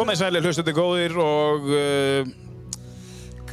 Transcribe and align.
Komið 0.00 0.16
sæli 0.16 0.40
hlustuði 0.40 0.72
góðir 0.72 1.12
og 1.20 1.66
uh, 1.76 2.28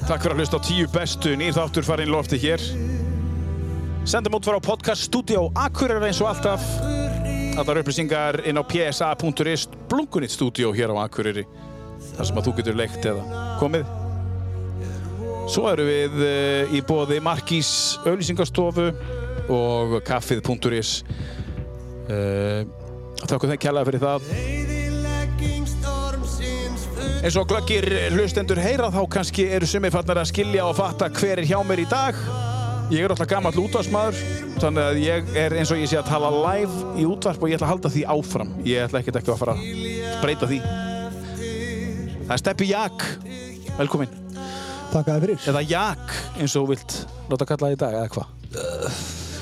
takk 0.07 0.21
fyrir 0.23 0.31
að 0.31 0.37
hlusta 0.39 0.55
á 0.55 0.63
tíu 0.63 0.85
bestu 0.93 1.33
nýr 1.35 1.51
þáttur 1.57 1.83
farinn 1.83 2.07
lofti 2.07 2.37
hér. 2.39 2.61
Sendum 4.07 4.37
út 4.37 4.47
frá 4.47 4.55
podcast 4.63 5.09
studio 5.09 5.49
Akureyrar 5.59 6.05
eins 6.07 6.21
og 6.23 6.29
alltaf. 6.29 6.63
Allar 7.59 7.81
upplýsingar 7.81 8.39
inn 8.47 8.55
á 8.55 8.63
psa.is 8.63 9.65
Blungunit 9.91 10.31
studio 10.31 10.71
hér 10.71 10.95
á 10.95 11.03
Akureyri. 11.03 11.43
Þar 12.15 12.29
sem 12.29 12.39
að 12.39 12.47
þú 12.47 12.53
getur 12.61 12.79
leikt 12.79 13.09
eða 13.11 13.43
komið. 13.59 13.91
Svo 15.51 15.67
eru 15.73 15.89
við 15.89 16.15
uh, 16.23 16.71
í 16.71 16.79
bóði 16.87 17.19
Markís 17.27 17.73
auðlýsingastofu 18.05 18.93
og 19.51 19.99
kaffið.is. 20.07 21.01
Uh, 22.07 22.63
Takk 23.27 23.49
þeim 23.51 23.59
kjallaði 23.59 23.91
fyrir 23.91 24.07
það. 24.07 24.77
Eins 27.23 27.35
og 27.39 27.47
glöggir 27.49 27.85
hlustendur 28.13 28.59
heyra 28.61 28.89
þá 28.93 29.01
kannski 29.11 29.47
eru 29.55 29.67
sumir 29.69 29.91
farnar 29.93 30.19
að 30.21 30.29
skilja 30.31 30.65
og 30.67 30.75
fatta 30.77 31.09
hver 31.13 31.41
er 31.41 31.47
hjá 31.49 31.57
mér 31.67 31.81
í 31.83 31.87
dag. 31.89 32.17
Ég 32.93 33.03
er 33.03 33.11
alltaf 33.11 33.27
gammal 33.27 33.51
útvarsmaður 33.59 34.19
þannig 34.61 34.83
að 34.85 34.99
ég 35.03 35.31
er 35.41 35.55
eins 35.59 35.71
og 35.75 35.81
ég 35.81 35.89
sé 35.91 35.97
að 35.99 36.07
tala 36.07 36.29
live 36.31 36.93
í 37.01 37.07
útvarp 37.09 37.41
og 37.43 37.51
ég 37.51 37.57
ætla 37.57 37.67
að 37.67 37.73
halda 37.73 37.91
því 37.95 38.03
áfram. 38.13 38.53
Ég 38.67 38.85
ætla 38.85 39.01
ekkert 39.01 39.19
ekki 39.19 39.33
að 39.33 39.41
fara 39.41 39.57
að 39.57 40.21
breyta 40.23 40.49
því. 40.51 40.61
Það 42.27 42.33
er 42.37 42.41
Steppi 42.43 42.69
Jak. 42.71 43.05
Velkomin. 43.77 44.15
Takk 44.93 45.09
að 45.11 45.17
þið 45.17 45.25
fyrir. 45.25 45.43
eða 45.51 45.65
Jak 45.67 46.15
eins 46.39 46.55
og 46.59 46.69
vilt 46.71 46.95
láta 47.27 47.45
kalla 47.49 47.67
það 47.67 47.75
í 47.75 47.79
dag 47.83 47.97
eða 47.99 48.13
hvað? 48.15 48.33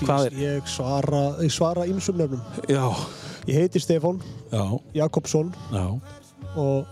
Hvað 0.05 0.25
er? 0.25 0.39
Ég 0.41 0.67
svara, 0.67 1.21
ég 1.45 1.53
svara 1.53 1.85
ýmsum 1.87 2.17
nöfnum. 2.19 2.41
já, 2.67 2.83
Ég 3.45 3.59
heiti 3.61 3.79
Stefán 3.79 4.17
já, 4.51 4.63
Jakobsson 4.97 5.53
já. 5.71 5.85
og 6.57 6.85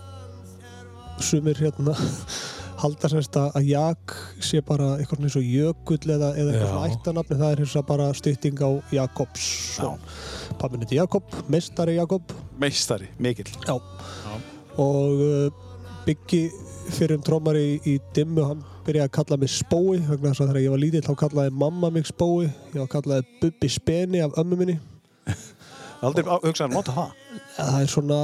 sumir 1.22 1.58
hérna 1.60 1.94
halda 2.82 3.08
semst 3.12 3.36
að 3.38 3.54
að 3.60 3.68
Jak 3.70 4.14
sé 4.44 4.60
bara 4.66 4.94
eitthvað 4.98 5.24
eins 5.28 5.36
og 5.38 5.46
Jökull 5.46 6.00
eða, 6.10 6.32
eða 6.34 6.52
eitthvað 6.52 6.64
Já. 6.64 6.70
svona 6.72 6.88
ættanafni. 6.92 7.38
Það 7.40 7.52
er 7.54 7.62
hins 7.62 7.74
vegar 7.76 7.88
bara 7.88 8.08
stytting 8.18 8.60
á 8.60 8.70
Jakobs. 8.92 9.46
Pappin 10.60 10.84
heiti 10.84 10.98
Jakob, 10.98 11.36
mestari 11.48 11.96
Jakob. 11.96 12.34
meistari, 12.60 13.08
mikill 13.18 13.50
Já. 13.66 13.78
Og 14.78 15.22
uh, 15.22 15.52
Byggi 16.04 16.50
fyrir 16.92 17.16
um 17.16 17.22
trómari 17.24 17.62
í, 17.64 17.94
í 17.94 18.00
dimmu, 18.14 18.42
hann 18.44 18.60
byrjaði 18.84 19.08
að 19.08 19.14
kalla 19.16 19.38
mig 19.40 19.48
Spói 19.54 19.96
vegna 20.04 20.32
þess 20.34 20.42
að 20.44 20.50
þegar 20.50 20.60
ég 20.60 20.74
var 20.74 20.82
lítill 20.82 21.04
þá 21.06 21.14
kallaði 21.22 21.54
mamma 21.62 21.90
mig 21.94 22.04
Spói 22.10 22.44
ég 22.44 22.76
var 22.82 22.90
kallaði 22.92 23.24
Bubbi 23.40 23.70
Speni 23.72 24.20
af 24.20 24.36
ömmu 24.42 24.58
minni 24.60 24.76
aldrei 26.04 26.26
hugsaði 26.28 26.66
að 26.68 26.74
nota 26.76 26.92
það 26.98 27.14
það 27.56 27.78
er 27.80 27.92
svona 27.94 28.18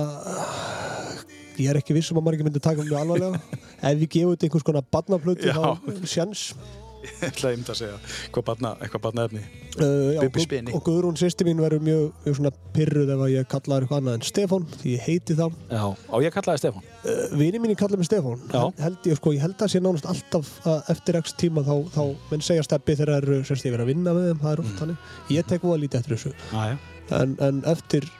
ég 1.60 1.70
er 1.74 1.80
ekki 1.82 1.96
viss 1.96 2.10
um 2.12 2.20
að 2.20 2.26
maður 2.28 2.38
ekki 2.40 2.48
myndi 2.50 2.62
taka 2.66 2.84
mjög 2.86 3.00
alvarlega. 3.04 3.40
Ef 3.90 3.96
við 4.02 4.12
gefum 4.16 4.34
þetta 4.36 4.48
einhvers 4.50 4.68
konar 4.70 4.86
barnaplötu 4.92 5.50
Já. 5.50 5.56
þá 5.56 6.06
sjans 6.16 6.46
ég 7.00 7.22
ætlaði 7.30 7.54
einmitt 7.56 7.70
að 7.72 7.78
segja 7.78 7.94
hvað 8.34 8.44
barna, 8.44 8.70
eitthvað 8.84 9.00
barna 9.06 9.22
efni 9.24 9.40
uh, 9.40 10.10
já, 10.12 10.20
Bubbi 10.34 10.58
og, 10.76 10.82
Guðrún 10.84 11.16
sýsti 11.16 11.46
mín 11.48 11.62
verður 11.64 11.80
mjög, 11.86 12.02
mjög 12.26 12.36
svona 12.36 12.50
pyrruð 12.76 13.12
ef 13.14 13.22
að 13.24 13.30
ég 13.32 13.46
kallaði 13.54 13.86
eitthvað 13.86 14.02
annað 14.02 14.18
en 14.18 14.26
Stefán 14.28 14.66
því 14.82 14.92
ég 14.98 15.06
heiti 15.06 15.36
það 15.38 15.56
já, 15.72 15.80
á 15.96 16.16
ég 16.26 16.34
kallaði 16.36 16.60
Stefán? 16.60 16.84
Uh, 17.00 17.22
vini 17.40 17.62
mín 17.64 17.72
kallaði 17.80 18.02
mig 18.02 18.10
Stefán. 18.10 18.44
Já. 18.52 18.60
held 18.84 19.08
ég 19.08 19.16
sko, 19.22 19.32
ég 19.32 19.46
held 19.46 19.64
að 19.64 19.72
sé 19.72 19.80
nánast 19.80 20.10
alltaf 20.12 20.52
að 20.68 20.92
eftir 20.92 21.20
x 21.22 21.36
tíma 21.40 21.64
þá, 21.64 21.74
þá 21.96 22.02
menn 22.34 22.44
segja 22.50 22.68
steppi 22.68 22.98
þegar 23.00 23.14
það 23.16 23.22
eru 23.24 23.40
semst 23.48 23.64
ég 23.70 23.76
verið 23.78 23.86
að 23.88 23.92
vinna 23.94 24.16
með 24.18 24.28
þeim 24.28 24.44
það 24.44 24.52
er 24.52 24.60
Mm. 24.60 24.68
oft 24.68 24.82
þannig. 24.84 25.10
Ég 25.40 25.48
tek 25.54 25.64
voða 25.64 25.80
lítið 25.86 26.02
eftir 26.02 26.18
þessu. 26.18 26.34
Ah, 26.52 26.76
en, 27.16 27.32
en 27.48 27.64
eftir 27.72 28.12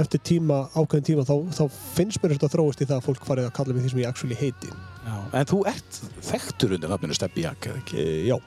eftir 0.00 0.22
tíma, 0.26 0.64
ákveðin 0.74 1.06
tíma 1.10 1.24
þá, 1.28 1.34
þá 1.54 1.64
finnst 1.94 2.22
mér 2.22 2.34
þetta 2.36 2.50
þróist 2.54 2.82
í 2.82 2.88
það 2.88 2.98
að 2.98 3.06
fólk 3.08 3.28
farið 3.28 3.48
að 3.48 3.54
kalla 3.58 3.76
mig 3.76 3.84
því 3.86 3.92
sem 3.94 4.02
ég 4.02 4.10
actually 4.10 4.38
heiti 4.40 4.72
Já, 5.04 5.16
en 5.40 5.48
þú 5.50 5.60
ert 5.70 6.00
þekktur 6.30 6.76
undir 6.76 6.92
nafninu 6.92 7.16
Steppi 7.16 7.44
Jak, 7.44 7.70
eða 7.70 7.82
ekki? 7.82 8.00
e, 8.02 8.18
já 8.30 8.38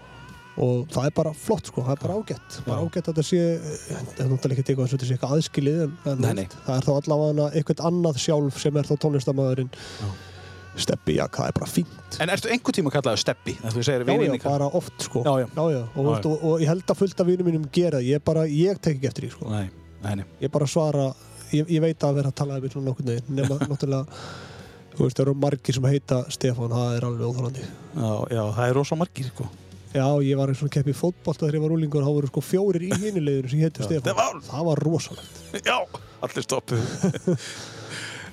og 0.58 0.88
það 0.90 1.06
er 1.06 1.14
bara 1.14 1.32
flott 1.38 1.68
sko, 1.70 1.84
það 1.86 1.94
er 1.94 2.00
bara 2.02 2.16
ágætt 2.18 2.56
bara 2.66 2.78
ágætt 2.82 3.10
að 3.12 3.20
þetta 3.20 3.26
sé 3.28 3.42
það 3.62 4.24
er 4.24 4.32
náttúrulega 4.32 4.56
ekki 4.56 4.66
tekið 4.66 4.84
að 4.84 4.94
þetta 4.96 5.10
sé 5.10 5.18
eitthvað 5.18 5.36
aðskilið 5.36 5.84
en, 5.84 5.92
en 6.14 6.24
Nei, 6.24 6.32
nei. 6.40 6.48
það 6.66 6.72
er 6.80 6.88
þá 6.88 6.94
allavega 6.96 7.50
eitthvað 7.60 7.84
annað 7.92 8.18
sjálf 8.24 8.58
sem 8.64 8.80
er 8.82 8.90
þá 8.90 8.96
tónlistamæðurinn 9.06 9.70
Já. 9.78 10.08
Steppi, 10.78 11.16
já, 11.18 11.26
það 11.34 11.50
er 11.50 11.56
bara 11.58 11.70
fínt 11.70 12.18
En 12.22 12.30
ertu 12.34 12.50
einhver 12.54 12.76
tíma 12.78 12.92
kallaði 12.94 13.22
Steppi? 13.22 13.56
Já, 13.58 13.70
já, 13.74 14.34
bara 14.44 14.68
oft 14.78 15.06
sko 15.08 15.24
Já, 15.26 15.32
já. 15.42 15.48
og, 15.58 16.04
og, 16.04 16.26
og, 16.26 16.44
og 16.52 16.62
ég 16.62 16.70
held 16.70 16.86
að 16.94 17.00
fullt 17.02 17.24
af 17.24 17.30
vinum 17.30 17.50
mínum 17.50 17.70
gera 17.74 18.02
ég 18.06 18.22
bara, 18.26 18.46
ég 18.50 18.78
tek 18.82 18.98
ekki 19.00 19.10
eftir 19.10 19.26
því 19.28 19.32
sko 19.34 19.50
nei. 19.54 20.26
ég 20.42 20.54
bara 20.54 20.70
svara, 20.70 21.08
ég, 21.54 21.70
ég 21.78 21.82
veit 21.84 22.04
að 22.08 22.20
vera 22.22 22.32
að 22.32 22.38
tala 22.42 22.58
um 22.60 22.70
svona 22.74 22.90
nokkurnu, 22.92 23.18
nema 23.30 23.58
náttúrulega 23.72 24.20
þú 24.98 25.06
veist, 25.06 25.18
það 25.20 25.24
eru 25.28 25.36
margir 25.46 25.78
sem 25.78 25.88
heita 25.92 26.20
Stefán, 26.34 26.74
það 26.74 26.98
er 26.98 27.08
alveg 27.08 27.30
óþólandi 27.32 27.64
Já, 27.68 28.12
já, 28.34 28.44
það 28.58 28.66
er 28.68 28.76
rosa 28.80 28.98
margir, 28.98 29.30
sko. 29.34 29.48
Já, 29.94 30.06
ég 30.26 30.38
var 30.38 30.52
eins 30.52 30.62
og 30.66 30.70
kepp 30.74 30.90
í 30.92 30.94
fótbolta 30.98 31.46
þegar 31.46 31.58
ég 31.58 31.64
var 31.64 31.74
úlingur 31.78 32.04
þá 32.06 32.12
voru 32.12 32.28
sko 32.30 32.42
fjórir 32.44 32.84
í 32.90 32.92
hinulegðinu 32.92 33.50
sem 33.54 33.62
héttu 33.64 33.88
var- 34.18 34.42
það 34.50 34.68
var 34.72 34.82
rosalegt 34.84 35.42
Já, 35.70 35.78
allir 36.26 36.46
stoppuð. 36.46 36.82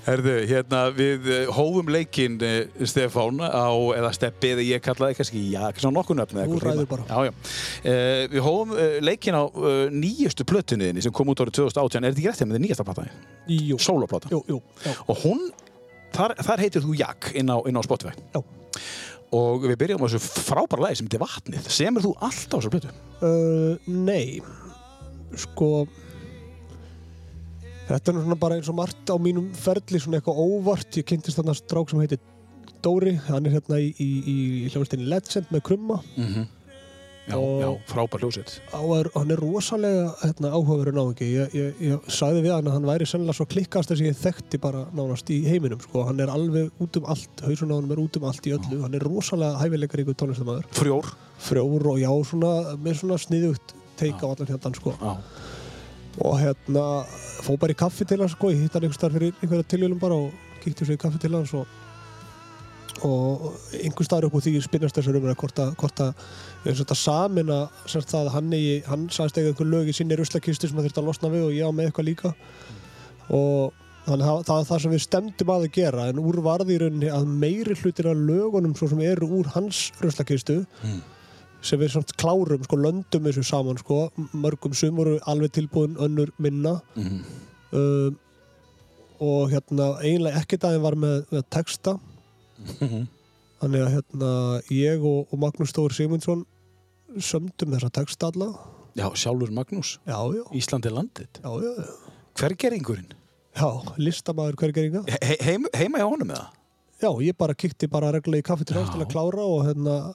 Herðu, 0.05 0.33
hérna, 0.49 0.81
við 0.93 1.29
eh, 1.33 1.47
hófum 1.57 1.89
leikinn 1.89 2.35
eh, 2.45 2.67
Stefán 2.85 3.39
á, 3.41 3.73
eða 3.97 4.11
Steppi, 4.13 4.51
eða 4.53 4.67
ég 4.67 4.83
kallaði 4.85 5.17
kannski, 5.17 5.45
já, 5.55 5.63
svona 5.81 5.97
nokkur 5.97 6.19
nöfn. 6.19 6.43
Þú 6.51 6.59
ræður 6.61 6.89
bara. 6.91 7.07
Já, 7.09 7.31
já. 7.31 7.33
Uh, 7.85 8.25
við 8.35 8.45
hófum 8.45 8.75
leikinn 9.09 9.39
á 9.41 9.45
uh, 9.49 9.71
nýjustu 9.95 10.45
plötunniðinni 10.51 11.05
sem 11.07 11.15
kom 11.15 11.33
út 11.33 11.41
árið 11.41 11.57
2018. 11.63 12.05
Er 12.05 12.13
þetta 12.13 12.21
ekki 12.21 12.29
rétt 12.29 12.43
þegar 12.43 12.51
með 12.51 12.59
þetta 12.59 12.67
nýjasta 12.67 12.87
plataði? 12.91 13.17
Jú, 13.71 13.81
Sóloplata. 13.87 14.33
jú, 14.35 14.43
jú, 14.53 14.61
já, 14.85 14.93
Og 15.09 15.25
hún, 15.25 15.43
þar, 16.13 16.37
þar 16.51 16.65
heitir 16.67 16.85
þú 16.85 16.99
Jak 17.01 17.33
inn 17.41 17.49
á, 17.49 17.57
inn 17.65 17.81
á 17.81 17.83
Spotify. 17.87 18.13
já. 18.37 18.43
Og 19.35 19.65
við 19.65 19.79
byrjum 19.81 20.05
á 20.05 20.07
þessu 20.07 20.45
frábæra 20.45 20.85
lagi 20.85 21.01
sem 21.01 21.09
heitir 21.09 21.25
Vatnið. 21.25 21.73
Semur 21.73 22.05
þú 22.05 22.13
alltaf 22.21 22.55
á 22.55 22.61
þessu 22.61 22.75
plötu? 22.77 22.93
Uh, 23.25 23.81
nei 23.89 24.39
sko 25.35 25.87
þetta 27.89 28.13
er 28.15 28.21
svona 28.23 28.39
bara 28.41 28.59
eins 28.59 28.71
og 28.73 28.79
margt 28.79 29.11
á 29.13 29.17
mínum 29.21 29.51
ferli 29.57 30.01
svona 30.01 30.21
eitthvað 30.21 30.41
óvart. 30.45 30.91
Ég 31.01 31.07
kynntist 31.11 31.39
þarna 31.41 31.55
strák 31.59 31.91
sem 31.91 32.01
heitir 32.05 32.21
Dóri. 32.85 33.15
Hann 33.29 33.47
er 33.49 33.57
hérna 33.59 33.79
í, 33.81 33.95
í, 34.01 34.09
í 34.29 34.37
hljóðstinni 34.73 35.09
Legend 35.09 35.49
með 35.55 35.65
krumma. 35.71 36.03
Mm 36.17 36.27
Já, 37.25 37.39
Og- 37.41 37.61
já, 37.63 37.71
frábær 37.89 38.21
er, 39.01 39.09
hann 39.15 39.31
er 39.33 39.41
rosalega 39.41 40.11
hérna, 40.21 40.51
áhugaverður 40.53 40.93
náðingi 40.93 41.29
ég, 41.33 41.55
ég, 41.57 41.79
ég 41.81 42.11
sagði 42.13 42.43
við 42.45 42.53
hann 42.53 42.69
að 42.69 42.75
hann 42.77 42.85
væri 42.91 43.07
sennilega 43.09 43.39
svo 43.39 43.47
klikkast 43.49 43.89
sem 43.89 44.05
ég 44.05 44.19
þekkti 44.21 44.61
bara 44.61 44.83
nánast 44.93 45.31
í 45.33 45.39
heiminum 45.49 45.81
sko. 45.81 46.05
hann 46.05 46.21
er 46.21 46.29
alveg 46.29 46.69
út 46.85 46.99
um 47.01 47.07
allt. 47.09 47.41
Hausun 47.41 47.73
á 47.73 47.81
hann 47.81 47.91
er 47.91 48.03
út 48.05 48.19
um 48.21 48.25
allt 48.29 48.45
í 48.45 48.53
öllu. 48.53 48.83
Hann 48.83 48.95
er 48.95 49.01
rosalega 49.09 49.57
hæfileikar 49.57 50.05
ykkur 50.05 50.19
tónlistamæður 50.21 50.69
Frjór. 50.77 51.15
frjór 51.41 51.87
og 51.95 51.99
já, 51.99 52.13
svona, 52.29 52.77
með 52.77 53.01
svona 53.01 53.17
sniðugt 53.17 53.73
teika 53.97 54.29
á 54.29 54.29
allan 54.29 54.53
hérna 54.53 54.75
sko. 54.77 54.93
Og 56.23 56.37
hérna 56.39 57.05
fóð 57.43 57.59
bara 57.65 57.75
í 57.75 57.79
kaffi 57.79 58.07
til 58.07 58.21
hans 58.23 58.37
sko. 58.37 58.53
ég 58.53 58.63
hitt 58.63 58.77
hann 58.77 58.85
einhvers 58.87 59.01
þar 59.03 59.17
fyrir 59.17 59.33
einhverja 59.41 59.71
tilvílum 59.73 60.01
bara 60.01 60.15
og 60.15 60.33
kíkti 60.63 60.87
svo 60.87 60.95
í 60.95 61.01
kaffi 61.01 61.19
til 61.19 61.35
hans 61.35 61.55
og, 61.59 61.67
og 63.03 63.49
einhvers 63.81 64.07
staðar 64.07 64.29
upp 64.29 64.37
úr 64.39 64.45
því 64.45 64.63
spinnast 64.63 64.97
þessar 64.97 65.19
um 65.19 65.27
hvort 65.35 65.59
að, 65.59 65.75
hvort 65.81 66.05
að 66.05 66.13
þetta 66.65 66.97
samina 66.97 67.61
semst 67.87 68.13
það 68.15 68.29
að 68.29 68.35
hann, 68.37 68.53
hann 68.87 69.09
sagðist 69.11 69.41
eiga 69.41 69.53
einhver 69.53 69.73
lög 69.73 69.91
í 69.91 69.97
sinni 69.97 70.17
ruslakistu 70.17 70.71
sem 70.71 70.79
hann 70.79 70.87
þurfti 70.87 71.03
að 71.03 71.09
losna 71.11 71.33
við 71.35 71.49
og 71.49 71.57
ég 71.57 71.67
á 71.67 71.71
með 71.75 71.91
eitthvað 71.91 72.09
líka 72.13 72.35
og 73.35 73.73
þannig 74.05 74.29
að 74.29 74.45
það 74.47 74.61
er 74.61 74.69
það 74.69 74.83
sem 74.85 74.95
við 74.95 75.03
stemdum 75.05 75.53
að 75.55 75.67
að 75.67 75.75
gera 75.79 76.07
en 76.13 76.21
úr 76.21 76.39
varði 76.45 76.77
í 76.77 76.81
rauninni 76.83 77.11
að 77.13 77.29
meiri 77.43 77.77
hlutir 77.81 78.09
af 78.11 78.21
lögunum 78.21 78.77
svo 78.77 78.89
sem 78.93 79.03
eru 79.05 79.31
úr 79.41 79.51
hans 79.57 79.87
ruslakistu 80.03 80.63
Mm. 80.85 81.03
Sem 81.65 81.81
við 81.81 81.95
samt 81.95 82.13
klárum, 82.21 82.63
sko, 82.67 82.77
löndum 82.77 83.25
þessu 83.29 83.45
saman, 83.49 83.79
sko, 83.81 84.03
mörgum 84.37 84.75
sum 84.77 84.97
voru 85.01 85.17
alveg 85.31 85.53
tilbúin 85.57 85.97
önnur 86.05 86.31
minna 86.39 86.81
Mm 86.95 87.25
um, 87.75 88.19
og 89.25 89.51
hérna 89.53 89.85
eiginlega 90.03 90.41
ekkert 90.43 90.65
aðeins 90.67 90.83
var 90.85 90.95
með, 90.99 91.21
með 91.31 91.43
texta 91.55 91.93
-hmm. 92.81 93.05
þannig 93.63 93.85
að 93.85 93.93
hérna 93.95 94.31
ég 94.75 95.05
og, 95.07 95.29
og 95.33 95.39
Magnús 95.39 95.71
Stóri 95.71 95.95
Sigmundsson 95.95 96.43
sömdum 97.19 97.73
þessa 97.77 97.91
texta 97.95 98.31
alla 98.33 98.49
Já, 98.95 99.09
sjálfur 99.15 99.51
Magnús. 99.51 99.99
já, 100.07 100.19
já, 100.35 100.45
Íslandi 100.53 100.91
landið. 100.91 101.29
já, 101.43 101.51
já, 101.63 101.73
já, 101.79 101.95
Hvergeringurinn? 102.39 103.13
já 103.57 103.71
listamæður 103.99 104.55
hvergeringa 104.57 105.05
He 105.09 105.37
heim, 105.41 105.67
heima 105.75 105.99
hjá 105.99 106.05
honum 106.11 106.31
eða? 106.31 106.49
já, 107.03 107.11
ég 107.23 107.37
bara 107.39 107.55
kíkti 107.55 107.87
bara 107.89 108.13
reglulega 108.13 108.43
í 108.43 108.49
kaffi 108.51 108.65
til 108.65 108.77
hans 108.77 108.91
til 108.91 109.01
að 109.01 109.11
klára 109.15 109.43
og 109.47 109.65
hérna 109.67 110.15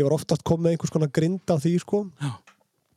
ég 0.00 0.06
var 0.08 0.16
oftast 0.18 0.42
komið 0.46 0.64
með 0.66 0.74
einhvers 0.76 0.92
konar 0.94 1.10
grind 1.14 1.50
af 1.54 1.62
því, 1.64 1.72
sko 1.84 2.02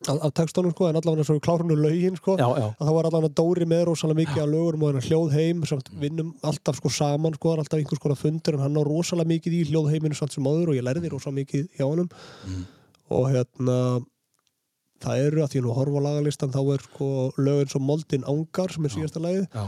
af, 0.07 0.31
textunum, 0.38 0.71
sko, 0.71 0.85
en 0.91 0.95
allavega 0.99 1.23
svo 1.25 1.39
klárunu 1.41 1.75
lögin, 1.75 2.15
sko 2.19 2.35
Já, 2.38 2.45
já. 2.59 2.67
að 2.77 2.85
þá 2.88 2.91
var 2.97 3.07
allavega 3.09 3.33
Dóri 3.39 3.65
með 3.67 3.81
rosalega 3.89 4.19
mikið 4.21 4.41
af 4.44 4.49
lögurum 4.51 4.83
og 4.85 4.91
hann 4.94 5.05
hljóð 5.07 5.31
heim 5.33 5.63
samt 5.67 5.89
vinnum 5.99 6.29
alltaf 6.45 6.77
sko 6.79 6.91
saman 6.94 7.33
sko, 7.35 7.55
alltaf 7.57 7.79
einhvers 7.79 7.99
konar 8.03 8.19
fundur 8.19 8.53
en 8.59 8.63
hann 8.67 8.77
á 8.77 8.83
rosalega 8.85 9.31
mikið 9.33 9.55
í 9.57 9.63
hljóð 9.71 9.89
heiminu 9.95 10.15
samt 10.19 10.35
sem 10.38 10.45
áður 10.47 10.69
og 10.73 10.77
ég 10.77 10.85
lærði 10.85 11.09
rosalega 11.11 11.41
mikið 11.41 11.65
hjá 11.79 11.85
honum 11.89 12.09
Mm. 12.45 12.63
og 13.09 13.25
hérna 13.33 13.79
það 15.01 15.25
eru 15.27 15.41
að 15.43 15.51
því 15.53 15.59
nú 15.65 15.71
að 15.73 15.77
horfa 15.81 16.00
á 16.01 16.05
lagalistan 16.07 16.53
þá 16.53 16.61
er 16.73 16.81
sko 16.85 17.09
lög 17.38 17.59
eins 17.65 17.75
og 17.77 17.81
Moldin 17.85 18.23
Angar 18.29 18.71
sem 18.73 18.85
er 18.85 18.93
síðasta 18.93 19.21
lagið 19.21 19.47
Já. 19.53 19.65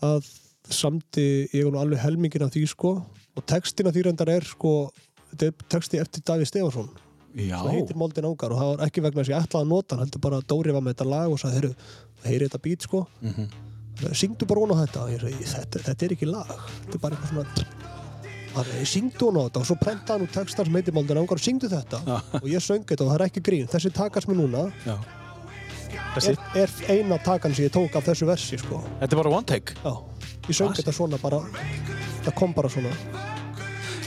það 0.00 0.30
samdi 0.74 1.26
ég 1.54 1.68
nú 1.70 1.78
alveg 1.82 2.00
helmingin 2.02 2.46
af 2.46 2.54
því 2.54 2.64
sko 2.72 2.94
og 3.34 3.44
textin 3.50 3.86
af 3.90 3.94
því 3.94 4.06
reyndar 4.06 4.30
er 4.32 4.46
sko 4.48 4.72
þetta 5.34 5.50
er 5.50 5.68
texti 5.74 6.00
eftir 6.00 6.22
Davíð 6.30 6.48
Stefansson 6.52 6.88
Já. 7.34 7.58
það 7.58 7.70
heitir 7.74 7.96
Moldin 7.98 8.24
Ángar 8.30 8.52
og 8.54 8.60
það 8.62 8.68
var 8.72 8.82
ekki 8.86 9.02
vegna 9.02 9.20
þess 9.24 9.30
að 9.30 9.34
ég 9.34 9.46
ætlaði 9.48 9.64
að 9.66 9.70
nota 9.74 9.96
hann 9.96 10.04
heldur 10.06 10.20
bara 10.22 10.36
að 10.38 10.44
Dóri 10.52 10.74
var 10.76 10.84
með 10.86 10.94
þetta 10.94 11.06
lag 11.10 11.32
og 11.34 11.40
sagði 11.42 11.56
heyrðu, 11.58 11.74
heyri 12.24 12.46
þetta 12.48 12.60
beat 12.62 12.86
sko. 12.86 13.00
Mhm. 13.20 13.48
syngdu 14.14 14.46
bara 14.50 14.60
hún 14.62 14.72
á 14.74 14.76
þetta. 14.86 15.00
Og 15.04 15.10
ég 15.10 15.20
segi, 15.24 15.44
þetta, 15.50 15.82
þetta 15.88 16.04
er 16.06 16.14
ekki 16.14 16.26
lag 16.30 16.46
þetta 16.54 16.94
er 16.94 17.02
bara 17.02 17.16
eitthvað 17.16 17.32
svona 17.34 18.86
syngdu 18.86 19.26
hún 19.28 19.38
á 19.38 19.42
þetta. 19.48 19.60
Og 19.60 19.66
svo 19.66 19.76
prentaði 19.82 20.14
hann 20.14 20.24
úr 20.28 20.32
textar 20.34 20.64
sem 20.70 20.78
heitir 20.78 20.94
Moldin 20.94 21.18
Ángar 21.18 21.38
og 21.38 21.42
syngdu 21.42 21.68
þetta. 21.70 22.00
Já. 22.06 22.16
og 22.38 22.48
ég 22.54 22.62
söng 22.62 22.86
þetta 22.86 23.02
og 23.04 23.10
það 23.10 23.18
er 23.18 23.26
ekki 23.28 23.42
grín. 23.50 23.68
Þessi 23.74 23.92
takast 23.94 24.30
mér 24.30 24.38
núna 24.38 24.64
er, 26.22 26.38
er 26.62 26.70
eina 26.94 27.18
takan 27.18 27.54
sem 27.54 27.66
ég 27.66 27.72
tók 27.74 27.94
af 27.98 28.06
þessu 28.06 28.26
versi 28.30 28.58
sko. 28.62 28.78
Þetta 29.02 29.10
er 29.16 29.22
bara 29.22 29.34
one 29.34 29.46
take. 29.50 29.74
Já, 29.82 29.94
ég 30.48 30.54
söng 30.58 30.70
Ah, 30.70 30.78
þetta 30.78 30.94
svona 30.94 31.18
bara 31.22 31.42
það 32.24 32.34
kom 32.38 32.54
bara 32.54 32.68
svona 32.70 32.94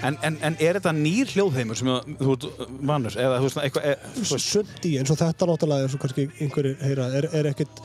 En, 0.07 0.17
en, 0.23 0.37
en 0.45 0.57
er 0.63 0.77
þetta 0.77 0.93
nýr 0.95 1.31
hljóðheimur 1.33 1.79
sem 1.79 1.89
þú 2.19 2.35
ert 2.35 2.45
vanur? 2.87 3.15
Eða 3.19 3.39
þú 3.41 3.47
veist, 3.47 3.59
eitthvað, 3.63 3.87
e, 3.91 4.41
sumt 4.43 4.87
í 4.87 4.93
eins 5.01 5.11
og 5.11 5.19
þetta 5.19 5.49
náttúrulega 5.49 5.87
eins 5.87 5.95
og 5.97 6.03
kannski 6.03 6.27
einhverjir 6.45 6.77
heyra 6.85 7.07
er, 7.19 7.27
er 7.35 7.49
ekkert, 7.51 7.81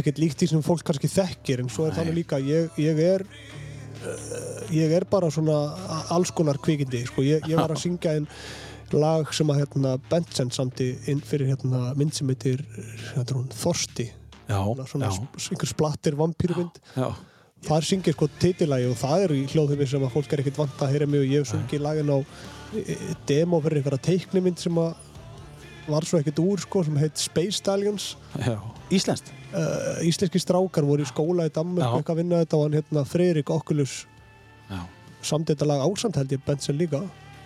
ekkert 0.00 0.20
líkt 0.20 0.42
því 0.42 0.50
sem 0.50 0.64
fólk 0.66 0.84
kannski 0.88 1.10
þekkir 1.12 1.64
en 1.64 1.72
svo 1.72 1.88
er 1.88 1.96
þannig 1.96 2.18
líka 2.20 2.40
ég, 2.44 2.68
ég 2.82 3.00
er 3.06 3.24
uh, 3.24 4.60
ég 4.74 4.92
er 4.98 5.08
bara 5.08 5.30
svona 5.32 5.56
alls 6.12 6.34
konar 6.36 6.60
kvikindi 6.60 7.04
sko. 7.08 7.24
ég, 7.24 7.46
ég 7.48 7.60
var 7.60 7.72
að 7.72 7.82
syngja 7.86 8.18
einn 8.18 8.28
lag 8.94 9.30
sem 9.34 9.48
að 9.50 9.64
hérna, 9.64 9.96
Benson 10.10 10.52
samti 10.54 10.92
inn 11.10 11.22
fyrir 11.24 11.48
hérna, 11.50 11.88
mynd 11.98 12.14
sem 12.14 12.28
heitir 12.30 12.60
hérna, 13.14 13.42
Þorsti? 13.56 14.10
Já, 14.44 14.60
svona 14.86 15.08
já, 15.08 15.22
einhver 15.48 15.70
splattir 15.70 16.18
vampýrumynd 16.20 16.76
já, 16.92 17.08
þar 17.64 17.88
syngir 17.88 18.16
sko 18.16 18.28
titilagi 18.40 18.90
og 18.90 18.98
það 19.00 19.24
er 19.26 19.36
í 19.36 19.44
hljóðhumi 19.52 19.88
sem 19.90 20.04
að 20.04 20.14
fólk 20.14 20.32
er 20.32 20.44
ekkert 20.44 20.60
vant 20.62 20.84
að 20.84 20.94
heyra 20.94 21.08
og 21.08 21.24
ég 21.24 21.40
hef 21.40 21.50
sungið 21.52 21.84
lagin 21.84 22.12
á 22.12 22.18
e, 22.18 22.82
e, 22.84 22.98
demo 23.28 23.60
fyrir 23.64 23.80
einhverja 23.80 24.06
teiknimynd 24.10 24.60
sem 24.62 24.82
að 24.82 24.94
var 25.84 26.06
svo 26.08 26.20
ekkert 26.20 26.40
úr 26.40 26.62
sko 26.64 26.84
sem 26.84 26.96
heit 26.96 27.20
Space 27.20 27.60
Stallions. 27.60 28.14
Íslenskt? 28.92 29.34
uh, 29.54 30.06
íslenski 30.06 30.40
strákar 30.42 30.86
voru 30.86 31.04
í 31.04 31.08
skóla 31.08 31.48
í 31.48 31.52
Danmark 31.54 31.98
eitthvað 31.98 32.14
að 32.14 32.20
vinna 32.22 32.40
þetta 32.42 32.58
og 32.58 32.66
hann 32.66 32.78
hérna 32.78 33.04
Freyrik 33.08 33.52
Okkulus 33.54 34.04
samt 35.24 35.48
þetta 35.48 35.68
lag 35.68 35.84
ásamt 35.86 36.18
held 36.20 36.32
ég 36.34 36.42
Benson 36.44 36.76
líka. 36.76 37.00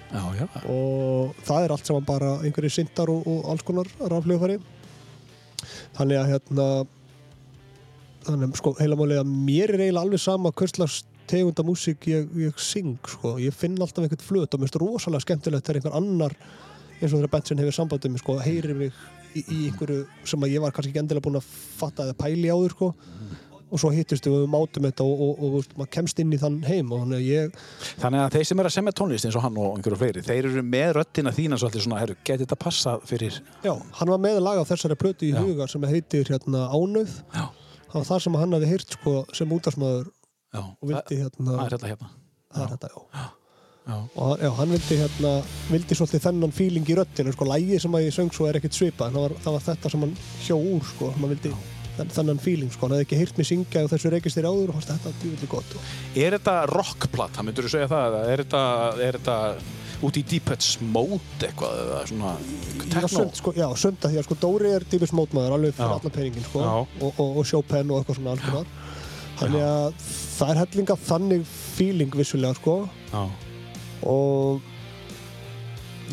Já, 0.08 0.22
já. 0.34 0.46
og 0.72 1.36
það 1.44 1.64
er 1.64 1.72
allt 1.74 1.86
saman 1.86 2.06
bara 2.08 2.30
einhverju 2.40 2.70
syntar 2.72 3.10
og, 3.12 3.26
og 3.28 3.50
alls 3.52 3.64
konar 3.66 3.90
rafljóðfæri 4.00 4.56
þannig 5.98 6.16
að 6.16 6.30
hérna 6.32 6.68
þannig 8.28 8.50
að 8.52 8.60
sko 8.60 8.74
heila 8.78 8.98
málið 9.00 9.20
að 9.22 9.32
mér 9.48 9.74
er 9.74 9.84
eiginlega 9.86 10.04
alveg 10.06 10.22
sama 10.22 10.52
hverslags 10.58 11.00
tegunda 11.28 11.64
músík 11.66 12.08
ég, 12.08 12.28
ég 12.40 12.60
syng 12.62 12.96
sko, 13.08 13.34
ég 13.42 13.52
finn 13.56 13.76
alltaf 13.76 14.04
einhvern 14.04 14.24
flöt 14.24 14.54
og 14.54 14.62
mér 14.62 14.68
finnst 14.70 14.80
rosalega 14.80 15.24
skemmtilegt 15.26 15.66
þegar 15.68 15.80
einhver 15.82 15.98
annar 15.98 16.36
eins 16.98 17.12
og 17.12 17.18
þegar 17.18 17.34
Benson 17.34 17.60
hefur 17.62 17.76
sambandið 17.76 18.14
mig 18.14 18.22
sko, 18.24 18.38
heyrir 18.42 18.78
mig 18.78 19.02
í, 19.36 19.42
í 19.44 19.58
einhverju 19.68 20.06
sem 20.26 20.46
að 20.46 20.54
ég 20.56 20.64
var 20.64 20.72
kannski 20.72 20.94
ekki 20.94 21.02
endilega 21.04 21.26
búin 21.28 21.38
að 21.42 21.50
fatta 21.78 22.08
eða 22.08 22.16
pæli 22.18 22.48
á 22.48 22.56
þur 22.56 22.74
sko 22.74 22.88
og 23.68 23.76
svo 23.82 23.90
hittist 23.92 24.24
við 24.24 24.46
mátum 24.48 24.86
þetta 24.88 25.04
og, 25.04 25.20
og, 25.20 25.40
og, 25.44 25.56
og 25.60 25.76
maður 25.76 25.90
kemst 25.98 26.20
inn 26.22 26.32
í 26.32 26.38
þann 26.40 26.54
heim 26.64 26.88
þannig 26.88 27.18
að 27.18 27.26
ég 27.26 27.58
Þannig 28.00 28.22
að 28.24 28.36
þeir 28.38 28.46
sem 28.48 28.62
er 28.62 28.68
að 28.70 28.74
semja 28.78 28.94
tónlist 28.96 29.28
eins 29.28 29.36
og 29.36 29.44
hann 29.44 29.58
og 29.60 29.74
einhverju 29.76 29.98
fleiri, 30.00 30.22
þeir 30.24 30.48
eru 30.48 30.62
með 30.64 30.92
röddina 30.96 31.34
þína 31.36 31.58
svolítið 31.60 31.84
svona, 31.84 31.98
herru, 32.00 32.16
geti 32.24 32.46
þetta 32.46 32.58
passað 32.64 33.04
fyrir, 33.10 33.36
Já, 33.66 33.74
hann 34.00 34.12
var 34.14 34.22
með 34.24 34.40
lag 34.46 34.62
á 34.62 34.64
þessari 34.70 34.96
plötu 34.96 35.28
í 35.28 35.34
Já. 35.34 35.42
huga 35.44 35.68
sem 35.68 35.84
heitir 35.92 36.32
hérna 36.32 36.64
Ánöð. 36.72 37.18
já, 37.36 37.44
Það 37.88 37.98
var 37.98 38.06
það 38.10 38.22
sem 38.24 38.38
hann 38.42 38.56
hafi 38.58 38.70
heyrt 38.72 38.94
sko, 38.98 39.14
sem 39.38 39.52
útastmaður 39.56 40.06
já, 40.08 40.60
og 40.60 40.90
vildi 40.92 41.18
hérna, 41.22 41.50
það 41.56 41.64
er 41.64 41.74
þetta 41.76 41.90
hérna. 41.92 42.10
það 42.54 42.64
er 42.66 42.72
þetta, 42.76 42.90
já. 42.92 43.26
Já, 43.88 43.94
Og 44.20 44.24
hann, 44.28 44.42
já, 44.44 44.50
hann 44.58 44.72
vildi 44.74 44.96
hérna, 45.00 45.30
vildi 45.72 45.96
svolítið 45.96 46.24
þennan 46.26 46.52
feeling 46.52 46.90
í 46.92 46.96
röddinu, 46.98 47.32
sko, 47.32 47.46
lægið 47.48 47.80
sem 47.86 47.94
að 47.96 48.04
ég 48.04 48.12
söng 48.18 48.34
svo 48.36 48.48
er 48.50 48.58
ekkert 48.60 48.76
svipað, 48.76 49.14
það 49.14 49.24
var, 49.24 49.34
það 49.46 49.54
var 49.56 49.64
þetta 49.70 49.92
sem 49.94 50.04
hann 50.04 50.12
hjó 50.44 50.58
úr, 50.60 50.84
sko, 50.90 51.08
hann 51.14 51.32
vildi 51.32 51.52
þenn, 51.96 52.12
þennan 52.18 52.42
feeling, 52.44 52.74
sko, 52.74 52.84
hann 52.84 52.98
hefði 52.98 53.06
ekki 53.06 53.20
heyrt 53.22 53.40
mig 53.40 53.48
syngja 53.48 53.86
og 53.86 53.90
þessu 53.94 54.12
reykist 54.12 54.36
þér 54.36 54.50
áður 54.50 54.74
og 54.74 54.76
fannst 54.76 54.92
þetta 54.92 55.14
djúvillig 55.22 55.50
gott. 55.54 55.72
Er 56.20 56.36
þetta 56.36 56.56
rockplata, 56.74 57.46
myndur 57.48 57.64
þú 57.64 57.72
segja 57.78 57.88
það? 57.94 58.18
Er 58.34 58.44
þetta, 58.44 58.62
er 59.08 59.18
þetta 59.22 59.38
út 60.06 60.18
í 60.20 60.22
Deepheads 60.30 60.78
Mode 60.94 61.48
eitthvað, 61.48 61.80
eða 61.82 62.00
svona 62.10 62.34
techno? 62.92 63.24
sko, 63.34 63.52
já, 63.56 63.66
sönda 63.80 64.10
því 64.10 64.20
að 64.20 64.28
sko 64.28 64.38
Dóri 64.42 64.72
er 64.76 64.86
dýpis 64.86 65.14
mótmaður 65.16 65.56
alveg 65.56 65.76
fyrir 65.78 65.96
allan 65.96 66.14
peningin 66.14 66.46
sko 66.46 66.62
og, 66.62 66.96
og, 67.08 67.20
og 67.26 67.44
Chopin 67.48 67.90
og 67.90 68.00
eitthvað 68.00 68.20
svona 68.20 68.34
alls 68.36 68.46
konar. 68.46 68.72
Þannig 69.38 69.64
að 69.66 70.00
það 70.38 70.50
er 70.52 70.60
hellinga 70.62 70.98
þannig 71.08 71.46
feeling 71.50 72.18
vissulega 72.18 72.58
sko. 72.58 72.80
Já, 73.12 73.22
og 74.06 74.66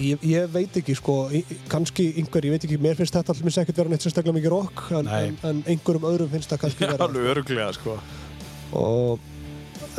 ég, 0.01 0.25
ég 0.25 0.49
veit 0.53 0.81
ekki 0.81 0.95
sko 0.97 1.17
kannski 1.71 2.09
einhver, 2.19 2.47
ég 2.47 2.55
veit 2.55 2.67
ekki, 2.67 2.79
mér 2.81 2.97
finnst 2.99 3.15
þetta 3.15 3.35
allmis 3.35 3.59
ekkert 3.61 3.83
vera 3.83 3.93
neitt 3.93 4.05
sérstaklega 4.05 4.37
mikið 4.39 4.53
rock 4.55 4.85
en, 4.97 5.09
en, 5.45 5.61
einhverjum 5.69 6.09
öðrum 6.09 6.33
finnst 6.33 6.51
það 6.51 6.65
kannski 6.65 6.87
vera 6.89 7.07
alveg 7.07 7.31
öruglega, 7.35 7.71
sko. 7.77 7.97
og 8.81 9.31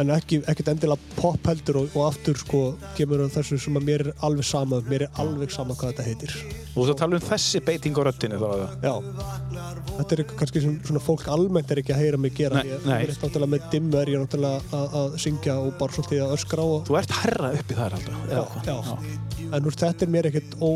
en 0.03 0.11
ekki, 0.17 0.39
ekkert 0.51 0.69
endilega 0.75 1.17
pop 1.17 1.49
heldur 1.51 1.79
og, 1.83 1.89
og 1.97 2.07
aftur 2.11 2.39
sko 2.41 2.61
kemur 2.99 3.23
að 3.25 3.35
þessu 3.39 3.59
sem 3.63 3.79
að 3.81 3.87
mér 3.89 4.05
er 4.07 4.13
alveg 4.29 4.47
sama 4.49 4.81
mér 4.91 5.07
er 5.07 5.21
alveg 5.23 5.53
sama 5.55 5.77
hvað 5.79 5.95
þetta 5.95 6.07
heitir 6.11 6.35
Þú 6.77 6.85
ert 6.85 6.93
að 6.93 6.99
tala 7.01 7.17
um 7.17 7.25
þessi 7.25 7.61
beiting 7.65 7.97
á 7.97 8.03
röddinni 8.05 8.41
þá? 8.41 8.49
Já, 8.85 8.95
þetta 9.97 10.17
er 10.19 10.23
kannski 10.37 10.63
sem 10.67 10.75
svona 10.85 11.01
fólk 11.07 11.25
almennt 11.33 11.71
er 11.73 11.81
ekki 11.81 11.95
að 11.95 12.03
heyra 12.05 12.21
mig 12.21 12.35
gera 12.37 12.61
Nei, 12.61 12.69
ég, 12.75 12.85
nei. 12.85 12.99
er 13.07 13.15
náttúrulega 13.15 13.53
með 13.55 13.71
dimmu 13.73 14.01
er 14.03 14.13
ég 14.13 14.21
náttúrulega 14.25 14.77
að, 14.77 14.99
að 15.01 15.17
syngja 15.25 15.57
og 15.63 15.73
bara 15.81 15.97
svolítið 15.97 16.25
að 16.27 16.35
öskra 16.37 16.67
og, 16.75 16.83
Þú 16.91 16.99
ert 17.01 17.17
herra 17.23 17.53
upp 17.57 17.73
í 17.73 17.79
þær 17.81 17.97
alltaf. 17.97 18.21
já, 18.29 18.43
já. 18.69 19.47
en 19.57 19.71
úr, 19.71 19.79
þetta 19.81 20.05
er 20.07 20.13
mér 20.13 20.29
ekkert 20.31 20.59
ó, 20.61 20.71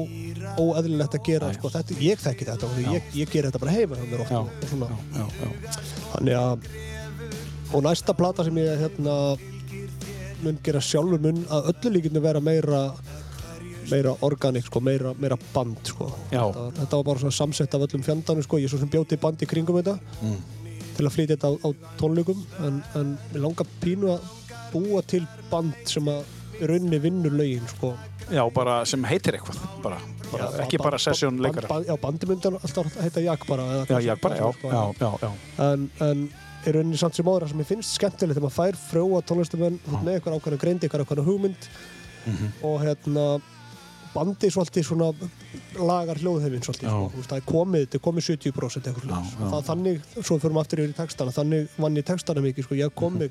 óeðlilegt 0.61 1.19
að 1.19 1.27
gera 1.29 1.53
sko, 1.59 1.73
þetta, 1.77 1.99
ég 2.01 2.23
þekki 2.25 2.49
þetta 2.49 2.71
og 2.71 2.81
ég, 2.97 3.11
ég 3.21 3.33
ger 3.35 3.51
þetta 3.51 3.61
bara 3.61 3.75
heima 3.77 4.01
Já. 4.01 4.41
og, 4.41 4.55
og 4.81 4.97
Já, 5.21 5.27
já, 5.37 5.77
þannig 6.15 6.39
að 6.41 6.71
og 7.73 7.83
næsta 7.87 8.15
plata 8.17 8.45
sem 8.45 8.55
ég 8.59 8.79
hérna 8.81 9.17
mun 10.43 10.59
gera 10.65 10.81
sjálfur 10.81 11.21
mun 11.21 11.43
að 11.53 11.69
öllu 11.73 11.93
líkinu 11.97 12.21
vera 12.25 12.41
meira 12.41 12.83
meira 13.91 14.13
organik, 14.23 14.65
sko, 14.69 14.79
meira, 14.81 15.11
meira 15.19 15.37
band 15.55 15.77
sko. 15.89 16.07
Já. 16.31 16.45
þetta, 16.47 16.61
var, 16.63 16.73
þetta 16.79 16.97
var 17.01 17.05
bara 17.09 17.19
svona 17.25 17.35
samsett 17.35 17.75
af 17.75 17.81
öllum 17.89 18.05
fjandanum 18.07 18.43
sko. 18.47 18.59
ég 18.61 18.65
er 18.69 18.73
svo 18.73 18.79
sem 18.79 18.89
bjóti 18.93 19.19
band 19.21 19.43
í 19.43 19.47
kringum 19.51 19.81
þetta 19.81 19.97
Mm. 20.23 20.37
til 20.97 21.07
að 21.07 21.13
flytja 21.17 21.37
þetta 21.37 21.49
á, 21.51 21.55
á 21.67 21.69
tónleikum 21.99 22.45
en, 22.67 22.83
en 22.95 23.19
mér 23.33 23.41
langar 23.43 23.67
pínu 23.83 24.13
að 24.15 24.21
búa 24.73 25.03
til 25.07 25.27
band 25.51 25.75
sem 25.87 26.05
að 26.07 26.23
í 26.61 26.67
rauninni 26.71 26.99
vinnur 27.03 27.33
lögin 27.35 27.67
sko. 27.69 27.95
Já, 28.31 28.45
bara 28.55 28.85
sem 28.87 29.03
heitir 29.05 29.35
eitthvað, 29.35 29.59
bara. 29.83 29.99
bara 30.31 30.45
Já, 30.53 30.61
ekki 30.65 30.79
bara 30.79 30.99
session 30.99 31.35
band- 31.37 31.43
leikara. 31.49 31.69
band- 31.69 31.87
Já, 31.89 31.97
bandi 32.01 32.27
myndi 32.27 32.47
alltaf 32.47 32.95
heita 33.03 33.21
Jak 33.25 33.47
bara 33.49 33.63
eða 33.63 33.87
Já, 34.01 34.15
sem- 34.15 34.19
bara, 34.23 34.37
sko. 34.37 34.69
já, 34.71 34.95
já, 35.01 35.19
já. 35.23 35.33
en, 35.73 35.91
en 36.01 36.29
í 36.67 36.73
rauninni 36.77 36.99
samt 37.01 37.15
sem 37.17 37.25
áður 37.31 37.47
það 37.47 37.51
sem 37.55 37.63
ég 37.65 37.71
finnst 37.71 37.95
skemmtilegt 37.97 38.37
þegar 38.37 38.47
maður 38.49 38.59
fær 38.59 38.77
frjóa 38.91 39.23
tónlistamenn 39.31 39.79
þú 39.85 39.91
veist, 39.95 40.05
með 40.05 40.15
eitthvað 40.19 40.37
ákveðna 40.41 40.61
greindi, 40.65 40.87
eitthvað 40.89 41.05
ákveðna 41.07 41.25
hugmynd 41.31 41.71
Mhm. 42.21 42.49
og 42.69 42.81
hérna 42.85 43.23
bandi 44.13 44.49
svolítið 44.53 44.85
svona 44.85 45.07
lagar 45.81 46.19
hljóðhefin 46.21 46.61
svolítið, 46.67 47.15
veist, 47.15 47.31
það 47.31 47.37
er 47.41 47.47
komið 47.49 47.87
þetta 47.87 47.95
er 47.97 48.05
komið 48.05 48.25
70% 48.29 48.89
eitthvað 48.91 49.09
já. 49.09 49.51
það 49.55 49.65
þannig, 49.71 50.01
svo 50.21 50.39
fyrir 50.39 50.53
maður 50.53 50.61
aftur 50.67 50.79
yfir 50.83 50.93
í 50.93 50.97
textana 51.01 51.31
þannig 51.33 51.69
vann 51.79 51.97
ég 51.97 52.05
textana 52.05 52.41
mikið, 52.45 52.65
sko, 52.67 52.75
ég 52.75 52.95
kom 52.95 53.17
mig 53.19 53.31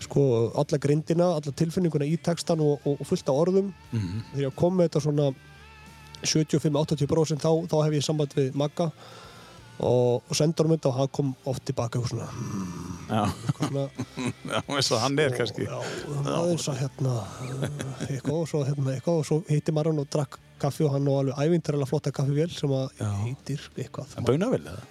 sko, 0.00 0.52
alla 0.56 0.78
grindina, 0.78 1.24
alla 1.36 1.52
tilfinninguna 1.52 2.04
í 2.08 2.16
textan 2.22 2.60
og, 2.60 2.80
og, 2.86 2.96
og 3.00 3.06
fullt 3.06 3.28
af 3.28 3.34
orðum. 3.34 3.72
Mhm. 3.92 4.22
þegar 4.32 4.48
ég 4.50 4.54
kom 4.56 4.76
með 4.78 4.88
þetta 4.88 5.02
svona 5.02 5.34
75-80% 6.24 7.42
þá, 7.44 7.50
þá 7.68 7.76
hef 7.84 7.92
ég 7.98 8.04
samband 8.04 8.34
við 8.36 8.54
Magga 8.58 8.90
og, 9.80 10.22
og 10.28 10.38
sendur 10.38 10.68
um 10.68 10.74
þetta 10.76 10.90
og 10.92 10.98
hann 11.00 11.12
kom 11.18 11.34
oft 11.44 11.64
tilbaka 11.68 12.00
eitthvað 12.00 12.12
svona, 12.14 12.28
eins 14.76 14.90
og 14.92 15.02
hann 15.02 15.18
er 15.22 15.36
kannski. 15.36 15.66
Já, 15.68 15.76
aðeins 16.24 16.66
að 16.72 16.80
hérna 16.80 17.14
eitthvað 18.08 18.40
og 18.40 18.48
svo, 18.50 18.64
hérna, 18.66 18.96
eitthvað, 18.96 19.20
og 19.20 19.28
svo 19.28 19.40
hitti 19.50 19.74
maður 19.76 19.92
hann 19.92 20.02
og 20.02 20.10
drakk 20.16 20.38
kaffi 20.62 20.86
og 20.86 20.94
hann 20.96 21.08
og 21.12 21.20
alveg 21.20 21.40
ævintarlega 21.44 21.90
flotta 21.90 22.12
kaffivél 22.16 22.52
sem 22.56 22.72
að 22.72 22.86
Já. 22.98 23.10
heitir 23.22 23.66
eitthvað 23.76 24.16
En 24.16 24.26
baunavel, 24.28 24.62
eða? 24.64 24.84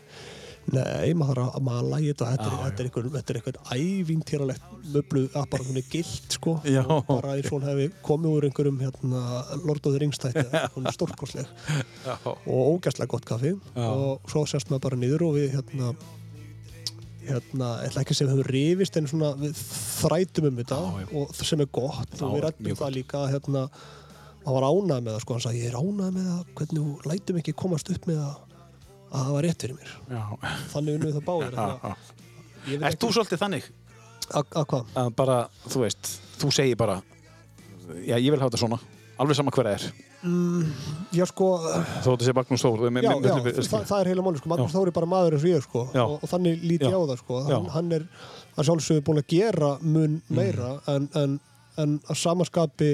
Nei, 0.73 1.13
maður 1.13 1.39
þarf 1.43 1.57
að 1.59 1.65
mala 1.67 1.99
í 2.01 2.07
þetta 2.09 2.25
og 2.25 2.31
þetta, 2.33 2.45
Já, 2.45 2.55
er, 2.55 2.63
þetta 2.65 2.81
er 2.81 2.87
eitthvað, 2.89 3.07
þetta 3.13 3.33
er 3.33 3.37
eitthvað 3.39 3.57
ævintýralegt 3.75 4.63
möblu 4.95 5.23
apparat 5.37 5.79
gilt 5.93 6.37
sko. 6.39 6.55
Já, 6.65 6.81
bara 7.05 7.35
eins 7.35 7.49
og 7.51 7.59
hún 7.59 7.67
hefði 7.69 7.87
komið 8.05 8.31
úr 8.31 8.47
einhverjum 8.49 8.79
hérna, 8.81 9.21
Lord 9.61 9.85
of 9.85 9.93
the 9.93 10.01
Rings 10.01 10.21
þætti 10.23 10.45
hún 10.75 10.89
er 10.89 10.95
stórkostleg. 10.95 11.51
Já, 12.05 12.15
og 12.25 12.61
ógæslega 12.73 13.11
gott 13.13 13.27
kaffi. 13.29 13.53
Já. 13.75 13.85
og 13.85 14.31
svo 14.31 14.45
sérst 14.49 14.71
maður 14.73 14.87
bara 14.87 15.01
niður 15.03 15.27
og 15.29 15.37
við 15.37 15.53
hérna 15.59 15.93
hérna, 17.25 17.69
ég 17.81 17.91
ætla 17.91 18.03
ekki 18.03 18.15
að 18.15 18.23
við 18.23 18.33
höfum 18.33 18.49
rifist 18.53 18.97
en 18.99 19.09
svona 19.09 19.31
við 19.39 19.61
þrætum 19.61 20.49
um 20.49 20.57
þetta 20.61 20.81
Já, 20.81 20.97
já. 21.03 21.07
og 21.21 21.37
sem 21.41 21.61
er 21.61 21.69
gott. 21.77 22.17
Já, 22.17 22.25
og 22.25 22.35
við 22.35 22.43
rættum 22.45 22.81
það 22.81 22.97
líka 22.97 23.23
hérna, 23.31 23.63
hann 24.45 24.57
var 24.57 24.67
ánægð 24.69 25.05
með 25.05 25.13
það 25.13 25.23
sko, 25.23 25.37
hann 25.37 25.45
sagði 25.45 25.63
ég 25.63 25.71
er 25.71 25.79
ánægð 25.79 26.17
með 26.17 26.27
það. 26.31 26.43
Hvernig 26.59 27.07
lætum 27.11 27.41
ekki 27.41 27.55
komast 27.65 27.93
upp 27.93 28.09
með 28.09 28.21
það 28.23 28.44
að 29.15 29.23
það 29.25 29.33
var 29.37 29.47
rétt 29.47 29.65
fyrir 29.65 29.77
mér 29.79 29.91
já. 30.17 30.23
þannig 30.73 30.97
unnum 30.99 31.09
við 31.09 31.17
það 31.19 31.27
báðir 31.31 32.81
Ert 32.89 32.97
þú 33.03 33.11
svolítið 33.13 33.41
þannig? 33.43 33.65
Að 34.33 34.55
að 34.57 34.65
hvað? 34.71 34.93
að 34.97 35.09
bara, 35.19 35.37
þú 35.69 35.83
veist, 35.83 36.11
þú 36.41 36.51
segir 36.55 36.79
bara 36.79 36.95
já, 38.07 38.17
ég 38.17 38.31
vil 38.33 38.39
hafa 38.41 38.49
þetta 38.49 38.61
svona 38.63 38.79
alveg 39.21 39.37
sama 39.37 39.53
hver 39.53 39.69
það 39.69 39.77
er 39.79 39.89
Já, 41.13 41.25
sko, 41.29 41.47
þó 42.01 42.07
þetta 42.07 42.25
sé 42.25 42.33
Magnús 42.33 42.63
Þór 42.65 42.87
er 42.87 42.95
já, 43.05 43.11
já, 43.13 43.35
með- 43.45 43.59
það, 43.61 43.83
það 43.85 43.99
er 43.99 44.07
heila 44.09 44.23
máli, 44.25 44.39
sko. 44.41 44.49
Magnús 44.49 44.73
Þóri 44.73 44.89
er 44.89 44.95
bara 44.95 45.09
maður 45.11 45.35
eins 45.35 45.43
og 45.45 45.51
ég, 45.51 45.65
sko. 45.67 45.83
Og, 45.91 46.15
og 46.17 46.31
þannig 46.31 46.63
líti 46.65 46.87
Já. 46.87 46.89
ég 46.89 46.97
á 46.97 47.03
það, 47.11 47.19
sko. 47.21 47.41
Hann, 47.45 47.67
hann 47.75 47.91
er 47.99 48.07
að 48.55 48.69
sjálfsögðu 48.69 49.03
búin 49.05 49.21
að 49.21 49.27
gera 49.35 49.69
mun 49.85 50.15
meira 50.33 50.71
en, 50.95 51.05
en, 51.21 51.37
en 51.77 51.93
að 52.09 52.19
samaskapi 52.23 52.89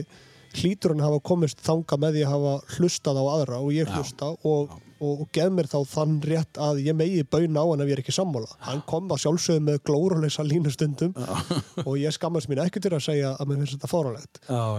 hlýtur 0.59 0.91
hann 0.95 1.05
hafa 1.05 1.21
komist 1.23 1.63
þanga 1.63 1.99
með 2.03 2.17
því 2.17 2.25
að 2.25 2.33
hafa 2.35 2.53
hlustað 2.75 3.21
á 3.21 3.25
aðra 3.37 3.61
og 3.63 3.71
ég 3.77 3.87
Já. 3.87 3.95
hlusta 3.95 4.31
og, 4.43 4.75
og, 5.01 5.23
og 5.25 5.29
gef 5.35 5.49
mér 5.53 5.67
þá 5.71 5.77
þann 5.91 6.15
rétt 6.29 6.59
að 6.61 6.81
ég 6.85 6.95
megi 6.97 7.23
bauna 7.25 7.63
á 7.63 7.65
hann 7.71 7.81
ef 7.83 7.89
ég 7.91 7.97
er 7.97 8.01
ekki 8.03 8.13
sammála. 8.15 8.51
Hann 8.67 8.83
kom 8.89 9.09
að 9.11 9.23
sjálfsögðu 9.25 9.63
með 9.67 9.79
glóruleysa 9.89 10.45
línustundum 10.45 11.15
og 11.87 11.95
ég 11.99 12.13
skammast 12.15 12.49
mín 12.51 12.61
ekki 12.63 12.83
til 12.83 12.93
að 12.93 13.03
segja 13.07 13.33
að 13.35 13.49
mér 13.51 13.63
finnst 13.63 13.77
þetta 13.79 13.91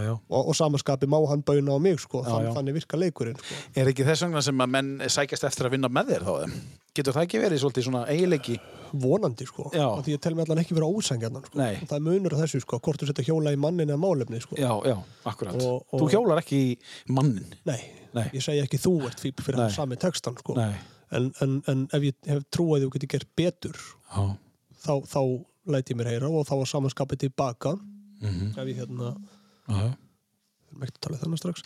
já. 0.06 0.12
Og, 0.14 0.42
og 0.52 0.54
samaskapi 0.58 1.10
má 1.10 1.18
hann 1.30 1.42
bauna 1.46 1.74
á 1.74 1.78
mig, 1.82 1.98
sko. 2.02 2.22
Já, 2.22 2.30
Þann, 2.30 2.46
já. 2.46 2.52
þannig 2.58 2.78
virka 2.78 3.00
leikurinn, 3.02 3.40
sko. 3.42 3.58
er 3.82 3.90
ekki 3.92 4.06
þess 4.06 4.26
vegna 4.28 4.42
sem 4.46 4.62
að 4.62 4.72
menn 4.76 4.94
sækjast 5.10 5.48
eftir 5.50 5.68
að 5.68 5.76
vinna 5.76 5.90
með 5.92 6.14
þér 6.14 6.28
þá 6.30 6.32
getur 6.92 7.14
það 7.16 7.24
ekki 7.24 7.38
verið 7.40 7.60
svolítið 7.62 7.84
svona 7.86 8.00
eiginleiki 8.12 8.54
vonandi 9.00 9.46
sko 9.48 9.70
því 9.72 10.12
ég 10.12 10.20
tel 10.20 10.34
mig 10.36 10.44
allan 10.44 10.58
ekki 10.60 10.74
vera 10.76 10.88
ósangjarnan 10.92 11.46
sko. 11.48 11.56
Það 11.88 11.94
er 11.96 12.02
munur 12.04 12.34
að 12.36 12.42
þessu 12.44 12.60
sko, 12.60 12.80
hvort 12.84 13.00
þú 13.00 13.08
setja 13.08 13.24
hjóla 13.30 13.54
í 13.54 13.60
mannin 13.60 13.88
eða 13.88 14.02
málefni 14.02 14.40
sko. 14.44 14.58
já, 14.60 14.68
já, 14.84 14.98
akkurat 15.24 15.56
Og- 15.56 15.86
og- 15.88 16.02
þú 16.02 16.10
hjólar 16.12 16.42
ekki 16.42 16.58
í 16.60 16.76
mannin 17.16 17.48
nei, 17.64 17.78
Nei. 18.16 18.26
ég 18.36 18.44
segi 18.44 18.62
ekki 18.62 18.80
þú 18.82 18.94
ert 19.08 19.22
fíbl 19.22 19.44
fyrir 19.46 19.62
það 19.62 19.74
sami 19.76 19.98
textan 20.00 20.36
sko. 20.40 20.56
en, 20.58 21.32
en, 21.44 21.58
en 21.68 21.86
ef 21.92 22.06
ég 22.08 22.28
hef 22.28 22.44
trúið 22.54 22.78
að 22.78 22.86
þú 22.86 22.92
getur 22.96 23.12
gert 23.14 23.30
betur 23.38 23.78
já, 23.78 24.22
þá, 24.84 24.94
þá 25.08 25.22
læt 25.72 25.92
ég 25.92 25.98
mér 25.98 26.12
heyra 26.12 26.30
og 26.30 26.46
þá 26.48 26.54
var 26.58 26.70
samanskapið 26.70 27.26
tilbaka. 27.26 27.76
Mhm, 28.22 28.52
ef 28.58 28.70
ég 28.70 28.80
hérna, 28.82 29.12
erum 29.68 30.84
ekki 30.86 30.96
að 30.96 31.02
tala 31.06 31.18
um 31.18 31.22
þannig 31.22 31.42
strax. 31.42 31.64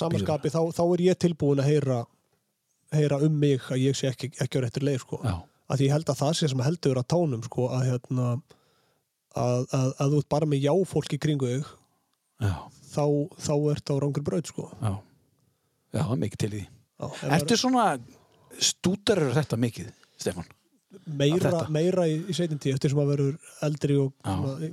Samanskapið, 0.00 0.54
þá, 0.54 0.62
þá 0.76 0.84
er 0.86 1.02
ég 1.04 1.18
tilbúin 1.20 1.60
að 1.62 1.70
heyra 1.72 2.02
heyra 2.94 3.18
um 3.26 3.40
mig 3.40 3.64
að 3.72 3.82
ég 3.88 3.96
sé 3.98 4.10
ekki, 4.10 4.30
ekki 4.40 4.60
á 4.60 4.64
réttur 4.64 4.86
leið 4.86 5.00
sko. 5.02 5.20
að 5.68 5.80
ég 5.86 5.94
held 5.94 6.10
að 6.12 6.20
það 6.20 6.36
sé 6.38 6.48
sem 6.52 6.60
heldur 6.60 7.00
að 7.00 7.08
tánum 7.14 7.42
sko, 7.42 7.68
að, 7.72 7.86
hérna, 7.88 8.26
að, 9.34 9.64
að, 9.72 9.88
að 9.98 10.12
þú 10.12 10.20
ert 10.20 10.28
bara 10.34 10.48
með 10.50 10.66
já 10.66 10.74
fólk 10.86 11.16
í 11.16 11.18
kringu 11.18 11.48
þig 11.48 11.70
þá, 12.92 13.06
þá 13.40 13.54
ert 13.72 13.90
á 13.90 13.94
rangur 13.96 14.26
braut 14.26 14.52
sko. 14.52 14.68
já 14.82 14.94
já, 15.94 16.04
mikið 16.24 16.42
til 16.44 16.50
í 16.50 16.58
því. 16.58 16.66
Ertu 17.38 17.58
svona 17.60 17.86
stúdarur 18.62 19.34
þetta 19.34 19.58
mikið, 19.60 19.88
er 20.30 20.44
meira, 21.18 21.64
meira 21.72 22.04
í, 22.08 22.20
í 22.30 22.36
seitin 22.36 22.60
tíu 22.62 22.74
eftir 22.74 22.92
sem 22.92 23.00
að 23.02 23.10
verður 23.14 23.56
eldri 23.66 23.96
og 23.98 24.12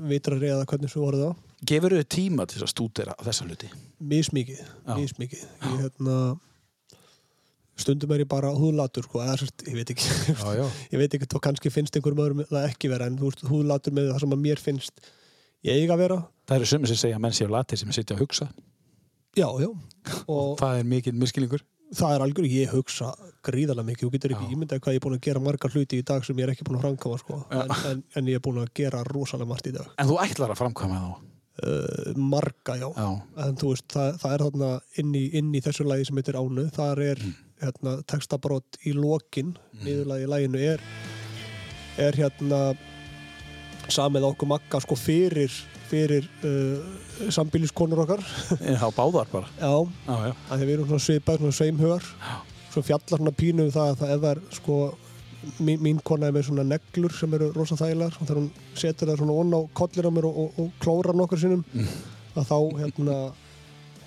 vitrari 0.09 0.51
eða 0.51 0.67
hvernig 0.69 0.91
svo 0.91 1.05
voru 1.07 1.21
það 1.23 1.39
gefur 1.67 1.95
þau 1.97 2.07
tíma 2.15 2.47
til 2.49 2.61
að 2.63 2.71
stúdera 2.71 3.15
þessa 3.21 3.45
hluti? 3.47 3.69
mismikið, 4.01 4.61
Já. 4.61 4.95
mismikið. 4.97 5.43
Ég, 5.45 5.75
hérna, 5.83 6.15
stundum 7.81 8.13
er 8.15 8.23
ég 8.23 8.29
bara 8.29 8.49
húðlatur 8.57 9.05
sko, 9.05 9.21
eða 9.21 9.37
sérst, 9.41 9.65
ég 9.69 9.77
veit 9.77 9.93
ekki. 9.93 10.09
Já, 10.33 10.47
já, 10.57 10.65
ég 10.93 11.01
veit 11.03 11.17
ekki, 11.17 11.29
þá 11.29 11.37
kannski 11.47 11.73
finnst 11.73 11.97
einhverjum 11.97 12.23
öðrum 12.25 12.43
það 12.49 12.67
ekki 12.71 12.91
vera 12.91 13.09
en 13.09 13.19
veist, 13.21 13.45
húðlatur 13.49 13.95
með 13.97 14.11
það 14.13 14.23
sem 14.25 14.35
að 14.37 14.43
mér 14.47 14.63
finnst 14.63 15.11
ég 15.67 15.77
eiga 15.77 15.97
að 15.97 16.03
vera. 16.07 16.19
Það 16.49 16.59
eru 16.59 16.71
sömur 16.73 16.91
sem 16.91 17.01
segja 17.03 17.19
að 17.19 17.25
menn 17.27 17.37
séu 17.37 17.51
latir 17.51 17.81
sem 17.81 17.93
sitja 17.93 18.17
að 18.17 18.25
hugsa 18.25 18.49
já, 19.37 19.47
já, 19.63 19.69
og 20.27 20.57
það 20.59 20.79
er 20.81 20.89
mikið 20.95 21.19
miskilningur 21.21 21.63
það 21.91 22.13
er 22.15 22.23
algjör, 22.23 22.45
ég 22.47 22.71
hugsa 22.71 23.09
gríðarlega 23.43 23.87
mikið, 23.89 24.05
þú 24.07 24.11
getur 24.13 24.33
ekki 24.35 24.45
Já. 24.47 24.51
ímyndað 24.55 24.79
hvað 24.83 24.93
ég 24.95 24.99
er 25.01 25.03
búin 25.03 25.15
að 25.17 25.25
gera 25.25 25.41
margar 25.43 25.73
hluti 25.75 25.97
í 25.99 26.05
dag 26.07 26.23
sem 26.23 26.37
ég 26.39 26.45
er 26.47 26.51
ekki 26.53 26.63
búin 26.67 26.77
að 26.79 26.85
framkama 26.85 27.17
sko. 27.19 27.39
En, 27.51 27.73
en, 27.89 28.03
en 28.15 28.29
ég 28.31 28.39
er 28.39 28.43
búin 28.45 28.61
að 28.61 28.69
gera 28.79 29.01
rosalega 29.09 29.49
margt 29.49 29.67
í 29.67 29.73
dag. 29.75 29.89
En 29.99 30.07
þú 30.07 30.15
ætlar 30.23 30.53
að 30.53 30.61
framkvæma 30.61 31.01
þá? 31.01 31.09
Uh, 31.61 32.13
marga, 32.15 32.77
já. 32.79 32.87
Já, 32.95 33.09
en 33.43 33.57
þú 33.59 33.73
veist, 33.73 33.87
það, 33.91 34.13
það 34.23 34.35
er 34.37 34.43
þarna 34.45 34.69
inn 35.03 35.11
í, 35.19 35.23
inn 35.41 35.49
í 35.51 35.61
þessu 35.67 35.85
lagi 35.89 36.07
sem 36.07 36.21
heitir 36.21 36.39
Ánu. 36.39 36.63
Þar 36.79 37.01
er 37.09 37.23
Mm. 37.27 37.33
hérna, 37.61 37.97
textabrót 38.09 38.79
í 38.87 38.93
lokin. 38.95 39.51
Niðurlagi 39.83 40.23
í 40.25 40.31
laginu 40.31 40.63
er 40.71 40.81
er 42.01 42.15
hérna 42.17 42.61
samið 43.91 44.29
okkur 44.31 44.47
makka 44.55 44.79
sko 44.81 44.95
fyrir 44.95 45.51
fyrir 45.91 46.27
uh, 46.47 47.29
sambíliskonur 47.35 48.01
okkar. 48.05 48.23
Þá 48.61 48.87
báðar 48.97 49.29
bara. 49.31 49.51
Já, 49.61 49.71
já, 50.07 50.17
já, 50.31 50.33
að 50.49 50.57
því 50.63 50.67
við 50.69 50.73
erum 50.77 50.89
svona 50.91 51.05
svipað 51.05 51.41
svona 51.43 51.57
sveimhugar. 51.59 52.09
Svo 52.71 52.83
fjallar 52.87 53.19
svona 53.19 53.35
pínu 53.35 53.67
um 53.67 53.73
það 53.75 53.91
að 53.93 53.99
það 54.01 54.13
ef 54.15 54.21
það 54.25 54.31
er 54.31 54.41
sko 54.55 54.79
mín, 55.59 55.79
mín 55.83 56.01
kona 56.07 56.29
er 56.29 56.35
með 56.37 56.47
svona 56.47 56.63
neglur 56.71 57.15
sem 57.19 57.33
eru 57.37 57.51
rosa 57.55 57.75
þægilegar. 57.79 58.15
Og 58.21 58.25
þegar 58.29 58.41
hún 58.41 58.49
setur 58.79 59.11
það 59.11 59.21
svona 59.23 59.37
onni 59.43 59.59
á 59.59 59.61
kollir 59.81 60.07
á 60.07 60.11
mér 60.15 60.27
og, 60.31 60.41
og, 60.45 60.59
og 60.65 60.73
klórar 60.83 61.17
nokkur 61.19 61.41
sinnum 61.43 61.63
Mm. 61.71 61.87
að 62.39 62.45
þá 62.47 62.57
hérna 62.79 63.15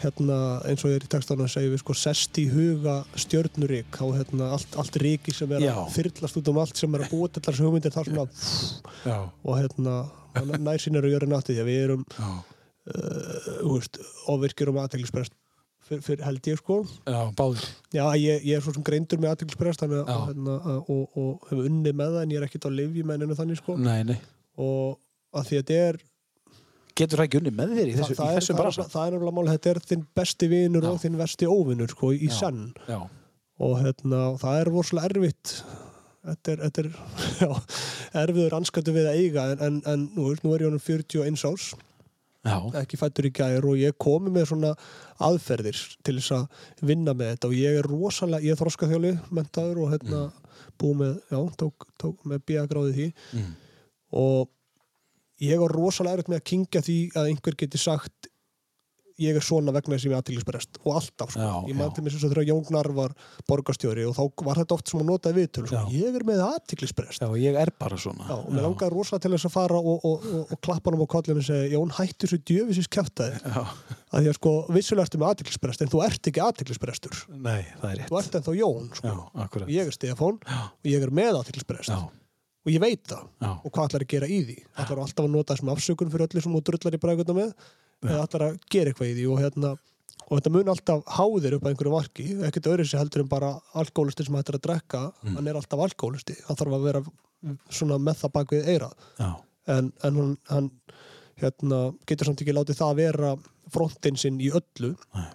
hérna 0.04 0.36
eins 0.68 0.82
og 0.84 0.90
ég 0.90 0.98
er 0.98 1.04
í 1.06 1.10
textanum 1.12 1.46
að 1.46 1.52
segja 1.54 1.70
við 1.72 1.80
sko 1.80 1.94
sest 1.96 2.38
í 2.40 2.44
huga 2.50 2.94
stjörnurík 3.20 3.94
þá 3.94 4.04
hérna 4.18 4.48
allt, 4.56 4.74
allt 4.80 4.96
ríki 5.00 5.32
sem 5.32 5.52
er 5.56 5.62
Já. 5.64 5.72
að 5.80 5.92
þyrlast 5.94 6.40
út 6.40 6.50
um 6.52 6.58
allt 6.60 6.80
sem 6.80 6.96
er 6.98 7.04
að 7.06 7.12
búa 7.14 7.28
til 7.32 7.42
þessar 7.46 7.64
hugmyndir 7.68 7.94
það 7.94 8.10
svona 8.10 8.24
já, 9.06 9.18
og 9.44 9.58
hérna 9.60 9.94
nær 10.58 10.82
sín 10.82 10.98
eru 10.98 11.12
jörin 11.12 11.34
átti 11.36 11.54
því 11.54 11.62
að 11.62 11.70
við 11.70 11.80
erum 11.86 12.04
uh, 12.18 12.36
með 14.74 14.84
aðteglisprest 14.84 15.36
fyr, 15.84 16.00
fyr, 16.04 16.22
held 16.24 16.48
ég 16.48 16.60
sko. 16.60 16.80
Já 17.08 17.20
báður 17.36 17.66
Já, 17.94 18.04
ég, 18.20 18.46
ég 18.48 18.58
er 18.58 18.64
svo 18.64 18.74
sem 18.76 18.86
greindur 18.86 19.20
með 19.22 19.34
aðteglisprest 19.34 19.84
þannig 19.84 20.02
að, 20.02 20.08
Já. 20.08 20.16
að, 20.16 20.26
hérna, 20.30 20.56
að, 20.72 20.80
og, 20.94 21.20
og 21.20 21.46
hef 21.50 21.62
unnið 21.68 22.00
með 22.00 22.16
það 22.16 22.24
en 22.24 22.34
ég 22.34 22.40
er 22.40 22.48
ekkert 22.48 22.68
á 22.68 22.70
livjumenninu 22.80 23.38
þannig 23.38 23.60
sko. 23.60 23.76
Nei, 23.80 24.00
nei. 24.08 24.18
Og 24.60 24.98
að 25.34 25.48
því 25.48 25.60
að 25.60 25.64
þetta 25.64 25.80
er 25.88 26.02
getur 26.94 27.20
það 27.20 27.26
ekki 27.26 27.40
unni 27.40 27.52
með 27.54 27.72
þér 27.74 27.88
í, 27.88 27.94
þessu, 27.98 28.14
það, 28.14 28.24
í 28.24 28.34
það, 28.38 28.48
er, 28.54 28.58
bransa 28.60 28.86
það 28.86 29.06
er 29.06 29.14
náttúrulega 29.14 29.36
mál 29.38 29.50
þetta 29.50 29.70
er 29.72 29.80
þinn 29.90 30.04
besti 30.20 30.48
vinur 30.50 30.88
og 30.92 31.00
þinn 31.02 31.16
vesti 31.18 31.48
óvinur 31.50 31.94
sko 31.94 32.12
í 32.14 32.30
senn. 32.32 32.68
Og 33.64 33.74
hérna, 33.78 34.20
það 34.40 34.60
er 34.60 34.70
vorslega 34.74 35.10
erfitt 35.10 35.56
þetta 36.24 36.52
er, 36.54 36.62
þetta 36.66 36.84
er 36.84 36.88
já, 37.44 37.50
erfiður 38.24 38.56
anskættu 38.60 38.94
við 38.94 39.10
að 39.10 39.18
eiga 39.22 39.48
en, 39.52 39.64
en, 39.66 39.82
en 39.90 40.06
nú, 40.14 40.30
nú 40.44 40.54
er 40.54 40.64
ég 40.64 40.70
honum 40.70 40.84
41 40.84 41.44
árs. 41.50 41.74
Já, 42.44 42.58
ekki 42.82 42.98
fættur 43.00 43.24
í 43.24 43.32
gær 43.32 43.64
og 43.64 43.78
ég 43.80 43.94
komi 43.96 44.28
með 44.32 44.50
svona 44.50 44.74
aðferðir 45.24 45.78
til 46.04 46.18
þess 46.18 46.34
að 46.36 46.88
vinna 46.90 47.14
með 47.16 47.30
þetta 47.32 47.48
og 47.48 47.54
ég 47.56 47.78
er 47.80 47.88
rosalega, 47.88 48.44
ég 48.44 48.52
er 48.52 48.60
þroskaþjóli 48.60 49.12
mentaður 49.32 49.80
og 49.86 49.94
hérna 49.94 50.26
búið 50.80 50.98
með, 51.00 51.14
já, 51.32 51.38
tók, 51.62 51.86
tók 52.00 52.28
með 52.28 52.44
bíagráði 52.50 52.92
því. 52.98 53.08
Mm. 53.38 53.54
og 54.20 54.52
ég 55.42 55.64
er 55.64 55.72
rosalega 55.72 56.18
erfitt 56.18 56.30
með 56.30 56.42
að 56.42 56.48
kingja 56.50 56.84
því 56.84 56.98
að 57.16 57.30
einhver 57.30 57.56
geti 57.64 57.80
sagt 57.80 58.28
ég 59.22 59.36
er 59.38 59.44
svona 59.44 59.72
vegna 59.74 59.94
þess 59.94 60.04
að 60.04 60.08
ég 60.08 60.14
er 60.14 60.20
aðtillisbrest 60.20 60.78
og 60.82 60.96
alltaf 60.98 61.34
sko. 61.34 61.44
Já, 61.44 61.68
ég 61.70 61.78
já. 61.78 61.88
til 61.94 62.04
mér 62.04 62.14
sem 62.14 62.22
þegar 62.24 62.48
Jón 62.48 62.64
Gnar 62.68 62.88
var 62.96 63.12
borgarstjóri 63.48 64.06
og 64.08 64.16
þá 64.16 64.44
var 64.48 64.60
þetta 64.62 64.76
oft 64.78 64.90
sem 64.90 65.02
að 65.02 65.10
notaði 65.10 65.38
viðtölu 65.38 65.70
sko. 65.70 65.82
Ég 65.94 66.18
er 66.18 66.26
með 66.26 66.42
aðtillisbrest 66.48 67.22
já, 67.22 67.28
ég 67.38 67.58
er 67.60 67.72
bara 67.78 67.98
svona. 68.00 68.26
Já, 68.26 68.34
og 68.40 68.50
mér 68.50 68.66
langaði 68.66 68.96
rosalega 68.96 69.26
til 69.26 69.32
þess 69.36 69.48
að 69.50 69.54
fara 69.54 69.78
og, 69.78 70.08
og, 70.08 70.26
og, 70.32 70.42
og 70.56 70.62
klappa 70.66 70.90
hann 70.90 70.98
á 70.98 71.12
kollinu 71.14 71.44
og 71.44 71.46
segja 71.46 71.70
Jón 71.76 71.94
hættu 71.98 72.30
svo 72.30 72.40
djöfisins 72.42 72.90
kæftæði 72.90 73.54
að 73.54 74.18
því 74.18 74.32
að 74.32 74.38
sko 74.40 74.56
vissulega 74.74 75.06
ertu 75.06 75.22
með 75.22 75.30
aðtillisbrest 75.30 75.86
en 75.86 75.94
þú 75.94 76.02
ert 76.08 76.30
ekki 76.30 76.42
aðtillisbrestur 76.44 77.22
nei, 77.34 77.62
það 77.80 77.88
er 77.92 78.04
þú 78.08 78.18
rétt 78.18 78.28
ert 78.28 78.36
ennþá 78.40 78.58
Jón 78.58 78.90
sko. 78.98 79.14
já, 79.34 79.64
ég 79.74 79.88
er 79.88 79.96
Stefán 79.96 80.42
já, 80.42 80.60
og 80.70 80.90
ég 80.90 81.06
er 81.06 81.14
með 81.14 81.40
aðtillisbrest 81.40 81.94
já, 81.94 82.02
og 82.64 82.72
ég 82.72 82.80
veit 82.80 83.02
það. 83.08 83.24
Og 83.60 83.72
hvað 83.72 83.88
ætlar 83.90 84.04
að 84.06 84.12
gera 84.14 84.28
í 84.28 84.38
því? 84.46 84.54
Ætlar 84.80 85.02
alltaf 85.02 85.26
að 85.26 85.34
nota 85.34 85.54
þessum 85.54 85.72
afsökun 85.74 86.12
fyrir 86.12 86.30
öllu 86.30 86.42
sem 86.44 86.54
þú 86.54 86.62
drullar 86.64 86.96
í 86.96 87.00
brækuna 87.02 87.36
með 87.36 87.50
eða 88.10 88.24
ætlar 88.28 88.46
að 88.48 88.58
gera 88.70 88.90
eitthvað 88.92 89.10
í 89.10 89.14
því 89.18 89.26
og, 89.32 89.38
hérna, 89.44 89.70
og 90.24 90.32
þetta 90.38 90.52
mun 90.54 90.70
alltaf 90.74 91.04
háðir 91.18 91.56
upp 91.58 91.64
að 91.66 91.72
einhverju 91.74 91.92
marki 91.94 92.26
ekkert 92.48 92.68
öðru 92.72 92.86
sér 92.88 93.02
heldur 93.02 93.24
en 93.24 93.30
bara 93.32 93.50
alkoholisti 93.80 94.26
sem 94.26 94.36
hættir 94.38 94.58
að 94.58 94.64
drekka 94.68 95.02
Mm. 95.24 95.36
hann 95.38 95.48
er 95.48 95.58
alltaf 95.60 95.80
alkoholisti 95.86 96.36
hann 96.48 96.56
þarf 96.60 96.76
að 96.78 96.86
vera 96.88 97.02
svona 97.70 97.98
með 98.00 98.20
það 98.22 98.32
bak 98.38 98.52
við 98.56 98.68
eira 98.74 98.90
en, 99.66 99.92
en 100.02 100.14
hann, 100.20 100.36
hann 100.48 100.70
hérna, 101.40 101.78
getur 102.06 102.26
samt 102.30 102.40
ekki 102.44 102.54
látið 102.56 102.78
það 102.80 102.94
vera 103.00 103.32
frontin 103.72 104.16
sinn 104.20 104.40
í 104.40 104.50
öllu 104.52 104.94
Nei. 105.14 105.28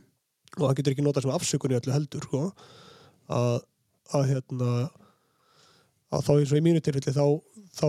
og 0.57 0.63
það 0.69 0.75
getur 0.79 0.93
ekki 0.95 1.05
notað 1.05 1.25
sem 1.25 1.33
afsökun 1.35 1.73
í 1.73 1.77
öllu 1.79 1.93
heldur 1.93 2.25
sko. 2.29 2.41
að, 3.29 3.59
að 4.13 4.25
hérna 4.29 4.69
að 6.09 6.23
þá 6.25 6.31
eins 6.39 6.53
og 6.53 6.57
í 6.57 6.63
mínu 6.65 6.81
tilfelli 6.81 7.13
þá, 7.13 7.25
þá 7.77 7.87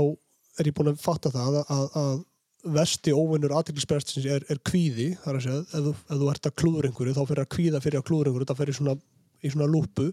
er 0.61 0.69
ég 0.69 0.75
búin 0.77 0.91
að 0.93 1.01
fatta 1.01 1.31
það 1.33 1.61
að, 1.63 1.87
að 1.97 2.19
vesti 2.65 3.15
óvinnur 3.17 3.55
aðtilsprestins 3.57 4.27
er, 4.29 4.45
er 4.53 4.61
kvíði 4.67 5.15
þar 5.23 5.39
að 5.39 5.47
segja, 5.47 5.63
ef 5.65 5.85
þú, 5.87 5.95
ef 5.97 6.21
þú 6.21 6.31
ert 6.33 6.49
að 6.49 6.57
klúður 6.63 6.89
einhverju 6.89 7.17
þá 7.17 7.23
fyrir 7.31 7.43
að 7.45 7.51
kvíða 7.57 7.83
fyrir 7.85 8.01
að 8.01 8.07
klúður 8.11 8.31
einhverju 8.31 8.49
það 8.51 8.61
fyrir 8.61 8.79
svona, 8.79 8.95
í 9.41 9.53
svona 9.55 9.69
lúpu 9.71 10.09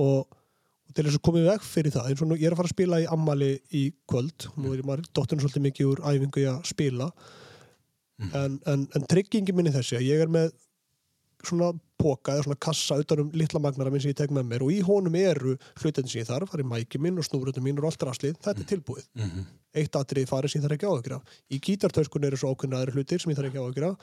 og, 0.00 0.24
og 0.24 0.96
til 0.96 1.04
þess 1.06 1.20
að 1.20 1.26
komið 1.28 1.46
veg 1.50 1.68
fyrir 1.68 1.94
það 1.94 2.08
eins 2.10 2.24
og 2.24 2.30
nú, 2.30 2.38
ég 2.40 2.48
er 2.48 2.56
að 2.56 2.62
fara 2.62 2.70
að 2.70 2.74
spila 2.74 3.02
í 3.02 3.10
ammali 3.16 3.52
í 3.76 3.84
kvöld 4.10 4.48
nú 4.56 4.74
er 4.74 4.82
maður 4.86 5.06
dótturinn 5.10 5.44
svolítið 5.44 5.66
mikið 5.68 5.92
úr 5.92 6.02
æfingu 6.08 6.42
í 6.42 6.48
að 6.50 6.58
spila. 6.72 7.10
En, 8.36 8.58
en, 8.68 8.82
en 8.92 9.06
tryggingi 9.08 9.54
minni 9.56 9.72
þessi 9.72 9.96
að 9.96 10.08
ég 10.10 10.24
er 10.26 10.32
með 10.32 10.50
svona 11.46 11.70
póka 12.00 12.32
eða 12.34 12.46
svona 12.48 12.58
kassa 12.66 12.96
utan 13.04 13.20
um 13.26 13.30
litla 13.36 13.60
magnara 13.62 13.92
minn 13.92 14.00
sem 14.02 14.10
ég 14.14 14.18
tek 14.18 14.32
með 14.34 14.48
mér 14.50 14.64
og 14.66 14.72
í 14.74 14.80
honum 14.88 15.16
eru 15.20 15.54
hlutin 15.82 16.08
sem 16.10 16.22
ég 16.22 16.28
þarf, 16.30 16.50
það 16.54 16.64
er 16.64 16.68
mæki 16.72 17.00
minn 17.04 17.20
og 17.20 17.26
snúrutum 17.28 17.62
mín 17.68 17.78
og 17.78 17.90
allt 17.90 18.04
raslið, 18.08 18.38
þetta 18.40 18.64
er 18.64 18.68
tilbúið. 18.72 19.04
Mhm, 19.20 19.44
eitt 19.80 19.94
atrið 20.00 20.26
farið 20.32 20.50
sem 20.50 20.60
ég 20.60 20.64
þarf 20.66 20.76
ekki 20.78 20.88
áhugur 20.90 21.14
af 21.20 21.22
í 21.54 21.60
gítartöskun 21.68 22.24
eru 22.26 22.36
svo 22.40 22.50
ákveðna 22.54 22.80
aðri 22.80 22.96
hlutir 22.96 23.20
sem 23.22 23.30
ég 23.30 23.38
þarf 23.38 23.50
ekki 23.52 23.62
áhugur 23.62 23.86
af 23.92 23.96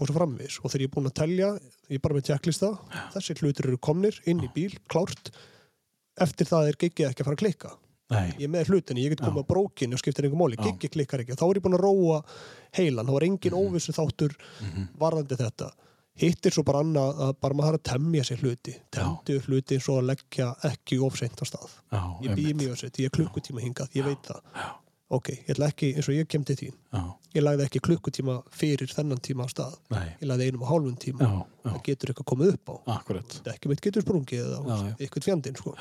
og 0.00 0.08
svo 0.08 0.16
framvis 0.18 0.58
og 0.64 0.70
þegar 0.72 0.82
ég 0.82 0.88
er 0.90 0.94
búinn 0.96 1.10
að 1.12 1.18
telja, 1.20 1.50
ég 1.92 2.00
er 2.00 2.02
bara 2.08 2.16
með 2.18 2.26
tjekklista 2.32 2.72
þessi 3.14 3.38
hlutir 3.42 3.68
eru 3.70 3.78
komnir 3.78 4.18
inn 4.26 4.42
í 4.42 4.50
bíl 4.56 4.74
klárt, 4.90 5.30
eftir 6.20 6.46
það 6.50 6.72
er 6.72 6.80
giggið 6.82 7.08
ekki 7.12 7.22
að 7.22 7.28
fara 7.30 7.36
að 7.38 7.42
klikka. 7.44 7.70
Nei, 8.12 8.28
ég 8.42 8.50
með 8.52 8.68
hlutinni, 8.68 9.06
ég 9.06 9.14
get 9.14 9.22
komið 9.24 9.40
á 9.40 9.48
brókinu 9.48 9.96
og 9.96 10.00
skiptir 10.02 10.26
einhver 10.26 10.36
máli, 10.42 10.58
Já. 10.58 10.66
giggi 10.66 10.90
klikkar 10.92 11.22
ekki. 11.22 11.32
Þá 11.38 11.44
er 11.48 11.56
ég 11.56 11.62
búinn 11.64 11.78
að 11.78 11.84
róa 11.86 12.18
heilan, 12.76 13.06
þá 13.08 13.14
er 13.16 13.24
engin 13.24 13.54
Mhm. 13.54 13.62
óvissu 13.62 13.94
þáttur 13.96 14.34
varðandi 15.00 15.38
þetta 15.40 15.70
hitt 16.20 16.46
er 16.46 16.52
svo 16.54 16.62
bara 16.66 16.82
annað 16.84 17.20
að 17.26 17.32
bara 17.40 17.54
maður 17.56 17.70
har 17.72 17.78
að 17.78 17.86
temja 17.88 18.24
sér 18.28 18.42
hluti. 18.44 18.74
Temdu 18.92 19.38
hluti 19.46 19.78
eins 19.78 19.88
og 19.88 19.98
að 20.02 20.08
leggja 20.12 20.50
ekki 20.68 20.98
ofseint 21.06 21.40
á 21.40 21.44
stað. 21.48 21.72
Já, 21.92 22.02
ég 22.26 22.36
býð 22.38 22.54
mjög 22.60 22.74
að 22.74 22.80
setja, 22.84 23.02
ég 23.04 23.10
er 23.10 23.16
klukkutíma 23.16 23.64
hingað, 23.64 23.96
ég 23.96 24.04
veit 24.06 24.28
það. 24.28 24.42
ok, 25.12 25.28
ég 25.32 25.50
ætla 25.52 25.66
ekki, 25.72 25.88
eins 25.96 26.08
og 26.08 26.14
ég 26.16 26.28
kem 26.32 26.44
til 26.48 26.56
þín 26.56 26.76
Já, 26.92 27.02
ég 27.36 27.42
lagði 27.44 27.64
ekki 27.66 27.80
klukkutíma 27.84 28.36
fyrir 28.52 28.88
þennan 28.92 29.20
tíma 29.24 29.44
á 29.44 29.48
stað. 29.52 29.74
Nei, 29.92 30.06
ég 30.22 30.28
lagði 30.30 30.46
einum 30.48 30.62
og 30.64 30.70
hálfum 30.72 30.96
tíma. 31.00 31.20
Já, 31.26 31.42
já, 31.64 31.68
það 31.72 31.82
getur 31.88 32.12
eitthvað 32.14 32.30
komið 32.32 32.54
upp 32.54 32.72
á. 32.72 32.74
Akkurat. 32.96 33.36
ekki 33.52 33.68
mitt 33.72 33.82
getur 33.84 34.04
sprungið 34.06 34.40
eða 34.46 34.62
Já, 34.68 34.78
já. 34.88 34.94
eitthvað 35.04 35.26
fjandinn 35.28 35.56
sko. 35.60 35.74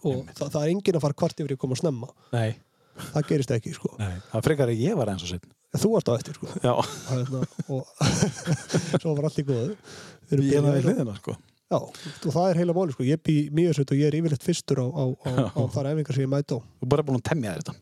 og 0.00 0.26
það, 0.34 0.50
það 0.50 0.62
er 0.64 0.72
enginn 0.74 0.96
að 0.98 1.04
fara 1.06 1.18
kvart 1.22 1.40
yfir 1.44 1.54
að 1.54 1.60
koma 1.62 1.76
snemma. 1.78 2.08
Nei, 2.32 2.50
það 3.12 3.26
gerist 3.30 3.50
ekki 3.54 3.74
sko. 3.76 3.90
það 4.00 4.44
frekar 4.46 4.70
að 4.72 4.82
ég 4.82 4.96
var 4.98 5.10
eins 5.14 5.22
og 5.26 5.34
sitt. 5.34 5.46
Þú 5.78 5.90
varst 5.94 6.08
á 6.10 6.14
eftir 6.18 6.34
sko. 6.34 6.48
Já, 6.64 6.72
Hérna, 7.10 7.44
og 7.70 7.86
svo 9.02 9.14
var 9.14 9.28
allt 9.28 9.38
í 9.38 9.44
góðu 9.46 9.76
Við 10.30 10.32
erum 10.34 10.48
ég 10.50 10.56
er 10.58 10.66
það 10.66 10.80
í 10.80 10.84
hliðina, 10.88 11.14
sko. 11.20 11.36
Já, 11.70 11.76
og 11.78 12.32
það 12.34 12.48
er 12.50 12.58
heila 12.58 12.74
máli 12.74 12.94
sko. 12.96 13.04
ég 13.06 13.20
bý 13.22 13.36
mjög 13.54 13.76
sveit 13.78 13.92
og 13.94 14.00
ég 14.00 14.08
er 14.10 14.16
yfirleitt 14.18 14.42
fyrstur 14.46 14.80
á, 14.82 14.86
á, 14.90 15.04
á, 15.06 15.30
á 15.54 15.62
þar 15.70 15.92
efingar 15.92 16.16
sem 16.18 16.24
ég 16.26 16.32
mæti 16.32 16.56
á 16.56 16.58
Þú 16.58 16.82
er 16.88 16.90
bara 16.96 17.04
búin 17.06 17.20
að 17.20 17.28
temja 17.30 17.52
þetta. 17.60 17.76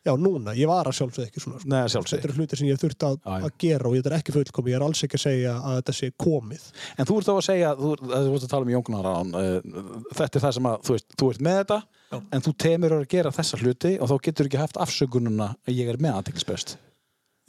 Já, 0.00 0.14
núna, 0.16 0.54
ég 0.56 0.64
var 0.68 0.88
að 0.88 0.94
sjálfsög 0.96 1.26
ekki 1.28 1.40
svona 1.44 1.58
sko. 1.60 1.68
Nei, 1.68 1.76
Þetta 1.82 1.92
sjálfsög. 1.92 2.22
eru 2.24 2.36
hlutir 2.38 2.56
sem 2.60 2.68
ég 2.70 2.78
þurft 2.80 3.04
að, 3.04 3.16
að 3.36 3.48
gera 3.60 3.88
og 3.90 3.96
þetta 3.98 4.08
er 4.10 4.14
ekki 4.16 4.32
fullkomi, 4.32 4.72
ég 4.72 4.78
er 4.78 4.84
alls 4.86 5.02
ekki 5.04 5.18
að 5.18 5.24
segja 5.26 5.56
að 5.60 5.74
þetta 5.80 5.94
sé 5.98 6.08
komið 6.24 6.62
En 6.96 7.08
þú 7.10 7.16
ert 7.20 7.28
þá 7.28 7.32
að 7.34 7.42
segja, 7.48 7.72
þú, 7.76 7.90
þú 8.08 8.32
ert 8.38 8.46
að 8.46 8.52
tala 8.54 8.64
um 8.68 8.72
Jóngnar 8.72 9.08
án, 9.10 9.34
uh, 9.36 9.90
þetta 10.16 10.40
er 10.40 10.44
það 10.46 10.54
sem 10.56 10.68
að, 10.72 10.78
þú 10.88 10.96
veist, 10.96 11.08
þú 11.20 11.28
ert 11.34 11.44
með 11.50 11.58
þetta, 11.60 11.78
Já. 12.14 12.18
en 12.38 12.46
þú 12.48 12.54
temur 12.64 12.96
að 12.96 13.04
gera 13.12 13.34
þessa 13.36 13.60
hluti 13.60 13.92
og 14.00 14.08
þá 14.08 14.16
getur 14.30 14.48
ekki 14.48 14.62
haft 14.64 14.80
afsökununa 14.86 15.50
að 15.68 15.76
ég 15.82 15.92
er 15.92 16.00
með 16.00 16.16
aðteklisbest. 16.22 16.78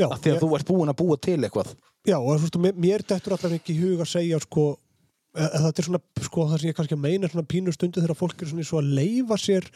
Já, 0.02 0.08
Af 0.10 0.22
því 0.22 0.32
að 0.32 0.36
ég, 0.36 0.44
þú 0.44 0.52
ert 0.58 0.70
búin 0.72 0.92
að 0.94 1.00
búa 1.02 1.18
til 1.22 1.40
eitthvað. 1.40 1.74
já 2.10 2.18
og 2.18 2.30
þú 2.32 2.46
veist, 2.46 2.60
mér, 2.82 3.04
dettur 3.06 3.36
allavega 3.38 3.62
ekki 3.62 3.76
í 3.76 3.82
hug 3.82 4.04
að 4.04 4.12
segja 4.12 4.40
sko, 4.42 4.68
að, 5.38 5.50
að 5.50 5.66
þetta 5.68 5.84
er 5.84 5.90
svona 5.90 6.04
sko, 6.28 6.46
það 6.50 6.62
sem 6.62 6.72
ég 6.72 6.78
kannski 6.80 7.00
meina 7.00 7.32
svona 7.32 7.50
pínu 7.54 7.76
stundu 7.76 8.02
þegar 8.02 8.18
fólk 8.18 8.42
er 8.42 8.52
svona 8.52 8.66
svo 8.68 8.82
að 8.82 8.94
leifa 8.98 9.38
sér 9.42 9.70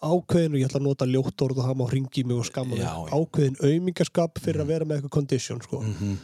ákveðin 0.00 0.54
og 0.54 0.60
ég 0.60 0.68
ætla 0.70 0.80
að 0.80 0.86
nota 0.86 1.08
ljótt 1.08 1.42
orð 1.44 1.58
og 1.60 1.66
það 1.66 1.80
má 1.80 1.86
hringi 1.90 2.22
mig 2.24 2.38
og 2.40 2.46
skamma 2.48 2.78
mig 2.78 2.86
ákveðin 3.12 3.58
aumingaskap 3.60 4.40
fyrir 4.40 4.62
að 4.62 4.70
vera 4.72 4.86
með 4.88 5.00
eitthvað 5.00 5.16
condition 5.18 5.60
sko. 5.60 5.82
-hmm. 5.84 6.14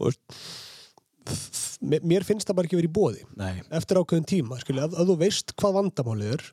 og 0.00 0.14
mér, 1.82 2.24
finnst 2.24 2.48
það 2.48 2.56
bara 2.58 2.68
ekki 2.68 2.78
verið 2.78 2.90
í 2.90 2.96
bóði 2.96 3.24
Nei, 3.36 3.62
eftir 3.76 4.00
ákveðin 4.00 4.28
tíma, 4.30 4.60
skilja, 4.62 4.86
að, 4.86 4.96
að 5.00 5.10
þú 5.10 5.16
veist 5.24 5.52
hvað 5.58 5.76
vandamálið 5.80 6.36
er, 6.36 6.44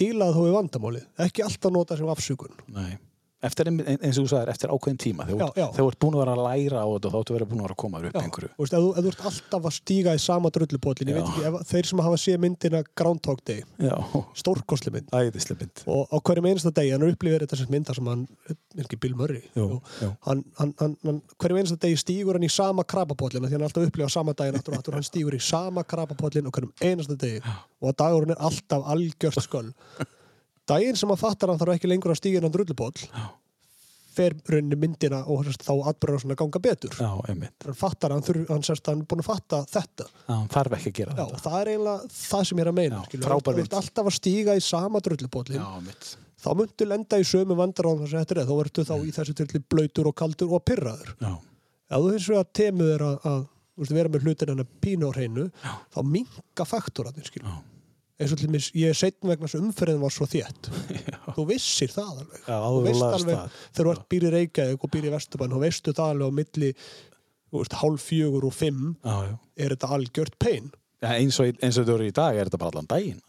dílaði 0.00 0.36
þó 0.36 0.42
við 0.46 0.56
vandamálið 0.56 1.24
ekki 1.26 1.44
alltaf 1.46 1.74
nota 1.74 1.98
sem 1.98 2.12
afsökun 2.12 2.54
nei. 2.72 2.94
Eftir, 3.42 3.66
ein- 3.66 3.80
eins 3.98 4.18
og 4.20 4.24
þú 4.24 4.30
sagðir, 4.30 4.50
eftir 4.52 4.70
ákveðin 4.70 4.98
tíma, 5.02 5.24
þegar 5.26 5.40
Já, 5.42 5.52
já. 5.58 5.66
þú 5.74 5.86
ert 5.90 5.98
búin 5.98 6.14
að 6.14 6.20
vera 6.22 6.34
að 6.36 6.42
læra 6.46 6.78
á 6.78 6.86
þetta 6.92 7.08
og 7.08 7.12
þá 7.12 7.18
ert 7.22 7.30
verið 7.34 7.48
búin 7.50 7.58
að 7.58 7.66
vera 7.66 7.74
að 7.74 7.80
koma 7.82 7.98
upp 7.98 8.18
einhverju. 8.22 8.50
Þú 8.52 8.62
veist, 8.62 8.72
ef, 8.72 8.82
þú, 8.82 8.90
ef 8.92 9.02
þú 9.02 9.10
ert 9.12 9.24
alltaf 9.30 9.62
að 9.66 9.74
stíga 9.78 10.14
í 10.14 10.20
sama 10.22 10.50
drullupóllin 10.54 11.08
ég 11.10 11.16
Já. 11.16 11.18
veit 11.18 11.26
ekki, 11.32 11.42
ef, 11.48 11.54
þeir 11.72 11.86
sem 11.90 11.98
hafa 12.06 12.16
séð 12.22 12.38
myndina 12.44 12.82
Groundhog 12.94 13.40
Day, 13.44 13.64
Já, 13.82 13.96
stórkosli 14.38 14.92
mynd 14.94 15.08
æðislega 15.10 15.58
mynd. 15.64 15.82
og 15.90 16.06
á 16.06 16.16
hverjum 16.22 16.46
einasta 16.52 16.70
degi, 16.78 16.92
hann 16.94 17.02
er 17.02 17.12
upplifir 17.16 17.42
þetta 17.42 17.56
sem 17.58 17.66
mynda 17.74 17.94
sem 17.98 18.06
hann, 18.06 18.22
ekki 18.78 19.00
Bill 19.02 19.14
Murray 19.18 19.42
Jú. 19.58 19.80
jú. 20.00 20.16
hann, 20.28 20.44
hann, 20.58 20.74
hann, 20.78 20.96
hverjum 21.42 21.58
einasta 21.58 21.76
degi 21.82 21.98
stígur 21.98 22.38
hann 22.38 22.46
í 22.46 22.50
sama 22.50 22.84
krabapóllin 22.84 23.42
því 23.42 23.50
hann 23.58 23.62
er 23.62 23.68
alltaf 23.68 23.90
upplifað 23.90 24.10
sama 24.14 24.32
daginn 24.38 24.54
aftur 24.60 24.74
og 24.74 24.78
aftur 24.78 24.94
hann 24.94 25.02
stígur 25.02 25.34
í 25.34 25.42
sama 25.42 25.82
krabapóllin 25.82 26.46
og 26.46 26.52
hverjum 26.54 26.72
daginn 30.72 30.98
sem 30.98 31.12
hann 31.12 31.20
fattar 31.20 31.48
að 31.48 31.54
hann 31.56 31.62
þarf 31.66 31.76
ekki 31.78 31.90
lengur 31.92 32.14
að 32.16 32.20
stíga 32.22 32.40
innan 32.42 32.52
drullupóll 32.54 32.96
Já. 33.06 33.28
fer 34.12 34.34
rauninni 34.52 34.76
myndina 34.76 35.22
og 35.32 35.44
þess, 35.46 35.60
þá 35.64 35.72
atbyrður 35.92 36.12
hann 36.18 36.22
svona 36.24 36.34
að 36.36 36.40
ganga 36.42 36.60
betur 36.66 36.96
Já, 37.00 37.10
einmitt. 37.32 37.54
hann 37.64 37.78
fattar, 37.78 38.12
hann, 38.12 38.24
þurf, 38.26 38.42
hann, 38.52 38.64
sérst, 38.66 38.90
hann 38.90 39.00
er 39.04 39.08
búin 39.08 39.22
að 39.22 39.28
fatta 39.30 39.60
þetta 39.72 40.08
Já, 40.10 40.34
hann 40.34 40.50
þarf 40.52 40.74
ekki 40.78 40.90
að 40.92 40.98
gera 40.98 41.14
Já, 41.16 41.22
þetta. 41.30 41.40
það 41.46 41.56
er 41.62 41.70
eiginlega 41.72 42.10
það 42.18 42.44
sem 42.50 42.60
ég 42.60 42.66
er 42.66 42.70
að 42.72 42.76
meina 42.80 42.98
Já, 42.98 43.06
skilur. 43.08 43.24
frábær 43.30 43.46
Þú 43.56 43.62
ert 43.62 43.70
mynd. 43.70 43.78
alltaf 43.80 44.10
að 44.12 44.16
stíga 44.18 44.58
í 44.58 44.64
sama 44.66 45.00
drullupóllin 45.06 45.62
Já, 45.62 45.70
mitt. 45.86 46.10
þá 46.44 46.50
myndu 46.60 46.88
lenda 46.92 47.22
í 47.22 47.26
sömu 47.32 47.56
vandaráðum 47.62 48.04
þess 48.04 48.18
að 48.18 48.22
þetta 48.26 48.36
er 48.42 48.50
þá 48.50 48.54
verður 48.60 48.88
þá 48.90 48.94
í 49.08 49.16
þessu 49.16 49.36
tilli 49.40 49.62
blöytur 49.72 50.10
og 50.12 50.16
kaldur 50.20 50.52
og 50.58 50.64
pyrraður 50.68 51.14
Já, 51.24 51.32
ef 51.32 52.04
þú 52.04 52.12
finnst 52.12 52.32
við 52.34 52.40
að 52.42 52.52
temuð 52.60 52.92
er 52.98 53.06
að, 53.08 53.18
að 53.32 53.40
þú 53.72 53.80
veist, 53.86 53.96
vera 53.96 54.12
með 54.12 54.26
hlutin 54.28 54.52
hennar 54.52 54.68
pínu 54.84 55.08
á 55.08 55.12
hreinu 55.16 55.48
þá 55.96 56.00
minka 56.04 56.66
faktoratinn 56.68 57.24
skilur 57.32 57.48
já. 57.48 57.60
Eins 58.20 58.32
og 58.34 58.38
til 58.42 58.50
mér, 58.52 58.66
ég 58.78 58.92
er 58.92 58.98
setn 58.98 59.28
vegna 59.30 59.48
að 59.48 59.56
umferðin 59.62 60.02
var 60.02 60.12
svo 60.14 60.26
þétt 60.30 60.68
þú 61.36 61.46
vissir 61.48 61.90
það 61.94 62.10
alveg 62.12 62.42
Já, 62.46 62.58
þú 62.60 62.74
þú 62.76 62.82
veist 62.86 63.06
alveg, 63.08 63.38
það. 63.40 63.56
þegar 63.72 63.88
þú 63.88 63.94
ert 63.96 64.06
býr 64.12 64.26
í 64.28 64.32
Reykjavík 64.36 64.84
og 64.86 64.92
býr 64.96 65.08
í 65.08 65.12
Vesturbæn 65.16 65.54
þá 65.56 65.58
veistu 65.64 65.94
það 65.96 66.12
alveg 66.12 66.28
á 66.28 66.38
milli 66.38 66.70
þú 67.52 67.62
veist, 67.62 67.78
hálf 67.82 68.06
fjögur 68.10 68.46
og 68.48 68.54
fimm 68.56 68.82
Já, 69.02 69.16
já. 69.30 69.34
er 69.64 69.74
þetta 69.76 69.92
algjört 69.96 70.38
pein 70.42 70.70
Já, 71.02 71.08
eins 71.18 71.40
og, 71.42 71.56
eins 71.58 71.78
og 71.80 71.86
þetta 71.86 71.96
eru 71.98 72.10
í 72.10 72.14
dag 72.20 72.36
er 72.38 72.46
þetta 72.50 72.60
bara 72.62 72.70
allan 72.76 72.90
daginn. 72.92 73.22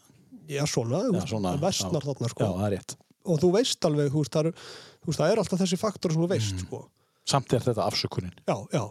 já 0.48 0.62
svona, 0.68 1.00
þú 1.08 1.16
Já, 1.18 1.24
það 1.48 1.64
vestnar 1.64 2.04
já. 2.04 2.06
þarna 2.12 2.28
Já, 2.28 2.34
sko 2.34 3.00
og 3.24 3.38
þú 3.40 3.48
veist 3.56 3.86
alveg, 3.88 4.10
þú 4.12 4.20
veist, 4.20 4.34
það 4.36 4.46
er, 4.50 4.56
þú 5.00 5.08
veist, 5.08 5.18
það 5.22 5.30
er 5.32 5.40
alltaf 5.40 5.60
þessi 5.64 5.78
faktor 5.80 6.12
sem 6.12 6.20
þú 6.20 6.26
veist, 6.28 6.54
Mm. 6.58 6.66
sko. 6.66 6.80
Samt 7.24 7.52
er 7.56 7.62
þetta 7.64 7.86
afsökunin. 7.88 8.34
Já, 8.44 8.56
já. 8.68 8.82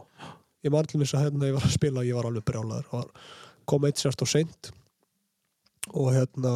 Ég 0.66 0.72
til 0.90 1.02
þess 1.04 1.14
að 1.14 1.22
hérna 1.28 1.46
ég 1.52 1.54
var 1.54 1.62
að 1.68 1.74
spila, 1.76 2.02
ég 2.02 2.16
var 2.18 2.26
alveg 2.26 2.44
brjálaður. 2.48 2.88
Var- 2.90 3.12
kom 3.70 3.86
eitt 3.86 4.02
sérst 4.02 4.22
og 4.26 4.28
seint 4.32 4.72
og 5.92 6.14
hérna 6.16 6.54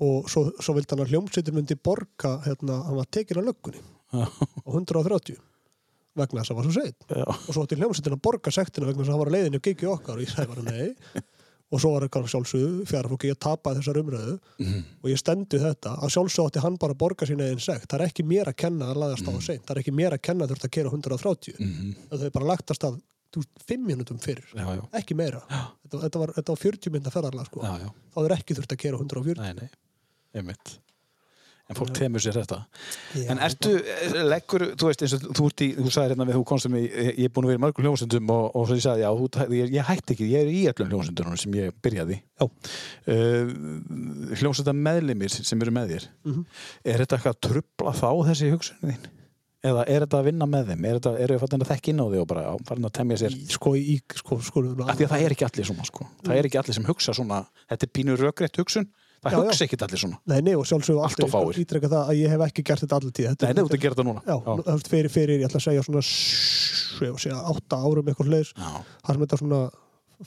og 0.00 0.28
svo, 0.32 0.46
svo 0.60 0.74
vildi 0.76 0.94
hann 0.94 1.04
að 1.04 1.10
hljómsveitir 1.12 1.52
myndi 1.56 1.76
borga, 1.76 2.38
hérna, 2.46 2.78
hann 2.86 2.96
var 2.96 3.08
tekin 3.12 3.40
á 3.40 3.44
löggunni. 3.44 3.80
Á 4.12 4.26
130 4.68 5.36
vegna 6.18 6.40
þess 6.42 6.50
að 6.50 6.56
það 6.56 6.58
var 6.58 6.66
svo 6.66 6.72
seint 6.80 7.04
já, 7.14 7.24
og 7.30 7.50
svo 7.54 7.62
átti 7.64 7.76
hljómsveitin 7.78 8.16
að 8.16 8.22
borga 8.24 8.50
sektina 8.54 8.86
vegna 8.88 9.02
þess 9.04 9.10
að 9.10 9.14
hann 9.14 9.22
var 9.24 9.30
á 9.30 9.34
leiðinu 9.36 9.60
og 9.60 9.66
gigi 9.68 9.86
okkar. 9.90 10.16
Og 10.16 10.24
ég 10.24 10.32
sagði 10.32 10.54
bara 10.54 10.64
nei. 10.72 11.22
Og 11.70 11.78
svo 11.78 11.92
var 11.94 12.02
eitthvað 12.02 12.24
sjálfsögðu 12.32 12.86
fjara 12.90 13.08
fólki 13.12 13.28
ég 13.30 13.36
tapaði 13.38 13.78
þessar 13.78 14.00
umröðu 14.00 14.32
Mhm. 14.58 14.80
og 15.04 15.10
ég 15.12 15.18
stendi 15.20 15.60
þetta. 15.62 15.92
Að 16.02 16.10
sjálfsögðu 16.16 16.48
átti 16.50 16.62
hann 16.64 16.76
bara 16.82 16.94
að 16.96 16.98
borga 16.98 17.26
sína 17.30 17.46
einn 17.46 17.60
sekt. 17.62 17.86
Það 17.86 18.00
er 18.00 18.06
ekki 18.08 18.24
mér 18.26 18.48
að 18.50 18.56
kenna 18.56 18.88
að 18.90 18.98
laðast 19.04 19.28
á 19.30 19.32
seint. 19.38 19.62
Það 19.68 19.76
er 19.76 19.82
ekki 19.84 19.94
mér 19.94 20.16
að 20.16 20.22
kenna 20.22 20.44
að 20.46 20.50
þurft 20.56 20.66
að 20.66 20.70
kera 20.74 20.90
130 20.90 21.54
Mhm. 21.60 21.94
það 22.10 22.24
er 22.26 22.30
bara 22.34 22.46
lagt 22.50 22.66
að 22.74 23.00
stað 23.30 23.64
5 23.70 23.86
minútum 23.86 24.20
fyrir, 24.22 24.46
já, 24.52 24.66
já, 24.76 24.84
ekki 25.00 25.16
meira 25.18 25.40
þetta, 25.48 26.04
þetta, 26.04 26.22
var, 26.24 26.34
þetta 26.40 26.54
var 26.56 26.62
40 26.66 26.94
mynda 26.96 27.14
ferðarlega 27.14 27.48
sko. 27.50 27.64
þá 28.14 28.22
er 28.26 28.36
ekki 28.36 28.58
þurft 28.58 28.76
að 28.76 28.84
kera 28.84 29.02
140 29.02 29.42
Nei, 29.42 29.52
nei, 29.62 29.68
einmitt. 30.34 30.78
En 31.70 31.76
fólk 31.78 31.92
temur 31.94 32.18
sér 32.18 32.34
þetta. 32.34 32.56
Já, 33.14 33.28
En 33.30 33.38
ertu, 33.46 33.70
leggur, 34.26 34.64
þú 34.74 34.88
veist, 34.88 35.04
eins 35.06 35.12
og 35.14 35.26
þú 35.38 35.44
í, 35.62 35.68
þú 35.76 35.92
sagði 35.94 36.16
hérna 36.16 36.26
við, 36.26 36.38
þú 36.40 36.46
komstum 36.50 36.74
í, 36.74 36.80
ég 36.90 37.28
er 37.28 37.30
búin 37.30 37.46
að 37.46 37.52
vera 37.52 37.60
í 37.60 37.62
mörgum 37.62 37.86
hljómsundum 37.86 38.32
og, 38.34 38.48
og 38.58 38.66
svo 38.66 38.78
ég 38.78 38.82
sagði, 38.82 39.04
já, 39.04 39.10
þú, 39.20 39.44
ég, 39.54 39.70
ég 39.76 39.86
hætti 39.86 40.16
ekki, 40.16 40.26
ég 40.32 40.42
er 40.42 40.50
í 40.50 40.64
öllum 40.72 40.90
hljómsundunum 40.90 41.38
sem 41.38 41.54
ég 41.60 41.78
byrjaði. 41.86 42.18
Uh, 42.42 43.54
hljómsundar 44.40 44.74
meðlimir 44.82 45.30
sem 45.30 45.62
eru 45.62 45.76
með 45.78 45.94
þér. 45.94 46.10
Mhm. 46.26 46.42
Er 46.90 47.04
þetta 47.04 47.20
eitthvað 47.20 47.36
að 47.36 47.40
trubla 47.46 47.94
þá 48.02 48.08
þessi 48.32 48.50
hugsunin 48.56 48.96
þín? 48.96 49.08
Eða 49.60 49.82
er 49.92 50.04
þetta 50.06 50.18
að 50.22 50.24
vinna 50.30 50.46
með 50.48 50.70
þeim? 50.70 50.84
Er 50.88 50.94
þetta, 50.98 51.10
eru 51.20 51.34
þið 51.36 51.42
fattin 51.42 51.64
að 51.64 51.68
þekka 51.74 51.90
inn 51.92 52.00
á 52.00 52.06
því 52.08 52.20
og 52.22 52.28
bara, 52.30 52.42
já, 52.46 52.52
farin 52.70 52.86
að 52.88 52.92
temja 52.96 53.16
sér? 53.20 53.34
í, 53.36 53.42
sko, 53.52 53.72
í, 53.76 53.96
sko, 54.16 54.38
sko, 54.46 54.62
því 54.64 54.88
að 55.04 55.10
það 55.12 55.24
er 55.26 55.34
ekki 55.36 55.46
allir 55.50 55.68
svona, 55.68 55.84
sko. 55.90 56.06
Það 56.24 56.38
er 56.40 56.48
ekki 56.48 56.60
allir 56.62 56.76
sem 56.78 56.88
hugsa 56.88 57.12
svona, 57.18 57.40
þetta 57.68 57.84
er 57.86 57.92
pínu 57.98 58.16
rökrétt 58.16 58.56
hugsun, 58.62 58.88
það 59.20 59.34
Já, 59.34 59.36
já. 59.36 59.42
hugsa 59.50 59.66
ekki 59.68 59.80
allir 59.84 60.00
svona. 60.00 60.18
Nei, 60.32 60.40
nei, 60.48 60.54
og 60.56 60.64
sjálfsögðu 60.64 61.04
Allt 61.04 61.20
of 61.26 61.34
fáir. 61.36 61.60
ítreka 61.60 61.92
það 61.92 62.08
að 62.08 62.22
ég 62.22 62.32
hef 62.32 62.46
ekki 62.48 62.64
gert 62.70 62.80
þetta 62.86 62.96
allir 63.02 63.12
tíð 63.20 63.28
þetta, 63.34 63.44
Nei, 63.50 63.52
nei, 63.52 63.62
þú 63.68 63.76
að 63.76 63.84
gera 63.84 63.94
þetta 63.98 64.08
núna. 64.08 64.24
Já, 64.24 64.36
veist, 64.72 64.88
fyrir, 64.94 65.12
fyrir, 65.12 65.40
ég 65.44 65.50
ætla 65.50 65.60
að 65.60 65.66
segja 65.68 65.84
svona 65.84 66.04
sjö, 66.08 67.10
ég 67.12 67.20
segja, 67.20 67.44
átta 67.52 67.82
árum 67.84 68.08
eitthvað 68.08 68.32
Já. 68.56 68.70
þar 69.04 69.12
sem 69.12 69.26
þetta 69.26 69.40
svona 69.44 69.60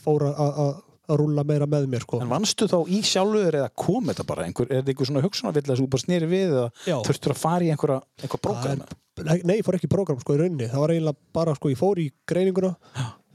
fór 0.05 0.29
að- 0.29 0.92
að 1.03 1.13
að 1.13 1.19
rúlla 1.19 1.43
meira 1.47 1.67
með 1.69 1.87
mér 1.91 2.05
sko. 2.05 2.19
En 2.23 2.31
vannstu 2.31 2.67
þá 2.71 2.77
í 2.87 2.99
sjálfur 3.07 3.57
eða 3.59 3.71
kom 3.83 4.11
þetta 4.11 4.27
bara 4.27 4.45
einhver, 4.47 4.69
er 4.69 4.81
þetta 4.81 4.93
einhver 4.93 5.09
svona 5.09 5.23
hugsunarvill 5.25 5.65
að 5.67 5.81
þú 5.81 5.87
bara 5.95 6.05
snýri 6.05 6.29
við 6.31 6.53
eða 6.53 7.01
þurftur 7.07 7.33
að 7.35 7.41
fara 7.41 7.65
í 7.65 7.73
einhverja, 7.73 7.99
einhver 8.23 8.43
prógram? 8.47 8.85
Það 8.87 8.99
Nei, 9.45 9.59
ég 9.59 9.65
fór 9.67 9.75
ekki 9.77 9.85
í 9.85 9.91
prógram 9.93 10.21
sko 10.23 10.33
í 10.33 10.39
rauninni. 10.39 10.65
Það 10.71 10.81
var 10.81 10.91
eiginlega 10.95 11.19
bara, 11.37 11.53
sko, 11.53 11.69
ég 11.69 11.77
fór 11.77 11.99
í 12.01 12.07
greininguna 12.25 12.71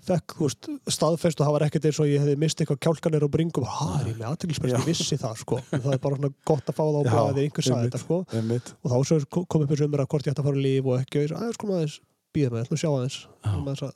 fekk, 0.09 0.35
þú 0.39 0.47
veist, 0.47 0.69
staðfest 0.95 1.41
og 1.41 1.47
það 1.47 1.55
var 1.55 1.65
ekkert 1.67 1.87
eins 1.89 2.01
og 2.03 2.09
ég 2.09 2.23
hefði 2.23 2.37
mist 2.41 2.63
eitthvað 2.63 2.81
kjálkanir 2.87 3.27
og 3.27 3.33
bringum 3.35 3.67
það 3.69 3.95
er 3.99 4.09
ég 4.09 4.19
með 4.19 4.29
aðtilsprest, 4.31 4.75
ég 4.75 4.87
vissi 4.89 5.19
það 5.21 5.41
sko. 5.43 5.59
En 5.69 5.83
það 5.85 5.97
er 5.97 6.03
bara 6.05 6.19
svona 6.21 6.31
gott 6.49 6.71
að 6.73 6.79
fá 6.79 6.83
það 6.85 6.99
á 6.99 7.03
Já, 7.05 7.11
blæði 7.13 7.45
einhver 7.45 7.67
sagði 7.67 7.79
einmitt. 7.79 7.93
þetta 7.93 8.03
sko. 8.05 8.21
Einmitt. 8.39 8.73
og 8.81 8.95
þá 8.95 8.97
kom 9.53 9.65
upp 9.65 9.75
þessu 9.75 9.89
umræða 9.89 10.11
hvort 10.15 10.29
ég 10.29 10.35
ætti 10.35 10.43
að 10.45 10.49
fara 10.49 10.59
að 10.61 10.65
líf 10.65 10.89
og 10.89 11.03
ekki 11.03 11.21
og 11.21 11.27
ég 11.27 11.33
sagði, 11.33 11.43
aðeins 11.45 11.61
kom 11.63 11.75
aðeins, 11.77 11.99
býða 12.35 12.55
með, 12.55 12.65
ætlum 12.65 12.79
að 12.79 12.83
sjá 12.83 12.91
aðeins. 12.95 13.19
Að 13.89 13.93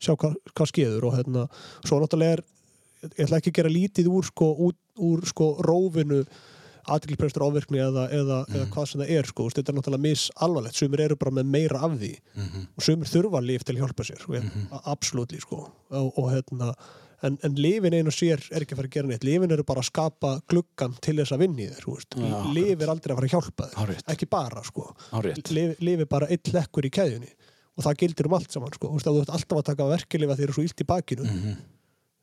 sjá 0.00 0.12
hvað, 0.16 0.38
hvað 0.56 0.72
skeður 0.72 1.08
og 1.10 1.16
hérna, 1.18 1.46
svo 1.84 2.00
náttúrulega 2.00 2.38
er 2.38 2.44
ég 3.02 3.24
ætla 3.26 3.38
ekki 3.40 3.50
að 3.52 3.58
gera 3.60 3.72
lítið 3.74 4.08
úr 4.12 4.24
sko, 4.28 4.48
úr, 4.68 4.74
úr 4.98 5.24
sko 5.30 5.50
rófinu 5.64 6.24
aðtilprestur 6.90 7.44
ávirkni 7.44 7.78
eða, 7.84 8.06
eða, 8.16 8.38
eða 8.50 8.66
hvað 8.72 8.86
sem 8.90 9.02
það 9.02 9.10
er 9.18 9.28
sko, 9.28 9.44
þetta 9.52 9.70
er 9.72 9.76
náttúrulega 9.76 10.04
misalvarlegt 10.06 10.78
sumir 10.80 11.02
eru 11.04 11.16
bara 11.20 11.34
með 11.36 11.50
meira 11.52 11.82
af 11.86 11.92
því 12.00 12.12
Mhm. 12.40 12.64
og 12.76 12.82
sumir 12.86 13.06
þurfa 13.12 13.42
líf 13.44 13.64
til 13.68 13.76
að 13.76 13.82
hjálpa 13.84 14.06
sér 14.08 14.20
sko, 14.24 14.32
mm 14.40 14.80
absolutt 14.94 15.36
sko. 15.40 15.58
og, 15.90 16.18
og 16.18 16.30
hérna 16.32 16.74
en, 17.22 17.36
en 17.44 17.54
lifin 17.54 17.92
einu 17.92 18.10
sér 18.10 18.40
er 18.50 18.64
ekki 18.64 18.72
að 18.74 18.80
fara 18.80 18.88
að 18.88 18.94
gera 18.96 19.08
neitt 19.08 19.24
lifin 19.28 19.52
eru 19.52 19.62
bara 19.68 19.80
að 19.84 19.90
skapa 19.90 20.40
gluggan 20.48 20.94
til 21.04 21.16
þess 21.20 21.32
að 21.36 21.42
vinni 21.44 21.66
þér. 21.68 21.84
Já, 22.16 22.52
lif 22.56 22.80
er 22.80 22.88
aldrei 22.88 23.12
að 23.12 23.18
fara 23.20 23.28
að 23.28 23.34
hjálpa 23.36 23.66
þér 23.76 24.02
ekki 24.14 24.28
bara 24.30 24.62
sko 24.64 24.86
Hárrétt. 25.12 25.50
lif, 25.52 25.76
lif 25.84 26.00
er 26.00 26.06
bara 26.06 26.26
eitt 26.32 26.48
lekkur 26.52 26.88
í 26.88 26.90
keðjunni 26.90 27.28
og 27.76 27.84
það 27.84 27.98
gildir 28.00 28.26
um 28.26 28.34
allt 28.34 28.50
saman 28.50 28.72
sko. 28.72 28.88
Þú 28.88 28.96
veist, 28.96 29.06
ef 29.06 29.12
þú 29.12 29.20
ert 29.20 29.34
alltaf 29.36 29.58
að 29.60 29.68
taka 29.68 29.84
verkelifa 29.92 30.36
þegar 30.36 30.48
þú 30.48 30.50
er 30.50 30.56
svo 30.56 30.64
illt 30.64 30.80
í 30.80 30.88
bakinu 30.88 31.24
Mhm. 31.28 31.56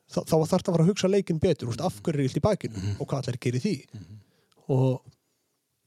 Þá, 0.08 0.18
þarf 0.24 0.48
það 0.48 0.58
að 0.58 0.72
fara 0.72 0.84
að 0.84 0.90
hugsa 0.92 1.08
leikinn 1.12 1.40
betur 1.42 1.68
veist, 1.70 1.80
af 1.84 2.00
hverju 2.02 2.18
er 2.22 2.26
illt 2.28 2.40
í 2.40 2.44
bakinu 2.44 2.76
Mhm. 2.78 2.96
og 3.00 3.06
hvað 3.08 3.22
allir 3.28 3.38
gerir 3.46 3.60
því 3.64 3.76
og 4.68 5.00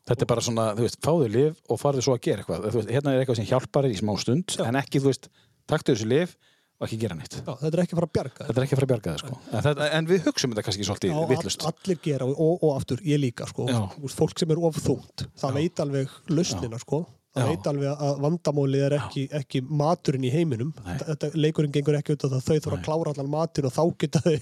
Þetta 0.02 0.24
er 0.26 0.30
bara 0.32 0.42
svona, 0.42 0.64
þú 0.74 0.82
veist, 0.88 0.98
fáðu 1.06 1.28
lif 1.30 1.60
og 1.70 1.78
farðu 1.80 2.02
svo 2.02 2.16
að 2.18 2.22
gera 2.26 2.42
eitthvað. 2.42 2.64
Þú 2.74 2.80
veist, 2.80 2.90
hérna 2.90 3.12
er 3.14 3.20
eitthvað 3.22 3.36
sem 3.38 3.46
hjálpar 3.46 3.86
í 3.86 3.94
smá 4.00 4.16
stund, 4.18 4.56
en 4.66 4.78
ekki, 4.80 4.98
þú 5.00 5.12
veist, 5.12 5.28
taktu 5.70 5.94
þessu 5.94 6.08
lif 6.10 6.34
og 6.82 6.88
ekki 6.88 6.98
gera 7.04 7.14
neitt. 7.20 7.36
já, 7.38 7.54
þetta 7.62 7.70
er 7.78 7.84
ekki 7.84 7.94
að 7.94 8.00
fara 8.02 8.08
að 8.10 8.14
bjarga 8.18 8.34
þér. 8.42 8.48
Þetta 8.50 8.58
er 8.58 8.66
ekki 8.66 8.74
að 8.74 8.80
fara 8.82 8.88
að 8.88 8.92
bjarga 8.92 9.12
það, 9.14 9.20
sko. 9.22 9.38
En, 9.54 9.62
þetta, 9.68 9.90
en 10.00 10.08
við 10.10 10.24
hugsum 10.26 10.52
þetta 10.56 10.64
kannski 10.66 10.88
svolítið 10.90 11.14
Já, 11.14 11.28
vittlust. 11.30 11.62
all, 11.70 11.74
allir 11.86 12.00
gera 12.02 12.26
og, 12.26 12.34
og, 12.42 12.64
og 12.66 12.74
aftur, 12.82 12.98
ég 13.06 13.22
líka 13.22 13.46
sko. 13.48 13.68
Já. 13.70 13.80
Veist, 14.02 14.18
fólk 14.18 14.40
sem 14.42 14.50
er 14.52 14.58
of 14.66 14.76
þungt 14.82 15.26
það 15.38 15.54
veit 15.62 15.76
alveg 15.86 16.10
lausnina 16.34 16.80
sko. 16.82 17.06
Það 17.36 17.50
veit 17.52 17.68
alveg 17.72 18.04
að 18.08 18.18
vandamálið 18.26 18.86
er 18.88 18.96
ekki, 18.98 19.24
ekki 19.40 19.62
maturinn 19.64 20.28
í 20.28 20.32
heiminum. 20.34 20.74
Þetta, 20.84 21.32
leikurinn 21.38 21.74
gengur 21.76 21.98
ekki 22.00 22.16
út 22.18 22.26
af 22.28 22.34
það 22.34 22.38
að 22.42 22.48
þau 22.48 22.66
þurfa 22.66 22.78
að 22.78 22.86
klára 22.88 23.14
allan 23.14 23.32
matur 23.32 23.68
og 23.70 23.76
þá 23.76 23.84
geta 24.04 24.22
þau 24.26 24.36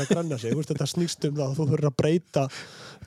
að 0.00 0.06
granna 0.10 0.38
sig. 0.40 0.50
Þú 0.50 0.58
veist, 0.60 0.72
þetta 0.72 0.90
snýst 0.90 1.28
um 1.28 1.38
það 1.38 1.46
að 1.46 1.56
þú 1.60 1.68
þurfa 1.70 1.92
að 1.92 1.98
breyta 2.02 2.44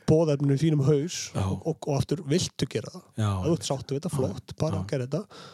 bóðefninu 0.08 0.56
í 0.56 0.62
þínum 0.63 0.84
haus 0.88 1.20
og, 1.44 1.68
og 1.68 1.88
aftur 1.98 2.24
viltu 2.32 2.68
gera 2.72 2.94
það. 2.94 3.06
Já. 3.20 3.30
að 3.30 3.48
þú 3.48 3.56
ert 3.58 3.70
sáttu 3.70 3.96
við 3.96 4.02
þetta, 4.02 4.13
flott, 4.16 4.58
bara 4.62 4.82
að 4.82 4.92
gera 4.94 5.08
þetta. 5.08 5.46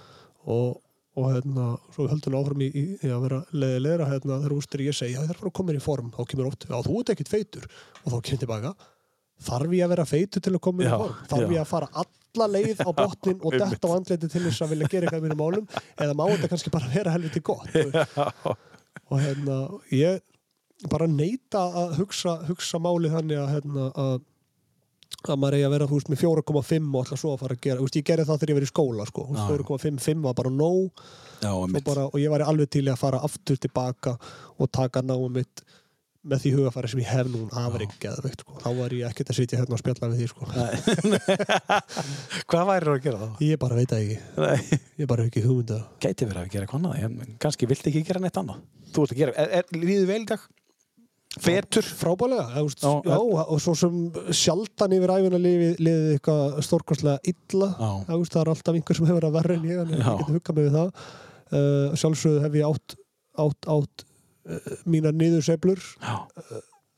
Og, 0.54 0.80
og 1.18 1.30
hérna 1.32 1.68
svo 1.96 2.06
við 2.06 2.14
höldum 2.14 2.38
áfram 2.38 2.64
í, 2.66 2.70
í, 2.70 2.84
í 3.02 3.14
að 3.14 3.26
vera 3.28 3.44
leiðilegra 3.54 4.10
hérna 4.12 4.40
þegar 4.44 4.58
ústur 4.60 4.86
ég 4.86 4.98
segi, 4.98 5.16
já 5.16 5.22
það 5.24 5.34
er 5.34 5.42
bara 5.42 5.54
að 5.54 5.58
koma 5.60 5.74
í 5.74 5.84
form 5.84 6.10
þá 6.14 6.22
kemur 6.30 6.50
oft, 6.52 6.68
já 6.70 6.78
þú 6.86 7.00
ert 7.02 7.14
ekkit 7.16 7.34
feitur. 7.34 7.70
Og 8.04 8.14
þá 8.14 8.18
kemur 8.20 8.44
tilbaka, 8.44 8.74
þarf 9.44 9.78
ég 9.78 9.86
að 9.86 9.94
vera 9.96 10.06
feitur 10.10 10.44
til 10.44 10.54
að 10.54 10.62
koma 10.68 10.84
inn 10.84 10.92
í 10.92 11.00
form, 11.04 11.16
þarf 11.32 11.48
já. 11.48 11.54
ég 11.56 11.64
að 11.64 11.72
fara 11.72 11.90
alla 12.04 12.50
leið 12.50 12.84
á 12.84 12.90
botnin 12.98 13.40
og 13.40 13.58
detta 13.62 13.90
á 13.90 13.96
andleiti 13.96 14.30
til 14.30 14.44
þess 14.48 14.66
að 14.66 14.76
vilja 14.76 14.92
gera 14.92 15.08
eitthvað 15.08 15.24
í 15.24 15.26
mínum 15.28 15.42
málum? 15.44 15.66
Eða 15.98 16.18
má 16.20 16.26
þetta 16.34 16.52
kannski 16.54 16.74
bara 16.74 16.92
vera 16.94 17.16
helviti 17.16 17.44
gott? 17.46 17.74
Veist. 17.74 18.20
og 19.10 19.18
hérna 19.20 19.58
ég 19.94 20.22
bara 20.92 21.08
neita 21.10 21.64
að 21.84 21.98
hugsa, 22.02 22.38
hugsa 22.48 22.80
málið 22.82 23.18
þannig 23.18 23.42
að 23.42 23.52
hérna 23.56 23.90
að 24.04 24.22
að 25.32 25.40
maður 25.40 25.58
eigi 25.58 25.68
að 25.68 25.74
vera 25.74 25.88
veist, 25.88 26.10
með 26.12 26.22
4,5 26.24 26.88
og 26.88 26.98
alltaf 27.00 27.22
svo 27.22 27.34
að 27.34 27.44
fara 27.44 27.56
að 27.56 27.62
gera, 27.64 27.84
veist, 27.84 27.98
ég 28.00 28.08
gerði 28.08 28.26
það 28.28 28.40
þegar 28.42 28.52
ég 28.52 28.58
verið 28.58 28.70
í 28.70 28.72
skóla 28.74 29.06
sko, 29.08 29.26
Þú 29.28 29.36
veist, 29.36 29.44
Já, 29.44 29.54
já. 29.54 29.68
4,55 29.70 30.26
var 30.26 30.36
bara 30.40 30.52
nóg. 30.54 31.04
Bara, 31.84 32.08
og 32.08 32.18
ég 32.20 32.34
væri 32.34 32.48
alveg 32.48 32.72
til 32.72 32.84
að 32.88 33.00
fara 33.00 33.22
aftur 33.28 33.60
tilbaka 33.60 34.16
og 34.58 34.72
taka 34.72 35.04
náum 35.04 35.40
mitt 35.40 35.64
með 36.24 36.44
því 36.44 36.52
hugafæri 36.56 36.90
sem 36.92 37.02
ég 37.02 37.10
hef 37.12 37.30
nú 37.32 37.42
afar 37.60 37.84
ekki 37.84 37.98
geðveikt, 38.06 38.44
sko. 38.46 38.56
þá 38.64 38.68
var 38.78 38.96
ég 38.96 39.10
ekkert 39.10 39.32
að 39.34 39.38
sitja 39.40 39.60
hérna 39.60 39.76
og 39.76 39.82
spjalla 39.82 40.10
við 40.14 40.22
því, 40.22 40.28
sko. 40.32 40.48
Hvað 42.50 42.70
væri 42.70 42.94
að 42.94 43.00
gera 43.04 43.20
þá? 43.20 43.30
ég 43.44 43.60
bara 43.60 43.78
veit 43.80 43.92
það 43.92 44.04
ekki, 44.06 44.18
Nei. 44.40 44.82
ég 45.04 45.10
bara 45.12 45.26
hef 45.26 45.32
ekki 45.32 45.44
hugmynda 45.44 45.80
Gæti 46.04 46.28
verið 46.30 46.42
að 46.46 46.52
gera 46.54 46.68
eitthvað 46.68 46.80
annað, 46.80 47.08
en 47.08 47.40
kannski 47.44 47.70
viltu 47.70 47.92
ekki 47.92 48.04
gera 48.08 48.24
neitt 48.24 48.40
annað. 48.40 48.62
Þú 48.94 49.06
ert 49.08 49.16
að 49.16 49.24
gera, 49.24 49.36
er, 49.44 49.52
er, 49.60 49.82
líður 49.84 50.12
vel 50.14 50.22
í 50.22 50.30
dag? 50.32 50.48
Fetur? 51.44 51.86
frábælega, 51.98 52.46
eða, 52.62 52.74
Já, 52.78 52.92
já, 53.10 53.18
og 53.18 53.62
svo 53.64 53.74
sem 53.78 54.00
sjaldan 54.38 54.94
yfir 54.94 55.14
æfina 55.16 55.40
liðið 55.42 55.80
liði 55.82 56.16
eitthvað 56.20 56.60
stórkostlega 56.68 57.34
illa 57.34 57.72
Já. 57.74 57.90
Það 58.06 58.38
er 58.44 58.52
alltaf 58.54 58.78
einhver 58.78 59.00
sem 59.00 59.08
hefur 59.10 59.26
að 59.32 59.38
verra 59.40 59.56
en 59.58 59.66
ég 59.66 59.82
en 59.82 59.96
ég 59.96 60.04
get 60.04 60.30
huggað 60.30 60.60
mig 60.60 60.68
við 60.68 60.78
það 60.78 60.92
uh, 60.94 61.96
sjálfsögðu 61.98 62.44
hef 62.46 62.60
ég 62.60 62.70
átt 62.70 62.96
átt, 63.34 63.70
átt 63.74 64.06
uh, 64.50 64.70
mínar 64.90 65.16
niðurseflur 65.18 65.82
Já. 66.02 66.16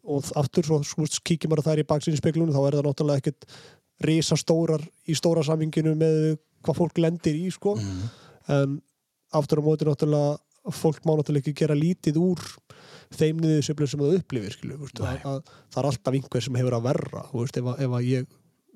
og 0.05 0.31
aftur 0.37 0.67
svo, 0.67 1.07
kíkir 1.25 1.49
maður 1.51 1.69
þær 1.69 1.83
í 1.83 1.87
baksinni 1.89 2.19
speklunum 2.19 2.53
þá 2.55 2.61
er 2.67 2.77
það 2.79 2.87
náttúrulega 2.89 3.23
ekkert 3.23 3.47
risastórar 4.05 4.83
í 5.07 5.15
stóra 5.17 5.43
saminginu 5.45 5.95
með 5.97 6.35
hvað 6.65 6.79
fólk 6.81 6.99
lendir 6.99 7.37
í 7.37 7.47
sko. 7.53 7.75
Mm. 7.79 8.09
en 8.55 8.75
aftur 9.35 9.61
á 9.61 9.63
móti 9.65 9.87
náttúrulega 9.87 10.73
fólk 10.75 11.03
má 11.05 11.13
náttúrulega 11.15 11.45
ekki 11.45 11.59
gera 11.63 11.77
lítið 11.77 12.17
úr 12.21 12.41
þeim 13.15 13.41
niðurseflur 13.43 13.89
sem 13.89 14.01
það 14.01 14.17
upplifir 14.19 14.55
skilu, 14.55 14.79
veist, 14.81 14.99
Nei. 14.99 15.13
að, 15.21 15.27
að, 15.29 15.53
það 15.73 15.81
er 15.81 15.89
alltaf 15.91 16.17
einhver 16.17 16.45
sem 16.45 16.57
hefur 16.59 16.77
að 16.77 16.87
verra 16.87 17.21
veist, 17.33 17.59
ef, 17.61 17.69
að, 17.69 17.83
ef 17.85 17.95
að 17.99 18.07
ég 18.09 18.31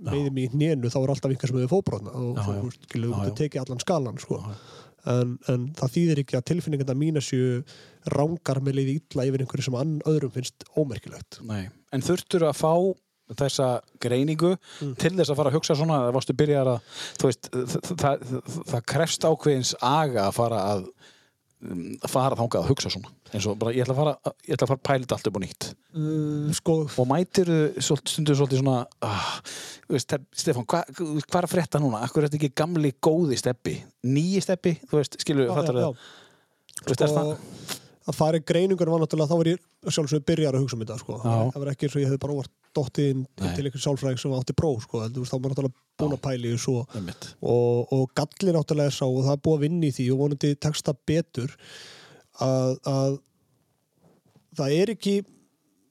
meiði 0.10 0.34
mig 0.36 0.54
í 0.54 0.60
nénu 0.62 0.92
þá 0.94 1.00
er 1.02 1.14
alltaf 1.16 1.34
einhver 1.34 1.52
sem 1.52 1.60
hefur 1.60 1.74
fóbrotna 1.74 2.14
og 2.16 2.38
Já, 2.38 2.44
já. 2.46 2.62
þú 2.94 3.02
Já, 3.10 3.24
já. 3.26 3.34
tekið 3.42 3.64
allan 3.64 3.82
skalan 3.84 4.22
sko. 4.22 4.40
Já. 4.46 4.60
En, 5.06 5.38
en 5.48 5.68
það 5.80 5.94
þýðir 5.96 6.22
ekki 6.24 6.38
að 6.40 6.48
tilfinningarna 6.52 6.96
mína 7.00 7.22
séu 7.24 7.62
rángar 8.12 8.60
með 8.64 8.80
leiði 8.80 8.96
illa 9.02 9.26
yfir 9.30 9.44
einhverju 9.46 9.68
sem 9.70 9.78
ann 9.80 10.00
öðrum 10.10 10.32
finnst 10.34 10.66
ómerkilegt 10.76 11.40
Nei. 11.48 11.70
En 11.94 12.02
þurftur 12.06 12.48
að 12.50 12.58
fá 12.60 12.74
þessa 13.40 13.70
greiningu 14.02 14.56
Mm. 14.82 14.96
til 14.98 15.12
þess 15.14 15.30
að 15.30 15.36
fara 15.38 15.50
að 15.52 15.58
hugsa 15.60 15.76
svona 15.78 15.98
eða 16.08 16.14
varstu 16.16 16.34
byrjar 16.34 16.70
að 16.72 16.80
veist, 17.22 17.50
það, 17.52 17.74
það, 17.86 18.00
það, 18.02 18.62
það 18.72 18.86
krefst 18.94 19.28
ákveðins 19.30 19.74
aga 19.86 20.24
að 20.28 20.34
fara 20.40 20.62
að 20.74 20.86
að 21.60 22.12
fara 22.12 22.38
þangað 22.40 22.62
að 22.62 22.70
hugsa 22.72 22.92
svona. 22.94 23.12
Eins 23.34 23.48
og 23.50 23.58
bara 23.60 23.74
ég 23.76 23.84
ætla 23.84 23.96
að 23.96 24.00
fara, 24.00 24.34
ég 24.48 24.56
ætla 24.56 24.68
að 24.68 24.72
fara 24.72 25.00
þetta 25.02 25.18
allt 25.18 25.30
upp 25.30 25.40
á 25.40 25.42
nýtt. 25.44 25.68
Uh, 25.92 26.54
sko, 26.56 26.78
og 26.88 27.10
mætir 27.10 27.52
stundu 27.84 28.38
svolítið 28.38 28.62
svona 28.62 28.78
ah, 29.06 29.28
veist, 29.92 30.16
Stefán, 30.40 30.68
hvað 30.70 30.94
hva 30.96 31.42
er 31.42 31.50
að 31.50 31.52
frétta 31.52 31.84
núna? 31.84 32.06
Akkur 32.08 32.24
er 32.24 32.30
þetta 32.30 32.40
ekki 32.40 32.58
gamli 32.64 32.94
góði 33.04 33.40
steppi? 33.42 33.76
Nýji 34.08 34.46
steppi, 34.46 34.78
þú 34.88 35.02
veist, 35.02 35.20
skilur 35.24 35.52
er 35.52 35.70
það 35.70 35.94
Sko, 36.80 36.96
að 38.10 38.18
fara 38.18 38.40
í 38.40 38.44
greiningur 38.50 38.90
var 38.90 39.04
náttúrulega 39.04 39.30
þá 39.30 39.38
var 39.40 39.50
ég 39.52 39.60
sjálfsögur 39.94 40.26
byrjar 40.28 40.56
að 40.58 40.64
hugsa 40.64 40.76
um 40.78 40.84
þetta 40.84 40.98
sko. 41.02 41.18
Það 41.24 41.60
var 41.62 41.72
ekki 41.74 41.88
eins 41.88 41.96
og 41.96 42.02
ég 42.02 42.10
hefði 42.10 42.22
bara 42.24 42.36
óvart 42.36 42.54
dottið 42.80 43.10
inn 43.14 43.22
Nei. 43.40 43.54
til 43.56 43.66
einhvern 43.68 43.84
sálfræðing 43.86 44.22
sem 44.22 44.36
átti 44.38 44.56
próf 44.58 44.84
sko. 44.88 45.02
Þá 45.06 45.34
var 45.36 45.54
náttúrulega 45.54 45.74
búin 46.02 46.16
að 46.18 46.22
pæli 46.26 46.54
þessu 46.56 46.76
og, 46.82 47.00
og, 47.42 47.96
og 47.96 48.06
gallin 48.18 48.58
náttúrulega 48.58 48.92
er 48.92 48.98
sá 48.98 49.06
og 49.08 49.22
það 49.26 49.34
er 49.36 49.44
búið 49.48 49.58
að 49.60 49.66
vinna 49.68 49.90
í 49.90 49.96
því 49.98 50.08
og 50.14 50.22
vonandi 50.24 50.54
tekst 50.66 50.90
það 50.90 51.02
betur 51.14 51.56
að, 52.46 52.78
að 52.94 53.20
það 54.60 54.78
er 54.80 54.94
ekki 54.96 55.16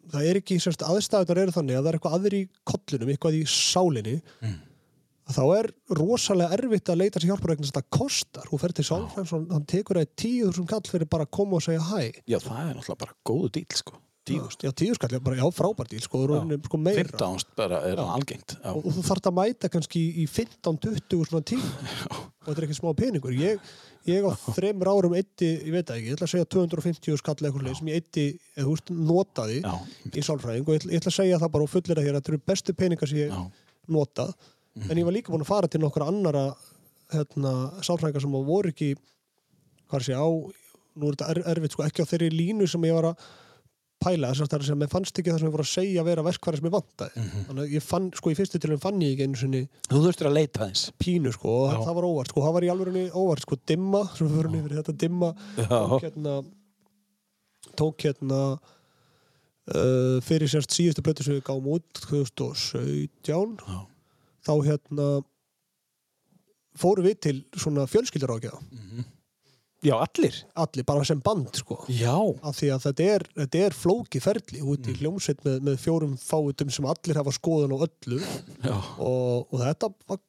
það 0.09 0.31
er 0.31 0.39
ekki, 0.41 0.57
semst 0.65 0.83
aðstæðunar 0.89 1.43
eru 1.43 1.53
þannig 1.53 1.77
að 1.77 1.83
það 1.85 1.91
er 1.91 1.99
eitthvað 1.99 2.17
aðri 2.19 2.39
í 2.41 2.49
kollinum, 2.71 3.11
eitthvað 3.13 3.37
í 3.39 3.45
sálinni 3.53 4.17
Mm. 4.41 4.57
Þá 5.37 5.43
er 5.59 5.71
rosalega 5.99 6.57
erfitt 6.57 6.89
að 6.93 7.01
leita 7.03 7.21
sér 7.21 7.33
hjálpar 7.33 7.53
vegna 7.55 7.67
þess 7.69 7.75
að 7.77 7.81
það 7.83 7.89
kostar. 7.99 8.49
Þú 8.51 8.59
fer 8.63 8.75
til 8.79 8.85
sálfræðins 8.89 9.33
og 9.37 9.49
hann 9.55 9.67
tekur 9.69 10.01
það 10.01 10.13
tíu 10.25 10.51
þúsund 10.51 10.71
kall 10.73 10.85
fyrir 10.89 11.11
bara 11.13 11.27
að 11.29 11.33
koma 11.39 11.59
og 11.59 11.65
segja 11.67 11.83
hæ. 11.85 12.21
Já, 12.29 12.39
það 12.45 12.61
er 12.63 12.77
náttúrulega 12.79 13.03
bara 13.05 13.19
góðu 13.29 13.51
dýl 13.59 13.67
sko. 13.81 13.99
tíðust, 14.29 14.61
já, 14.61 14.69
tíu 14.77 14.93
skall, 14.93 15.15
já, 15.17 15.21
bara, 15.25 15.37
já, 15.41 15.45
frábært 15.57 15.89
díl 15.89 16.03
sko, 16.05 16.19
sko 16.67 16.79
meira. 16.85 17.05
15 17.17 17.47
bara 17.57 17.79
er 17.89 17.97
það 17.97 18.11
algengt 18.13 18.55
og, 18.61 18.83
og 18.85 18.97
þú 18.99 19.05
þarft 19.07 19.29
að 19.31 19.37
mæta 19.39 19.71
kannski 19.73 20.03
í 20.21 20.27
15-20 20.29 21.23
svona 21.31 21.47
tíma. 21.49 21.71
Og 22.49 22.51
þetta 22.55 22.61
er 22.63 22.67
ekki 22.69 22.77
smá 22.79 22.91
peningur. 22.97 23.33
Ég, 23.37 23.65
ég 24.09 24.25
á 24.25 24.33
þreymur 24.57 24.89
árum 24.89 25.17
eitti, 25.19 25.49
ég 25.65 25.73
veit 25.75 25.91
ekki, 25.93 26.07
ég 26.09 26.17
ætla 26.17 26.29
að 26.29 26.33
segja 26.33 26.49
250 26.55 27.19
skall 27.21 27.35
eitthvað 27.41 27.67
leið 27.67 27.79
sem 27.81 27.91
ég 27.91 27.99
eitti, 28.01 28.25
eða 28.57 28.69
veist, 28.71 28.93
notaði 29.09 29.59
Já. 29.61 29.73
í 30.13 30.25
sálfræðing. 30.25 30.65
Og 30.69 30.77
ég, 30.77 30.87
ætla- 30.87 31.13
að 31.13 31.17
segja 31.19 31.41
það 31.43 31.53
bara 31.57 31.67
og 31.67 31.73
fullir 31.73 32.01
að 32.01 32.07
hér 32.09 32.15
að 32.17 32.23
þetta 32.23 32.33
eru 32.33 32.41
bestu 32.53 32.77
peningar 32.79 33.11
sem 33.11 33.21
ég 33.21 33.35
notað 33.89 34.33
en 34.87 35.01
ég 35.01 35.07
var 35.09 35.17
líka 35.17 35.33
búin 35.33 35.45
að 35.45 35.51
fara 35.51 35.71
til 35.71 35.83
nokkra 35.83 36.09
annara 36.11 36.47
hérna, 37.13 37.53
sálfræðingar 37.83 38.25
sem 38.25 38.39
voru 38.49 38.73
ekki 38.73 38.95
hvað 39.89 40.07
sé 40.07 40.17
á 40.17 40.29
nú 40.29 41.11
er 41.11 41.17
þetta 41.17 41.29
er, 41.33 41.43
erfitt 41.55 41.77
sko, 41.77 41.85
ekki 41.87 42.05
á 42.05 42.11
þeirri 42.11 42.33
línu 42.35 42.69
sem 42.69 42.85
ég 42.89 42.97
var 42.97 43.13
að 43.13 43.29
pæla 43.99 44.31
þess 44.31 44.45
að 44.45 44.67
það 44.71 44.93
fannst 44.93 45.19
ekki 45.19 45.33
það 45.33 45.41
sem 45.41 45.49
ég 45.49 45.55
voru 45.57 45.65
að 45.65 45.71
segja 45.73 46.03
að 46.03 46.09
vera 46.09 46.25
verkfæri 46.27 46.61
sem 46.61 46.69
ég 46.69 46.75
vantaði. 46.75 47.25
Þannig 47.49 47.63
að 47.65 47.73
ég 47.75 47.85
fann, 47.85 48.07
sko 48.15 48.31
í 48.31 48.37
fyrstu 48.39 48.61
tilum 48.63 48.83
fann 48.83 49.03
ég 49.03 49.15
ekki 49.15 49.27
einu 49.27 49.41
sinni 49.41 49.63
þú 49.89 50.03
þurftur 50.05 50.31
að 50.31 50.37
leita 50.37 50.69
þess 50.69 50.93
pínu 51.03 51.33
sko 51.35 51.55
og 51.65 51.73
Já. 51.73 51.81
það 51.89 51.99
var 51.99 52.09
óvart 52.09 52.33
sko, 52.33 52.45
það 52.47 52.57
var 52.57 52.67
í 52.67 52.71
alveg 52.75 53.19
óvart 53.19 53.47
sko 53.47 53.59
dimma, 53.73 54.05
sem 54.15 54.31
við 54.31 54.39
fyrir 54.39 54.59
yfir 54.61 54.77
þetta 54.79 54.97
dimma 55.03 55.33
tók 55.59 56.07
hérna 56.07 56.37
tók 57.79 58.07
hérna 58.07 58.41
uh, 59.75 60.17
fyrir 60.29 60.51
sérst 60.55 60.79
síðustu 60.79 61.05
blötu 61.07 61.27
sem 61.27 61.39
við 61.41 61.47
gáum 61.51 61.71
út 61.75 62.03
2017 62.07 63.59
Já. 63.67 63.79
Þá 64.47 64.53
hérna 64.67 65.07
fórum 66.79 67.07
við 67.09 67.21
til 67.27 67.37
svona 67.59 67.87
fjölskyldarákja 67.91 68.55
já, 69.83 69.95
allir? 69.95 70.41
Allir 70.59 70.87
bara 70.87 71.05
sem 71.07 71.21
band 71.23 71.55
sko. 71.59 71.81
Já, 71.91 72.15
af 72.19 72.59
því 72.59 72.71
að 72.75 72.87
þetta 72.87 73.09
er, 73.15 73.27
þetta 73.43 73.61
er 73.67 73.77
flóki 73.79 74.23
ferli 74.23 74.63
út 74.63 74.91
í 74.91 74.97
hljómsveit 74.99 75.45
með, 75.47 75.61
með 75.69 75.79
fjórum 75.83 76.17
fáutum 76.19 76.73
sem 76.75 76.89
allir 76.91 77.21
hafa 77.21 77.35
skoðun 77.35 77.75
á 77.75 77.79
öllu. 77.87 78.19
Og, 78.99 79.47
og 79.49 79.63
þetta 79.63 79.93
var 80.11 80.21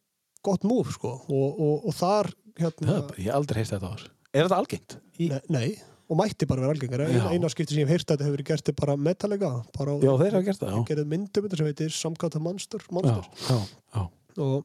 gott 0.45 0.69
múf 0.69 0.93
sko. 0.97 1.15
Og, 1.29 1.49
og, 1.57 1.89
og 1.89 1.97
þar 1.97 2.31
hérna 2.59 3.01
ég 3.17 3.33
aldrei 3.33 3.61
heist 3.61 3.73
þetta 3.77 3.93
ár 3.93 4.07
er 4.33 4.45
þetta 4.45 4.59
algengt? 4.61 4.97
Í, 5.19 5.29
nei, 5.31 5.41
nei, 5.51 5.69
og 6.09 6.17
mætti 6.17 6.47
bara 6.49 6.63
vera 6.65 6.73
algengar 6.73 7.03
eina, 7.05 7.49
skipti 7.53 7.75
sem 7.75 7.83
ég 7.83 7.89
hef 7.89 7.93
heyrt 7.99 8.09
að 8.09 8.15
þetta 8.17 8.25
hefur 8.27 8.37
verið 8.39 8.49
gert 8.49 8.69
er 8.71 8.77
bara 8.79 8.95
Metallica 8.97 9.49
bara 9.77 9.95
Já, 10.01 10.11
þeir 10.23 10.35
hafa 10.37 10.45
gert 10.49 10.61
það, 10.63 10.71
já. 10.73 10.81
gerðið 10.89 11.09
myndum 11.13 11.49
sem 11.59 11.69
heitir 11.69 11.93
Samkata 11.93 12.41
Monster, 12.41 12.85
Monster. 12.91 13.27
já, 13.45 13.59
já. 13.93 14.03
Og, 14.39 14.63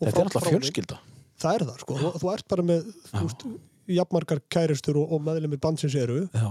og 0.00 0.04
Þetta 0.06 0.12
er 0.14 0.26
alltaf 0.28 0.46
fjölskylda. 0.50 0.98
það 1.40 1.56
er 1.58 1.64
það 1.70 1.80
sko, 1.84 1.96
þú, 2.00 2.12
þú 2.22 2.30
ert 2.34 2.46
bara 2.54 2.66
með 2.70 2.92
jafnmargar 3.90 4.40
kæristur 4.52 5.00
og, 5.02 5.10
og 5.16 5.24
meðlemið 5.26 5.60
bandsins 5.64 5.96
eru 5.98 6.20
Já. 6.30 6.46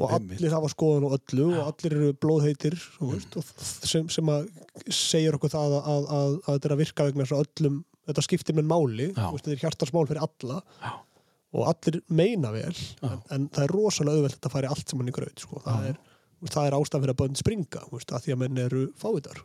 og 0.00 0.14
allir 0.16 0.50
hafa 0.56 0.70
skoðun 0.72 1.06
og 1.10 1.14
öllu 1.18 1.46
og 1.60 1.68
allir 1.70 1.94
eru 1.94 2.10
blóðheitir 2.18 2.74
veist, 2.98 3.36
og 3.38 3.44
sem, 3.86 4.08
sem 4.10 4.32
að 4.32 4.48
segir 4.90 5.36
okkur 5.38 5.52
það 5.52 5.76
að, 5.78 5.86
að, 5.94 6.08
að, 6.16 6.34
að 6.40 6.56
þetta 6.56 6.70
er 6.70 6.74
að 6.74 6.82
virka 6.82 7.06
vegna 7.10 7.26
öllum, 7.38 7.76
þetta 8.10 8.24
skiptir 8.26 8.58
með 8.58 8.66
máli 8.72 9.06
veist, 9.12 9.44
þetta 9.44 9.54
er 9.54 9.62
hjartarsmál 9.62 10.08
fyrir 10.10 10.24
alla 10.26 10.58
Já. 10.80 10.92
Og 11.56 11.66
allir 11.70 12.00
meina 12.14 12.52
vel 12.54 12.74
en, 13.06 13.22
en 13.34 13.46
það 13.50 13.64
er 13.64 13.74
rosalega 13.74 14.18
auðvelt 14.20 14.34
að 14.34 14.38
þetta 14.38 14.52
færi 14.54 14.70
allt 14.70 14.92
saman 14.92 15.10
í 15.10 15.14
graut 15.14 15.42
sko. 15.42 15.62
það, 15.64 15.88
það 16.46 16.68
er 16.68 16.76
ástæðan 16.78 17.04
fyrir 17.04 17.14
að 17.14 17.22
bönn 17.22 17.40
springa 17.40 17.86
veist, 17.90 18.12
að 18.14 18.26
því 18.26 18.36
að 18.36 18.42
menn 18.44 18.62
eru 18.66 18.84
fávitar 19.00 19.42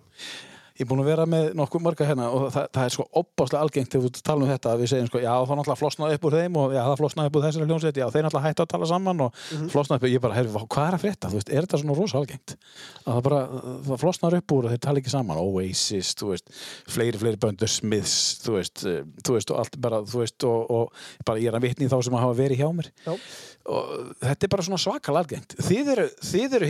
Ég 0.75 0.83
er 0.83 0.89
búin 0.89 0.99
að 0.99 1.07
vera 1.07 1.23
með 1.29 1.45
nokkuð 1.55 1.83
marga 1.85 2.05
hérna 2.09 2.25
og 2.35 2.49
það, 2.51 2.65
það 2.75 2.85
er 2.85 2.91
svo 2.91 3.03
opbáslega 3.15 3.63
algengt 3.63 3.93
þegar 3.93 4.01
við 4.03 4.17
talum 4.27 4.43
um 4.43 4.49
þetta 4.51 4.71
að 4.73 4.81
við 4.81 4.89
segjum 4.91 5.05
sko, 5.07 5.21
já 5.23 5.31
það 5.31 5.59
náttúrulega 5.59 5.79
flosnaði 5.79 6.17
upp 6.17 6.25
úr 6.27 6.35
þeim 6.35 6.57
og 6.59 6.73
já 6.75 6.81
það 6.81 6.99
flosnaði 6.99 7.31
upp 7.31 7.37
úr 7.39 7.45
þessari 7.45 7.67
hljómsveit, 7.69 7.99
já 8.01 8.07
þeir 8.11 8.25
náttúrulega 8.25 8.49
hættu 8.49 8.65
að 8.65 8.71
tala 8.73 8.89
saman 8.89 9.23
og 9.23 9.39
flosnaði 9.71 10.01
upp, 10.01 10.07
ég 10.11 10.23
bara, 10.25 10.35
herri, 10.35 10.51
vá, 10.51 10.59
hvað 10.75 10.89
er 10.89 10.97
að 10.97 11.03
frétta, 11.05 11.31
þú 11.31 11.39
veist, 11.39 11.53
er 11.55 11.63
þetta 11.63 11.79
svona 11.79 11.95
rosa 11.95 12.19
algengt? 12.19 12.55
Að 13.05 13.11
það 13.13 13.23
bara, 13.29 13.39
það 13.87 14.03
flosnaði 14.03 14.41
upp 14.41 14.55
úr 14.57 14.67
og 14.67 14.75
þeir 14.75 14.83
tala 14.83 14.99
ekki 14.99 15.15
saman, 15.15 15.39
Oasis, 15.45 16.11
þú 16.19 16.33
veist 16.33 16.51
fleiri, 16.91 17.23
fleiri 17.23 17.39
böndur, 17.45 17.71
Smiths, 17.71 18.19
þú 18.43 18.57
veist 18.59 18.83
eh, 18.83 18.99
þú 19.23 19.39
veist, 19.39 19.55
og 19.55 19.63
allt 19.63 19.79
bara, 19.79 20.03
þú 20.03 20.25
veist 20.25 20.47
og, 20.49 20.59
og 20.75 21.07
bara 21.23 21.39
ég 21.39 21.53
er 21.53 21.55
að 21.55 21.69
vitni 21.69 21.87
þá 21.87 21.97
sem 22.03 22.19
hafa 22.19 22.35
verið 22.35 22.65
hjá 22.65 22.67
mér. 22.75 22.91
Já. 23.07 23.15
og 23.71 23.95
þetta 24.19 24.45
er 24.45 24.51
bara 24.57 24.67
svona 24.67 24.81
svakal 24.81 25.15
algengt. 25.21 25.55
Þið 25.65 25.95
eru, 25.95 26.07
þið 26.19 26.59
eru 26.59 26.69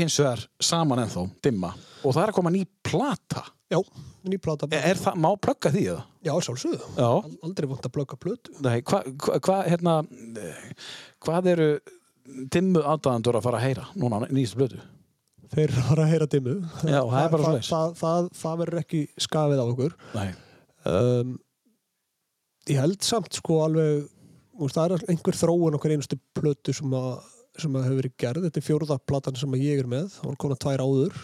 það 3.66 3.76
að 3.78 3.86
já, 3.90 4.02
ný 4.30 4.38
plata 4.46 4.68
það, 4.70 5.16
má 5.26 5.30
plugga 5.42 5.72
því 5.74 5.84
eða? 5.92 6.02
já, 6.28 6.34
sjálfsögðu, 6.48 6.80
Já. 6.98 7.08
Al- 7.10 7.38
aldrei 7.50 7.68
vant 7.72 7.86
að 7.90 7.94
blöka 7.98 8.18
plötu 8.22 8.54
Nei, 8.62 8.82
hvað, 8.82 9.08
hva, 9.26 9.40
hva, 9.48 9.56
hérna, 9.70 9.96
hvað 11.26 11.50
eru 11.56 11.70
dimmu 12.54 12.82
aðdæðandur 12.82 13.38
að 13.40 13.46
fara 13.48 13.60
að 13.62 13.66
heyra 13.70 13.88
núna 14.02 14.20
á 14.22 14.30
nýjastu 14.30 14.60
blötu? 14.62 14.82
þeir 15.56 15.72
fara 15.78 16.06
að 16.06 16.12
heyra 16.14 16.28
dimmu 16.30 16.56
Já, 16.90 17.00
það 17.06 17.20
er 17.22 17.30
bara 17.30 17.30
það, 17.30 17.46
svoleiðis. 17.46 17.70
það, 17.70 17.94
það, 18.02 18.30
það 18.42 18.56
verður 18.64 18.82
ekki 18.82 19.02
skafið 19.26 19.62
á 19.62 19.66
okkur 19.66 19.96
Nei. 20.16 20.28
um, 20.90 21.36
ég 22.70 22.80
held 22.82 23.06
samt 23.06 23.38
sko 23.40 23.60
alveg 23.66 24.08
veist, 24.58 24.76
það 24.78 24.96
er 24.98 25.06
einhver 25.14 25.38
þróun 25.38 25.78
okkar 25.78 25.94
einustu 25.96 26.18
plötu 26.38 26.74
sem 26.76 26.94
að, 26.98 27.12
sem 27.62 27.78
að 27.78 27.86
hefur 27.88 28.00
verið 28.02 28.16
gerð 28.26 28.48
þetta 28.48 28.62
er 28.62 28.68
fjóruða 28.70 28.98
platan 29.10 29.38
sem 29.40 29.54
að 29.58 29.66
ég 29.68 29.84
er 29.84 29.90
með 29.92 30.10
það 30.18 30.30
var 30.32 30.40
konar 30.46 30.62
tvær 30.66 30.84
áður 30.86 31.18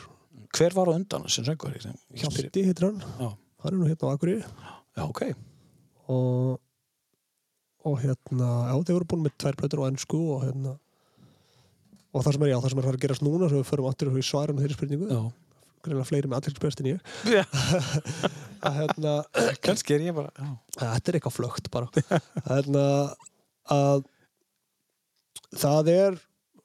Hver 0.58 0.76
var 0.76 0.92
á 0.92 0.94
undan 0.98 1.28
sem 1.32 1.46
söngur? 1.48 1.74
Hjalti 2.18 2.66
heitir 2.68 2.88
hann, 2.90 3.00
hann 3.22 3.72
er 3.72 3.78
nú 3.80 3.88
hérna 3.88 4.10
á 4.10 4.14
Akureyri. 4.16 4.44
Já, 4.98 5.04
ok. 5.08 5.22
og 6.12 6.60
og 7.88 7.96
hérna, 8.04 8.48
já 8.70 8.74
þeir 8.86 8.94
voru 9.00 9.08
búin 9.10 9.24
með 9.26 9.38
tvær 9.42 9.56
plötur 9.58 9.80
á 9.82 9.90
ennsku 9.90 10.18
og 10.36 10.44
hérna 10.46 10.76
og 12.14 12.22
það 12.26 12.36
sem 12.36 12.44
er, 12.46 12.50
já, 12.52 12.58
það 12.62 12.70
sem 12.74 12.82
er 12.82 12.86
að 12.86 12.92
að 12.98 13.04
gerast 13.06 13.24
núna 13.26 13.48
svo 13.50 13.62
við 13.62 13.70
förum 13.72 13.88
aftur 13.90 14.12
í 14.20 14.24
svarum 14.28 14.60
þeirri 14.60 14.76
spurningu. 14.76 15.08
Já. 15.10 15.22
greinlega 15.82 16.06
fleiri 16.12 16.30
með 16.30 16.38
allir 16.38 16.54
en 16.84 16.90
ég. 16.92 17.00
Að 18.68 18.76
hérna, 18.78 19.14
kannski 19.66 19.96
er 19.96 20.04
ég 20.06 20.14
bara, 20.14 20.30
já. 20.38 20.50
Þetta 20.78 21.10
er 21.10 21.18
eitthvað 21.18 21.34
flögt 21.40 21.72
bara. 21.74 21.88
Þannig 22.46 23.16
að 23.74 24.04
það 25.64 25.90
er 25.96 26.20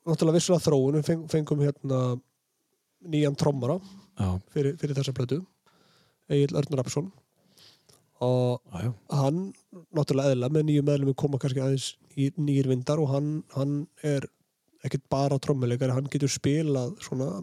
náttúrulega 0.04 0.36
vissulega 0.36 0.66
þróun 0.66 0.98
við 0.98 1.06
feng- 1.08 1.24
fengum 1.32 1.62
hérna 1.64 2.00
nýjan 3.12 3.38
trommara 3.38 3.78
fyrir, 4.52 4.76
fyrir 4.80 4.96
þessa 4.96 5.14
plötu 5.16 5.42
Egil 6.32 6.56
Örnur 6.58 6.82
Rapsson 6.82 7.10
og 8.24 8.62
já, 8.72 8.86
já. 8.86 8.92
hann 9.12 9.40
náttúrulega 9.94 10.32
eðla 10.32 10.48
með 10.52 10.68
nýju 10.70 10.84
meðlum 10.88 11.18
koma 11.18 11.40
kannski 11.40 11.60
aðeins 11.60 11.90
í 12.16 12.30
nýjir 12.40 12.70
vindar 12.70 13.00
og 13.02 13.10
hann, 13.12 13.30
hann 13.52 13.82
er 14.02 14.24
ekkert 14.86 15.04
bara 15.12 15.38
trommuleikari, 15.42 15.92
hann 15.92 16.08
getur 16.12 16.30
spilað 16.32 16.94
svona 17.04 17.42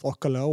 þokkalega 0.00 0.46
á 0.46 0.52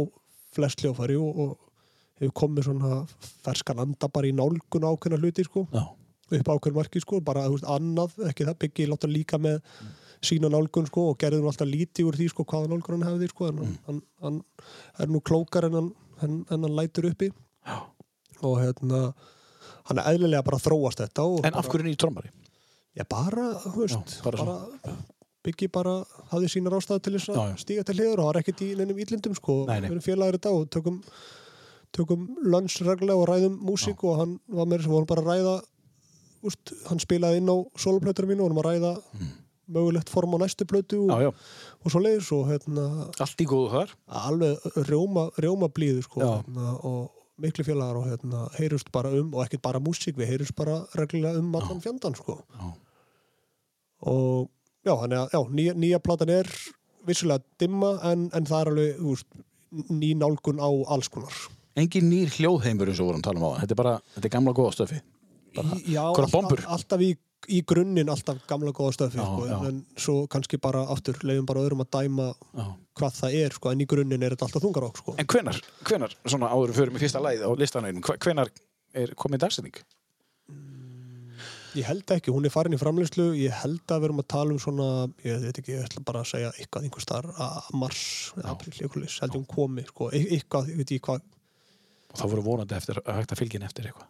flest 0.52 0.82
hljófari 0.82 1.16
og, 1.20 1.38
og 1.44 1.72
hefur 2.20 2.34
komið 2.42 2.68
svona 2.68 3.02
ferskan 3.44 3.82
anda 3.82 4.08
bara 4.12 4.28
í 4.28 4.34
nálgun 4.36 4.86
ákveðna 4.86 5.20
hluti 5.20 5.44
sko. 5.46 5.66
Já, 5.72 5.84
upp 6.38 6.50
á 6.50 6.54
ákveðin 6.54 6.78
marki 6.78 7.02
sko, 7.02 7.20
bara 7.24 7.46
þú 7.48 7.58
veist, 7.58 7.68
annað, 7.70 8.16
ekki 8.30 8.48
það, 8.48 8.58
byggi 8.64 8.88
láta 8.90 9.10
líka 9.10 9.40
með 9.42 9.60
sína 10.22 10.48
nálgun 10.52 10.86
sko 10.86 11.08
og 11.12 11.18
gerði 11.22 11.40
nú 11.42 11.50
alltaf 11.50 11.68
lítið 11.68 12.08
úr 12.08 12.16
því 12.20 12.28
sko 12.32 12.44
hvaða 12.46 12.70
nálgun 12.72 13.02
hann 13.02 13.08
hefði 13.12 13.28
sko 13.32 13.50
Mm. 13.52 13.76
hann, 13.86 14.02
hann 14.22 14.42
er 14.98 15.08
nú 15.10 15.20
klókar 15.20 15.66
en 15.68 15.74
hann, 15.74 15.90
en 16.22 16.44
hann 16.50 16.76
lætur 16.78 17.08
uppi 17.10 17.32
Já. 17.66 17.80
og 18.42 18.58
hérna 18.62 19.00
hann 19.88 19.98
er 19.98 20.12
eðlilega 20.14 20.44
bara 20.46 20.58
að 20.60 20.66
þróast 20.68 21.02
þetta 21.02 21.26
en 21.46 21.54
af 21.58 21.66
hverju 21.68 21.84
nýjum 21.88 21.98
trommari? 22.04 22.30
Já, 22.94 23.04
bara, 23.08 23.48
veist, 23.74 24.18
Já, 24.18 24.22
bara 24.22 24.44
bara, 24.44 24.96
byggi 25.42 25.68
bara 25.72 25.94
hafði 26.30 26.48
sínar 26.52 26.76
ástæðu 26.78 27.02
til 27.02 27.14
þess 27.18 27.30
að 27.34 27.54
stíga 27.58 27.84
til 27.88 27.96
hliður 27.98 28.20
og 28.22 28.26
það 28.28 28.34
er 28.36 28.40
ekkert 28.42 28.62
í 28.62 28.68
neinum 28.78 28.98
ílindum 29.02 29.34
sko, 29.34 29.56
við 29.66 29.88
erum 29.90 30.04
félagur 30.04 30.36
þetta 30.38 30.52
og 30.54 30.68
tökum 30.70 31.02
tökum 31.92 32.28
lunch 32.46 32.78
reglulega 32.86 33.18
og 33.18 33.26
ræðum 33.28 33.56
músík 33.66 34.04
og 34.06 34.20
hann 34.20 34.38
var 34.48 34.66
með 34.70 34.78
þess 34.84 34.88
að 34.88 34.94
vorum 34.94 35.08
bara 35.10 35.24
að 35.24 35.30
ræða 35.32 35.54
úst, 36.48 36.72
hann 36.88 36.98
spilaði 37.02 37.40
inn 37.42 37.50
á 37.50 37.56
soloplötur 37.76 38.26
mínu 38.30 38.44
og 38.46 38.52
vorum 38.52 38.62
að 38.62 38.68
ræða 38.70 38.92
mögulegt 39.74 40.12
form 40.12 40.36
á 40.36 40.38
næstu 40.44 40.66
plötu 40.68 41.00
og. 41.06 41.10
Já, 41.10 41.26
já, 41.26 41.32
og 41.82 41.90
svo 41.94 42.02
leiðis 42.04 42.30
og 42.36 42.46
hérna 42.52 42.86
allt 43.20 43.42
í 43.42 43.48
góðu 43.48 43.72
þar. 43.74 43.96
alveg 44.22 44.70
rjóma, 44.88 45.26
rjóma 45.40 45.68
blíðu 45.72 46.04
sko, 46.06 46.20
hérna, 46.22 46.76
og 46.84 47.10
miklu 47.42 47.64
félagar 47.66 47.96
og 47.98 48.06
hérna, 48.10 48.44
heyrust 48.58 48.92
bara 48.94 49.10
um, 49.18 49.32
og 49.34 49.44
ekkert 49.46 49.62
bara 49.64 49.80
músík 49.82 50.14
við 50.20 50.28
heyrust 50.34 50.54
bara 50.54 50.82
reglulega 50.94 51.40
um 51.40 51.54
allan 51.58 51.80
fjandan 51.82 52.14
sko 52.14 52.36
og 54.02 54.50
já, 54.86 54.92
þannig 54.98 55.18
að 55.18 55.32
já, 55.34 55.40
nýja, 55.56 55.74
nýja 55.78 56.00
platan 56.02 56.32
er 56.34 56.50
vissulega 57.06 57.42
dimma 57.62 57.94
en, 58.10 58.28
en 58.34 58.46
það 58.48 58.60
er 58.60 58.70
alveg 58.72 59.02
veist, 59.02 59.42
ný 59.90 60.12
nálgun 60.18 60.60
á 60.62 60.68
alls 60.94 61.10
konar 61.12 61.34
Engin 61.78 62.10
nýr 62.12 62.28
hljóðheimur 62.36 62.90
eins 62.92 63.00
og 63.00 63.08
vorum 63.08 63.22
að 63.22 63.28
tala 63.30 63.40
um 63.40 63.46
á 63.48 63.52
Þetta 63.62 63.72
er 63.72 63.78
bara, 63.80 63.92
þetta 64.12 64.28
er 64.28 64.32
gamla 64.34 64.52
góða 64.52 64.72
stöfi. 64.76 64.98
Bara- 65.56 65.78
já, 65.80 66.02
einhverjar 66.04 66.32
bombur. 66.34 66.60
alltaf 66.68 67.00
í, 67.00 67.14
í 67.50 67.62
grunninn 67.66 68.10
alltaf 68.12 68.42
gamla 68.50 68.70
góða 68.76 68.92
stöfi 68.96 69.18
Já, 69.18 69.24
sko, 69.24 69.46
já. 69.48 69.56
en 69.68 69.80
svo 69.96 70.26
kannski 70.30 70.60
bara 70.62 70.84
aftur 70.94 71.18
leiðum 71.26 71.46
bara 71.48 71.64
öðrum 71.64 71.82
að 71.84 71.90
dæma 71.96 72.28
Já. 72.54 72.66
hvað 73.00 73.16
það 73.18 73.38
er 73.40 73.56
sko, 73.56 73.72
en 73.72 73.82
í 73.82 73.88
grunninn 73.90 74.22
er 74.22 74.36
þetta 74.36 74.46
alltaf 74.48 74.62
þungarokk 74.66 75.00
sko. 75.02 75.14
En 75.18 75.26
hvenar, 75.26 75.58
hvenar, 75.88 76.14
svona 76.26 76.52
áður 76.52 76.74
fyrir 76.76 76.94
mig 76.94 77.02
fyrsta 77.02 77.22
læð 77.24 77.42
á 77.42 77.50
listanauðinu, 77.58 78.04
hvenar 78.22 78.52
er 78.94 79.14
komið 79.18 79.42
dagsetning? 79.46 79.82
Ég 81.72 81.86
held 81.88 82.10
ekki, 82.12 82.28
hún 82.34 82.44
er 82.44 82.52
farin 82.52 82.76
í 82.76 82.80
framleyslu 82.80 83.30
ég 83.40 83.54
held 83.62 83.80
að 83.88 84.02
við 84.02 84.10
erum 84.10 84.20
að 84.20 84.26
tala 84.34 84.52
um 84.52 84.58
svona 84.60 84.88
ég 85.24 85.38
veit 85.40 85.56
ekki, 85.62 85.72
ég 85.78 85.86
ætla 85.86 86.02
bara 86.04 86.20
að 86.20 86.28
segja 86.34 86.50
eitthvað 86.60 86.84
einhver 86.84 87.04
starf 87.06 87.38
að 87.40 87.70
mars, 87.80 88.02
april, 88.44 88.74
eitthvað 88.76 89.06
held 89.08 89.30
ég 89.32 89.38
hún 89.38 89.46
komi, 89.48 89.84
sko, 89.88 90.10
e- 90.12 90.26
eitthvað, 90.36 90.68
ég 90.68 90.82
veit 90.82 90.90
ekki 90.92 91.06
hvað 91.08 91.22
Og 92.12 92.18
það 92.20 92.32
voru 92.34 92.42
vonandi 92.44 92.76
eftir, 92.76 92.98
að 93.08 93.22
hægt 93.22 93.32
að 93.32 93.38
fylgja 93.40 93.56
henni 93.56 93.68
eftir 93.70 93.86
eitthvað. 93.88 94.08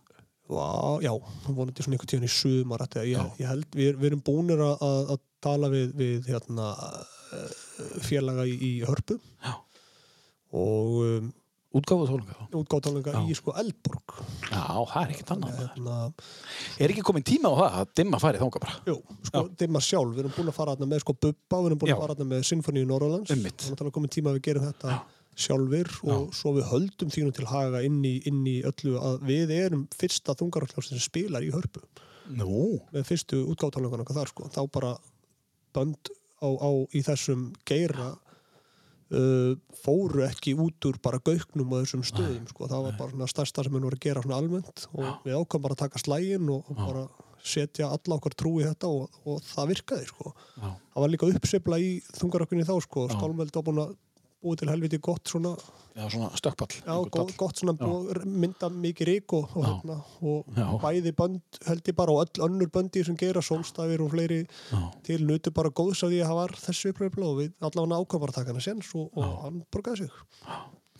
Vá, 0.50 0.98
já, 1.04 1.12
vonandi 1.46 1.84
svona 1.84 1.94
einhvern 1.96 2.10
tíðan 2.10 2.26
í 2.26 2.32
sumar 2.32 2.82
ég, 3.06 3.12
Já. 3.14 3.22
ég 3.38 3.46
held, 3.48 3.68
við, 3.78 3.92
við 4.00 4.08
erum 4.10 4.24
búnir 4.26 4.58
að, 4.64 4.82
að- 4.82 5.12
tala 5.42 5.68
við, 5.72 5.92
við 5.98 6.26
hérna, 6.32 6.72
eh, 7.34 7.52
félaga 8.04 8.44
í, 8.46 8.56
í 8.58 8.72
hörpu 8.86 9.16
Já. 9.46 9.54
og 10.52 10.98
um, 11.06 11.30
Útgáfuð 11.72 12.10
tónleika 12.10 12.44
útgáttálinga 12.52 13.12
Já. 13.16 13.20
í 13.32 13.34
sko 13.38 13.54
Eldborg 13.56 14.12
Já, 14.50 14.60
það 14.90 14.98
er 15.06 15.12
ekkert 15.14 15.30
annað. 15.32 15.54
maður. 15.54 15.70
hérna, 15.72 15.94
Er 16.84 16.92
ekki 16.92 17.04
komin 17.08 17.24
tíma 17.24 17.48
á 17.48 17.54
það 17.62 17.78
að 17.80 17.94
dimma 18.02 18.20
færið 18.20 18.42
þánga 18.44 18.60
bara? 18.66 18.74
Jú, 18.90 18.96
sko, 19.30 19.42
dimma 19.62 19.80
sjálf, 19.80 20.12
við 20.12 20.20
erum 20.26 20.34
búin 20.36 20.52
að 20.52 20.58
fara 20.58 20.74
með 20.76 21.00
sko 21.06 21.14
Bubba, 21.16 21.62
við 21.62 21.70
erum 21.70 21.80
búin 21.80 21.92
Já. 21.94 21.96
að 21.96 22.04
fara 22.04 22.26
með 22.34 22.44
Sinfoníu 22.50 22.84
Norrlands, 22.90 23.32
þannig 23.32 23.86
að 23.88 23.94
komin 23.96 24.12
tíma 24.12 24.34
að 24.34 24.36
við 24.36 24.44
gerum 24.50 24.66
þetta 24.68 24.98
sjálfur 25.38 25.88
og 26.12 26.32
svo 26.36 26.54
við 26.58 26.68
höldum 26.70 27.12
þínu 27.12 27.34
til 27.36 27.46
haga 27.48 27.82
inn 27.86 28.00
í, 28.04 28.18
inn 28.28 28.42
í 28.48 28.58
öllu 28.68 28.98
að 29.00 29.22
við 29.28 29.54
erum 29.56 29.86
fyrsta 29.96 30.36
þungaralljást 30.38 30.92
sem 30.92 31.02
spilar 31.02 31.44
í 31.44 31.52
hörpu. 31.54 31.84
Nú. 32.32 32.78
með 32.94 33.08
fyrstu 33.08 33.40
útgáttálingan 33.50 34.04
okkar 34.04 34.20
þar 34.20 34.30
sko, 34.30 34.44
þá 34.52 34.60
bara 34.72 34.92
bönd 35.74 36.12
á, 36.38 36.48
á 36.48 36.70
í 36.94 37.02
þessum 37.04 37.48
geira 37.68 38.12
uh, 39.12 39.56
fóru 39.82 40.22
ekki 40.26 40.54
út 40.54 40.86
úr 40.88 41.00
bara 41.02 41.20
gauknum 41.24 41.74
á 41.74 41.82
þessum 41.82 42.04
stöðum 42.06 42.46
sko, 42.50 42.68
það 42.70 42.86
var 42.86 42.96
bara 43.00 43.28
stærsta 43.30 43.66
sem 43.66 43.74
við 43.74 43.88
voru 43.88 43.98
að 43.98 44.06
gera 44.06 44.24
almennt 44.38 44.86
og 44.92 45.26
við 45.26 45.36
ákvæm 45.38 45.66
bara 45.66 45.76
að 45.76 45.82
taka 45.84 46.02
slægin 46.02 46.54
og, 46.54 46.70
og 46.70 46.80
bara 46.80 47.04
setja 47.42 47.90
alla 47.90 48.18
okkar 48.20 48.36
trú 48.38 48.54
í 48.60 48.66
þetta 48.68 48.86
og, 48.86 49.20
og 49.26 49.42
það 49.42 49.72
virkaði 49.72 50.08
sko. 50.12 50.32
Já. 50.54 50.68
það 50.70 51.04
var 51.04 51.12
líka 51.12 51.30
uppsefla 51.32 51.78
í 51.82 51.90
þungarökkunni 52.20 52.66
þá 52.68 52.76
sko, 52.86 53.06
Já. 53.08 53.16
skálmeld 53.16 53.56
var 53.56 53.66
búin 53.66 53.82
að 53.82 53.96
búið 54.42 54.58
til 54.62 54.68
helviti 54.72 54.98
gott 54.98 55.30
svona, 55.30 55.52
Já, 55.96 56.06
svona 56.08 56.28
stökkpall. 56.38 56.72
já, 56.82 56.94
gott, 57.14 57.32
gott 57.36 57.56
svona 57.60 57.74
búið, 57.78 58.22
mynda 58.26 58.68
mikið 58.72 59.08
rík 59.10 59.34
og, 59.38 59.48
og, 59.56 59.64
Já. 59.64 59.70
hérna, 59.70 59.96
og 60.22 60.44
Já. 60.56 60.66
bæði 60.82 61.12
bönd 61.18 61.40
held 61.68 61.82
ég 61.92 61.96
bara 61.96 62.12
og 62.16 62.22
öll 62.26 62.44
önnur 62.48 62.70
böndi 62.74 63.04
sem 63.04 63.16
gera 63.16 63.40
sólstafir 63.44 64.00
og 64.04 64.10
fleiri 64.14 64.42
Já. 64.72 64.80
til 65.04 65.26
nutu 65.28 65.50
bara 65.54 65.70
góðs 65.70 66.02
af 66.02 66.10
því 66.12 66.20
að 66.22 66.30
það 66.32 66.40
var 66.42 66.56
þessu 66.66 66.92
uppröfla 66.94 67.26
og 67.32 67.40
við 67.42 67.52
allavega 67.60 68.00
ákvæm 68.02 68.20
bara 68.24 68.32
að 68.32 68.38
taka 68.40 68.52
hana 68.54 68.60
sens 68.68 68.94
og, 68.94 69.10
og 69.16 69.42
hann 69.44 69.62
borgaði 69.72 70.04
sig 70.06 70.10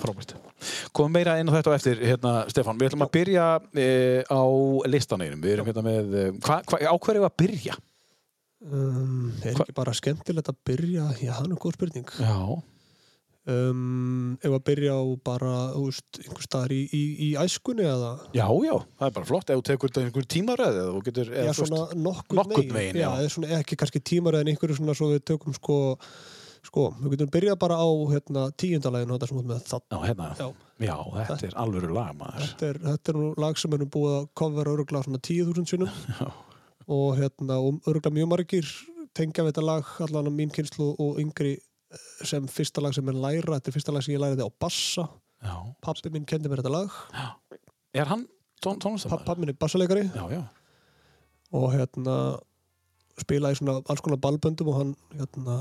Frábært. 0.03 0.33
Komum 0.97 1.13
meira 1.13 1.35
inn 1.39 1.51
á 1.53 1.55
þetta 1.55 1.71
á 1.71 1.77
eftir, 1.77 1.99
hérna, 2.01 2.31
Stefán. 2.51 2.79
Við 2.81 2.89
ætlum 2.89 3.05
að 3.05 3.11
byrja 3.13 3.45
e, 3.77 3.87
á 4.25 4.43
listaneinum. 4.89 5.43
Við 5.45 5.53
erum 5.53 5.69
hérna 5.69 5.83
með, 5.85 6.09
e, 6.17 6.23
hva, 6.43 6.57
hva, 6.67 6.79
á 6.81 6.97
hverju 6.97 7.27
að 7.29 7.35
byrja? 7.39 7.77
um, 8.65 9.33
Er 9.45 9.53
Hva- 9.55 9.67
ekki 9.67 9.75
bara 9.77 9.93
skemmtilegt 9.95 10.49
að 10.51 10.59
byrja 10.67 11.07
Já, 11.21 11.33
það 11.39 11.51
er 11.53 11.61
góð 11.63 11.77
spurning 11.77 12.09
Já. 12.19 12.35
Um, 13.51 14.35
Ef 14.43 14.53
að 14.53 14.65
byrja 14.69 14.97
á 14.99 15.03
bara, 15.25 15.55
veist, 15.77 16.21
einhver 16.23 16.45
staðar 16.47 16.75
í, 16.77 16.83
í, 16.95 17.03
í 17.27 17.31
æskunni 17.43 17.87
eða 17.87 18.13
Já, 18.37 18.47
já, 18.67 18.75
það 18.99 19.09
er 19.09 19.17
bara 19.17 19.31
flott. 19.31 19.51
Ef 19.51 19.61
þú 19.61 19.65
tekur 19.71 19.93
þetta 19.93 20.05
einhver 20.07 20.29
tímaröð 20.37 20.79
eða 20.83 20.93
þú 20.93 21.03
getur... 21.09 21.33
Já, 21.33 21.41
eða, 21.43 21.57
þú 21.57 21.67
svona 21.67 21.83
nokkurn 21.97 22.41
nokkurn 22.43 22.61
veginn, 22.61 22.77
veginn, 22.79 23.01
já, 23.03 23.09
já. 23.23 23.33
svona, 23.37 23.51
ekki 23.61 23.81
kannski 23.83 24.05
tímar 24.13 24.39
en 24.41 24.53
einhverju 24.53 24.79
svona 24.79 24.97
svo 24.99 25.11
við 25.13 25.25
tökum 25.33 25.57
sko, 25.57 25.79
sko, 26.69 26.87
við 27.03 27.17
getum 27.17 27.33
byrjað 27.35 27.59
bara 27.65 27.81
á 27.83 27.91
hérna, 28.13 28.47
tíundalæginu 28.63 29.17
þetta 29.19 29.33
sem 29.33 29.43
út 29.43 29.51
með 29.51 29.67
það 29.73 29.89
Já, 29.91 29.99
hérna. 30.07 30.31
Já. 30.39 30.49
Já, 30.83 30.97
þetta 31.15 31.47
er 31.47 31.59
alvöru 31.63 31.93
lag, 31.95 32.15
maður. 32.19 32.47
þetta 32.47 32.71
er, 32.73 32.79
þetta 32.87 33.13
er 33.13 33.19
nú 33.21 33.27
lag 33.39 33.59
sem 33.61 33.75
erum 33.77 33.91
búið 33.93 34.15
að 34.17 34.25
kofvera 34.41 34.73
öruglega 34.73 35.07
svona 35.07 35.21
10.000 35.23 35.69
sinum 35.71 35.93
Já. 36.19 36.31
og 36.91 37.21
hérna, 37.21 37.59
og 37.63 37.87
öruglega 37.87 38.17
mjög 38.17 38.31
margir 38.33 38.73
tengja 39.15 39.45
við 39.45 39.53
þetta 39.53 39.67
lag 39.69 39.93
allan 40.07 40.31
á 40.31 40.33
mín 40.35 40.51
kynslu 40.55 40.89
og 40.97 41.21
yngri 41.23 41.53
sem 42.25 42.47
fyrsta 42.49 42.83
lag 42.85 42.95
sem 42.97 43.09
er 43.09 43.19
læra, 43.19 43.57
þetta 43.59 43.69
er 43.73 43.77
fyrsta 43.77 43.93
lag 43.95 44.03
sem 44.07 44.15
ég 44.15 44.23
læriði 44.23 44.47
á 44.47 44.51
bassa, 44.61 45.09
Já. 45.43 45.57
pappi 45.83 46.11
minn 46.15 46.25
kendi 46.29 46.49
mér 46.49 46.63
þetta 46.63 46.73
lag, 46.75 46.99
Er 47.95 48.07
hann 48.09 48.27
tónlistamæður? 48.65 49.25
pappi 49.27 49.41
minn 49.43 49.53
er 49.53 49.59
bassaleikari 49.61 50.05
Já, 50.15 50.25
já. 50.33 50.43
og 51.53 51.73
hérna 51.75 52.17
spilaði 53.21 53.59
svona 53.59 53.81
alls 53.91 54.01
konar 54.01 54.21
ballböndum 54.23 54.69
og 54.73 54.79
hann 54.79 54.95
hérna 55.19 55.57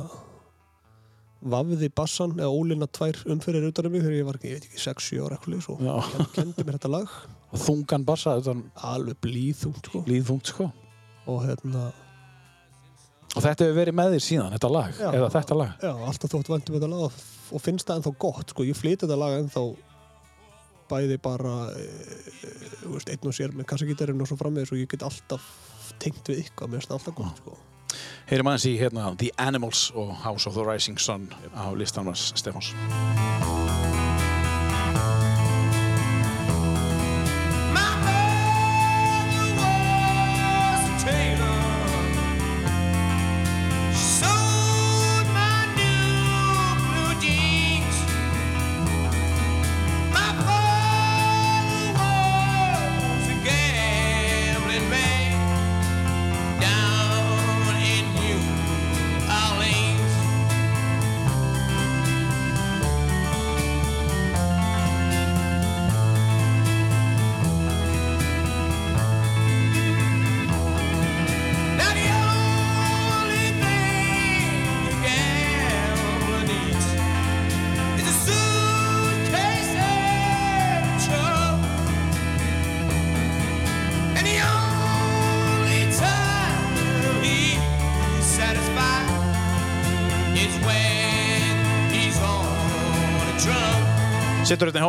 vafði 1.41 1.89
bassan 1.97 2.35
eða 2.37 2.53
ólina 2.53 2.85
tvær 2.93 3.17
umfyrir 3.33 3.65
utan 3.71 3.87
um 3.89 3.91
mig 3.95 4.03
þegar 4.03 4.17
ég 4.19 4.27
var 4.27 4.37
ekki, 4.37 4.51
ég 4.51 4.59
veit 4.59 4.67
ekki, 4.69 4.81
6-7 4.85 5.23
ára 5.25 5.39
svo 5.65 5.77
Já. 5.81 5.95
hann 6.13 6.29
kendi 6.35 6.63
mér 6.67 6.77
þetta 6.77 6.91
lag 6.93 7.15
Og 7.51 7.59
þungan 7.59 8.05
bassa, 8.07 8.37
þetta 8.39 8.61
alveg 8.93 9.17
blíðungt 9.25 9.89
sko 9.89 10.03
líðþungt, 10.07 10.51
sko. 10.53 10.69
og 11.27 11.41
hérna, 11.43 11.91
Og 13.31 13.45
þetta 13.45 13.63
hefur 13.63 13.77
verið 13.77 13.95
með 13.95 14.15
þér 14.15 14.25
síðan, 14.25 14.51
þetta 14.55 14.71
lag? 14.71 14.97
Já. 14.97 15.07
Eða 15.11 15.29
þetta 15.37 15.57
lag? 15.61 15.85
já, 15.85 15.91
alltaf 16.09 16.33
þótt 16.33 16.51
vendum 16.51 16.77
þetta 16.77 16.91
lag 16.91 17.05
og, 17.07 17.63
finnst 17.63 17.87
það 17.87 18.01
ennþá 18.01 18.13
gott 18.25 18.53
sko, 18.53 18.67
ég 18.67 18.79
flyt 18.79 19.05
þetta 19.05 19.19
lag 19.19 19.37
ennþá 19.39 19.65
bæði 20.91 21.17
bara 21.23 21.55
e, 21.79 21.87
e, 21.87 22.53
veist, 22.91 23.11
einn 23.11 23.31
og 23.31 23.35
sér 23.37 23.55
með 23.55 23.69
kassagítarinn 23.71 24.23
og 24.23 24.27
svo 24.27 24.39
framvegis 24.39 24.73
og 24.75 24.81
ég 24.81 24.91
get 24.91 25.07
alltaf 25.07 25.45
tengt 26.03 26.27
við 26.27 26.43
eitthvað, 26.43 26.73
mér 26.73 26.81
finnst 26.81 26.91
það 26.91 26.99
alltaf 26.99 27.19
gott 27.21 27.43
sko 27.43 27.59
Heyrim 28.31 28.47
aðeins 28.51 28.67
í 28.69 28.75
hérna 28.79 29.09
The 29.19 29.31
Animals 29.43 29.89
og 29.95 30.13
House 30.23 30.47
of 30.47 30.55
the 30.55 30.67
Rising 30.67 30.99
Sun 30.99 31.27
á 31.51 31.71
listanmars 31.75 32.31
Stefáns. 32.39 32.71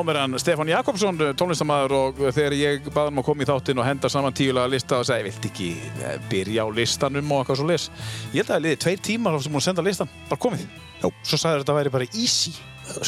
Mér 0.07 0.19
hann 0.23 0.39
Stefán 0.41 0.71
Jakobsson, 0.71 1.19
tónlistamæður 1.39 1.95
og 1.99 2.21
þegar 2.35 2.55
ég 2.57 2.89
baði 2.89 3.11
hann 3.11 3.21
að 3.23 3.27
koma 3.27 3.45
í 3.45 3.49
þáttinn 3.49 3.83
og 3.83 3.87
henda 3.87 4.11
saman 4.13 4.35
tíulega 4.37 4.71
lista 4.71 4.99
og 5.01 5.07
sagði, 5.09 5.29
vilt 5.29 5.49
ekki 5.51 5.69
eh, 6.03 6.17
byrja 6.31 6.65
á 6.65 6.69
listanum 6.75 7.35
og 7.35 7.43
eitthvað 7.43 7.61
svo 7.61 7.69
les. 7.71 7.87
Ég 8.33 8.41
held 8.41 8.49
að 8.49 8.55
það 8.55 8.65
liði 8.67 8.81
tveir 8.85 9.05
tímar 9.09 9.39
sem 9.45 9.59
hún 9.59 9.65
senda 9.65 9.85
listan, 9.87 10.11
bara 10.31 10.43
komið. 10.47 10.65
Já. 11.03 11.07
Svo 11.27 11.41
sagði 11.41 11.63
þetta 11.63 11.77
væri 11.79 11.95
bara 11.97 12.09
easy, 12.13 12.55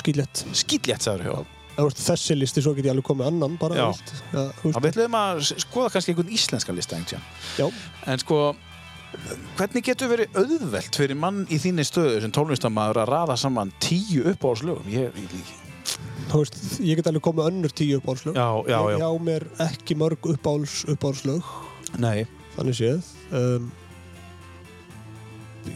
skýrlegt 0.00 0.44
skýtlétt 0.62 1.07
sagður 1.07 1.26
hjá. 1.30 1.90
þessi 2.04 2.37
listi 2.38 2.62
svo 2.62 2.74
get 2.76 2.87
ég 2.87 2.94
alveg 2.94 3.09
komið 3.09 3.30
annan 3.33 3.57
bara, 3.59 3.74
Já. 3.74 3.88
Það 4.30 4.85
veist, 4.85 5.00
við 5.00 5.18
að 5.18 5.42
skoða 5.64 5.90
kannski 5.94 6.14
einhvern 6.14 6.37
íslenskan 6.37 6.78
lista 6.78 7.00
En 8.07 8.22
sko, 8.22 8.54
hvernig 9.59 9.85
getur 9.87 10.11
verið 10.12 10.38
auðvelt 10.38 10.96
fyrir 10.98 11.18
mann 11.18 11.44
í 11.50 11.59
þínni 11.62 11.87
stöðu 11.87 12.22
sem 12.22 12.35
tónlistamæður 12.35 13.02
að 13.02 13.12
raða 13.14 13.37
saman 13.40 13.74
tíu 13.83 14.26
uppáhaldslögum? 14.30 14.90
Ég, 14.90 15.14
ég, 15.18 15.54
þú 16.31 16.43
veist, 16.43 16.59
ég 16.81 16.99
get 16.99 17.09
alveg 17.11 17.25
komið 17.25 17.51
önnur 17.51 17.75
tíu 17.75 18.01
uppáhaldslög. 18.01 18.39
Já, 18.39 18.49
já, 18.71 18.79
ég 18.95 19.03
já. 19.03 19.07
á 19.07 19.13
mér 19.29 19.47
ekki 19.69 19.97
mörg 20.01 20.29
uppáhalds, 20.35 20.83
uppáhaldslög. 20.95 21.55
Nei, 22.03 22.27
þannig 22.57 22.79
séð 22.81 23.11
um, 23.35 23.71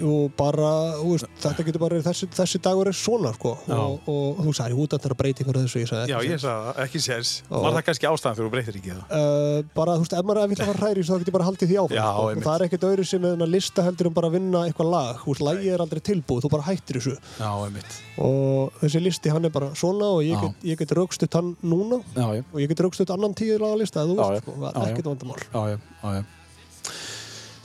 og 0.05 0.33
bara 0.39 0.71
veist, 1.03 1.27
þetta 1.43 1.65
getur 1.67 1.83
bara 1.83 1.99
þessi, 2.05 2.29
þessi 2.37 2.61
dagur 2.65 2.91
er 2.91 2.97
svona 2.97 3.33
sko 3.37 3.55
og, 3.67 4.09
og 4.11 4.41
þú 4.47 4.53
sagði 4.59 4.77
út 4.83 4.95
að 4.97 5.03
það 5.05 5.11
er 5.11 5.17
breytingar 5.23 5.59
þessu 5.63 5.83
ég 5.83 5.91
sagði 5.91 6.13
já, 6.13 6.19
ég 6.29 6.43
sagði 6.43 6.85
ekki 6.85 7.03
sérs. 7.05 7.33
Var 7.49 7.77
það 7.79 7.85
kannski 7.89 8.09
ástæðan 8.11 8.39
fyrir 8.39 8.49
að 8.51 8.55
breytir 8.57 8.79
ekki 8.81 8.93
það? 8.95 9.03
Uh, 9.19 9.59
bara 9.79 9.97
þú 9.99 10.05
veist, 10.05 10.17
ef 10.19 10.29
maður 10.29 10.51
vill 10.53 10.61
að 10.63 10.71
fara 10.73 10.83
hræri 10.85 11.05
þá 11.09 11.13
getur 11.19 11.31
ég 11.33 11.37
bara 11.39 11.49
haldið 11.49 11.73
því 11.73 11.79
áfram 11.83 11.99
Já, 11.99 12.09
sko. 12.19 12.45
það 12.49 12.55
er 12.59 12.67
ekkert 12.69 12.87
öðru 12.91 13.07
sem 13.13 13.27
þennan 13.29 13.53
lista 13.55 13.87
heldur 13.89 14.11
um 14.11 14.17
bara 14.19 14.31
að 14.31 14.37
vinna 14.39 14.65
eitthvað 14.69 14.91
lag, 14.95 15.13
þú 15.25 15.33
veist, 15.35 15.45
lagið 15.49 15.75
er 15.77 15.85
aldrei 15.87 16.03
tilbúið 16.11 16.47
þú 16.47 16.53
bara 16.57 16.67
hættir 16.69 17.01
þessu 17.01 17.15
Já, 17.39 17.51
einmitt. 17.67 17.99
og 18.29 18.81
þessi 18.83 19.05
listi 19.05 19.35
hann 19.35 19.49
er 19.49 19.55
bara 19.55 19.71
svona 19.79 20.11
og 20.17 20.25
ég 20.27 20.43
get, 20.63 20.79
get 20.85 20.97
raukstutt 20.99 21.39
hann 21.39 21.55
núna 21.63 22.01
Já, 22.17 22.27
og 22.29 22.59
ég 22.63 22.69
get 22.73 22.85
raukstutt 22.87 23.13
annan 23.15 23.37
tíu 23.39 23.59
laga 23.61 23.81
lista 23.83 24.05
eða 24.05 24.13
þú 24.13 24.19
Já, 24.19 24.27
veist, 24.29 24.43
já. 24.43 24.47
sko, 24.47 24.59
það 24.65 24.83
er 24.83 24.93
ekkert 24.93 25.13
vandamál. 25.15 26.27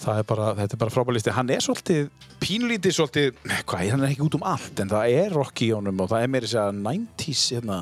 Það 0.04 0.20
er 0.20 0.28
bara, 0.28 0.48
þetta 0.58 0.76
er 0.76 0.82
bara 0.82 0.94
frábælisti. 0.94 1.32
Hann 1.38 1.52
er 1.54 1.64
svolítið, 1.64 2.08
pínlítið 2.44 2.96
svolítið, 2.98 3.42
hvað, 3.70 3.90
hann 3.94 4.04
er 4.04 4.12
ekki 4.12 4.26
út 4.26 4.38
um 4.40 4.46
allt, 4.52 4.82
en 4.84 4.92
það 4.92 5.18
er 5.22 5.36
rock 5.38 5.64
í 5.64 5.70
honum 5.72 6.04
og 6.04 6.10
það 6.12 6.26
er 6.26 6.32
meira 6.34 6.50
þess 6.50 6.60
að 6.60 6.82
90s, 6.84 7.44
hérna, 7.56 7.78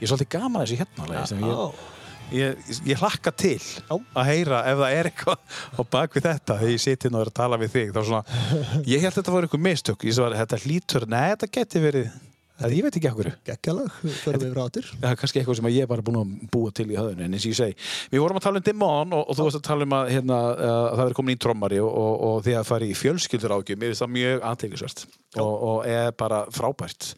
ég 0.00 0.06
er 0.08 0.12
svolítið 0.12 0.30
gaman 0.34 0.62
að 0.62 0.66
þessu 0.66 0.80
hérna, 0.82 1.22
sem 1.30 1.44
ég, 1.46 1.52
Já. 1.52 1.92
ég, 2.40 2.74
ég 2.90 3.04
hlakka 3.04 3.34
til 3.44 3.54
að 3.92 4.28
heyra 4.32 4.64
ef 4.72 4.82
það 4.82 4.96
er 4.98 5.10
eitthvað 5.12 5.62
á 5.78 5.80
bakvið 5.94 6.26
þetta 6.26 6.58
þegar 6.58 6.74
ég 6.74 6.82
siti 6.82 7.06
hérna 7.06 7.20
og 7.20 7.24
er 7.26 7.30
að 7.30 7.38
tala 7.38 7.60
við 7.62 7.72
þig 7.76 7.94
þá 7.94 8.02
svona, 8.10 8.42
ég 8.88 9.04
held 9.06 9.12
að 9.12 9.20
þetta 9.20 9.36
var 9.36 9.46
eitthvað 9.46 9.64
mistök 9.68 10.06
ég 10.08 10.18
svo 10.18 10.26
að 10.26 10.38
þetta 10.40 10.62
hlýtur, 10.66 11.08
nei 11.12 11.24
þetta 11.36 11.50
geti 11.60 11.84
verið 11.86 12.12
eða 12.62 12.76
ég 12.76 12.86
veit 12.86 12.98
ekki 12.98 13.10
okkur 13.10 13.30
geggjalag, 13.48 13.96
förum 14.22 14.42
við 14.42 14.48
yfir 14.48 14.60
áttir. 14.62 14.90
Það 14.94 15.08
er 15.10 15.18
kannski 15.20 15.40
eitthvað 15.42 15.58
sem 15.58 15.70
ég 15.72 15.86
er 15.86 15.90
bara 15.90 16.06
búin 16.06 16.20
að 16.20 16.34
búa 16.54 16.74
til 16.74 16.86
í 16.88 16.98
höfðinu 16.98 17.26
en 17.26 17.36
eins 17.36 17.46
og 17.46 17.52
ég 17.52 17.58
segi, 17.58 17.76
við 18.12 18.22
vorum 18.24 18.40
að 18.40 18.46
tala 18.46 18.62
um 18.62 18.66
Dimon 18.68 19.16
og, 19.18 19.24
og 19.26 19.38
þú 19.38 19.48
varst 19.48 19.60
að 19.60 19.66
tala 19.68 19.88
um 19.88 19.96
að, 19.98 20.12
hérna, 20.16 20.38
að 20.52 20.86
það 20.92 21.02
verið 21.02 21.18
komin 21.18 21.36
í 21.36 21.42
trommari 21.46 21.80
og, 21.82 21.90
og, 22.02 22.14
og 22.28 22.46
því 22.46 22.56
að 22.60 22.70
fara 22.70 22.88
í 22.88 22.98
fjölskyldur 22.98 23.56
ágjum, 23.58 23.82
mér 23.82 23.92
finnst 23.92 24.04
það 24.04 24.14
mjög 24.18 24.46
aðteglisvert 24.52 25.04
og, 25.42 25.52
og 25.52 25.90
er 25.90 26.14
bara 26.22 26.44
frábært. 26.54 27.12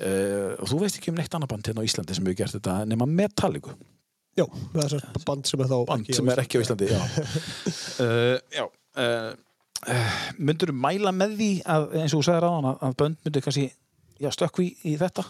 Uh, 0.00 0.56
og 0.56 0.70
þú 0.70 0.78
veist 0.80 0.96
ekki 0.96 1.12
um 1.12 1.18
neitt 1.18 1.34
annað 1.36 1.50
band 1.52 1.66
hérna 1.68 1.82
á 1.84 1.88
Íslandi 1.88 2.14
sem 2.16 2.24
hefur 2.24 2.38
gert 2.38 2.56
þetta 2.56 2.76
nema 2.88 3.08
Metallica. 3.08 3.74
Já, 4.38 4.46
það 4.72 4.84
er 4.84 4.92
svo 4.94 5.22
band 5.26 5.50
sem 5.50 5.60
er 5.60 5.68
þá 5.68 5.78
band 5.90 6.10
sem 6.16 6.30
er 6.32 6.40
ekki 6.40 6.60
á 6.60 6.62
Íslandi. 6.64 6.88
Já, 6.88 7.00
uh, 8.00 8.36
já 8.58 8.64
uh, 8.64 9.30
uh, 9.84 10.16
myndur 10.38 10.72
þú 10.72 10.78
mæla 10.86 11.12
með 11.12 11.36
því 11.40 11.50
að, 11.74 11.86
eins 12.00 12.14
og 12.14 12.22
þú 12.22 12.28
sagðir 12.30 12.48
aðan 12.48 12.70
að, 12.70 12.80
að 12.86 12.96
bönd 13.02 13.20
myndur 13.26 13.44
kannski 13.44 13.66
já, 14.20 14.30
stökkvi 14.34 14.70
í 14.86 14.94
þetta 15.00 15.24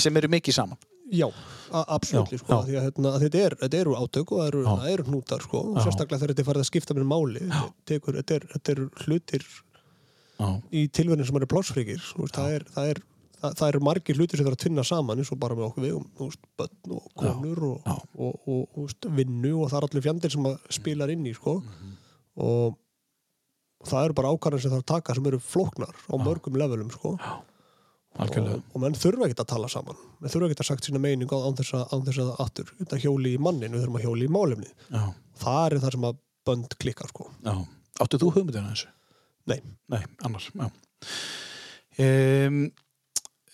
sem 0.00 0.20
eru 0.20 0.32
mikið 0.32 0.58
saman 0.60 0.90
Já, 1.12 1.26
absolutt 1.70 2.32
Já, 2.32 2.38
sko, 2.40 2.48
já. 2.48 2.60
því 2.64 2.76
að 2.78 2.84
hérna, 2.86 3.10
þetta, 3.20 3.40
er, 3.44 3.54
þetta 3.60 3.80
eru 3.82 3.96
átök 4.00 4.30
og 4.32 4.38
það 4.40 4.46
eru, 4.48 4.60
Já. 4.64 4.68
það 4.70 4.92
eru 4.94 5.04
hnútar 5.10 5.42
sko, 5.44 5.60
og 5.60 5.74
Já. 5.76 5.82
sérstaklega 5.84 6.20
þegar 6.22 6.32
þetta 6.32 6.42
er 6.42 6.48
farið 6.48 6.64
að 6.64 6.68
skipta 6.70 6.96
mér 6.96 7.08
máli 7.10 7.42
tekur, 7.90 8.16
þetta, 8.20 8.38
er, 8.38 8.46
þetta 8.54 8.72
eru 8.72 8.86
hlutir 9.04 9.44
já, 9.44 10.48
í 10.72 10.84
tilverðin 10.88 11.28
sem 11.28 11.40
eru 11.40 11.50
plásfríkir 11.52 12.06
það 12.32 12.56
er, 12.56 12.64
það 12.72 12.90
er, 12.94 13.02
það, 13.36 13.58
það 13.60 13.78
margir 13.90 14.18
hlutir 14.18 14.40
sem 14.40 14.48
þarf 14.48 14.56
að 14.56 14.64
tvinna 14.64 14.86
saman 14.88 15.20
eins 15.20 15.32
og 15.34 15.40
bara 15.44 15.58
með 15.58 15.68
okkur 15.68 15.84
við 15.84 15.96
um 15.98 16.06
þú 16.16 16.30
veist, 16.30 16.48
börn 16.62 16.96
og 16.96 17.08
konur 17.20 17.64
og, 17.68 17.76
já. 17.84 17.96
og, 18.16 18.34
og, 18.40 18.62
og, 18.64 18.82
veist, 18.86 19.10
vinnu 19.20 19.54
og 19.58 19.70
það 19.70 19.80
er 19.82 19.88
allir 19.90 20.06
fjandir 20.08 20.34
sem 20.34 20.52
spilar 20.80 21.12
inn 21.12 21.28
í 21.28 21.36
sko. 21.36 21.58
Mhm. 21.60 21.96
og 22.44 22.80
það 23.84 24.06
eru 24.08 24.16
bara 24.16 24.32
ákvarðan 24.32 24.64
sem 24.64 24.72
þarf 24.72 24.86
að 24.86 24.92
taka 24.94 25.14
sem 25.18 25.26
eru 25.28 25.42
flóknar 25.44 25.92
á 26.08 26.14
mörgum 26.16 26.56
levelum 26.56 26.88
sko. 26.94 27.18
Algjörlega 28.22 28.58
og, 28.60 28.66
og 28.74 28.82
menn 28.84 28.98
þurfa 28.98 29.28
ekki 29.28 29.40
að 29.42 29.50
tala 29.54 29.70
saman 29.72 29.98
menn 30.20 30.32
þurfa 30.32 30.50
ekki 30.50 30.62
að 30.62 30.68
sagt 30.70 30.88
sína 30.88 31.02
meining 31.02 31.32
á 31.34 31.38
án 31.40 31.56
þess 31.58 31.76
að, 31.78 31.86
án 31.90 32.04
þess 32.06 32.22
að 32.24 32.34
aftur, 32.44 32.74
þetta 32.80 33.00
hjóli 33.02 33.34
í 33.34 33.40
mannin 33.42 33.74
við 33.74 33.84
þurfum 33.84 33.98
að 34.00 34.06
hjóli 34.06 34.28
í 34.28 34.34
málefni 34.34 34.70
já, 34.70 35.02
það 35.42 35.64
er 35.66 35.80
það 35.84 35.96
sem 35.96 36.08
að 36.10 36.20
bönd 36.44 36.76
klikkar 36.80 37.10
sko. 37.10 37.28
áttu 38.04 38.20
þú 38.20 38.30
hugmyndina 38.36 38.70
þessu? 38.70 38.90
nei, 39.50 39.58
Nei, 39.92 40.00
annars. 40.24 40.50
Um, 42.00 42.60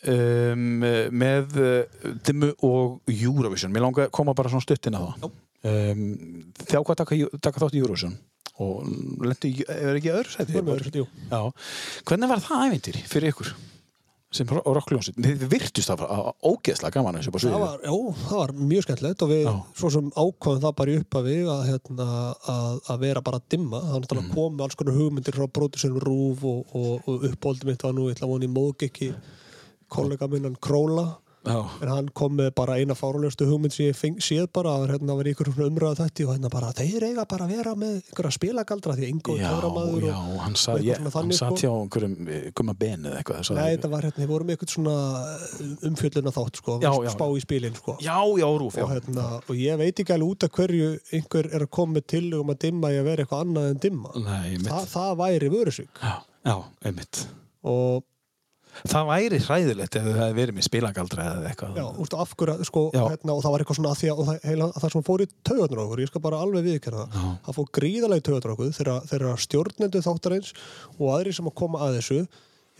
um, 0.08 0.66
með 1.12 1.56
uh, 1.60 2.10
Dimmu 2.24 2.52
og 2.66 3.10
Eurovision, 3.10 3.72
mér 3.74 3.84
langar 3.84 4.08
að 4.08 4.14
koma 4.16 4.34
bara 4.38 4.52
svona 4.52 4.64
stutt 4.64 4.88
inn 4.88 4.98
á 4.98 5.02
það. 5.02 5.30
Um, 5.60 6.04
þjá 6.62 6.78
hvað 6.78 7.00
taka, 7.02 7.18
taka 7.42 7.64
þátt 7.64 7.76
í 7.76 7.82
Eurovision 7.82 8.14
og 8.60 8.84
lendi, 9.24 9.50
er 9.72 9.96
ekki 9.96 10.12
öðru 10.12 10.32
sæti? 10.34 10.54
Hvernig 12.08 12.32
var 12.32 12.42
það 12.44 12.64
ævintýri 12.68 13.04
fyrir 13.08 13.32
ykkur? 13.34 13.52
Sem 14.30 14.46
rockljónsitt, 14.46 15.16
þið 15.18 15.40
virtust 15.50 15.90
að 15.90 16.02
fara 16.04 16.32
ógeðslega 16.46 16.94
gaman 16.94 17.16
þessu 17.18 17.32
það 17.34 17.42
sviðinu 17.42 17.60
var, 17.64 17.80
já, 17.82 17.94
það 18.28 18.36
var 18.40 18.52
mjög 18.70 18.84
skemmtilegt 18.86 19.24
og 19.26 19.30
við 19.32 19.40
Já. 19.48 19.54
svo 19.80 19.90
sem 19.90 20.10
ákvæðum 20.14 20.60
það 20.62 20.74
bara 20.78 20.92
í 20.92 20.98
uppafi 21.00 21.34
að, 21.50 21.62
hérna, 21.66 22.06
að, 22.54 22.76
að 22.94 23.00
vera 23.02 23.22
bara 23.26 23.40
að 23.40 23.48
dimma 23.56 23.80
það 23.82 23.90
var 23.96 24.04
náttúrulega 24.04 24.28
Mm. 24.30 24.36
komið 24.36 24.62
alls 24.66 24.78
konar 24.78 24.98
hugmyndir 25.00 25.34
frá 25.40 25.46
pródusinu 25.58 26.02
Rúf 26.04 26.44
og, 26.46 26.76
og, 26.78 27.08
og 27.10 27.26
uppbóldum 27.30 27.72
mitt 27.72 27.82
var 27.82 27.96
nú, 27.96 28.06
ég 28.06 28.14
ætla 28.18 28.28
að 28.28 28.34
vona 28.36 28.46
í 28.46 28.52
móðgekki 28.54 29.10
kollega 29.90 30.28
minnan 30.30 30.54
Króla. 30.62 31.08
En 31.48 31.88
hann 31.88 32.08
kom 32.12 32.34
með 32.36 32.50
bara 32.58 32.74
eina 32.76 32.92
fáralöstu 32.98 33.46
hugmynd 33.48 33.72
sem 33.72 33.86
ég 33.88 33.96
feng, 33.96 34.18
séð 34.20 34.48
bara 34.52 34.74
að 34.76 34.90
hérna 34.92 35.14
var 35.16 35.28
svona 35.40 35.68
umræða 35.70 35.94
þætti 36.02 36.26
og 36.26 36.34
hérna 36.34 36.50
bara 36.52 36.72
þeir 36.76 37.06
eiga 37.08 37.24
bara 37.30 37.46
að 37.46 37.54
vera 37.54 37.72
með 37.80 37.94
einhverja 38.00 38.32
spilagaldra 38.36 38.96
því 38.98 39.08
Ingo 39.08 39.36
er 39.36 39.40
Já, 39.40 39.48
töframaður 39.54 40.04
já, 40.04 40.16
og, 40.20 40.34
hann, 40.44 40.58
satt 40.60 41.38
sko. 41.38 41.56
hjá 41.62 41.70
einhverjum 41.72 42.28
eh, 42.28 42.50
gumma 42.60 42.74
ben 42.76 43.08
eða 43.08 43.22
eitthvað 43.22 43.52
Nei, 43.56 43.70
þetta 43.72 43.92
var 43.94 44.06
hérna, 44.08 44.20
þeir 44.20 44.30
voru 44.34 44.48
með 44.50 44.56
eitthvað 44.58 44.74
svona 44.74 44.96
umfjölluna 45.90 46.34
þátt 46.36 46.60
sko, 46.60 46.76
Já, 46.84 46.90
já. 47.06 47.10
spá 47.16 47.26
í 47.32 47.42
spilin 47.46 47.80
sko. 47.80 47.96
Já, 48.04 48.18
já, 48.42 48.48
Rúf, 48.60 48.76
og, 48.76 48.92
hérna, 48.92 49.26
og 49.40 49.56
ég 49.64 49.80
veit 49.80 50.04
ekki 50.04 50.16
alveg 50.16 50.34
út 50.36 50.46
af 50.46 50.54
hverju 50.60 50.92
einhver 51.16 51.48
er 51.54 51.64
að 51.64 51.72
koma 51.80 51.96
með 51.96 52.06
tillögum 52.14 52.52
að 52.52 52.60
dimma 52.66 52.92
í 52.92 53.00
að 53.00 53.08
vera 53.08 53.24
eitthvað 53.24 53.44
annað 53.46 53.70
en 53.72 53.82
dimma. 53.86 54.12
Nei. 54.28 54.60
Þa, 54.68 54.80
það 54.92 55.16
væri 55.24 55.50
vörusvík 55.56 56.04
Já, 56.04 56.14
já, 56.44 56.56
einmitt. 56.84 57.24
Og 57.70 58.04
Það 58.88 59.08
væri 59.10 59.40
hræðilegt 59.44 59.96
ef 60.00 60.06
það 60.08 60.34
verið 60.38 60.56
með 60.56 60.66
spilagaldra 60.66 61.26
eða 61.30 61.50
eitthvað 61.50 61.80
já, 61.80 61.84
úrstu, 62.00 62.18
af 62.22 62.34
hverju 62.40 62.68
sko, 62.68 62.84
hérna, 62.96 63.34
og 63.34 63.42
það 63.44 63.54
var 63.54 63.64
eitthvað 63.64 63.78
svona 63.80 63.92
að 63.92 64.00
því 64.00 64.10
að, 64.12 64.22
það, 64.30 64.38
heila, 64.48 64.68
það 64.76 64.94
sem 64.94 65.06
fór 65.10 65.24
í 65.24 65.28
á 65.80 65.84
okkur, 65.84 66.02
ég 66.04 66.10
skal 66.12 66.22
bara 66.24 66.42
alveg 66.44 66.68
viðkjörna 66.68 67.06
það 67.06 67.18
Já. 67.20 67.32
það 67.46 67.58
fór 67.58 67.70
taugarnar 68.28 68.54
á 68.54 68.56
okkur 68.56 68.72
þegar, 68.78 69.02
þegar 69.10 69.42
stjórnendu 69.46 70.04
þáttarins 70.06 70.54
og 70.96 71.10
aðri 71.16 71.34
sem 71.36 71.50
að 71.50 71.58
koma 71.60 71.82
að 71.86 71.98
þessu 72.00 72.20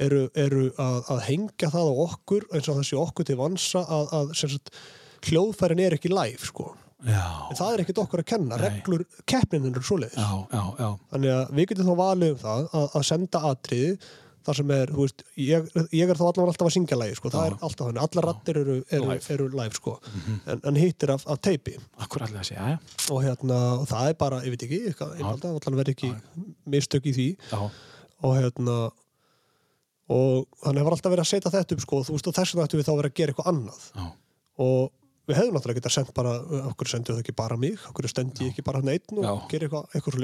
eru, 0.01 0.22
eru 0.38 0.66
að, 0.80 1.01
að 1.14 1.24
hengja 1.28 1.72
það 1.74 1.90
á 1.90 1.94
okkur 2.07 2.46
eins 2.55 2.70
og 2.70 2.80
þessi 2.80 3.01
okkur 3.01 3.28
til 3.28 3.40
vansa 3.40 3.82
að, 3.84 4.14
að 4.16 4.32
sagt, 4.40 4.72
hljóðfærin 5.28 5.84
er 5.84 5.98
ekki 5.98 6.12
live 6.12 6.48
sko. 6.48 6.70
Já, 7.01 7.48
en 7.48 7.57
það 7.57 7.70
er 7.72 7.82
ekkit 7.84 8.01
okkur 8.03 8.20
að 8.20 8.28
kenna, 8.28 8.57
Nei. 8.61 8.64
reglur 8.66 9.05
keppninin 9.28 9.72
eru 9.72 9.84
já, 10.53 10.64
já 10.76 10.88
Þannig 11.14 11.30
að 11.32 11.55
við 11.57 11.68
getum 11.70 11.88
þá 11.88 11.94
valið 11.96 12.32
um 12.34 12.40
það 12.42 12.66
að, 12.76 12.84
að 12.98 13.07
senda 13.09 13.40
atriði 13.48 13.94
þar 14.47 14.59
sem 14.61 14.72
er, 14.74 14.93
þú 14.95 15.05
veist, 15.05 15.24
ég, 15.41 15.68
ég 15.97 16.12
er 16.12 16.18
þá 16.18 16.24
allavega 16.26 16.53
alltaf 16.53 16.68
að 16.68 16.74
syngja 16.76 16.99
lagi, 17.01 17.16
sko, 17.18 17.32
það 17.34 17.45
Já. 17.45 17.51
er 17.51 17.66
alltaf 17.68 17.88
þannig, 17.88 18.03
allar 18.07 18.28
rattir 18.28 18.61
eru, 18.61 18.76
eru, 18.88 19.11
live. 19.11 19.26
eru 19.34 19.49
live, 19.55 19.76
sko, 19.76 19.97
en, 20.47 20.62
en 20.70 20.80
hitt 20.80 21.07
er 21.07 21.14
af, 21.16 21.26
af 21.30 21.43
teipi. 21.45 21.76
Akkur 22.01 22.24
allir 22.26 22.43
að 22.43 22.49
segja, 22.51 22.70
já, 22.72 22.78
og 23.14 23.22
hérna, 23.26 23.59
og 23.80 23.88
það 23.91 24.12
er 24.12 24.18
bara, 24.22 24.41
ég 24.47 24.55
veit 24.55 24.64
ekki, 24.66 24.80
eitthvað, 24.91 25.16
einfalda, 25.18 25.53
allan 25.59 25.80
verði 25.80 25.97
ekki 25.97 26.12
mistök 26.76 27.11
í 27.11 27.16
því. 27.18 27.28
Já, 27.51 27.61
og 28.20 28.38
hérna, 28.38 28.78
og 30.11 30.49
þannig 30.64 30.82
hefur 30.82 30.97
alltaf 30.97 31.14
verið 31.14 31.26
að 31.26 31.32
setja 31.34 31.55
þetta 31.57 31.76
upp, 31.76 31.84
sko, 31.84 32.01
þú 32.09 32.16
veist, 32.16 32.30
og 32.30 32.38
þess 32.41 32.57
vegna 32.57 32.70
ættum 32.70 32.80
við 32.80 32.88
þá 32.88 32.95
að 32.95 33.03
vera 33.03 33.12
að 33.12 33.20
gera 33.20 33.34
eitthvað 33.34 33.53
annað. 33.53 33.84
Já, 33.95 34.09
og 34.61 34.88
við 35.30 35.38
hefðum 35.38 35.57
náttúrulega 35.57 35.80
getað 35.80 35.95
sendt 35.95 36.12
bara, 36.16 36.32
okkur 36.72 36.91
sendu 36.91 37.14
það 37.14 37.22
ekki 37.22 37.34
bara 37.38 37.59
mig, 37.61 37.82
okkur 37.91 38.09
stendi 38.11 38.49
ég 38.49 38.55
ekki 38.55 38.64
bara 38.66 38.80
einn 38.82 39.20
og 39.20 39.26
Já. 39.26 39.32
gera 39.53 39.68
eitthvað, 39.68 39.86
eitthvað 39.95 40.16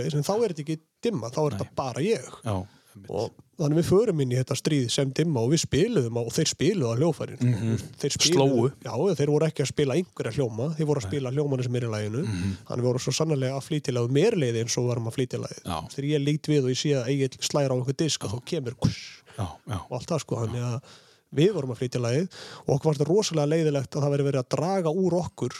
ég 2.96 3.10
já, 3.10 3.14
og 3.16 3.32
þannig 3.56 3.78
við 3.80 3.86
förum 3.88 4.20
inn 4.20 4.32
í 4.32 4.36
þetta 4.36 4.56
stríð 4.60 4.88
sem 4.92 5.10
dimma 5.16 5.40
og 5.40 5.50
við 5.54 5.62
spiluðum 5.64 6.18
á, 6.20 6.22
og 6.26 6.32
þeir 6.36 6.50
spiluðu 6.50 6.90
á 6.92 6.98
hljófærin 7.00 7.40
mm 7.40 7.76
þeir 8.00 8.16
Slógu. 8.26 8.66
já, 8.84 8.92
þeir 9.20 9.30
voru 9.32 9.46
ekki 9.48 9.62
að 9.64 9.70
spila 9.72 9.94
einhverja 9.96 10.32
hljóma. 10.36 10.66
Þeir 10.76 10.86
voru 10.90 11.00
að 11.00 11.06
spila 11.08 11.32
hljómanu 11.32 11.62
sem 11.64 11.76
er 11.80 11.86
í 11.88 11.90
læginu 11.94 12.22
Mhm. 12.26 12.52
þannig 12.68 12.82
við 12.84 12.88
vorum 12.90 13.04
svo 13.06 13.12
sannlega 13.16 13.56
að 13.56 13.66
flýtilega 13.68 14.12
mér 14.12 14.36
leiði 14.36 14.60
eins 14.64 14.76
og 14.78 14.88
varum 14.90 15.08
að 15.08 15.16
flýtilega 15.16 15.58
Já. 15.64 15.78
þegar 15.94 16.08
ég 16.12 16.24
lít 16.26 16.44
við 16.52 16.62
og 16.64 16.70
ég 16.70 16.80
sé 16.82 16.90
að 16.96 17.08
eigin 17.08 17.40
slæra 17.40 17.72
á 17.72 17.76
einhver 17.80 17.96
disk 17.96 18.24
og 18.24 18.30
þá 18.30 18.44
kemur 18.44 18.74
kuss 18.80 19.22
já, 19.38 19.46
já, 19.68 19.78
og 19.88 19.92
allt 19.92 20.08
það 20.08 20.20
sko 20.20 20.36
þannig 20.44 20.62
að 20.62 20.80
við 21.36 21.52
vorum 21.52 21.70
að 21.72 21.78
flytja 21.80 22.00
lagið. 22.00 22.28
Og 22.66 22.70
okkur 22.76 22.84
var 22.86 22.94
þetta 22.94 23.08
rosalega 23.10 23.50
leiðilegt 23.52 23.96
að 23.96 24.02
það 24.04 24.10
veri 24.14 24.26
verið 24.28 24.42
að 24.44 24.48
draga 24.56 24.90
úr 24.94 25.12
okkur 25.20 25.54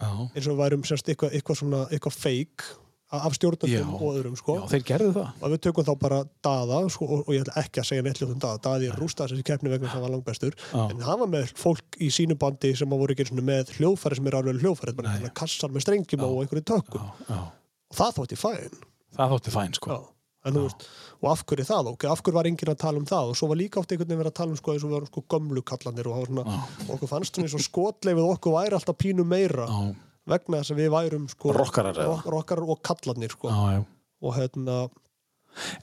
já, 0.00 0.10
eins 0.36 0.46
og 0.46 0.52
við 0.54 0.60
værum 0.62 0.84
semst 0.86 1.08
eitthvað, 1.08 1.32
eitthvað 1.34 1.56
svona 1.58 1.80
eitthvað 1.90 2.14
feik 2.16 2.62
af 3.08 3.36
stjórnandum 3.38 3.92
og 3.96 4.16
öðrum 4.18 4.34
sko. 4.36 4.56
Já, 4.58 4.64
þeir 4.72 4.82
gerðu 4.90 5.12
það. 5.14 5.28
Og 5.40 5.52
við 5.54 5.62
tökum 5.64 5.86
þá 5.86 5.92
bara 6.02 6.18
Daða 6.44 6.80
sko, 6.92 7.06
og, 7.08 7.22
og 7.24 7.36
ég 7.36 7.46
ætla 7.46 7.62
ekki 7.62 7.80
að 7.80 7.88
segja 7.88 8.04
neitt 8.04 8.20
um 8.26 8.34
Daða. 8.42 8.60
Daði 8.66 8.90
er 8.90 9.00
rústað 9.00 9.32
þessi 9.32 9.46
keppni 9.48 9.72
vegna 9.72 9.86
þess 9.86 9.94
að 9.94 9.96
hann 9.96 10.04
var 10.04 10.14
langbestur. 10.16 10.58
Já. 10.74 10.82
en 10.84 11.06
hann 11.06 11.22
var 11.22 11.32
með 11.32 11.54
fólk 11.56 11.98
í 12.04 12.10
sínu 12.12 12.36
bandi 12.40 12.74
sem 12.76 12.92
voru 12.92 13.16
ekki 13.16 13.40
með 13.40 13.72
hljóðfæri 13.78 14.20
sem 14.20 14.28
er 14.28 14.38
alveg 14.42 14.60
hljóðfæri 14.60 14.96
bara 14.98 15.32
kassar 15.40 15.72
með 15.72 15.86
strengjum 15.86 16.26
og 16.28 16.44
einhverju 16.44 16.68
tökum. 16.74 17.08
Já, 17.24 17.32
já, 17.32 17.42
og 17.88 18.00
það 18.02 18.14
þótti 18.20 18.40
fæn. 18.44 18.78
Það 19.16 19.36
þótti 19.36 19.56
fæn, 19.56 19.76
sko. 19.80 20.00
Veist, 20.48 20.84
og 21.18 21.32
af 21.32 21.42
hverju 21.44 21.64
það? 21.66 21.88
Ok, 21.92 22.04
af 22.08 22.20
hverju 22.22 22.36
var 22.36 22.48
enginn 22.48 22.70
að 22.72 22.78
tala 22.80 23.00
um 23.00 23.06
það? 23.08 23.32
Og 23.32 23.36
svo 23.36 23.48
var 23.50 23.58
líka 23.58 23.80
oft 23.80 23.90
einhvern 23.92 24.12
veginn 24.14 24.30
að 24.30 24.36
tala 24.38 24.54
um 24.54 24.60
sko, 24.60 24.72
eins 24.72 24.84
og 24.84 24.92
við 24.92 24.96
varum 24.96 25.10
sko 25.10 25.24
gömlu 25.34 25.64
kallanir 25.66 26.08
og, 26.08 26.20
það 26.20 26.38
var 26.38 26.52
og 26.86 26.92
okkur 26.94 27.10
fannst 27.10 27.40
svona 30.28 30.38
vegna 30.38 30.62
þess 30.62 30.76
að 30.76 30.80
við 30.84 30.94
værum 30.94 31.28
sko, 31.32 31.52
Rokkarar 31.56 31.98
eða? 31.98 32.08
rock, 32.14 32.32
rockarar 32.36 32.72
og 32.76 32.82
kallanir 32.84 33.32
sko. 33.34 33.48
já, 33.52 33.78
já 33.80 33.84
og 34.20 34.34
hérna 34.34 34.88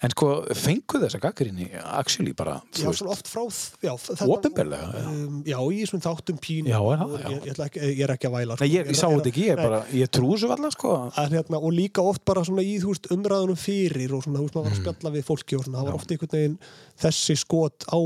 En 0.02 0.12
sko, 0.14 0.28
fengu 0.56 1.00
þessa 1.02 1.20
gaggrinni 1.20 1.66
actually 1.84 2.32
bara, 2.38 2.62
Já, 2.78 2.86
svona 2.96 3.12
oft 3.12 3.28
frá 3.28 3.42
já, 3.84 3.92
þetta- 4.00 4.28
Opinberlega, 4.32 4.88
já. 4.94 5.10
um, 5.10 5.42
já, 5.44 5.58
í 5.60 5.80
þessum 5.82 6.04
þáttum 6.06 6.38
pínu 6.40 6.70
Já, 6.72 6.80
er 6.80 7.02
já. 7.02 7.08
ég, 7.18 7.34
ég, 7.34 7.52
ætla 7.52 7.66
ekki, 7.66 7.80
ég 7.90 8.04
er 8.06 8.14
ekki 8.14 8.30
að 8.30 8.36
væla 8.38 8.58
Nei, 8.62 8.70
ég, 8.72 8.88
ég 8.88 8.96
sá 8.96 9.08
þetta 9.10 9.32
ekki, 9.34 9.44
ég 9.50 9.56
Nei, 9.58 9.66
bara, 9.66 9.82
ég 9.92 10.08
trú 10.16 10.30
þessu 10.32 10.52
allar, 10.56 10.72
sko 10.72 10.94
en, 11.18 11.30
hérna, 11.36 11.60
og 11.60 11.74
líka 11.76 12.06
oft 12.06 12.24
bara 12.24 12.46
svona 12.48 12.64
í 12.64 12.78
þú 12.80 12.94
veist, 12.94 13.10
umræðunum 13.12 13.60
fyrir 13.60 14.14
og 14.16 14.24
svona, 14.24 14.40
þú 14.40 14.46
veist, 14.46 14.56
maður 14.56 14.70
var 14.70 14.72
að 14.72 14.80
spjalla 14.80 15.14
við 15.18 15.28
fólki 15.28 15.58
og 15.60 15.66
svona, 15.66 15.78
það 15.82 15.90
var 15.90 16.00
oft 16.00 16.12
einhvern 16.16 16.36
veginn 16.38 16.58
þessi 17.04 17.36
skot 17.44 17.88
á, 17.92 18.00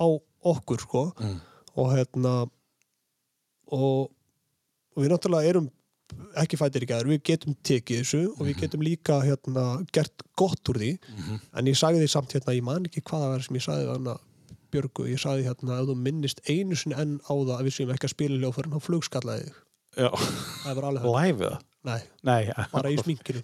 á 0.00 0.06
okkur 0.54 0.80
sko. 0.80 1.04
og 1.76 1.92
hérna 1.92 2.48
og, 3.72 4.10
og 4.92 5.02
við 5.04 5.12
náttúrulega 5.14 5.52
erum 5.52 5.70
ekki 6.42 6.58
fættir 6.60 6.84
í 6.84 6.88
gæður, 6.90 7.08
við 7.14 7.22
getum 7.24 7.54
tekið 7.64 8.02
þessu 8.02 8.20
og 8.34 8.42
við 8.44 8.58
getum 8.60 8.82
líka 8.84 9.14
hérna 9.24 9.62
gert 9.96 10.24
gott 10.36 10.68
úr 10.68 10.78
því, 10.82 10.90
en 11.56 11.70
ég 11.70 11.78
sagði 11.78 12.02
því 12.02 12.10
samt 12.12 12.34
hérna, 12.36 12.56
ég 12.58 12.66
man 12.66 12.84
ekki 12.88 13.00
hvað 13.08 13.24
það 13.24 13.32
var 13.32 13.46
sem 13.46 13.56
ég 13.56 13.64
sagði 13.66 13.88
þannig 13.92 14.12
að 14.12 14.28
Björgu, 14.72 15.04
ég 15.12 15.20
sagði 15.20 15.44
hérna 15.48 15.78
ef 15.82 15.88
þú 15.90 15.96
minnist 16.00 16.38
einu 16.48 16.76
sinni 16.80 16.96
enn 17.00 17.18
á 17.28 17.32
það 17.32 17.54
að 17.58 17.66
við 17.66 17.74
séum 17.76 17.90
ekki 17.92 18.08
að 18.08 18.12
spila 18.14 18.38
ljófærin, 18.40 18.72
þá 18.72 18.86
flugskallaði 18.86 19.50
það 20.64 20.78
var 20.78 20.86
alveg 20.88 21.04
eða? 21.48 21.58
nei, 21.82 21.98
Nei, 22.24 22.42
bara 22.72 22.92
í 22.92 22.96
sminkinu. 23.02 23.42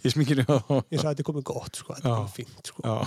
Ég 0.92 1.00
sagði 1.02 1.08
þetta 1.10 1.24
er 1.24 1.26
komið 1.28 1.44
gott, 1.50 1.80
sko, 1.80 1.96
þetta 1.98 2.14
er 2.22 2.30
fínt 2.32 2.70
sko. 2.70 2.98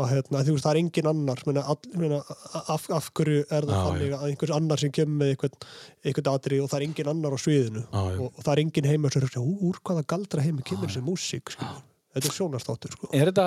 Og 0.00 0.08
hérna, 0.08 0.40
þú 0.40 0.54
veist, 0.54 0.64
það 0.64 0.72
er 0.72 0.78
engin 0.80 1.08
annar 1.10 1.40
meina, 1.44 1.62
all, 1.68 1.78
meina, 2.00 2.18
af, 2.62 2.86
af 2.96 3.08
hverju 3.12 3.42
er 3.44 3.66
það 3.68 3.82
þannig 3.86 4.14
að 4.16 4.22
einhvers 4.30 4.52
annar 4.56 4.80
sem 4.80 4.92
kemur 4.96 5.18
með 5.20 5.32
einhvern, 5.34 5.66
einhvern 6.08 6.30
atri 6.32 6.60
og 6.62 6.70
það 6.72 6.78
er 6.78 6.84
engin 6.86 7.10
annar 7.12 7.36
á 7.36 7.38
sviðinu 7.42 7.82
já. 7.82 7.98
og, 8.00 8.28
og 8.30 8.38
það 8.40 8.52
er 8.54 8.62
engin 8.62 8.88
heimur 8.88 9.12
sem 9.12 9.26
er 9.26 9.28
að 9.28 9.50
úr 9.68 9.80
hvaða 9.84 10.06
galdra 10.14 10.46
heimi 10.46 10.64
kemur 10.64 10.88
þessi 10.88 11.04
músík 11.04 11.52
skilur. 11.52 11.82
þetta 12.16 12.30
er 12.30 12.36
sjónastáttur 12.38 12.96
sko. 12.96 13.12
Er 13.12 13.32
þetta, 13.34 13.46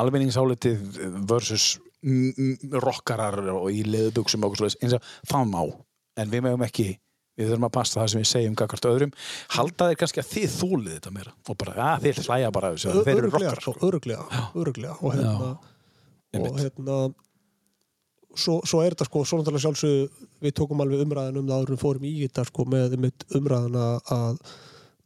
almenningsálitið 0.00 1.00
versus 1.28 1.74
rockarar 2.72 3.36
og 3.52 3.68
í 3.70 3.84
svoleiðis, 4.56 4.80
eins 4.80 4.96
og 4.96 5.12
það 5.28 5.50
má 5.52 5.62
en 6.22 6.32
við 6.32 6.44
megum 6.44 6.64
ekki, 6.66 6.88
við 7.38 7.50
þurfum 7.50 7.68
að 7.68 7.74
passa 7.78 8.00
það 8.00 8.08
sem 8.12 8.22
við 8.22 8.30
segjum 8.30 8.56
gagvart 8.60 8.88
öðrum, 8.90 9.12
halda 9.56 9.90
þeir 9.90 10.00
kannski 10.02 10.22
að 10.22 10.30
þið 10.32 10.56
þúlið 10.58 10.96
þetta 10.98 11.12
meira? 11.16 11.34
Og 11.48 11.58
bara, 11.62 11.76
að 11.88 12.06
þið 12.06 12.22
hlæja 12.26 12.54
bara 12.54 12.72
þessu, 12.74 12.96
þeir 13.06 13.20
eru 13.22 13.30
rockar. 13.32 13.62
sko, 13.62 13.76
öruglega, 13.88 14.42
öruglega 14.52 14.96
og 15.00 15.14
hérna, 15.16 15.52
og 16.42 16.58
hérna 16.60 16.98
svo, 18.36 18.58
svo 18.68 18.82
er 18.82 18.94
þetta 18.94 19.08
sko, 19.08 19.24
svo 19.28 19.40
náttúrulega 19.40 19.64
sjálfsög 19.66 20.28
við 20.44 20.54
tókum 20.58 20.84
alveg 20.84 21.06
umræðan 21.06 21.40
um 21.40 21.48
það 21.48 21.72
við 21.72 21.82
fórum 21.82 22.06
í 22.08 22.12
þetta 22.24 22.44
sko 22.48 22.68
með 22.68 22.98
umræðana 23.38 23.88
að 24.12 24.44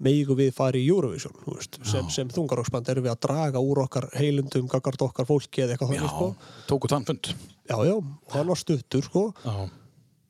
meigu 0.02 0.36
við 0.36 0.52
fara 0.56 0.76
í 0.76 0.84
Eurovision 0.90 1.32
veist, 1.46 1.78
sem, 1.88 2.08
sem 2.12 2.28
þungaróksband 2.32 2.88
erum 2.92 3.06
við 3.06 3.14
að 3.14 3.22
draga 3.28 3.62
úr 3.64 3.80
okkar 3.86 4.10
heilundum, 4.16 4.68
gagart 4.68 5.06
okkar 5.06 5.28
fólki 5.28 5.64
eða 5.64 5.76
eitthvað 5.76 5.94
þannig 5.94 6.12
sko. 6.12 6.28
tóku 6.68 6.90
þann 6.92 7.06
fund. 7.08 7.30
Já, 7.66 7.76
já, 7.88 7.94
hann 8.34 8.50
var 8.50 8.60
stuttur 8.60 9.06
sko. 9.06 9.22
Já, 9.40 9.54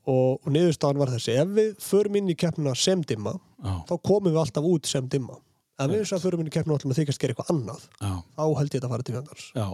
og, 0.07 0.39
og 0.43 0.53
niðurstaðan 0.55 1.01
var 1.03 1.13
þessi. 1.15 1.35
Ef 1.43 1.53
við 1.57 1.73
förum 1.83 2.21
inn 2.21 2.31
í 2.33 2.39
keppnina 2.39 2.75
sem 2.79 3.03
dimma 3.07 3.35
já, 3.37 3.73
þá 3.89 3.95
komum 4.07 4.31
við 4.33 4.41
alltaf 4.45 4.69
út 4.71 4.91
sem 4.91 5.09
dimma. 5.13 5.39
Ef 5.77 5.91
við 5.91 6.03
þess 6.05 6.17
að 6.17 6.29
förum 6.29 6.45
inn 6.45 6.51
í 6.51 6.55
keppnina 6.55 6.77
og 6.77 6.81
ætlum 6.81 6.95
að 6.95 7.03
þykast 7.03 7.23
gera 7.23 7.35
eitthvað 7.35 7.53
annað 7.55 7.83
já, 8.01 8.13
þá 8.39 8.45
held 8.47 8.71
ég 8.71 8.77
þetta 8.77 8.87
að 8.89 8.95
fara 8.95 9.07
til 9.09 9.17
fjandars 9.19 9.49
já, 9.53 9.67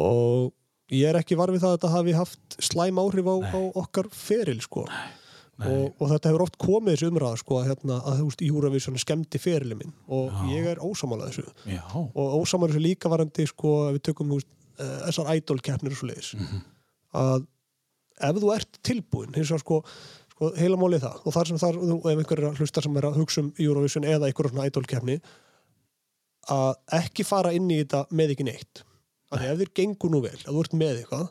og 0.00 0.50
ég 0.90 1.06
er 1.12 1.18
ekki 1.20 1.38
var 1.38 1.52
við 1.54 1.62
það 1.62 1.72
að 1.72 1.76
þetta 1.78 1.90
hafi 1.94 2.14
haft 2.18 2.56
slæm 2.70 2.98
áhrif 3.02 3.28
á, 3.30 3.36
á 3.54 3.60
okkar 3.84 4.08
feril 4.10 4.58
sko. 4.64 4.86
og, 5.60 5.92
og 6.00 6.10
þetta 6.10 6.30
hefur 6.32 6.44
oft 6.46 6.58
komið 6.60 6.96
þessu 6.96 7.10
umræða 7.12 7.38
sko, 7.42 7.60
að, 7.60 7.70
hérna, 7.70 8.00
að 8.08 8.18
þú 8.22 8.26
veist, 8.30 8.42
Eurovision 8.48 8.98
skemmti 9.02 9.40
ferili 9.42 9.76
minn. 9.76 9.92
Og 10.08 10.32
ég 10.48 10.66
er 10.72 10.80
ósamálað 10.80 11.34
þessu. 11.34 11.54
Já, 11.68 11.82
og 11.92 12.36
ósamálað 12.40 12.74
þessu 12.74 12.84
líka 12.86 13.12
varandi 13.12 13.46
sko, 13.50 13.74
við 13.92 14.02
tökum 14.08 14.32
eh, 14.38 14.94
þessar 15.06 15.34
idol-keppnir 15.36 15.92
og 15.92 16.00
svo 16.00 16.08
leiðis 16.08 16.32
að 17.20 17.44
ef 18.28 18.40
þú 18.40 18.52
ert 18.54 18.80
tilbúin 18.86 19.36
hins 19.36 19.52
vegar 19.52 19.64
sko, 19.64 19.80
sko 20.34 20.52
heila 20.58 20.78
málið 20.80 21.06
það. 21.06 21.22
Og 21.24 21.36
þar 21.36 21.50
sem 21.50 21.62
þar, 21.62 21.80
og 21.80 22.10
ef 22.10 22.22
einhver 22.22 22.42
er 22.42 22.50
að 22.50 22.60
hlusta 22.62 22.84
sem 22.84 23.00
er 23.00 23.08
að 23.08 23.18
hugsa 23.22 23.44
um 23.44 23.50
Eurovision 23.56 24.08
eða 24.08 24.28
einhver 24.28 24.50
svona 24.52 24.68
idol-keppni 24.70 25.18
að 26.50 26.70
ekki 27.00 27.26
fara 27.26 27.52
inn 27.54 27.68
í 27.70 27.82
þetta 27.82 28.06
með 28.16 28.36
ekki 28.36 28.46
neitt. 28.48 28.84
Þannig 29.30 29.52
ef 29.52 29.60
þér 29.60 29.74
gengur 29.78 30.14
nú 30.14 30.22
vel, 30.24 30.38
ef 30.38 30.48
þú 30.48 30.62
ert 30.64 30.78
með 30.80 31.02
eitthvað 31.02 31.28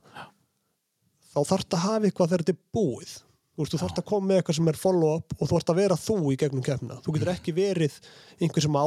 þá 1.29 1.41
þarfst 1.45 1.75
að 1.75 1.83
hafa 1.85 2.07
eitthvað 2.07 2.31
þegar 2.31 2.45
þetta 2.45 2.55
er 2.55 2.77
búið. 2.77 3.15
Þú 3.59 3.63
veist, 3.63 3.73
þú 3.73 3.79
þarfst 3.81 3.99
að 3.99 4.07
koma 4.07 4.29
með 4.29 4.39
eitthvað 4.39 4.55
sem 4.55 4.69
er 4.71 4.77
follow-up 4.79 5.33
og 5.35 5.41
þú 5.41 5.49
þarfst 5.51 5.71
að 5.73 5.79
vera 5.81 5.97
þú 5.99 6.17
í 6.31 6.35
gegnum 6.39 6.63
keppnina. 6.63 6.99
Þú 7.03 7.15
getur 7.17 7.31
ekki 7.33 7.53
verið 7.57 7.97
einhver 8.39 8.63
sem 8.65 8.77
á, 8.79 8.85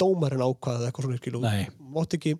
dómarinn 0.00 0.44
ákvaði 0.44 0.80
eða 0.80 0.88
eitthvað 0.88 1.18
svona 1.28 1.42
Nei. 1.44 1.66
mátt 1.92 2.16
ekki, 2.16 2.32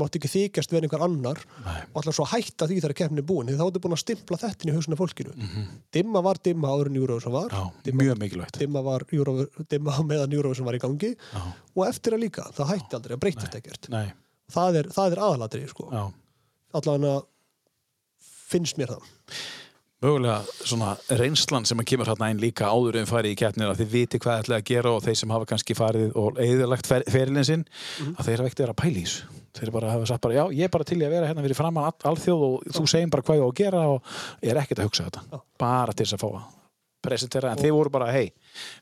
mátt 0.00 0.18
ekki 0.18 0.30
þykjast 0.32 0.72
verið 0.74 0.88
einhver 0.88 1.04
annar 1.06 1.40
Nei. 1.64 1.80
og 1.92 2.00
alltaf 2.00 2.16
svo 2.16 2.26
að 2.26 2.32
hætta 2.34 2.68
því 2.70 2.78
þegar 2.80 2.96
keppnin 3.00 3.22
er 3.22 3.26
búin 3.28 3.50
því 3.50 3.58
þá 3.60 3.64
ertu 3.66 3.82
búin 3.84 3.96
að 3.96 4.02
stimpla 4.02 4.40
þetta 4.42 4.68
í 4.68 4.74
hausinu 4.74 4.98
fólkinu. 4.98 5.34
Dimma 5.94 6.22
var 6.24 6.40
dimma 6.48 6.72
áður 6.72 6.90
en 6.90 6.98
Eurovision 7.00 7.36
var. 7.36 7.54
Já, 7.54 7.64
dimma, 7.86 8.02
mjög 8.02 8.20
mikilvægt. 8.24 8.58
dimma 8.58 8.82
var 8.84 9.06
Euro, 9.12 9.36
dimma 9.70 9.98
meðan 10.10 10.36
Eurovision 10.38 10.68
var 10.68 10.78
í 10.78 10.82
gangi. 10.82 11.14
Já, 11.14 11.42
og 11.76 11.86
eftir 11.86 12.16
að 12.16 12.24
líka, 12.26 12.48
það 12.56 12.72
hætti 12.74 12.98
aldrei 12.98 13.16
að 13.16 13.22
breytist 13.26 13.58
ekkert. 13.60 13.90
Það 14.54 14.80
er, 14.82 14.90
er 15.06 15.24
aðalatri 15.28 15.66
sko. 15.70 15.90
allavega 16.74 17.20
finnst 18.50 18.78
mér 18.78 18.96
það 18.96 19.12
Mögulega 20.04 20.42
svona 20.68 20.90
reynslan 21.16 21.64
sem 21.64 21.80
að 21.80 21.86
kemur 21.88 22.10
hérna 22.10 22.26
einn 22.28 22.40
líka 22.42 22.68
áður 22.68 22.98
en 23.00 23.08
farið 23.08 23.32
í 23.32 23.38
keppnina 23.40 23.76
þið 23.78 23.92
viti 23.94 24.18
hvað 24.20 24.42
ætlaði 24.42 24.60
að 24.60 24.66
gera 24.68 24.90
og 24.92 25.04
þeir 25.06 25.16
sem 25.16 25.32
hafa 25.32 25.48
kannski 25.48 25.76
farið 25.78 26.18
og 26.20 26.40
eðilagt 26.44 26.90
fer, 26.90 27.06
ferilin 27.08 27.46
sinn 27.48 27.62
að 28.12 28.26
þeir 28.26 28.42
hafa 28.42 28.50
ekkert 28.50 28.74
að 28.74 28.90
í 28.90 28.92
þessu. 28.98 29.30
Þeir 29.54 29.70
bara 29.70 29.94
hafa 29.94 30.10
sagt 30.10 30.24
bara, 30.26 30.36
já, 30.36 30.44
ég 30.58 30.66
er 30.66 30.74
bara 30.74 30.84
til 30.84 30.98
í 30.98 31.06
að 31.06 31.14
vera 31.14 31.30
hérna 31.30 31.44
fyrir 31.46 31.56
framann 31.56 31.88
all, 31.88 31.96
alþjóð 32.10 32.44
og 32.50 32.68
þú 32.74 32.84
segir 32.90 33.12
bara 33.14 33.24
hvað 33.24 33.38
ég 33.38 33.44
á 33.44 33.48
að 33.48 33.58
gera 33.62 33.84
og 33.94 34.12
ég 34.42 34.52
er 34.52 34.60
ekkert 34.60 34.82
að 34.82 34.90
hugsa 34.90 35.06
þetta. 35.08 35.40
Bara 35.62 35.94
til 35.94 36.04
þess 36.04 36.18
að 36.18 36.24
fá 36.24 36.28
að 36.34 36.44
presentera 37.04 37.54
en 37.54 37.62
þeir 37.62 37.76
voru 37.78 37.94
bara, 37.94 38.10
hei, 38.12 38.32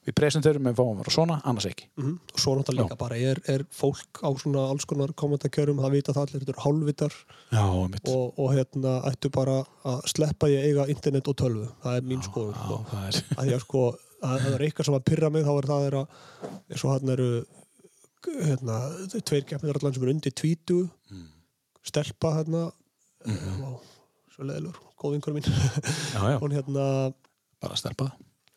við 0.06 0.16
presenterum 0.18 0.66
en 0.66 0.76
fáum 0.78 0.94
að 0.94 1.02
vera 1.02 1.14
svona, 1.16 1.40
annars 1.44 1.68
ekki. 1.70 1.88
Mm 2.00 2.18
og 2.32 2.40
svo 2.40 2.54
náttúrulega 2.56 2.88
líka 2.88 2.96
bara 3.00 3.16
er, 3.16 3.40
er 3.48 3.64
fólk 3.70 4.22
á 4.24 4.30
svona 4.40 4.68
alls 4.72 4.84
konar 4.88 5.12
komendakjörum 5.12 5.82
það 5.82 5.94
vita 5.96 6.12
það 6.12 6.22
allir, 6.22 6.42
þetta 6.42 6.52
eru 6.54 6.64
hálfvitar. 6.64 7.18
Já, 7.52 7.66
og, 8.14 8.38
og 8.38 8.54
hérna 8.54 8.94
ættu 9.10 9.30
bara 9.34 9.58
að 9.84 10.00
sleppa 10.12 10.48
ég 10.52 10.70
eiga 10.70 10.88
internet 10.88 11.28
og 11.28 11.36
tölvu. 11.36 11.68
Það 11.82 11.98
er 11.98 12.08
mín 12.08 12.24
skoðun 12.24 12.56
Já, 12.56 12.62
sko. 12.62 12.80
það 13.36 13.52
er 13.52 13.64
sko 13.66 13.84
að 13.90 14.00
að 14.22 14.44
það 14.44 14.56
er 14.56 14.64
eitthvað 14.66 14.88
sem 14.88 14.96
að 14.96 15.06
pyrra 15.08 15.30
mig 15.34 15.46
þá 15.46 15.52
er 15.52 15.68
það 15.70 15.86
er 15.86 15.96
að 15.98 16.16
eins 16.70 16.84
og 16.84 16.92
hann 16.94 17.12
eru 17.14 17.28
hérna, 18.22 18.76
tveir 19.18 19.46
keppnir 19.48 19.78
allan 19.78 19.94
sem 19.94 20.04
eru 20.04 20.14
undir 20.14 20.34
tvítu. 20.38 20.82
Mm. 21.10 21.28
stelpa 21.82 22.36
hérna 22.38 22.70
mm 23.26 23.36
-hmm. 23.36 23.78
svo 24.34 24.44
leðilur, 24.44 24.76
góð 24.96 25.12
vingur 25.12 25.34
mín. 25.34 25.42
Já, 26.14 26.22
já, 26.30 26.38
hún 26.38 26.52
hérna 26.52 27.12
bara 27.60 27.76
stelpa 27.76 28.12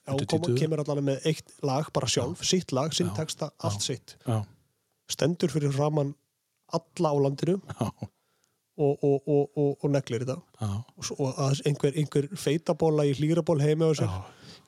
já, 0.06 0.26
kom, 0.32 0.46
kemur 0.60 0.82
allan 0.84 1.04
með 1.08 1.26
eitt 1.32 1.56
lag 1.66 1.88
bara 1.96 2.10
sjálf, 2.10 2.44
sitt 2.46 2.74
lag, 2.76 2.94
sinn 2.96 3.10
Já. 3.12 3.16
texta 3.22 3.50
allt 3.66 3.82
sitt, 3.86 4.18
Já, 4.26 4.44
stendur 5.12 5.54
fyrir 5.54 5.74
framann 5.76 6.14
alla 6.74 7.12
á 7.14 7.16
landinu 7.26 7.60
já, 7.62 7.88
og, 8.78 9.04
og, 9.04 9.28
og, 9.28 9.44
og, 9.56 9.76
og 9.84 9.92
neglir 9.94 10.26
þetta. 10.26 10.40
Já, 10.62 10.72
og, 11.16 11.28
að 11.40 11.62
einhver, 11.70 11.94
einhver 11.96 12.30
feitabóla 12.40 13.06
í 13.08 13.14
hlýraból 13.16 13.62
heimi 13.64 13.88
á 13.88 13.92
já. 13.96 14.10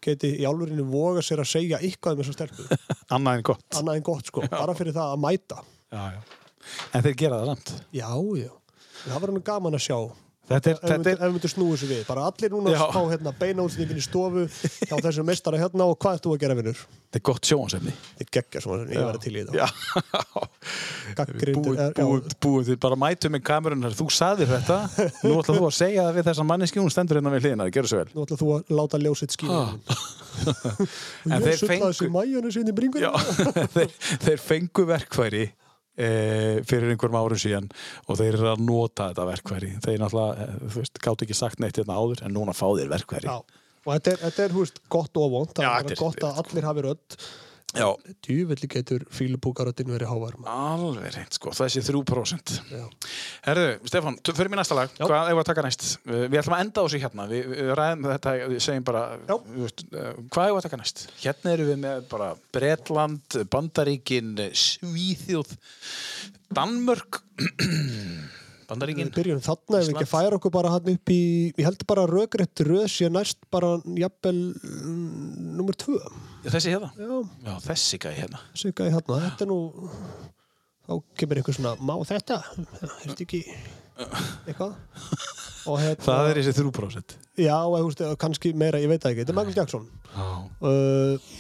geti 0.06 0.32
í 0.40 0.46
álurinu 0.48 0.86
voga 0.88 1.24
sér 1.26 1.42
að 1.44 1.52
segja 1.52 1.82
eitthvað 1.82 2.16
um 2.16 2.24
þessa 2.24 2.38
stelpu, 2.38 2.68
Annað 3.18 3.40
en 3.40 3.48
gott. 3.52 3.66
Annað 3.80 4.00
en 4.00 4.06
gott 4.08 4.30
sko. 4.32 4.46
Bara 4.52 4.78
fyrir 4.78 4.96
það 4.96 5.16
að 5.16 5.26
mæta. 5.26 5.64
Já, 5.92 6.06
já. 6.16 6.22
En 6.94 7.04
þeir 7.04 7.20
gera 7.20 7.42
það 7.42 7.52
samt. 7.52 7.74
Já, 7.96 8.10
já, 8.38 8.50
það 9.08 9.22
var 9.24 9.34
nú 9.36 9.44
gaman 9.52 9.78
að 9.78 9.86
sjá 9.88 10.00
Þetta 10.48 10.70
er, 10.72 10.78
ef 10.78 10.84
við 10.88 10.92
þetta 11.10 11.26
er, 11.28 11.32
myndu 11.36 11.50
snúið 11.52 11.72
þessu 11.76 11.88
við 11.90 12.04
bara 12.08 12.22
allir 12.30 12.54
núna 12.54 12.72
að 12.72 12.94
fá 12.96 13.02
hérna, 13.12 13.32
beina 13.36 13.64
útsendingin 13.68 14.00
í 14.00 14.04
stofu 14.06 14.46
hjá 14.88 14.94
þessum 15.04 15.26
mestara 15.28 15.60
hérna 15.60 15.84
og 15.92 15.98
hvað 16.00 16.16
ert 16.20 16.24
þú 16.24 16.36
að 16.38 16.40
gera 16.46 16.56
vinnur? 16.56 16.80
þetta 17.08 17.20
er 17.20 17.26
gott 17.28 17.50
sjónsefni 17.50 17.92
Þetta 18.22 18.34
geggja 18.38 18.62
svona, 18.64 18.86
ég 18.88 19.04
verði 19.10 19.22
til 19.26 19.34
í 19.36 19.44
þetta. 19.44 19.68
Búið, 21.58 21.80
er- 21.84 21.94
búið, 21.98 22.34
búið, 22.44 22.66
þið 22.72 22.80
bara 22.84 22.98
mætum 23.00 23.36
með 23.36 23.44
kamerunar 23.48 23.96
Þú 23.98 24.08
saðir 24.14 24.50
þetta, 24.52 24.78
nú 25.28 25.36
ætlaðu 25.42 25.60
þú 25.62 25.68
að 25.70 25.76
segja 25.78 26.08
það 26.08 26.18
við 26.22 26.28
þessa 26.30 26.48
manneski, 26.48 26.82
hún 26.84 26.92
stendur 26.94 27.20
hérna 27.20 27.34
við 27.36 27.46
hliðina, 27.48 27.68
gerðu 27.74 27.92
svo 27.92 28.02
vel. 28.02 28.10
Nú 28.16 28.26
ætlaðu 28.26 28.42
þú 28.44 28.50
að 28.58 28.74
láta 28.80 29.02
ljósitt 29.04 29.36
skýra 29.36 29.58
Ah. 29.58 29.72
og 29.74 30.82
En 31.32 31.42
ég 31.42 31.46
þeir 31.48 31.58
sulla 31.58 31.72
fengu- 31.74 31.88
þessi 31.92 32.10
mæjanu 32.14 32.52
sinni 32.54 32.72
í 32.74 32.78
bringunni. 32.78 33.08
Já, 33.08 33.12
þeir, 33.76 33.96
þeir 34.28 34.44
fengu 34.44 34.84
verkfæri 34.92 35.46
e, 35.98 36.10
fyrir 36.68 36.94
einhverjum 36.94 37.18
árum 37.20 37.42
síðan 37.42 37.70
og 38.06 38.20
þeir 38.20 38.38
eru 38.38 38.52
að 38.54 38.64
nota 38.68 39.10
þetta 39.12 39.28
verkfæri. 39.32 39.72
Þeir 39.86 40.04
náttúrulega, 40.04 40.46
eh, 40.46 40.60
þú 40.68 40.84
veist, 40.84 41.02
gátt 41.08 41.26
ekki 41.26 41.38
sagt 41.38 41.64
neitt 41.64 41.80
hérna 41.80 41.98
áður 41.98 42.24
en 42.28 42.38
núna 42.38 42.56
fá 42.58 42.68
þeir 42.70 42.94
verkfæri. 42.94 43.32
Já. 43.32 43.66
og 43.88 43.92
þetta 43.96 44.14
er, 44.14 44.22
þetta 44.26 44.46
er 44.46 44.56
þú 44.56 44.64
veist, 44.66 44.82
gott 44.94 45.20
og 45.22 45.34
vond 45.34 45.54
það 45.56 45.68
Já, 45.68 45.74
er 45.80 46.02
gott 46.02 46.24
að 46.28 46.42
allir 46.44 46.70
hafi 46.70 46.88
rödd 46.88 47.20
djúvillig 48.24 48.70
getur 48.72 49.04
fílubúkaröddin 49.12 49.90
verið 49.92 50.08
hávar 50.08 50.38
alveg 50.48 51.12
reynd, 51.14 51.36
sko, 51.36 51.52
þessi 51.54 51.82
3% 51.84 52.54
Já. 52.72 52.86
Herðu, 53.44 53.66
Stefán, 53.92 54.16
t- 54.24 54.34
förum 54.38 54.56
í 54.56 54.60
næsta 54.62 54.78
lag 54.78 54.94
Já. 54.96 55.04
Hvað 55.04 55.28
við 55.34 55.42
að 55.42 55.50
taka 55.52 55.66
næst? 55.68 55.84
Uh, 56.08 56.24
Við 56.32 56.40
ætlum 56.40 56.56
að 56.56 56.64
enda 56.64 56.80
á 56.80 56.86
þessu 56.88 57.02
hérna 57.04 57.26
Við, 57.28 57.50
við 57.52 57.74
ræðum 57.82 58.08
þetta, 58.08 58.34
við 58.54 58.64
segjum 58.64 58.88
bara 58.88 59.04
við 59.20 59.62
veist, 59.66 59.84
uh, 59.92 60.08
Hvað 60.32 60.48
við 60.54 60.58
að 60.62 60.66
taka 60.70 60.80
næst? 60.82 61.04
Hérna 61.26 61.54
erum 61.58 61.70
við 61.74 61.80
með 61.84 62.08
bara 62.16 62.32
Bretland, 62.56 63.40
Bandaríkin 63.52 64.34
Svíþjóð 64.64 65.54
Danmörk 66.56 67.22
Bandaríkin. 68.68 69.08
Við 69.10 69.16
byrjum 69.16 69.42
þarna 69.46 69.80
ef 69.80 69.88
við 69.88 69.94
ekki 69.96 70.10
færa 70.12 70.38
okkur 70.40 70.54
bara 70.54 70.72
hann 70.74 70.90
upp 70.92 71.12
í 71.14 71.20
ég 71.56 71.64
held 71.68 71.86
bara 71.88 72.08
rökrétt 72.10 72.64
röð 72.68 72.88
sé 72.92 73.08
næst 73.12 73.40
bara 73.54 73.76
jafnvel 73.96 74.40
mm, 74.54 75.54
nummer 75.60 75.78
tvö. 75.80 76.00
Já, 76.44 76.50
Þessi 76.52 76.74
hérna? 76.76 76.92
Já, 77.00 77.14
Já, 77.48 77.54
þessi 77.70 78.02
gæði 78.04 78.22
hérna. 78.24 78.44
Þessi 78.52 78.74
gæði 78.76 78.96
hérna, 78.98 79.22
þetta 79.28 79.48
er 79.48 79.52
nú 79.54 79.60
þá 80.88 80.94
kemur 81.20 81.42
einhver 81.42 81.58
svona 81.58 81.76
má 81.84 81.96
þetta, 82.08 82.42
hefst 83.04 83.24
ekki 83.28 83.44
eitthvað? 84.48 84.76
Og 85.68 85.82
hérna, 85.84 86.04
Það 86.04 86.30
er 86.32 86.38
þessi 86.40 86.54
3% 86.62 87.18
já, 87.38 87.56
eða, 87.60 88.14
kannski 88.20 88.54
meira, 88.58 88.80
ég 88.82 88.90
veit 88.92 89.04
það 89.04 89.14
ekki, 89.14 89.24
þetta 89.26 89.34
er 89.34 89.38
Michael 89.38 89.58
Jackson. 89.58 89.88
Já, 90.14 90.28
uh, 90.64 91.34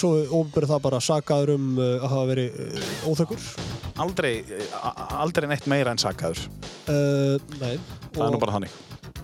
svo 0.00 0.10
óbyrð 0.40 0.72
það 0.74 0.82
bara 0.86 1.00
sakaður 1.04 1.54
um 1.56 1.66
uh, 1.78 1.84
að 2.02 2.08
hafa 2.12 2.28
verið 2.32 2.58
uh, 2.64 2.88
óþökkur 3.10 3.46
aldrei, 4.04 4.32
a- 4.80 4.94
aldrei 5.22 5.46
neitt 5.50 5.68
meira 5.70 5.92
en 5.94 6.00
sakaður. 6.02 6.40
Uh, 6.90 7.36
nei. 7.60 7.76
Það 8.14 8.24
er 8.26 8.32
nú 8.34 8.40
bara 8.42 8.56
þannig. 8.56 8.72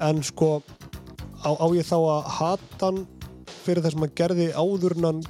En 0.07 0.21
sko 0.27 0.51
á, 1.43 1.51
á 1.51 1.67
ég 1.75 1.87
þá 1.89 1.97
að 1.99 2.29
hata 2.39 2.91
hann 2.91 3.01
fyrir 3.65 3.83
það 3.85 3.95
sem 3.97 4.05
hann 4.07 4.15
gerði 4.23 4.47
áður 4.55 4.95
en 4.97 5.09
hann 5.11 5.23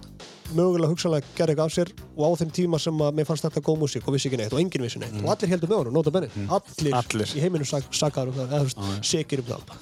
mögulega 0.56 0.90
hugsanlega 0.90 1.26
gerði 1.38 1.54
eitthvað 1.54 1.70
af 1.70 1.74
sér 1.74 1.90
og 2.16 2.22
á 2.26 2.30
þeim 2.40 2.52
tíma 2.56 2.78
sem 2.82 3.00
að 3.06 3.16
mér 3.18 3.28
fannst 3.28 3.46
þetta 3.46 3.62
góð 3.66 3.78
músík 3.82 4.06
og 4.08 4.14
vissi 4.16 4.28
ekki 4.30 4.40
neitt 4.40 4.54
og 4.56 4.60
enginn 4.62 4.84
vissi 4.86 5.00
neitt. 5.02 5.16
Og 5.22 5.30
allir 5.34 5.50
heldur 5.52 5.70
með 5.70 5.80
honum, 5.80 5.96
nota 5.98 6.12
benni 6.14 6.30
allir, 6.56 6.94
Allir. 7.00 7.32
í 7.36 7.42
heiminu 7.44 7.66
sak, 7.68 7.88
sakaður 7.94 8.32
um 8.32 8.38
það 8.40 8.54
eða 8.54 8.60
þú 8.60 8.68
veist, 8.70 9.10
sekir 9.10 9.42
um 9.42 9.50
það. 9.50 9.74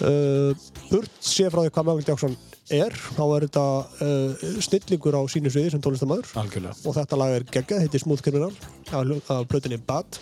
Uh, 0.00 0.66
burt 0.90 1.18
sé 1.24 1.48
frá 1.52 1.62
því 1.64 1.74
hvað 1.76 1.88
Michael 1.90 2.08
Jackson 2.12 2.36
er 2.74 2.96
þá 2.96 3.22
er 3.36 3.46
þetta 3.48 3.64
uh, 4.08 4.44
snillingur 4.64 5.18
á 5.18 5.22
sínu 5.28 5.52
sviði 5.52 5.74
sem 5.74 5.82
tónlistamæður 5.84 6.30
Algjörlega. 6.40 6.76
Og 6.88 6.96
þetta 6.96 7.20
lag 7.20 7.34
er 7.36 7.46
geggjað, 7.58 7.84
heitir 7.84 8.04
Smooth 8.04 8.24
Criminal 8.24 8.52
af, 8.94 9.46
plötunni 9.50 9.80
Bad 9.84 10.20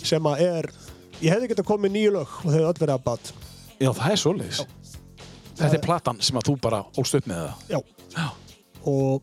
sem 0.00 0.24
að 0.30 0.44
er 0.46 0.70
ég 1.20 1.34
hefði 1.34 1.50
getað 1.52 1.68
komið 1.68 1.96
nýju 1.98 2.12
lög 2.16 2.36
og 2.40 2.46
þau 2.46 2.54
hefði 2.54 2.68
öll 2.70 2.80
verið 2.80 2.94
að 2.96 3.02
Bad. 3.10 3.32
Já, 3.80 3.90
það 3.96 4.14
er 4.14 4.20
svoleiðis. 4.24 4.62
Þetta 5.60 5.76
er 5.76 5.82
platan 5.84 6.20
sem 6.24 6.38
að 6.40 6.46
þú 6.48 6.54
bara 6.64 6.78
ólst 7.00 7.16
upp 7.18 7.26
með 7.28 7.42
það 7.44 7.74
já, 7.74 7.80
Já, 8.10 8.28
og 8.88 9.22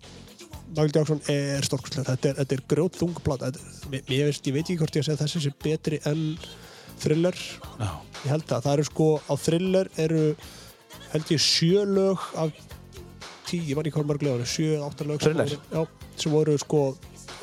Michael 0.67 0.91
Jackson 0.95 1.21
er 1.31 1.63
stórkustlega 1.63 2.15
þetta 2.17 2.29
er, 2.33 2.41
er 2.57 2.63
grjót 2.69 2.97
þung 2.99 3.15
plata 3.23 3.49
Þetta 3.51 3.59
er- 3.63 3.91
mér, 3.93 4.01
mér 4.09 4.25
veist, 4.29 4.47
ég 4.49 4.53
veit 4.57 4.65
ekki 4.67 4.77
hvort 4.81 4.95
ég 4.97 5.03
að 5.05 5.09
segja 5.09 5.21
þessi 5.23 5.43
sé 5.45 5.53
betri 5.63 5.99
en 6.05 6.23
thriller 6.99 7.37
já, 7.79 7.91
ég 8.25 8.31
held 8.33 8.51
að 8.51 8.65
það 8.65 8.73
eru 8.73 8.87
sko 8.89 9.07
á 9.29 9.33
thriller 9.39 9.89
eru 9.97 10.23
held 11.13 11.31
ég 11.31 11.39
sjö 11.41 11.85
lög 11.87 12.25
af 12.35 12.51
tíu, 13.47 13.63
ég 13.63 13.75
man 13.79 13.85
ekki 13.87 13.95
hvað 13.95 14.09
mörg 14.11 14.25
lögur, 14.27 14.49
sjö, 14.49 14.73
átta 14.83 15.05
lög 15.07 15.21
sem 15.23 15.31
Thriller. 15.31 15.53
voru, 15.71 15.87
já, 15.87 16.19
sem 16.19 16.31
voru 16.35 16.57
sko, 16.59 16.81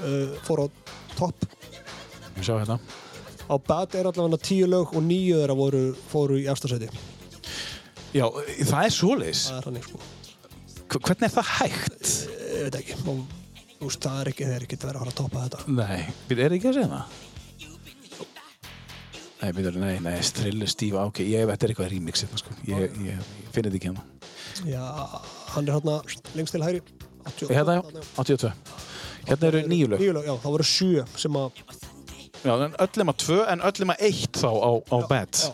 uh, 0.05 0.35
fóru 0.45 0.67
á 0.67 0.69
topp. 1.17 1.47
Við 2.37 2.45
sjá 2.45 2.59
hérna. 2.61 2.77
Á 3.49 3.55
Bad 3.57 3.95
er 3.97 4.11
allavega 4.11 4.37
tíu 4.45 4.67
lög 4.69 4.93
og 4.93 5.01
níu 5.07 5.39
þeirra 5.39 5.57
voru, 5.57 5.81
fóru 6.12 6.37
í 6.37 6.45
efstasæti. 6.53 6.91
Já, 8.12 8.27
það 8.69 8.85
er 8.85 8.93
svoleiðis. 8.99 9.47
Það 9.49 9.57
er 9.62 9.69
hann 9.71 9.81
sko. 9.87 10.03
Hvernig 10.95 11.26
er 11.28 11.32
það 11.34 11.53
hægt? 11.59 12.11
Ég 12.55 12.66
veit 12.68 12.76
ekki, 12.78 12.97
þú 13.05 13.14
veist, 13.88 14.03
það 14.05 14.18
er 14.20 14.30
ekki, 14.30 14.49
þeir 14.51 14.66
ekki 14.66 14.78
að 14.78 14.88
vera 14.88 14.99
að 14.99 15.05
fara 15.05 15.12
að 15.12 15.20
toppa 15.20 15.45
þetta. 15.45 15.76
Nei, 15.78 16.03
við 16.30 16.42
erum 16.45 16.59
ekki 16.59 16.70
að 16.70 16.76
segja 16.78 16.90
það? 16.92 17.22
Nei, 19.45 19.51
byrjar, 19.53 19.74
nei, 19.76 19.97
nei, 20.01 20.14
Striller, 20.24 20.70
Steve 20.72 21.01
Aoki, 21.03 21.26
ég 21.28 21.45
veit, 21.45 21.59
þetta 21.59 21.66
er 21.66 21.72
eitthvað 21.74 21.90
remix 21.92 22.22
hérna, 22.24 22.38
sko. 22.40 22.55
Ég, 22.70 22.95
ég, 23.05 23.32
finn 23.53 23.66
þetta 23.66 23.80
ekki 23.80 23.90
hérna. 23.90 24.05
Já, 24.70 24.84
hann 25.53 25.66
er 25.68 25.74
hérna 25.74 25.97
lengst 26.38 26.55
til 26.55 26.64
hægri. 26.64 26.80
88, 27.24 27.51
Hérna, 27.57 27.74
já, 27.74 27.82
82. 28.20 28.53
Hérna 29.28 29.51
eru 29.51 29.62
nýju 29.68 29.90
lög. 29.90 30.01
Níu 30.01 30.14
lög, 30.16 30.30
já, 30.30 30.34
það 30.45 30.57
voru 30.57 30.68
sjö 30.68 31.05
sem 31.20 31.36
að, 31.40 31.61
Já, 32.45 32.53
en 32.61 32.74
öllum 32.84 33.09
að 33.12 33.20
tvö, 33.24 33.36
en 33.49 33.62
öllum 33.64 33.92
að 33.95 34.03
eitt 34.05 34.36
þá 34.36 34.51
á, 34.53 34.70
á 34.84 34.97
já. 35.01 35.53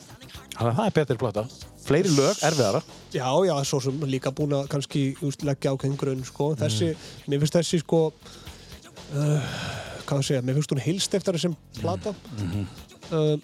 Þannig 0.56 0.70
að 0.70 0.78
það 0.80 0.86
er 0.86 0.94
betri 0.96 1.18
plata. 1.20 1.44
Fleiri 1.90 2.12
lög, 2.14 2.38
erfiðara. 2.46 2.80
Já, 3.10 3.26
já, 3.48 3.54
svo 3.66 3.80
sem 3.82 3.96
líka 4.06 4.30
búin 4.30 4.54
að 4.54 4.68
kannski 4.70 5.04
just, 5.18 5.42
leggja 5.46 5.72
ákveðin 5.74 5.96
grunn, 5.98 6.24
sko. 6.24 6.52
Þessi, 6.60 6.92
Mm. 6.94 7.28
mér 7.32 7.40
finnst 7.42 7.56
þessi, 7.58 7.80
sko, 7.82 8.12
uh, 9.14 9.40
hvað 10.06 10.18
að 10.20 10.26
segja, 10.28 10.42
mér 10.46 10.54
finnst 10.60 10.70
hún 10.74 10.82
hilst 10.84 11.14
eftir 11.18 11.34
þessum 11.34 11.56
plata. 11.80 12.14
Mhm. 12.38 12.66
uh, 13.10 13.36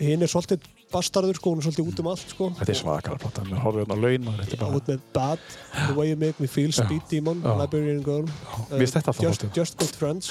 hinn 0.00 0.22
er 0.22 0.26
svolítið 0.32 0.64
bastarður, 0.90 1.36
sko, 1.36 1.52
hún 1.52 1.58
er 1.60 1.68
svolítið 1.68 1.88
út 1.92 2.00
um 2.00 2.06
allt, 2.08 2.24
sko. 2.32 2.48
Þetta 2.58 2.72
er 2.72 2.80
svakara 2.80 3.18
plata. 3.20 3.42
Mér 3.44 3.60
horfum 3.60 3.84
hérna 3.84 3.94
á 3.94 4.00
laun. 4.00 4.74
Út 4.80 4.86
með 4.88 5.00
Bad, 5.12 5.38
The 5.86 5.94
Way 5.94 6.08
You 6.08 6.16
Make 6.16 6.40
Me 6.40 6.46
Feel, 6.46 6.72
Speed 6.72 7.02
Demon, 7.10 7.42
Já. 7.42 7.54
Librarian 7.60 8.02
Girl. 8.02 8.24
uh, 8.72 8.78
just, 8.78 9.44
just 9.54 9.76
Good 9.78 9.94
Friends, 9.94 10.30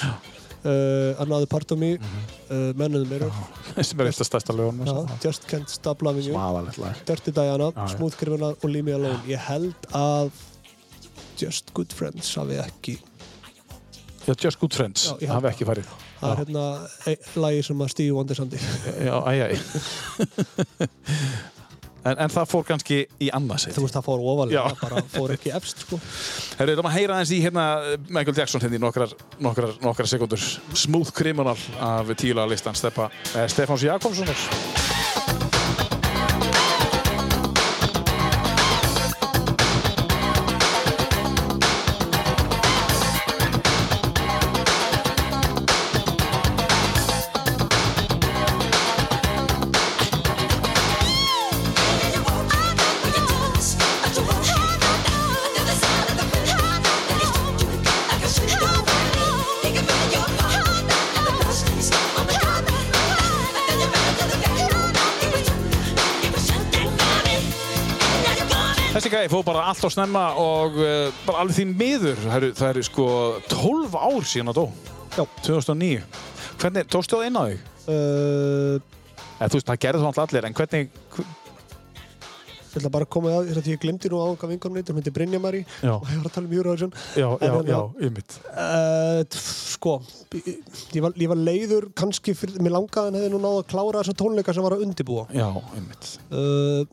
uh, 0.64 1.22
Another 1.22 1.46
Part 1.46 1.70
of 1.72 1.78
Me, 1.78 1.94
uh, 1.94 1.98
Man 2.76 2.94
in 2.94 3.04
the 3.04 3.10
Mirror, 3.10 3.32
sem 3.82 4.00
er 4.00 4.04
eitt 4.10 4.20
af 4.20 4.26
stærsta 4.28 4.52
lögunum. 4.52 4.86
já, 4.86 5.06
Just 5.24 5.46
Can't 5.50 5.68
Stop 5.70 6.02
Loving 6.02 6.26
You. 6.30 6.36
Dirty 7.06 7.30
Diana, 7.30 7.70
já. 7.76 7.86
Smooth 7.96 8.16
Criminal 8.16 8.54
og 8.62 8.68
Leave 8.70 8.82
Me 8.84 8.92
Alone 8.98 9.20
ég 9.28 9.38
held 9.48 9.74
að 9.92 10.30
Just 11.40 11.64
Good 11.74 11.92
Friends 11.96 12.34
hafi 12.36 12.54
ekki 12.60 12.98
Já, 14.26 14.34
Just 14.44 14.58
Good 14.60 14.74
Friends, 14.76 15.14
Já, 15.20 15.28
hafi 15.32 15.46
ekki 15.54 15.64
farið. 15.64 15.84
það 16.20 16.30
er 16.34 16.38
hérna 16.42 16.64
e 17.08 17.14
lagi 17.40 17.62
sem 17.64 17.80
að 17.80 17.88
Stevie 17.94 18.12
Wonder 18.12 18.34
sandi 18.36 18.56
Já, 19.06 19.16
æj, 19.24 19.40
æj. 19.48 19.56
en, 22.04 22.14
en 22.16 22.32
það 22.32 22.48
fór 22.52 22.66
kannski 22.68 23.00
í 23.20 23.30
annað 23.36 23.68
þú 23.74 23.84
veist 23.84 23.98
það 23.98 24.06
fór 24.08 24.24
ofalega, 24.32 24.64
það 24.70 24.84
bara 24.84 25.04
fór 25.14 25.34
ekki 25.36 25.54
efst 25.58 25.84
sko. 25.84 26.00
Herru, 26.58 26.74
þetta 26.74 26.86
maður 26.86 26.98
heyra 26.98 27.18
aðeins 27.18 27.34
í 27.36 27.42
hérna 27.44 27.66
Michael 28.08 28.36
Jackson 28.40 28.64
hérna 28.64 28.80
í 28.80 28.82
nokkrar, 28.82 29.14
nokkrar, 29.42 29.76
nokkrar 29.84 30.10
sekundur. 30.10 30.48
Smooth 30.84 31.14
Criminal 31.16 31.58
af 31.80 32.14
tíla 32.20 32.48
listan 32.50 32.76
eh, 32.76 33.46
Stefáns 33.50 33.86
Jakobssonar. 33.86 34.99
Gæði 69.20 69.32
fóð 69.34 69.42
bara 69.50 69.62
allt 69.68 69.82
á 69.84 69.90
snemma 69.92 70.20
og 70.40 70.76
uh, 70.80 71.10
bara 71.26 71.42
alveg 71.42 71.58
því 71.58 71.64
miður. 71.76 72.20
Það 72.22 72.36
eru, 72.38 72.48
það 72.56 72.70
eru 72.72 72.84
sko 72.86 73.08
12 73.50 73.96
ár 74.00 74.28
síðan 74.30 74.52
að 74.52 74.60
dó. 74.60 74.62
Já. 75.12 75.24
2009. 75.44 75.98
Hvernig, 76.62 76.86
tókstu 76.88 77.18
það 77.18 77.26
inn 77.28 77.36
á 77.36 77.42
þig? 77.50 77.66
uh, 77.92 78.96
Eða, 79.40 79.50
þú 79.52 79.58
veist, 79.58 79.68
það 79.68 79.82
gerði 79.84 80.00
það 80.06 80.22
allir, 80.24 80.46
en 80.48 80.56
hvernig... 80.56 80.94
ég 82.70 82.78
ætla 82.78 82.92
bara 82.94 83.04
að 83.08 83.12
koma 83.12 83.34
að 83.34 83.50
því 83.50 83.60
að 83.60 83.68
ég 83.74 83.82
glemdi 83.82 84.10
nú 84.12 84.22
á 84.24 84.26
hvað 84.40 84.52
vingunum 84.54 84.76
neitt, 84.78 84.90
hún 84.92 85.00
heiti 85.02 85.12
Brynja 85.16 85.40
Mari 85.42 85.60
Já, 85.82 85.92
og 85.96 86.04
ég 86.12 86.20
var 86.22 86.28
að 86.30 86.34
tala 86.36 86.46
um 86.48 86.52
Eurovision 86.54 86.92
já, 87.18 87.26
En 87.26 87.40
já, 87.42 87.54
hérna- 87.56 87.72
já, 87.72 87.80
ymmit. 88.06 88.36
uh, 88.54 89.20
sko 89.66 89.94
ég 90.94 91.02
var, 91.02 91.16
ég 91.18 91.32
var 91.32 91.40
leiður 91.40 91.88
kannski 91.98 92.36
fyrir, 92.38 92.60
mér 92.62 92.76
langaði 92.78 93.08
hann 93.10 93.18
hefði 93.18 93.32
nú 93.34 93.40
náð 93.42 93.56
að 93.64 93.66
klára 93.74 94.04
þessa 94.04 94.14
tónleika 94.22 94.54
sem 94.54 94.62
var 94.68 94.76
að 94.78 94.84
undibúa 94.86 95.24
Já, 95.34 95.48
ymmit. 95.80 96.12
uh, 96.30 96.84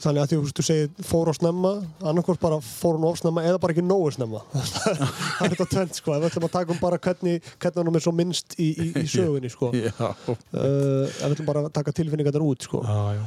þannig 0.00 0.22
að 0.22 0.30
því 0.32 0.38
veist, 0.42 0.56
þú 0.60 0.64
segir 0.66 1.06
fór 1.10 1.28
á 1.30 1.34
snemma 1.36 1.72
annarkvort 2.00 2.40
bara 2.40 2.58
fór 2.64 2.96
hún 2.98 3.04
of 3.10 3.18
snemma 3.20 3.44
eða 3.44 3.60
bara 3.62 3.74
ekki 3.76 3.84
nógu 3.84 4.10
snemma 4.16 4.40
það 4.54 5.44
er 5.44 5.52
þetta 5.54 5.68
tvent 5.74 6.00
sko 6.00 6.14
við 6.16 6.28
ætlum 6.30 6.46
að 6.48 6.54
taka 6.56 6.74
um 6.74 6.80
bara 6.80 6.98
hvernig 7.04 7.50
hvernig 7.60 7.84
hann 7.90 8.00
er 8.00 8.04
svo 8.06 8.14
minnst 8.16 8.56
í, 8.58 8.70
í, 8.72 8.88
í 9.02 9.06
sögunni 9.16 9.50
sko 9.52 9.70
uh, 9.70 9.84
ef 9.84 11.20
við 11.20 11.30
ætlum 11.34 11.50
bara 11.52 11.64
að 11.66 11.72
taka 11.80 11.94
tilfinningar 12.00 12.40
út 12.44 12.66
sko 12.68 12.82
já. 12.86 13.22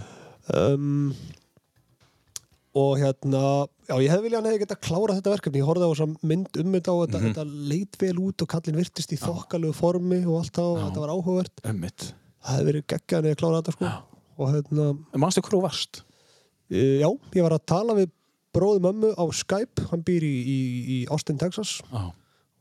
um, 0.57 1.13
og 2.74 2.95
hérna 2.97 3.41
já 3.86 3.93
ég 4.01 4.09
hefði 4.09 4.24
viljað 4.26 4.39
að 4.41 4.47
hefði 4.49 4.61
getað 4.63 4.80
klárað 4.88 5.17
þetta 5.19 5.34
verkefni 5.36 5.59
ég 5.61 5.67
horfði 5.69 5.86
á 5.86 5.91
þessa 5.93 6.07
mynd 6.32 6.57
um 6.63 6.71
þetta 6.74 6.93
og 6.95 7.01
þetta, 7.03 7.19
Mhm. 7.19 7.28
þetta 7.36 7.67
leit 7.69 7.97
vel 8.01 8.15
út 8.24 8.41
og 8.41 8.49
kallin 8.55 8.80
virtist 8.80 9.13
í 9.13 9.19
þokkalegu 9.21 9.76
formi 9.78 10.19
og 10.26 10.39
allt 10.41 10.57
og 10.63 10.80
Já. 10.80 10.86
þetta 10.88 11.03
var 11.03 11.11
áhugavert 11.13 11.61
Ymmit. 11.69 12.07
það 12.41 12.55
hefði 12.57 12.67
verið 12.71 12.88
geggjað 12.95 13.30
að 13.30 13.38
klára 13.43 13.61
þetta 13.61 13.76
sko 13.78 13.91
og 14.39 14.49
hérna 14.55 14.88
Manstu 15.21 15.43
hvað 15.45 15.53
þú 15.53 15.61
varst? 15.67 16.01
Uh, 16.72 16.99
já, 17.03 17.09
ég 17.36 17.43
var 17.45 17.55
að 17.57 17.66
tala 17.70 17.93
við 17.97 18.11
bróði 18.53 18.84
mömmu 18.86 19.14
á 19.18 19.24
Skype, 19.34 19.88
hann 19.91 20.03
býr 20.05 20.24
í, 20.24 20.34
í, 20.45 20.57
í 20.95 20.97
Austin, 21.11 21.38
Texas 21.41 21.80
Já, 21.91 22.03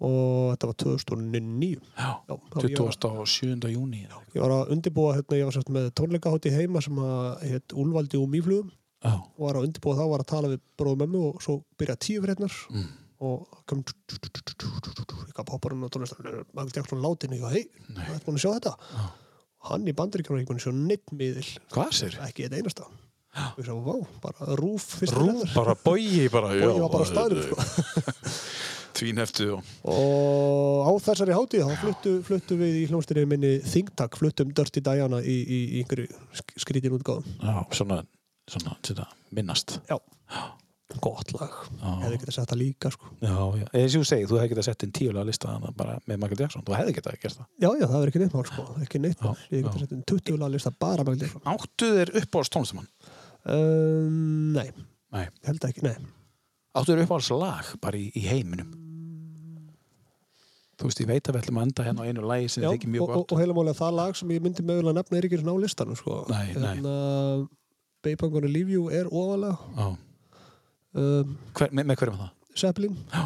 og 0.02 0.54
þetta 0.56 0.68
var 0.70 0.76
2009 0.82 1.68
já. 1.76 2.08
já, 2.26 2.34
þá 2.50 2.56
ég, 2.66 2.78
var, 2.82 2.96
27. 2.98 3.68
júni. 3.74 4.00
Ég 4.34 4.40
var 4.42 4.54
að 4.56 4.72
undirbúa, 4.74 5.12
hérna, 5.18 5.38
ég 5.38 5.46
var 5.46 5.54
sérst 5.54 5.70
með 5.70 5.90
tónleikahátti 6.00 6.50
heima 6.56 6.82
sem 6.82 6.96
að 6.98 7.44
hétt 7.52 7.76
Úlvaldi 7.78 8.18
og 8.18 8.26
Mýflugum 8.32 8.72
Já, 9.02 9.12
og 9.18 9.44
var 9.46 9.58
að 9.60 9.68
undirbúa 9.68 9.96
þá, 9.98 10.02
var 10.10 10.22
að 10.24 10.30
tala 10.32 10.50
við 10.54 10.60
bróði 10.78 11.00
mömmu 11.04 11.22
og 11.28 11.40
svo 11.44 11.60
byrja 11.78 11.96
tíu 12.08 12.24
frétnar 12.24 12.56
Mm. 12.72 12.88
og 13.22 13.46
kom 13.70 13.84
ég 13.86 15.34
gaf 15.36 15.50
hopparinn 15.54 15.84
og 15.86 15.92
tónlistar 15.94 16.42
Magnús 16.56 16.74
Jackson 16.76 17.02
látin, 17.04 17.34
ég 17.36 17.42
gaf, 17.44 17.52
hei, 17.54 17.64
það 17.94 18.14
er 18.16 18.24
búin 18.26 18.38
að 18.38 18.42
sjá 18.44 18.52
þetta 18.56 18.72
Já. 18.96 19.04
hann 19.70 19.86
í 19.86 19.94
bandaríkjum 19.98 20.36
er 20.36 20.42
ekki 20.42 20.50
búin 20.50 20.60
að 20.60 20.66
sjá 20.66 20.74
neitt 20.74 21.14
miðil 21.14 21.46
hvað 21.74 21.92
sér? 22.00 22.16
ekki 22.26 22.46
eitt 22.48 22.56
einasta 22.58 22.88
og 23.32 23.60
ég 23.62 23.66
sagði, 23.68 23.82
vá, 23.86 23.94
bara 24.26 24.56
rúf 24.60 24.88
Rúm, 25.12 25.42
bara 25.54 25.74
bogi 25.84 26.26
bara. 26.32 26.50
og 26.52 26.58
ég 26.60 26.82
var 26.82 26.92
bara 26.92 27.06
á 27.06 27.12
staðnum 27.12 27.46
sko. 27.46 28.32
Tvínheftu 28.92 29.46
og... 29.56 29.62
og 29.88 30.84
á 30.84 30.92
þessari 31.00 31.32
hátíð 31.36 31.64
þá 31.64 31.76
fluttu, 31.80 32.10
fluttu 32.28 32.58
við 32.60 32.80
í 32.82 32.86
hljómsdýrið 32.90 33.28
minni 33.30 33.52
Thingtak, 33.64 34.18
fluttum 34.20 34.52
Dirty 34.54 34.82
Diana 34.84 35.22
í, 35.24 35.36
í, 35.42 35.60
í 35.78 35.82
einhverju 35.82 36.10
sk- 36.36 36.58
skrítin 36.60 36.92
útgáðum 36.98 37.24
Já, 37.40 37.54
svona, 37.72 38.02
svona, 38.52 38.76
svona, 38.84 39.08
minnast. 39.32 39.78
já, 39.88 39.96
gott 41.00 41.32
lag 41.32 41.54
hefði 42.02 42.18
getað 42.20 42.36
sett 42.36 42.50
það 42.52 42.60
líka 42.60 42.90
sko. 42.92 43.08
Já, 43.24 43.32
já. 43.62 43.64
Eða 43.72 43.88
sem 43.94 44.02
þú 44.02 44.08
segir, 44.10 44.28
þú 44.28 44.38
hefði 44.42 44.50
getað 44.52 44.66
sett 44.68 44.84
inn 44.84 44.92
tíulega 44.98 45.24
lista 45.30 45.54
bara 45.78 45.94
með 46.04 46.18
Michael 46.20 46.40
Jackson. 46.42 46.64
Þú 46.68 46.74
hefði 46.76 46.94
getað 46.98 47.16
gert 47.22 47.38
það. 47.38 47.46
já, 47.64 47.68
já, 47.80 47.86
það 47.88 47.96
er 48.02 48.10
ekki 48.12 48.20
neitt 48.22 48.36
mál 48.36 48.44
sko. 48.50 48.64
ekki 48.84 49.00
neitt 49.00 49.24
mál, 49.24 49.32
ég 49.48 49.64
getað 49.64 49.78
já. 49.80 49.86
sett 49.86 49.94
inn 49.96 50.04
20 50.12 50.36
lag 50.42 50.52
lista 50.52 50.74
bara 50.84 51.06
með 51.08 51.24
þetta 51.24 51.56
Áttu 51.56 51.88
þér 51.96 52.12
uppáhalds 52.20 52.52
um, 53.46 54.52
nei, 54.54 54.68
Nei. 55.12 55.24
ég 55.26 55.48
held 55.50 55.64
ekki, 55.68 55.82
nei 55.86 55.96
Áttu 56.72 56.94
þér 56.94 57.02
uppáhalds 57.04 57.28
lag 57.36 57.66
bara 57.82 57.98
í, 58.00 58.06
í 58.16 58.22
heiminum? 58.24 58.70
Þú 60.80 60.88
veist, 60.88 61.00
ég 61.02 61.08
veit 61.10 61.28
að 61.28 61.36
við 61.36 61.42
ætlum 61.42 61.58
að 61.60 61.66
enda 61.68 61.84
hérna 61.86 62.02
á 62.02 62.08
einu 62.08 62.22
lagi 62.26 62.46
sem 62.50 62.64
já, 62.64 62.70
þykir 62.72 62.90
mjög 62.94 63.02
og, 63.04 63.10
og, 63.10 63.16
gott. 63.20 63.32
og 63.36 63.42
heila 63.42 63.54
máli 63.58 63.72
að 63.74 63.80
það 63.82 63.92
lag 63.98 64.16
sem 64.18 64.30
ég 64.32 64.40
myndi 64.46 64.64
mögulega 64.66 64.96
nefna 64.96 65.18
er 65.20 65.26
ekki 65.28 65.38
svona 65.42 65.52
á 65.52 65.62
listanum 65.62 65.98
sko. 66.00 66.16
Nei, 66.32 66.46
nei. 66.56 66.70
Hérna, 66.72 66.94
Babe 68.02 68.24
I'm 68.26 68.32
Gonna 68.34 68.50
Leave 68.50 68.72
You 68.72 68.88
er 68.90 69.10
ofalega 69.12 69.52
Já. 69.76 69.90
um, 71.02 71.36
Hver, 71.60 71.70
með, 71.76 71.86
með 71.92 72.00
hverjum 72.00 72.18
það? 72.22 72.32
Zeppelin 72.64 72.96
Já. 73.12 73.22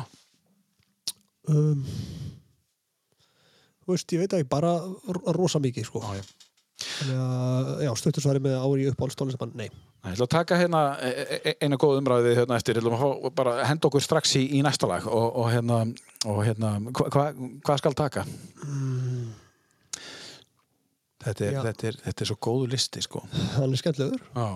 um, 1.54 1.86
Þú 3.86 3.94
veist, 3.94 4.10
ég 4.16 4.24
veit 4.24 4.34
ekki, 4.40 4.48
bara 4.50 4.74
r- 4.82 5.22
rosa 5.38 5.60
mikið 5.62 5.86
sko. 5.86 6.02
Já, 6.02 6.18
já. 6.18 6.26
Já, 6.76 7.90
stuttursvari 7.96 8.42
með 8.44 8.56
ári 8.60 8.84
í 8.84 8.90
uppáhaldstónlistamann, 8.92 9.54
nei. 9.56 9.70
Ég 10.06 10.12
ætla 10.12 10.26
að 10.26 10.34
taka 10.34 10.58
hérna 10.60 10.80
e- 11.02 11.38
e- 11.50 11.54
eina 11.64 11.78
góð 11.80 12.02
umræði 12.02 12.34
hérna 12.36 12.58
eftir, 12.60 12.76
ég 12.76 12.84
ætla 12.84 12.94
að 12.94 13.00
fá, 13.02 13.32
bara 13.34 13.54
henda 13.66 13.88
okkur 13.88 14.04
strax 14.04 14.36
í, 14.38 14.44
í 14.58 14.60
næsta 14.62 14.86
lag 14.90 15.08
og, 15.08 15.26
og 15.40 15.48
hérna, 15.50 15.80
og 16.28 16.44
hérna 16.46 16.76
hva, 16.92 17.08
hva, 17.10 17.24
hvað 17.64 17.80
skal 17.80 17.96
taka? 17.98 18.26
þetta 21.26 21.46
er, 21.46 21.58
þetta 21.64 21.88
er, 21.90 21.98
þetta 22.04 22.22
er 22.22 22.30
svo 22.30 22.36
góðu 22.46 22.68
listi 22.70 23.02
sko 23.04 23.22
hann 23.56 23.72
er 23.72 23.80
skemmtilegur 23.80 24.22
Já, 24.22 24.46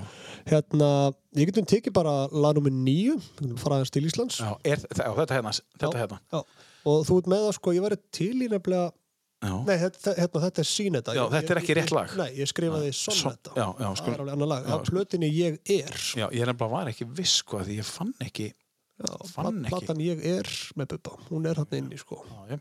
hérna, 0.52 0.90
ég 1.38 1.50
getum 1.50 1.66
tekið 1.68 1.96
bara 1.96 2.14
lag 2.30 2.56
nummer 2.58 2.74
nýju, 2.74 3.16
faraðast 3.60 3.94
til 3.96 4.06
Íslands 4.06 4.40
já, 4.42 4.52
er, 4.62 4.82
þetta 4.86 5.34
hérna 5.34 5.54
þetta 5.56 5.90
Já. 5.90 6.00
hérna 6.04 6.20
Já. 6.30 6.44
og 6.92 7.04
þú 7.08 7.20
ert 7.22 7.30
með 7.32 7.46
það 7.46 7.56
sko, 7.58 7.74
ég 7.76 7.86
væri 7.86 8.00
til 8.14 8.32
í 8.36 8.50
nefnilega 8.52 8.90
nei, 9.40 9.76
þetta, 9.80 10.12
hérna, 10.18 10.40
þetta 10.44 10.60
er 10.60 10.68
síneta 10.68 11.14
Já, 11.16 11.22
þetta 11.32 11.54
er 11.54 11.60
ekki 11.62 11.76
rétt 11.78 11.92
lag. 11.96 12.10
nei, 12.20 12.30
ég 12.36 12.50
skrifaði 12.50 12.90
Son- 12.92 13.16
sonnetta 13.16 13.54
það 13.56 13.94
sko, 13.96 14.12
er 14.12 14.20
alveg 14.24 14.34
annar 14.36 14.50
lag, 14.50 14.66
Já, 14.68 14.74
á 14.74 14.76
plötinni 14.84 15.30
ég 15.32 15.60
er. 15.64 15.94
Já, 16.18 16.26
ég 16.28 16.42
er 16.44 16.50
nefnilega 16.52 16.70
var 16.74 16.90
ekki 16.92 17.06
viss 17.08 17.38
sko 17.40 17.62
því 17.64 17.78
ég 17.80 17.88
fann 17.88 18.12
ekki 18.20 18.50
já, 18.50 19.14
fann 19.32 19.62
ekki. 19.64 19.70
platan 19.72 20.02
ég 20.04 20.26
er 20.34 20.50
með 20.76 20.92
Bubba, 20.96 21.16
hún 21.30 21.48
er 21.48 21.56
hann 21.62 21.78
inni 21.78 21.96
sko. 22.00 22.20
Já, 22.50 22.58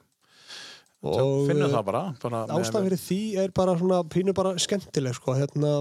finnum 1.48 1.72
það 1.72 1.84
bara, 1.88 2.04
bara 2.20 2.40
ástæðan 2.58 2.88
fyrir 2.90 3.00
því 3.04 3.20
er 3.44 3.52
bara 3.56 3.76
svona 3.80 4.00
pínu 4.12 4.34
bara 4.36 4.56
skemmtileg 4.60 5.16
sko. 5.16 5.36
Hérna 5.38 5.74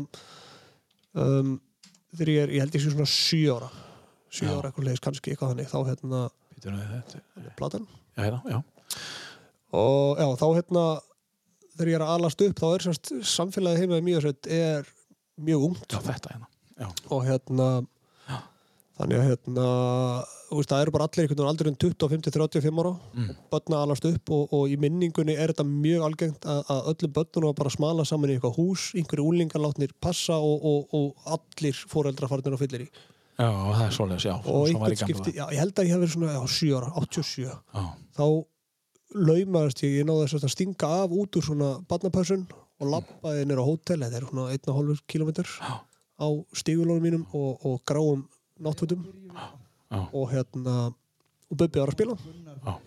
um, 1.18 1.56
þegar 2.14 2.30
ég 2.34 2.42
er, 2.44 2.52
ég 2.54 2.62
held 2.62 2.76
sé 2.76 2.90
svona 2.92 3.06
sjö 3.10 3.56
ára. 3.56 3.70
Sjö 4.30 4.46
Já. 4.46 4.52
ára 4.58 4.70
eitthvað 4.70 4.86
leiðis 4.90 5.02
kannski 5.02 5.32
eitthvað 5.32 5.54
þannig. 5.54 5.70
Þá 5.72 5.78
hérna 5.88 6.20
nú 6.68 6.76
við 6.76 6.92
þetta. 6.94 7.22
platan. 7.58 7.88
Já, 8.14 8.22
hérna, 8.28 8.40
já, 8.46 8.62
og 9.76 10.20
já 10.20 10.28
þá 10.40 10.46
hérna 10.48 10.84
þegar 11.78 11.90
ég 11.92 11.98
er 11.98 12.06
að 12.06 12.14
alast 12.16 12.46
upp 12.46 12.62
þá 12.62 12.68
er 12.70 12.86
semst 12.86 13.12
samfélagið 13.34 13.84
heima 13.84 14.00
í 14.00 14.06
Mýðarsveit 14.06 14.48
er 14.50 14.88
mjög 15.38 15.68
ungt. 15.70 15.86
Já, 15.92 16.00
þetta 16.02 16.34
hérna 16.34 16.48
Já, 16.78 16.88
og 17.10 17.24
hérna 17.26 17.68
Já. 18.28 18.36
þannig 19.00 19.18
að 19.18 19.28
hérna 19.28 19.66
veist, 20.48 20.70
það 20.70 20.82
eru 20.84 20.94
bara 20.94 21.06
allir 21.08 21.24
einhvern 21.24 21.40
veginn 21.40 21.50
aldrei 21.50 21.72
25 21.74 22.24
til 22.24 22.34
35 22.34 22.80
ára. 22.82 22.92
Mm. 23.12 23.28
og 23.34 23.52
börn 23.52 23.76
að 23.76 23.84
alast 23.86 24.08
upp 24.08 24.32
og, 24.34 24.54
og 24.54 24.72
í 24.72 24.78
minningunni 24.80 25.36
er 25.36 25.52
þetta 25.52 25.66
mjög 25.68 26.06
algengt 26.08 26.48
að, 26.48 26.62
að 26.74 26.90
öllum 26.92 27.14
börnunum 27.18 27.50
var 27.50 27.58
bara 27.60 27.74
smala 27.74 28.06
saman 28.08 28.32
í 28.32 28.36
eitthvað 28.36 28.58
hús 28.58 28.88
einhverju 28.98 29.26
úlingar 29.32 29.62
látnir 29.62 29.94
passa 30.00 30.38
og, 30.38 30.66
og, 30.70 30.98
og 30.98 31.34
allir 31.36 31.82
fóreldra 31.90 32.30
farnir 32.30 32.56
á 32.56 32.62
fyllir 32.62 32.86
í 32.86 32.88
já, 32.88 33.48
það 33.48 33.82
er 33.84 33.96
svoleiðis, 33.98 34.28
já 34.28 34.34
og 34.38 34.70
einhvern 34.70 35.02
skipti, 35.02 35.34
já, 35.36 35.44
ég 35.54 35.62
held 35.62 35.74
að 35.78 35.90
ég 35.90 35.94
hef 35.94 36.04
verið 36.04 36.14
svona 36.14 36.38
já, 36.38 36.42
7 36.58 36.78
ára, 36.78 36.92
87 37.02 37.42
Já, 37.42 37.84
þá 38.18 38.24
laumaðist 39.16 39.82
ég, 39.84 40.00
ég 40.00 40.08
náði 40.08 40.40
að 40.40 40.50
stinga 40.52 40.88
af 41.02 41.14
út 41.16 41.38
úr 41.38 41.46
svona 41.46 41.70
barnapössun 41.88 42.46
og 42.78 42.90
labbaði 42.92 43.46
nýra 43.48 43.64
á 43.64 43.68
hótel, 43.68 44.02
þetta 44.04 44.20
er 44.20 44.26
svona 44.28 44.48
1,5 44.54 45.04
km 45.08 45.30
á 46.18 46.28
stígulónum 46.58 47.04
mínum 47.04 47.24
og, 47.32 47.64
og 47.66 47.82
gráum 47.88 48.26
náttfötum. 48.62 49.04
Og 50.12 50.28
hérna 50.32 50.90
og 51.48 51.56
Bubbi 51.56 51.80
var 51.80 51.92
að 51.92 51.96
spila. 51.96 52.16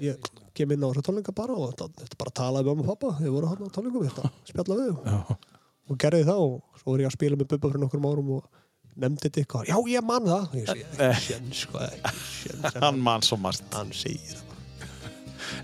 Ég 0.04 0.32
kem 0.54 0.74
inn 0.76 0.84
á 0.86 0.92
þessa 0.92 1.06
tónleika 1.08 1.34
bara 1.36 1.56
og 1.58 1.72
þetta, 1.74 2.10
bara 2.20 2.34
talaði 2.38 2.68
með 2.68 2.76
mamma 2.76 2.84
og 2.86 2.92
pappa 2.92 3.14
þau 3.18 3.32
voru 3.34 3.50
hann 3.50 3.72
á 3.72 3.74
tónleikum, 3.74 4.06
þetta 4.10 4.32
spjalla 4.52 4.78
við 4.78 4.92
og, 5.02 5.96
gerði 6.02 6.28
það 6.28 6.44
og 6.46 6.82
svo 6.82 6.94
var 6.94 7.04
ég 7.04 7.10
að 7.10 7.16
spila 7.18 7.40
með 7.40 7.50
Bubba 7.54 7.72
fyrir 7.72 7.84
nokkrum 7.86 8.08
árum 8.12 8.32
og 8.38 8.62
nefndi 9.02 9.26
þetta 9.26 9.42
eitthvað, 9.42 9.72
já 9.72 9.78
ég 9.96 10.06
man 10.06 10.30
það. 10.30 10.56
Ég 10.60 10.70
segi, 10.70 10.86
ekki 11.08 11.26
sjens 11.26 11.66
sko, 11.66 11.90
sjens 12.36 12.72
en 12.76 12.86
hann 12.86 13.04
mann 13.10 13.26
svo 13.26 13.40
margt. 13.42 13.66
hann 13.74 13.96
segir 13.96 14.36
það 14.36 14.51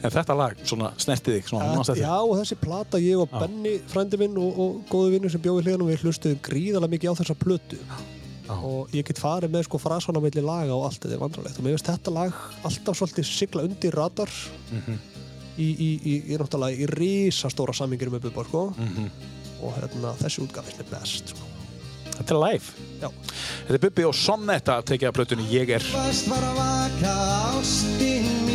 En 0.03 0.13
þetta 0.13 0.35
lag, 0.37 0.59
svona, 0.67 0.91
snertið 1.01 1.37
þig, 1.39 1.49
svona, 1.51 1.71
manst 1.75 1.91
Já, 1.93 1.95
þetta 2.01 2.19
og 2.23 2.35
þessi 2.41 2.57
plata, 2.61 3.01
ég 3.01 3.23
og 3.23 3.31
Já. 3.33 3.39
Benny, 3.45 3.73
frændi 3.91 4.19
minn 4.21 4.37
og, 4.41 4.59
og 4.63 4.77
góðu 4.91 5.15
vinnur 5.15 5.33
sem 5.33 5.41
bjóði 5.43 5.65
hliðanum, 5.65 5.89
við 5.91 6.05
hlustuðum 6.05 6.39
gríðarlega 6.47 6.93
mikið 6.95 7.11
á 7.13 7.19
þessa 7.21 7.37
plötu. 7.41 7.79
Já. 8.47 8.55
og 8.63 8.93
ég 8.95 9.03
get 9.03 9.19
farið 9.19 9.51
með 9.51 9.65
sko 9.67 9.79
frasana 9.83 10.21
milli 10.23 10.39
laga 10.39 10.71
og 10.71 10.85
allt 10.87 11.01
þetta 11.03 11.17
er 11.17 11.19
vandralegt 11.19 11.57
og 11.59 11.65
mér 11.65 11.73
finnst 11.75 11.89
þetta 11.89 12.13
lag 12.15 12.37
alltaf 12.63 12.95
svolítið 12.95 13.25
sigla 13.27 13.65
undir 13.67 13.91
radar. 13.99 14.31
Mhm, 14.71 15.01
í, 15.57 15.67
í, 15.67 15.89
í, 15.99 16.13
í 16.31 16.37
náttúrulega 16.39 16.79
í 16.79 16.87
risastóra 16.93 17.75
samingir 17.75 18.07
með 18.13 18.29
Bubba 18.29 18.45
sko. 18.47 18.63
Mhm. 18.77 19.09
og 19.57 19.73
hérna, 19.73 20.13
þessi 20.21 20.43
útgaf 20.45 20.63
finnst 20.69 20.79
mér 20.83 20.91
best 20.95 21.33
sko. 21.33 21.43
Þetta 22.17 22.33
er 22.33 22.39
live? 22.45 22.73
Já, 23.01 23.09
Þetta 23.67 23.73
er 23.77 23.83
Bubbi 23.83 24.05
og 24.07 24.15
Sonnetta 24.15 24.77
að 24.79 24.85
tekja 24.93 25.11
plötunni 25.11 25.49
Ég 25.51 25.69
er. 25.75 25.83
Fast 25.91 26.29
var 26.31 26.45
að 26.47 26.61
vaka 26.63 27.15
ástin 27.57 28.31
mín 28.45 28.46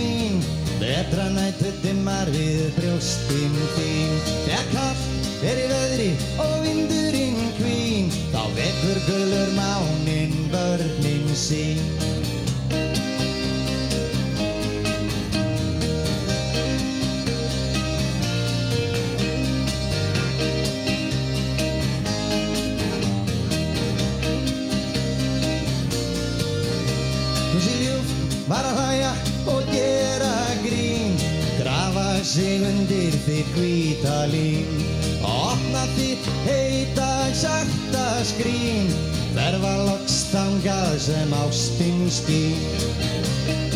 Betra 0.82 1.28
nættu 1.30 1.70
dimmar 1.78 2.26
við 2.34 2.72
brjóstin 2.74 3.52
þín. 3.76 4.16
Þegar 4.48 4.64
kallt 4.72 5.44
er 5.46 5.60
í 5.62 5.66
veðri 5.70 6.08
og 6.42 6.54
vindurinn 6.64 7.38
kvín 7.54 8.10
Þá 8.32 8.42
vekur 8.56 8.98
gulur 9.06 9.52
mánin 9.54 10.34
börnin 10.50 11.30
sín. 11.38 11.78
Hún 27.52 27.62
sé 27.62 27.76
ljúft 27.84 28.42
var 28.50 28.66
að 28.66 28.82
hlæja 28.82 29.31
sig 32.24 32.62
undir 32.62 33.14
þitt 33.24 33.48
hvíta 33.56 34.18
lín 34.30 34.68
Opna 35.26 35.82
þitt 35.96 36.26
heita 36.46 37.10
sakta 37.34 38.06
skrín. 38.26 38.90
Verfa 39.34 39.74
loks 39.88 40.18
þangað 40.30 40.96
sem 41.06 41.36
ástin 41.42 42.02
skín 42.12 43.71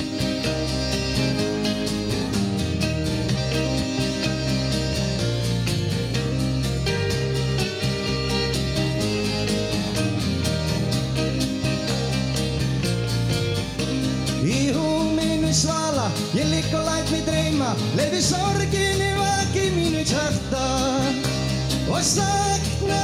ég 16.36 16.48
ligg 16.50 16.72
og 16.76 16.84
læt 16.84 17.10
mig 17.12 17.22
dreyma 17.26 17.70
Leifi 17.96 18.20
sorginni 18.24 19.10
vaki 19.16 19.64
mínu 19.76 20.02
hjarta. 20.04 20.64
Og 21.86 22.02
sakna 22.04 23.02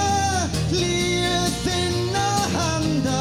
líu 0.75 1.37
þinna 1.63 2.27
handa. 2.57 3.21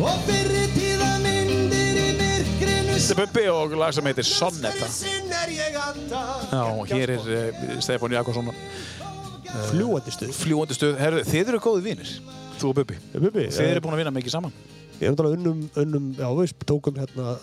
Og 0.00 0.16
fyrri 0.26 0.64
tíða 0.74 1.12
myndir 1.24 2.00
í 2.00 2.08
myrkrinu 2.18 2.98
Þetta 2.98 3.14
er 3.14 3.22
Bubbi 3.22 3.46
og 3.52 3.76
lag 3.80 3.94
sem 3.96 4.10
heitir 4.10 4.28
Sonnetta 4.28 4.90
Já, 6.50 6.64
og 6.64 6.90
hér 6.90 7.14
er 7.14 7.22
uh, 7.22 7.78
Stefán 7.80 8.12
Jakobsson. 8.12 8.50
Fljúandi 9.70 10.12
stuð. 10.14 10.34
fljúandi 10.36 10.76
stuð. 10.76 10.98
Herðu, 11.00 11.22
þið 11.26 11.52
eru 11.54 11.60
góði 11.62 11.86
vinir. 11.86 12.12
Þú 12.60 12.70
og 12.72 12.76
Bubbi. 12.80 12.98
Bubbi, 13.14 13.46
Þið 13.54 13.70
eru 13.70 13.82
búin 13.86 13.96
að 13.96 14.02
vinna 14.02 14.14
mikið 14.18 14.34
saman 14.36 14.54
Ég 15.00 15.08
er 15.08 15.14
náttúrulega 15.14 15.38
unnum, 15.40 15.64
unnum, 15.80 16.08
já 16.18 16.28
við 16.36 16.54
tókum 16.68 17.00
hérna 17.00 17.34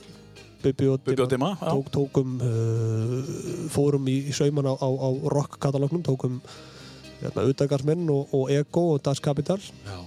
Bubbi 0.61 0.87
og 0.89 1.01
já. 1.07 1.69
tók, 1.69 1.89
tókum, 1.93 2.37
uh, 2.41 3.31
fórum 3.73 4.07
í, 4.09 4.17
í 4.29 4.33
sauman 4.35 4.69
á, 4.69 4.73
á, 4.77 4.89
á 4.89 5.09
rock-katalóknum, 5.33 6.03
tókum 6.05 6.39
hérna 7.21 7.47
Udagarsmenn 7.49 8.09
og, 8.13 8.29
og 8.33 8.53
Ego 8.53 8.93
og 8.93 9.01
Das 9.05 9.21
Kapital 9.23 9.61
Já 9.85 9.97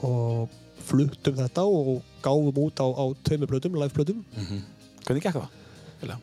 og 0.00 0.48
fluttum 0.90 1.36
þetta 1.36 1.64
og, 1.68 2.00
gáfum 2.24 2.60
út 2.64 2.80
á, 2.80 2.86
á 2.88 3.04
tveimur 3.26 3.50
plötum, 3.50 3.76
live-plötum, 3.78 4.24
Hvernig 5.04 5.24
gekk 5.24 5.36
það? 5.36 5.56
Vilja? 6.00 6.16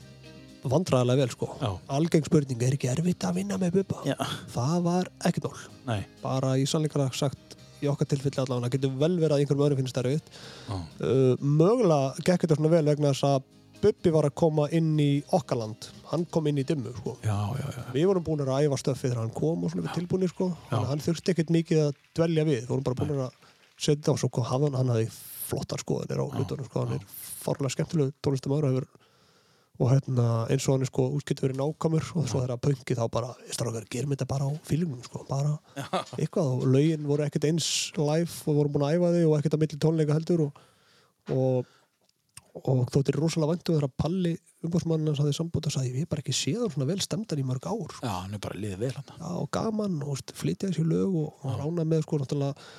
vandræðilega 0.68 1.22
vel 1.22 1.32
sko. 1.32 1.48
Algeng 1.96 2.26
spurning, 2.28 2.62
er 2.66 2.76
ekki 2.76 2.90
erfitt 2.92 3.24
að 3.24 3.38
vinna 3.40 3.60
með 3.62 3.78
Bubba? 3.78 4.02
Já 4.10 4.16
Það 4.52 4.78
var 4.88 5.10
ekkert. 5.30 5.62
Nei 5.88 6.02
Bara 6.24 6.56
í 6.60 6.66
sannleikara 6.68 7.08
sagt, 7.16 7.47
í 7.84 7.90
okkar 7.92 8.10
tilfelli 8.12 8.42
allavega, 8.44 8.72
getur 8.78 8.96
vel 9.02 9.14
verið 9.20 9.36
að 9.36 9.44
einhverjum 9.44 9.66
öðrum 9.68 9.80
finnst 9.82 9.98
það 10.00 10.10
erfitt. 10.12 10.32
Já. 10.68 10.76
Uh, 11.02 11.36
mögulega 11.62 12.26
gekk 12.28 12.46
þetta 12.46 12.58
svona 12.60 12.74
vel 12.78 12.86
vegna 12.92 13.14
þess 13.14 13.30
að 13.34 13.54
Bubbi 13.78 14.10
var 14.10 14.26
að 14.26 14.34
koma 14.42 14.64
inn 14.74 14.96
í 14.98 15.22
okkar 15.38 15.60
land. 15.60 15.86
Hann 16.10 16.24
kom 16.34 16.48
inn 16.50 16.58
í 16.58 16.64
dimmu 16.66 16.90
sko. 16.98 17.12
Já, 17.22 17.36
já, 17.60 17.68
já. 17.76 17.84
Við 17.94 18.08
vorum 18.10 18.24
búin 18.26 18.42
að 18.42 18.64
æfa 18.66 18.80
stöfið 18.82 19.04
þegar 19.12 19.20
hann 19.22 19.34
kom 19.38 19.68
og 19.68 19.70
svona 19.70 19.84
við 19.86 20.00
tilbúinir 20.00 20.32
sko. 20.32 20.48
hann 20.72 21.04
þurfti 21.06 21.36
ekkert 21.36 21.52
mikið 21.54 21.82
að 21.84 22.00
dvelja 22.18 22.46
við. 22.48 22.64
Við 22.64 22.72
vorum 22.72 22.88
bara 22.88 22.98
búin 23.04 23.22
að 23.28 23.36
setja 23.78 24.16
og 24.16 24.18
svo 24.18 24.32
kom 24.34 24.48
hann, 24.50 24.66
hann 24.74 24.90
hafði 24.96 25.12
flottar 25.48 25.84
skoðanir 25.86 26.24
á 26.24 26.26
hlutunum 26.26 26.66
sko. 26.66 26.86
hann 26.88 26.98
er 26.98 27.06
farlega 27.46 27.76
skemmtilegu 27.76 28.16
tónlistamöður 28.26 28.66
og, 28.72 28.80
hefur- 28.80 29.06
og 29.78 29.92
hérna, 29.92 30.28
eins 30.50 30.66
og 30.66 30.76
hann 30.76 30.86
er 30.86 30.90
sko 30.90 31.08
útskipt 31.14 31.44
verið 31.44 31.60
nákvæmur 31.62 32.06
og 32.18 32.26
svo 32.26 32.42
þegar 32.42 32.56
að 32.56 32.64
pöngi 32.66 32.98
þá 32.98 33.04
bara 33.14 33.32
strákar, 33.54 33.86
gerum 33.94 34.14
þetta 34.16 34.30
bara 34.30 34.50
á 34.50 34.52
fílingum 34.66 35.04
sko. 35.06 35.24
bara 35.30 35.58
eitthvað 36.18 36.54
og 36.56 36.68
lögin 36.74 37.06
voru 37.06 37.28
ekkert 37.28 37.50
eins 37.52 37.70
live 37.98 38.32
og 38.48 38.58
vorum 38.58 38.78
búin 38.78 38.88
að 38.88 38.98
æfa 38.98 39.14
þig 39.16 39.28
og 39.30 39.36
ekkert 39.38 39.58
að 39.58 39.64
milli 39.64 39.82
tónleika 39.86 40.18
heldur 40.18 40.48
og, 40.48 40.62
og 41.36 41.76
og 42.66 42.88
þóttir 42.90 43.18
rosalega 43.20 43.54
væntu 43.54 43.74
þegar 43.74 43.88
að 43.88 43.96
Palli 44.02 44.34
umbúrsmann 44.66 45.06
hans 45.08 45.22
hafði 45.22 45.36
sambútt 45.38 45.68
og 45.70 45.74
sagði 45.76 45.94
við 45.94 46.08
bara 46.10 46.24
ekki 46.24 46.36
séð 46.36 46.64
hann 46.64 46.74
svona 46.74 46.90
vel 46.90 47.00
stemdan 47.04 47.42
í 47.42 47.46
mörg 47.46 47.68
ár 47.70 47.94
sko. 47.94 48.02
Já, 48.02 48.14
hann 48.24 48.34
er 48.34 48.42
bara 48.44 48.62
liðið 48.62 48.84
vel 48.84 48.94
hann 48.98 49.12
já, 49.14 49.28
og 49.30 49.50
gaman 49.54 49.98
og 50.02 50.34
flytja 50.38 50.72
þessi 50.72 50.86
lög 50.88 51.18
og, 51.22 51.28
og 51.44 51.60
rána 51.62 51.86
með 51.88 52.06
sko 52.08 52.22
náttúrulega 52.22 52.70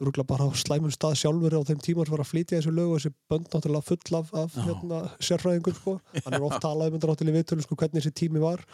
rúgla 0.00 0.24
bara 0.26 0.48
á 0.48 0.50
slæmum 0.56 0.92
stað 0.94 1.18
sjálfur 1.20 1.58
á 1.60 1.68
þeim 1.68 1.82
tíma 1.84 2.06
sem 2.06 2.14
var 2.14 2.22
að 2.24 2.30
flytja 2.30 2.60
þessi 2.60 2.72
lög 2.72 2.94
og 2.94 3.00
þessi 3.00 3.12
bönd 3.30 3.50
náttúrulega 3.52 3.88
full 3.90 4.16
af, 4.20 4.32
af 4.42 4.56
hérna, 4.56 5.02
sérfræðingum 5.20 5.76
sko. 5.76 5.98
hann 6.24 6.38
er 6.38 6.46
oft 6.46 6.62
talað 6.64 6.88
um 6.88 6.96
þetta 6.96 7.12
náttúrulega 7.12 7.40
viðtölu 7.40 7.66
sko, 7.66 7.78
hvernig 7.82 8.00
þessi 8.00 8.16
tími 8.22 8.42
var. 8.42 8.64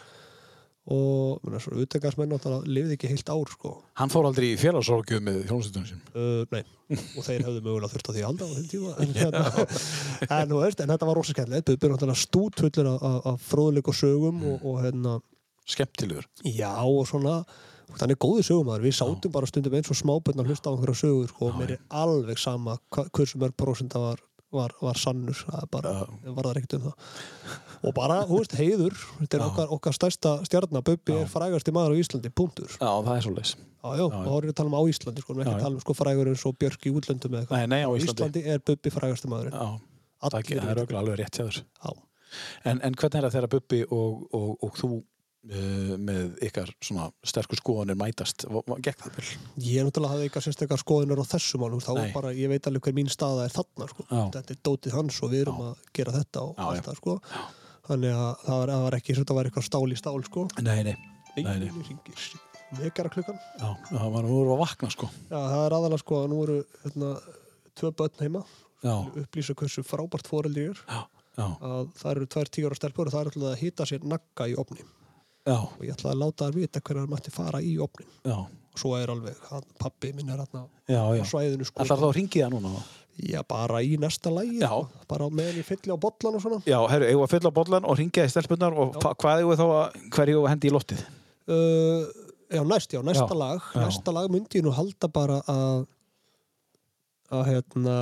Og 0.87 1.43
utekarsmenn 1.83 2.31
náttúrulega 2.31 2.71
lifði 2.77 2.95
ekki 2.95 3.11
heilt 3.11 3.31
ár 3.33 3.51
sko. 3.51 3.73
Hann 3.99 4.11
fór 4.13 4.29
aldrei 4.29 4.53
í 4.53 4.59
félagsrókju 4.61 5.19
með 5.25 5.41
hljómsveitunum 5.49 5.87
sín. 5.89 6.03
uh, 6.15 6.43
nei, 6.53 6.63
og 6.95 7.25
þeir 7.27 7.43
hefðu 7.43 7.63
mögulega 7.65 7.91
þurft 7.91 8.07
á 8.07 8.11
því 8.15 8.21
að 8.21 8.29
halda 8.29 8.47
á 8.47 8.51
þeim 8.55 8.69
tíma 8.71 8.93
en, 9.03 9.15
hérna, 9.19 9.65
en, 10.37 10.53
veist, 10.61 10.83
en 10.83 10.93
þetta 10.93 11.09
var 11.09 11.19
rosa 11.19 11.35
skemmtilegt 11.35 11.67
Bubbi 11.73 11.89
er 11.89 11.95
náttúrulega 11.97 12.23
stútfullur 12.23 12.93
af, 12.95 13.47
fróðuleik 13.49 13.91
og 13.91 13.99
sögum 13.99 14.45
og, 14.47 14.63
og 14.63 14.79
hérna. 14.85 15.17
Skemmtilegur. 15.67 16.29
Já, 16.47 16.71
og 16.79 17.03
svona 17.09 17.41
þannig 17.95 18.17
góði 18.19 18.43
sögumæður, 18.47 18.83
við 18.87 18.95
sátum 18.97 19.31
bara 19.31 19.47
stundum 19.49 19.75
eins 19.77 19.91
og 19.93 19.99
smábönn 19.99 20.41
að 20.43 20.49
hlusta 20.51 20.69
á 20.69 20.73
einhverja 20.75 21.01
sögur 21.01 21.29
sko, 21.31 21.51
og 21.51 21.59
mér 21.61 21.75
er 21.77 21.83
alveg 21.89 22.41
sama 22.41 22.77
hversu 22.91 23.39
mörg 23.39 23.55
prósenta 23.57 24.01
var, 24.01 24.19
var, 24.51 24.73
var 24.81 24.99
sannur. 24.99 25.37
Það 25.47 25.61
er 25.63 25.69
bara, 25.71 25.93
var 26.35 26.49
það 26.49 26.59
ekkert 26.61 26.75
um 26.77 26.85
það. 26.87 27.07
Og 27.87 27.93
bara, 27.95 28.19
þú 28.27 28.39
veist, 28.41 28.55
heiður. 28.57 28.95
Þetta 29.21 29.37
er 29.39 29.45
okkar, 29.47 29.71
okkar 29.77 29.95
stærsta 29.97 30.33
stjarnar, 30.47 30.83
Bubbi 30.87 31.15
er 31.15 31.27
frægasti 31.31 31.73
maður 31.75 31.95
á 31.95 31.99
Íslandi, 32.01 32.31
punktur. 32.33 32.71
Já, 32.75 32.83
Já, 32.87 32.91
það 33.05 33.13
er 33.15 33.25
svo 33.27 33.35
leis. 33.37 33.51
já, 34.01 34.05
þá 34.11 34.31
erum 34.33 34.47
við 34.47 34.53
að 34.53 34.57
tala 34.59 34.71
um 34.71 34.79
á 34.79 34.83
Íslandi 34.91 35.23
sko, 35.23 35.33
við 35.37 35.43
erum 35.45 35.45
ekki 35.45 35.51
Já, 35.51 35.55
að 35.55 35.61
já. 35.61 35.67
tala 35.67 35.77
um 35.77 35.83
sko 35.85 35.97
frægur 35.99 36.31
eins 36.31 36.45
og 36.49 36.57
Björk 36.57 36.87
í 36.89 36.93
útlöndum 36.97 37.37
eða 37.37 37.45
eitthvað. 37.45 38.07
Íslandi. 38.07 38.43
Er 38.55 38.63
Bubbi 38.67 38.93
frægasti 38.97 39.31
maður 39.31 39.51
Já, 39.53 39.67
það, 40.25 40.39
það 40.57 40.71
er 40.73 40.97
alveg 41.03 41.19
rétt 41.21 41.37
hjá 41.39 41.45
þér. 41.45 41.61
Já. 41.85 41.91
En, 42.67 42.81
en 42.83 42.97
hvernig 42.97 43.19
er 43.21 43.27
það 43.27 43.35
þegar 43.37 43.51
Bubbi 43.53 43.83
og, 43.87 44.25
og, 44.35 44.49
og 44.65 44.73
þú 44.81 44.89
með 45.47 46.33
ykkar 46.47 46.71
svona 46.83 47.07
sterkur 47.27 47.59
skoðanir 47.61 47.97
mætast? 47.99 48.45
Gekk 48.83 49.03
það 49.05 49.15
vel? 49.17 49.27
Ég 49.63 49.79
er 49.81 49.87
náttúrulega 49.87 50.13
hafði 50.13 50.27
eitthvað 50.27 50.45
sérstakar 50.47 50.81
skoðunar 50.81 51.21
á 51.23 51.25
þessu 51.31 51.61
málum 51.61 51.83
þá 51.83 51.91
Nei. 51.97 52.11
bara, 52.15 52.33
ég 52.35 52.51
veit 52.51 52.67
alveg 52.67 52.87
hver 52.87 52.97
mín 52.97 53.11
staða 53.11 53.45
er 53.47 53.53
þarna 53.55 53.87
sko. 53.91 54.07
Já. 54.09 54.23
þetta 54.35 54.55
er 54.55 54.59
dótið 54.67 54.97
hans 54.97 55.21
og 55.23 55.31
við 55.31 55.45
erum 55.45 55.61
að 55.69 55.85
gera 55.99 56.15
þetta 56.17 56.43
og 56.43 56.51
Já, 56.57 56.65
allt 56.67 56.81
já. 56.81 56.85
það 56.89 56.99
sko. 57.01 57.15
þannig 57.87 58.17
að 58.17 58.33
það 58.43 58.59
var, 58.61 58.73
það 58.73 58.83
var 58.87 58.97
ekki 58.99 59.17
þetta 59.21 59.37
var 59.39 59.49
eitthvað 59.49 59.67
stál 59.69 59.87
í 59.87 59.97
stál 60.01 60.17
sko. 60.27 60.47
Nei, 60.59 60.83
nei. 60.83 60.97
Nei, 61.37 61.43
Nei, 61.47 62.81
vekara 62.81 63.09
klukkan 63.13 63.37
Já, 63.61 63.69
það 63.91 64.07
var 64.15 64.25
nú 64.27 64.39
að 64.51 64.59
vakna 64.59 64.89
sko. 64.91 65.07
Já, 65.29 65.37
það 65.37 65.61
er 65.67 65.75
aðalega 65.77 66.01
sko 66.03 66.17
að 66.23 66.31
nú 66.33 66.39
eru 66.43 66.57
hérna, 66.83 67.11
tvö 67.77 67.91
börn 68.01 68.23
heima 68.23 68.41
Já, 68.83 68.93
upplýsa 69.21 69.55
hversu 69.57 69.83
frábært 69.87 70.27
foreldri 70.29 70.67
ég 70.67 70.73
er 70.75 70.81
já, 70.83 70.99
já, 71.39 71.45
að 71.47 71.87
það 71.97 72.11
eru 72.11 72.27
tvær 72.35 72.51
tíu 72.53 72.67
ára 72.69 72.77
stelpur 72.77 73.09
og 73.09 73.15
það 73.15 73.23
er 73.23 73.29
alltaf 73.31 73.47
að 73.53 73.61
hýta 73.63 73.87
sér 73.89 74.05
nagga 74.05 74.49
í 74.51 74.57
opni 74.59 74.83
já, 75.47 75.57
og 75.57 75.81
ég 75.85 75.95
ætla 75.95 76.13
að 76.13 76.21
láta 76.21 76.47
þær 76.47 76.59
vita 76.59 76.83
hverjar 76.83 77.09
mætti 77.11 77.33
fara 77.33 77.63
í 77.63 77.73
opnin 77.83 78.09
já, 78.27 78.37
og 78.43 78.77
svo 78.81 78.93
er 78.99 79.11
alveg, 79.13 79.41
hann, 79.49 79.65
pappi 79.81 80.13
minn 80.13 80.29
er 80.33 80.43
hérna 80.43 80.67
á 80.67 81.25
svæðinu 81.25 81.67
sko. 81.67 81.81
Ætlar 81.83 82.03
þá 82.03 82.07
að 82.11 82.15
ringi 82.19 82.43
það 82.43 82.55
núna? 82.57 82.85
Já, 83.17 83.39
bara 83.49 83.81
í 83.81 83.95
næsta 83.97 84.29
lægi 84.29 84.61
sko. 84.61 84.83
bara 85.09 85.31
meðan 85.33 85.57
ég 85.57 85.65
fylli 85.65 85.89
á 85.89 85.97
bollan 85.97 86.37
og 86.37 86.43
svona. 86.43 86.61
Já, 86.69 86.77
eigum 86.85 87.23
við 87.23 87.25
að 87.25 87.33
fylla 87.33 87.49
á 87.49 87.57
bollan 87.57 87.87
og 87.89 87.97
ringja 87.97 88.27
í 88.27 88.29
stelpunnar 88.29 88.77
og 88.77 88.99
hva, 89.01 89.15
hvað 89.17 89.41
eigum 89.41 89.53
við 89.55 89.63
þá 89.63 89.67
að, 89.67 89.97
hver 90.13 90.29
eigum 90.29 90.43
við 90.43 90.45
að 90.45 90.53
hendi 90.53 90.69
í 90.69 90.75
loftið? 90.75 91.03
uh, 91.49 92.25
Já, 92.47 92.63
næst, 92.63 92.93
já, 92.93 93.01
næsta 93.03 93.27
Já, 93.27 93.35
lag. 93.35 93.63
Næsta 93.75 94.13
lag 94.15 94.29
myndi 94.31 94.61
ég 94.61 94.63
nú 94.63 94.71
halda 94.71 95.09
bara 95.11 95.41
að 95.51 95.87
að 97.27 97.49
hérna 97.49 97.95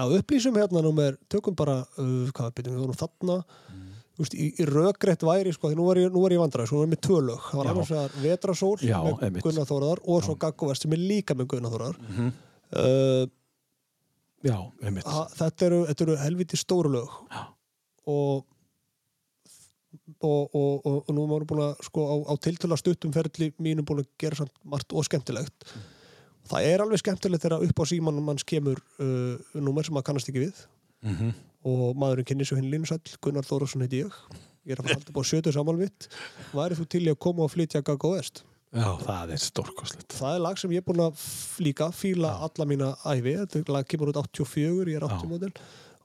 að 0.00 0.14
upplýsum 0.16 0.56
hérna 0.56 0.80
númer 0.84 1.18
tökum 1.28 1.56
bara, 1.56 1.82
uh, 2.00 2.30
hvað 2.32 2.54
byrjum 2.56 2.78
við 2.78 2.84
vorum 2.86 3.00
þarna. 3.02 3.36
Mm. 3.68 3.81
Veist, 4.22 4.34
í, 4.38 4.48
í 4.62 4.66
rökrétt 4.68 5.24
væri 5.26 5.52
sko, 5.56 5.70
því 5.72 5.76
nú 5.80 5.86
var 5.90 5.98
ég, 6.00 6.08
nú 6.14 6.22
var 6.24 6.34
ég 6.36 6.40
vandræð, 6.42 6.68
svo 6.70 6.80
nú 6.80 6.86
er 6.86 6.92
með 6.94 7.00
tvö 7.08 7.18
lög 7.26 7.44
það 7.50 7.58
var 7.62 7.70
annars 7.72 7.92
vegar 7.92 8.16
Vetrasól 8.22 8.74
Já, 8.86 8.98
með 9.06 9.24
einmitt. 9.28 9.42
Gunnar 9.46 9.68
Þóraðar 9.68 10.02
og 10.06 10.22
svo 10.26 10.36
Gaggo 10.46 10.68
Vest 10.70 10.86
sem 10.86 10.94
er 10.96 11.02
líka 11.02 11.34
með 11.38 11.50
Gunnar 11.54 11.74
Þóraðar 11.74 11.98
Mhm. 12.08 12.32
uh, 12.78 13.26
Já, 14.42 14.56
einmitt. 14.82 15.04
þetta, 15.38 15.66
eru, 15.68 15.82
þetta 15.90 16.02
eru 16.08 16.16
helviti 16.22 16.56
stóru 16.58 16.90
lög 16.96 17.18
og 18.10 18.46
og, 20.22 20.54
og, 20.54 20.86
og, 20.86 20.96
og 21.08 21.10
nú 21.14 21.24
erum 21.26 21.42
við 21.42 21.48
búin 21.52 21.62
að 21.66 21.82
sko 21.86 22.02
á, 22.08 22.14
á 22.30 22.34
tiltöla 22.42 22.76
stuttum 22.80 23.12
ferli 23.14 23.50
mínum 23.62 23.84
búin 23.86 24.00
að 24.02 24.08
gera 24.22 24.38
samt 24.38 24.52
margt 24.64 24.92
og 24.96 25.04
skemmtilegt 25.06 25.66
það 26.50 26.66
er 26.68 26.82
alveg 26.84 27.00
skemmtilegt 27.02 27.42
þegar 27.44 27.64
upp 27.66 27.82
á 27.82 27.84
símanum 27.90 28.24
manns 28.30 28.44
kemur 28.48 28.80
uh, 29.02 29.36
númer 29.58 29.86
sem 29.86 29.94
maður 29.96 30.08
kannast 30.12 30.30
ekki 30.32 30.46
við 30.48 30.62
Mhm. 31.02 31.32
Og 31.68 31.96
maðurinn 32.00 32.28
kynni 32.28 32.46
svo 32.48 32.56
hinn 32.58 32.70
Línsall 32.72 33.00
Gunnar 33.22 33.46
Þórásson 33.48 33.84
heiti 33.84 34.02
ég. 34.04 34.16
Ég 34.66 34.74
er 34.76 34.80
að 34.80 34.86
fara 34.86 34.94
að 34.94 35.00
halda 35.00 35.12
upp 35.12 35.20
á 35.22 35.24
sjötu 35.26 35.52
samanvitt 35.54 36.08
væri 36.54 36.76
þú 36.78 36.84
til 36.94 37.02
í 37.06 37.10
að 37.12 37.18
koma 37.26 37.46
og 37.46 37.50
flytja 37.54 37.82
Gaggo 37.82 38.12
Vest 38.14 38.44
Já, 38.72 38.86
það 39.02 39.32
er 39.34 39.40
stórkoslegt. 39.42 40.14
það 40.16 40.36
er 40.38 40.44
lag 40.46 40.60
sem 40.62 40.70
ég 40.72 40.80
er 40.80 40.86
búin 40.86 41.02
að 41.04 41.24
líka 41.60 41.90
fíla 41.92 42.30
alla 42.46 42.64
mína 42.70 42.92
æfi, 43.04 43.34
þetta 43.42 43.74
lag 43.74 43.84
kemur 43.90 44.12
út 44.14 44.20
84, 44.22 44.86
ég 44.88 44.96
er 44.96 45.04
80 45.04 45.26
Já. 45.26 45.28
módel. 45.28 45.50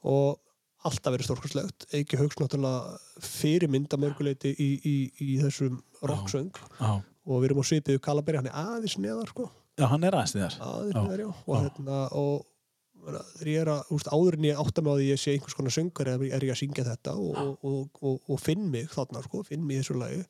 Og 0.03 0.41
alltaf 0.83 1.13
verið 1.15 1.29
stórkostlegt. 1.29 1.85
Eiki 1.95 2.19
Hauks 2.19 2.35
náttúrulega 2.41 2.97
fyrirmynda 3.23 3.97
mörguleiti 4.01 4.51
í, 4.51 4.67
í, 4.83 4.95
í 5.23 5.37
þessum 5.45 5.79
rocksöng. 6.11 6.51
Já, 6.81 6.91
og 7.27 7.39
við 7.41 7.49
erum 7.49 7.63
á 7.63 7.65
svipiðu 7.71 8.03
Kalaberi, 8.03 8.41
hann 8.41 8.51
er 8.51 8.59
aðeins 8.59 8.97
neðar 8.99 9.31
sko, 9.31 9.47
já 9.79 9.87
hann 9.91 10.03
er 10.07 10.15
aðeins 10.19 10.35
Já. 10.59 10.67
neðar 10.91 11.23
já. 11.23 11.29
Og, 11.31 11.55
Já. 11.55 11.63
hérna, 11.69 12.01
og 12.19 12.45
þegar 13.07 13.49
ég 13.51 13.61
er 13.61 13.71
að, 13.71 13.93
úst, 13.95 14.09
áður 14.11 14.37
en 14.37 14.47
ég 14.49 14.59
átta 14.63 14.83
mig 14.83 14.91
á 14.91 14.97
því 14.97 15.07
ég 15.07 15.21
sé 15.21 15.33
einhvers 15.35 15.55
konar 15.57 15.75
söngur 15.75 16.11
er, 16.11 16.25
er 16.27 16.45
ég 16.47 16.53
að 16.53 16.59
syngja 16.59 16.85
þetta 16.87 17.15
og, 17.15 17.39
og, 17.61 17.79
og, 18.01 18.19
og, 18.27 18.41
finn 18.43 18.67
mig 18.73 18.89
þarna 18.91 19.23
sko, 19.23 19.43
finn 19.47 19.63
mig 19.63 19.77
í 19.77 19.81
þessu 19.81 19.97
lagi. 20.01 20.21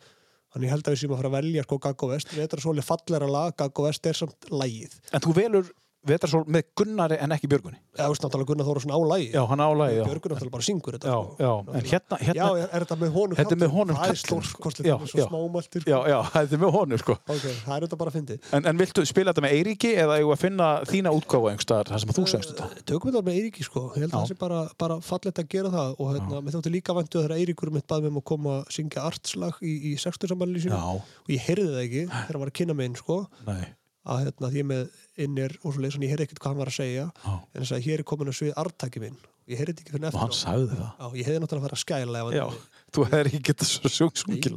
Þannig 0.53 0.71
held 0.71 0.87
að 0.87 0.95
við 0.95 1.01
séum 1.01 1.15
að 1.15 1.21
fara 1.21 1.31
að 1.31 1.37
velja 1.37 1.65
sko 1.65 1.79
Gaggo 1.83 2.09
Vest, 2.11 2.31
Vetrasóli 2.37 2.85
fallera 2.85 3.29
lag 3.29 3.57
Gaggo 3.59 3.87
Vest 3.87 4.07
er 4.09 4.17
samt 4.17 4.49
lagið. 4.53 4.95
En 5.11 5.23
þú 5.25 5.35
velur 5.37 5.71
Vetrarsól 6.07 6.43
með 6.47 6.63
Gunnari 6.79 7.17
en 7.21 7.33
ekki 7.35 7.49
Björgunni. 7.51 7.77
eða 7.97 8.07
veist 8.11 8.23
náttúrulega 8.25 8.49
Gunnar 8.51 8.67
Þórásson 8.67 8.93
á 8.93 8.99
lagi 9.11 9.27
Já, 9.33 9.41
hann 9.51 9.59
álægi, 9.63 9.97
já. 9.97 10.03
Björgur 10.07 10.33
náttúrulega 10.33 10.55
bara 10.57 10.65
syngur 10.67 10.97
þetta 10.97 11.07
Já, 11.07 11.17
sko. 11.23 11.35
já, 11.43 11.51
en 11.77 11.87
hérna, 11.91 12.17
Já, 12.17 12.27
hérna, 12.27 12.47
er, 12.63 12.69
er 12.77 12.85
þetta 12.85 12.97
með 13.01 13.11
honum 13.17 13.37
Þetta 13.41 13.55
er 13.57 13.61
með 13.63 13.71
honum 13.77 13.95
Það 13.97 14.03
er 14.03 14.07
kallinn, 14.07 14.23
stór 14.23 14.43
sko. 14.49 14.61
kostlega, 14.67 14.87
Já, 14.87 14.95
það 14.97 15.05
er 15.07 15.11
svo 15.13 15.19
já. 15.19 15.27
smámæltir 15.27 15.87
já, 15.87 15.97
já, 16.11 16.17
þetta 16.37 16.57
er 16.57 16.61
með 16.63 16.71
honum, 16.77 17.01
sko. 17.03 17.17
Ok, 17.27 17.45
það 17.65 17.75
er 17.77 17.85
þetta 17.87 17.99
bara 18.03 18.13
að 18.13 18.17
fyndi 18.19 18.39
En, 18.57 18.69
en 18.71 18.81
viltu 18.81 19.05
spila 19.07 19.33
þetta 19.33 19.45
með 19.47 19.55
Eiríki 19.57 19.91
eða 19.97 20.17
eigum 20.17 20.31
við 20.31 20.37
að 20.37 20.43
finna 20.47 20.67
þína 20.91 21.13
útgáfa 21.17 21.51
einhverstaðar, 21.53 21.91
þar 21.91 22.03
sem 22.05 22.13
þú 22.17 22.25
segst 22.33 22.53
þetta? 22.53 22.69
Tökum 22.87 23.11
við 23.11 23.17
þetta 23.17 23.27
með 23.27 23.39
Eiríki 23.41 23.67
sko 23.67 23.83
Ég 23.97 24.03
held 24.05 24.11
að 24.11 24.17
Já. 24.17 24.19
það 24.21 24.31
sé 24.31 24.39
bara, 24.43 24.59
bara 24.83 24.99
fallegt 25.07 25.41
að 25.43 25.49
gera 25.55 25.73
það 25.73 25.95
og 25.97 26.13
hérna, 26.15 26.41
mér 26.47 26.57
þótti 26.57 26.73
líka 26.77 26.95
væntu 26.97 27.21
þegar 27.23 27.37
Eiríkur 27.37 27.73
mitt 27.75 27.87
bað 27.89 28.05
mér 28.07 28.13
um 28.15 28.21
að 28.21 28.27
koma 28.31 28.55
að 28.61 28.71
syngja 28.77 29.03
artslag 29.07 29.59
í, 29.65 29.73
í 29.91 29.95
sextusambalinu 30.01 30.63
sínu 30.63 30.77
Já, 30.77 31.01
og 31.01 31.33
ég 31.33 31.43
heyrði 31.47 31.67
það 31.73 31.83
ekki 31.87 32.03
þegar 32.07 32.31
hann 32.37 32.43
var 32.45 32.51
að 32.51 32.57
kynna 32.61 32.77
mig 32.77 32.89
inn 32.91 32.97
sko 32.99 33.17
nei, 33.47 33.65
að 34.07 34.21
hérna, 34.25 34.51
því 34.53 34.65
með 34.71 34.83
innir 35.27 35.57
og 35.63 35.73
svo 35.73 35.81
leiðis 35.83 35.97
ég 36.07 36.13
heyrði 36.13 36.27
ekkert 36.27 36.43
hvað 36.43 36.53
hann 36.53 36.61
var 36.63 36.71
að 36.73 36.77
segja 36.81 37.07
já. 37.07 37.33
en 37.33 37.63
þess 37.63 37.75
að 37.77 37.87
hér 37.87 38.03
er 38.03 38.07
komin 38.13 38.31
að 38.31 38.39
svið 38.41 38.53
artaki 38.63 39.03
minn 39.03 39.17
og 39.17 39.53
ég 39.53 39.61
heyrði 39.61 39.73
þetta 39.73 39.83
ekki 39.85 39.93
fyrir 39.95 40.03
Og 40.17 40.21
hann 40.21 40.33
á. 40.33 40.37
sagði 40.37 40.67
það. 40.75 40.87
Já, 40.97 41.05
ég 41.17 41.27
hefði 41.27 41.41
náttúrulega 41.43 41.65
fara 41.67 41.77
að 41.77 41.83
skæla 41.83 42.21
hann 42.23 42.35
Já, 42.35 42.45
hefði- 42.47 42.87
þú 42.97 43.03
hefur 43.07 43.29
ekki 43.29 43.39
getað 43.47 43.69
svo 43.71 43.91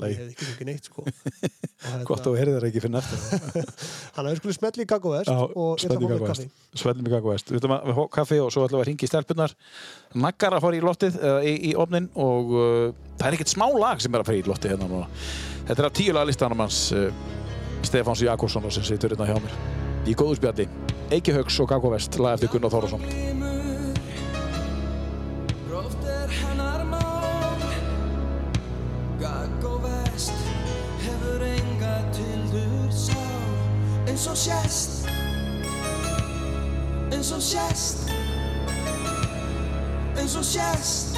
Nei, 0.01 0.11
ég 0.11 0.21
hefði 0.21 0.35
ekki 0.35 0.49
fengið 0.51 0.69
neitt 0.71 0.89
sko 0.91 1.05
Og 1.81 1.87
hérna, 1.87 2.05
Gott 2.11 2.21
að 2.21 2.27
þú 2.27 2.33
heyrðir 2.37 2.67
ekki 2.69 2.83
fyrir. 2.85 3.07
Þannig 3.09 4.19
að 4.21 4.31
við 4.35 4.41
skulum 4.41 4.57
smetli 4.59 4.85
í 4.85 4.89
Já, 5.31 5.37
og 5.41 5.81
ég 5.81 5.87
ætla 5.87 5.97
að 5.97 6.03
smelli 6.03 6.05
fá 6.05 6.11
mér 6.11 6.21
Vest. 7.31 7.53
Við 7.55 7.63
fá 7.97 8.03
kaffi 8.19 8.41
og 8.45 8.51
svo 8.53 8.65
ætlum 8.67 8.77
við 8.77 8.85
að 8.85 8.89
ringa 8.91 9.07
í 9.07 9.11
stelpunar. 9.11 9.55
Naggar 10.27 10.57
að 10.59 10.65
fara 10.67 10.77
í 10.77 10.83
loftið, 10.85 11.17
eða 11.31 11.41
í, 11.49 11.55
í 11.71 11.73
ofnin 11.81 12.11
og 12.21 12.53
uh, 12.53 12.93
það 13.17 13.27
er 13.31 13.39
ekkert 13.39 13.55
smá 13.55 13.67
lag 13.81 14.03
sem 14.05 14.13
er 14.13 14.21
að 14.25 14.29
fara 14.29 14.43
í 14.43 14.45
loftið 14.51 14.75
hérna 14.75 14.91
núna. 14.93 15.09
Þetta 15.71 15.79
er 15.81 15.89
að 15.89 15.97
tíu 16.03 16.17
laga 16.19 16.29
listanum 16.29 16.61
hans 16.67 16.83
uh, 16.93 17.09
Stefáns 17.83 18.21
Jakobsson 18.23 18.71
sem 18.71 18.83
situr 18.83 19.11
hérna 19.11 19.27
hjá 19.27 19.37
mér. 19.41 19.55
Í 20.07 20.15
góðu 20.15 20.37
spjalli. 20.41 20.69
Eiki 21.11 21.33
Hauks 21.35 21.59
og 21.61 21.69
Gaggo 21.69 21.91
Vest, 21.91 22.19
lag 22.19 22.39
eftir 22.39 22.53
Gunnar 22.53 22.71
Þórásson. 22.71 23.03
Gróft 25.69 26.05
er 26.05 26.29
hennar 26.29 26.85
mál 26.85 27.61
Gagg 29.21 29.65
og 29.65 29.83
vest 29.85 30.33
Hefur 31.05 31.43
enga 31.47 31.95
tildur 32.15 32.91
sál 32.91 34.09
Eins 34.09 34.27
og 34.27 34.37
sést 34.37 35.07
Eins 37.11 37.33
og 37.33 37.43
sést 37.43 38.11
Eins 40.19 40.37
og 40.37 40.45
sést 40.45 41.10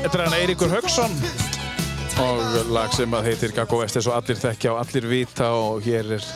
þetta 0.01 0.17
er 0.17 0.23
hann 0.25 0.37
Eiríkur 0.39 0.71
Haugsson 0.71 1.15
og 2.23 2.71
lag 2.73 2.93
sem 2.95 3.13
að 3.13 3.27
heitir 3.31 3.51
Gaggo 3.55 3.81
Vest 3.81 3.99
eins 3.99 4.07
og 4.09 4.15
allir 4.17 4.39
þekkja 4.41 4.73
og 4.73 4.79
allir 4.81 5.07
vita 5.11 5.49
og 5.53 5.83
hér 5.85 6.15
er 6.17 6.27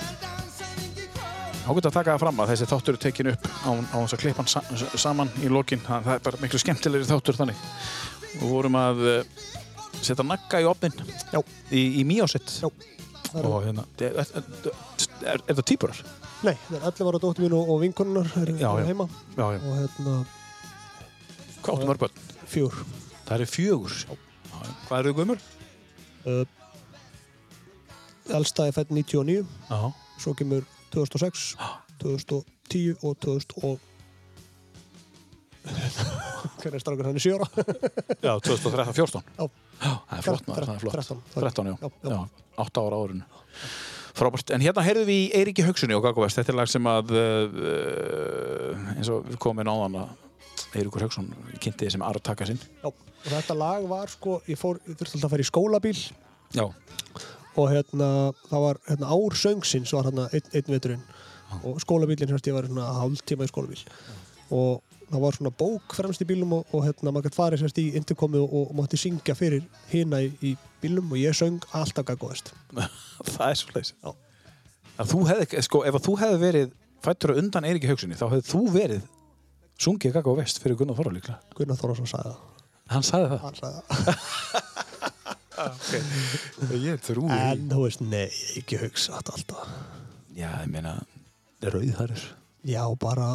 ágætt 1.62 1.88
að 1.88 1.95
taka 1.95 2.14
það 2.16 2.22
fram 2.26 2.41
að 2.43 2.51
þessi 2.51 2.68
þáttur 2.72 2.97
er 2.97 3.01
tekin 3.05 3.32
upp 3.32 3.47
á, 3.47 3.70
á 3.72 3.97
þess 4.01 4.16
að 4.18 4.22
klippa 4.26 4.43
hann 4.43 4.51
sa 4.51 4.62
saman 4.99 5.32
í 5.45 5.49
lokin 5.51 5.82
það 5.86 6.07
það 6.09 6.18
er 6.18 6.24
bara 6.28 6.41
miklu 6.43 6.62
skemmtilegri 6.62 7.09
þáttur 7.09 7.38
þannig 7.39 7.64
og 8.41 8.45
vorum 8.49 8.78
að 8.82 9.03
uh, 9.07 9.45
setja 10.01 10.26
nagga 10.26 10.62
í 10.64 10.68
opnin 10.70 10.95
Já. 11.32 11.39
í, 11.72 11.86
í 12.01 12.05
er- 13.32 13.47
og 13.47 13.62
hérna 13.64 13.86
er, 14.01 14.18
er, 14.20 14.43
er, 15.24 15.39
er 15.47 15.55
það 15.55 15.66
týpurar? 15.70 15.99
Nei, 16.43 16.55
það 16.68 16.78
er 16.82 16.86
11 16.89 17.09
ára 17.12 17.20
dóttir 17.24 17.45
mín 17.45 17.55
og, 17.55 17.70
og 17.72 17.82
vinkonunnar 17.86 18.32
Já, 18.59 18.70
já. 18.82 18.86
heima 18.89 19.07
Já, 19.38 19.45
já. 19.55 19.59
og 19.62 19.78
hérna 19.80 20.16
Hvað 21.62 21.76
áttu 21.78 21.88
mörg 21.89 22.01
börn? 22.01 22.16
fjúr 22.51 22.74
Það 23.28 23.36
eru 23.38 23.45
fjögur. 23.47 23.93
Já. 24.01 24.16
já. 24.51 24.72
Hvað 24.88 24.97
eru 24.99 25.12
þau 25.14 25.20
gömur? 25.22 25.39
uh, 26.26 26.45
Elsta 28.38 28.68
er 28.70 28.76
fætt 28.76 28.91
99 28.93 29.45
Já. 29.70 29.80
svo 30.22 30.34
kemur 30.38 30.66
2006 30.93 31.55
2010 32.01 32.97
og 33.01 33.16
2000 33.24 33.66
og 33.68 33.80
hvernig 36.62 36.78
er 36.80 36.82
strákur 36.82 37.05
hann 37.05 37.20
7 37.22 37.34
ára 37.38 37.47
Já, 38.28 38.34
2013, 38.41 38.93
14. 38.97 39.22
Já. 39.38 39.47
það 39.82 40.18
er 40.18 40.26
flott 40.26 40.47
maður, 40.49 40.66
það 40.66 40.76
er 40.76 40.82
flott. 40.82 40.95
13, 40.95 41.22
13, 41.36 41.72
já. 41.72 41.76
Já, 41.82 41.89
já. 42.01 42.16
já. 42.16 42.20
8 42.66 42.82
ára 42.86 43.01
árinu. 43.05 43.26
Frábært. 44.12 44.51
En 44.53 44.62
hérna 44.62 44.84
heyrðum 44.86 45.07
við 45.07 45.20
í 45.22 45.28
Eiríki 45.39 45.64
Haugsunni 45.66 45.95
og 45.95 46.03
Gaggovest. 46.03 46.36
Þetta 46.41 46.51
er 46.51 46.57
lag 46.59 46.70
sem 46.70 46.88
að, 46.91 47.14
uh, 47.16 48.82
eins 48.97 49.09
og 49.14 49.24
við 49.30 49.38
komum 49.41 49.62
inn 49.64 49.72
á 49.72 49.76
þann 49.86 49.95
að 50.01 50.09
Eiríkur 50.80 51.05
Haugsson 51.05 51.32
kynnti 51.61 51.89
sem 51.91 52.03
arftaka 52.05 52.47
sinn. 52.47 52.61
Já, 52.82 52.89
og 52.91 53.28
þetta 53.30 53.57
lag 53.57 53.88
var 53.89 54.11
sko, 54.11 54.39
ég 54.49 54.59
þurfti 54.59 55.03
alltaf 55.05 55.28
að 55.28 55.34
fara 55.34 55.45
í 55.45 55.49
skólabíl 55.49 55.97
Já. 56.55 56.63
og 57.55 57.67
hérna, 57.72 58.07
það 58.49 58.63
var 58.65 58.80
hérna 58.88 59.11
ár 59.11 59.38
söngsins 59.38 59.93
var 59.95 60.09
hérna 60.09 60.30
einn, 60.32 60.47
einn 60.55 60.72
veturinn 60.72 61.03
og 61.67 61.82
skólabílinn 61.84 62.32
ég 62.32 62.55
var 62.55 62.69
svona 62.69 62.88
hálf 62.97 63.22
tíma 63.28 63.45
í 63.45 63.51
skólabíl 63.51 63.84
og 64.51 64.82
það 65.11 65.24
var 65.26 65.38
svona 65.38 65.53
bók 65.59 65.95
fremst 65.97 66.24
í 66.24 66.28
bílum 66.28 66.57
og, 66.57 66.74
og 66.74 66.86
hérna 66.88 67.11
maður 67.11 67.30
gæti 67.30 67.39
farið 67.39 67.63
sérst 67.63 67.80
í 67.84 67.88
interkomi 67.99 68.39
og, 68.39 68.51
og 68.55 68.76
mátti 68.80 68.99
syngja 68.99 69.36
fyrir 69.38 69.65
hina 69.91 70.22
í, 70.24 70.32
í 70.41 70.55
bílum 70.82 71.11
og 71.11 71.19
ég 71.19 71.36
söng 71.38 71.61
alltaf 71.78 72.07
gaggoðist 72.07 72.53
það 73.36 73.47
er 73.49 73.59
svo 73.59 73.76
leiðis. 73.76 73.95
Já. 73.99 74.13
Að 75.01 75.11
þú 75.13 75.24
hefði, 75.30 75.63
sko, 75.67 75.82
ef 75.88 75.97
þú 76.05 76.15
hefði 76.22 76.39
verið 76.41 76.78
fættur 77.01 77.36
undan 77.39 77.65
Eiríki 77.67 77.89
Haugsunni, 77.89 78.17
þá 78.19 78.28
hefði 78.30 78.47
þú 78.49 78.61
verið 78.76 79.05
sungið 79.82 80.13
Gaggovest 80.19 80.61
fyrir 80.61 80.77
Gunnar 80.79 80.97
Þorra 80.99 81.13
líklega. 81.15 81.39
Gunnar 81.57 81.79
Þorvarsson 81.79 82.09
sagði 82.11 82.34
það 82.34 82.47
Hann 82.91 83.05
sagði 83.07 83.27
það. 83.32 83.39
hann 83.45 83.55
sagði 83.61 83.79
það 83.88 83.91
Ég 86.82 87.01
trúi. 87.05 87.29
en 87.32 87.65
þú 87.71 87.82
veist, 87.86 88.01
nei, 88.03 88.27
ekki 88.59 88.79
hugsa 88.82 89.17
þetta 89.19 89.34
alltaf 89.38 89.73
Já, 90.36 90.47
ég 90.63 90.69
meina, 90.73 90.93
rauðharður. 91.61 92.23
já, 92.65 92.82
bara 93.01 93.27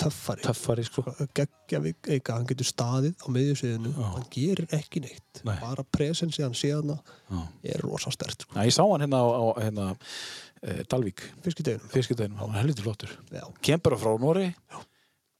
töffari 0.00 0.42
Töffari, 0.44 0.84
sko. 0.86 1.02
geggja 1.34 1.80
við 1.82 1.94
eika, 2.16 2.36
hann 2.36 2.46
getur 2.50 2.68
staðið 2.68 3.14
á 3.24 3.26
miðjusviðinu, 3.34 3.92
Já. 3.96 4.06
hann 4.14 4.26
gerir 4.34 4.68
ekki 4.78 5.02
neitt 5.06 5.42
Nei. 5.48 5.56
bara 5.62 5.82
presensið 5.96 6.44
hann 6.46 6.56
síðan 6.58 6.94
Já. 6.94 7.42
er 7.74 7.82
rosa 7.86 8.12
stert 8.14 8.44
sko. 8.46 8.54
Já, 8.54 8.62
ég 8.68 8.74
sá 8.76 8.82
hann 8.84 9.02
hérna 9.06 9.18
á, 9.22 9.26
á 9.32 9.44
hérna, 9.64 9.88
uh, 9.96 10.82
Dalvík, 10.92 11.24
fiskideginum 11.42 11.88
fiskudeginu, 11.94 12.38
hann 12.42 12.54
er 12.54 12.62
heldur 12.66 12.84
flottur. 12.90 13.10
já. 13.32 13.44
Kemur 13.64 13.98
frá 13.98 14.12
Nóri 14.22 14.48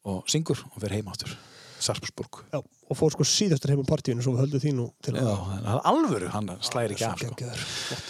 og 0.09 0.31
syngur 0.31 0.63
og 0.73 0.79
fer 0.83 0.97
heim 0.97 1.11
áttur. 1.13 1.35
Sarpsborg. 1.83 2.43
Já, 2.53 2.61
og 2.63 2.99
fór 2.99 3.15
sko 3.15 3.27
síðastur 3.27 3.73
heim 3.73 3.83
á 3.83 3.87
partíinu 3.87 4.23
svo 4.23 4.37
við 4.37 4.45
höldum 4.45 4.63
því 4.63 4.73
nú 4.79 4.89
til 5.03 5.17
Já, 5.19 5.27
það 5.27 5.69
er 5.73 5.87
alvöru, 5.91 6.29
hann 6.35 6.51
slæðir 6.63 6.95
ekki 6.97 7.07
af, 7.09 7.23
sko. 7.23 8.01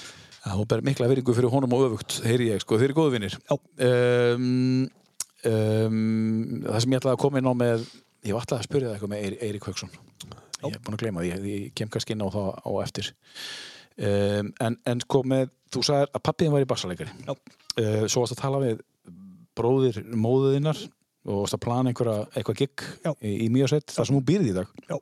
Já, 0.42 0.50
hún 0.58 0.68
ber 0.68 0.82
mikla 0.84 1.08
veringu 1.08 1.34
fyrir 1.36 1.52
honum 1.52 1.76
og 1.76 1.84
öfugt, 1.86 2.18
heyri 2.26 2.50
ég, 2.50 2.62
sko, 2.64 2.78
þeir 2.80 2.90
eru 2.90 2.98
góðu 2.98 3.14
vinnir. 3.14 3.36
Um, 3.52 4.88
um, 5.48 5.98
það 6.66 6.80
sem 6.82 6.96
ég 6.96 7.02
ætlaði 7.02 7.14
að 7.14 7.20
koma 7.22 7.40
inn 7.40 7.48
á 7.48 7.54
með, 7.62 7.84
ég 8.26 8.36
var 8.36 8.46
ætlaði 8.48 8.64
að 8.64 8.68
spyrja 8.68 8.88
það 8.88 8.96
eitthvað 8.96 9.12
með 9.14 9.36
Eirík 9.46 9.68
Hauksson. 9.70 9.92
Ég 10.62 10.74
er 10.74 10.82
búin 10.82 10.96
að 10.96 11.04
gleyma 11.04 11.22
því, 11.22 11.30
ég, 11.30 11.46
ég 11.52 11.76
kem 11.78 11.92
kannski 11.92 12.16
inn 12.16 12.26
á 12.26 12.28
það 12.34 12.50
á 12.58 12.70
eftir. 12.82 13.12
Um, 14.02 14.50
en, 14.66 14.78
en 14.90 15.04
sko 15.04 15.22
með, 15.30 15.54
þú 15.72 15.84
sagðir 15.86 16.10
að 16.10 16.24
pappiðin 16.26 16.56
var 16.56 16.66
í 16.66 16.70
bassaleikari. 16.74 17.14
Já. 17.22 17.36
Uh, 17.78 18.02
svo 18.10 18.24
varst 18.24 18.34
að 18.34 18.42
tala 18.42 18.62
við 18.62 18.82
bróðir 19.58 20.02
móðuðinnar 20.10 20.82
og 21.28 21.40
varst 21.44 21.56
að 21.58 21.62
plana 21.66 21.92
einhverja, 21.92 22.26
eitthvað 22.34 22.60
gig 22.62 22.84
í, 23.22 23.32
í 23.46 23.48
Míosett, 23.54 23.90
þar 23.94 24.08
sem 24.08 24.18
hún 24.18 24.26
býrði 24.26 24.52
í 24.52 24.56
dag. 24.58 24.70
Já. 24.90 24.98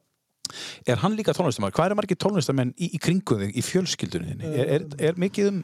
Er 0.91 0.99
hann 1.05 1.14
líka 1.14 1.33
tónlistamæður? 1.37 1.77
Hvað 1.77 1.91
eru 1.91 1.99
margir 2.01 2.18
tónlistamenn 2.18 2.73
í, 2.75 2.89
í 2.97 2.99
kringum 3.03 3.39
þig, 3.45 3.53
í 3.55 3.62
fjölskyldunni 3.62 4.33
þinni? 4.33 4.51
Er, 4.51 4.73
er, 4.77 4.89
er 5.11 5.21
mikið 5.21 5.53
um, 5.53 5.61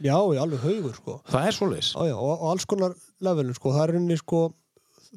já, 0.00 0.16
ég 0.16 0.40
alveg 0.40 0.64
haugur 0.64 0.96
sko. 0.96 1.18
það 1.28 1.50
er 1.50 1.58
já, 1.60 2.14
og, 2.16 2.32
og 2.32 2.46
alls 2.54 2.64
konar 2.68 2.96
levelin 3.20 3.54
sko. 3.56 3.74
það 3.76 3.84
er 3.84 3.94
henni 3.98 4.16
sko 4.20 4.40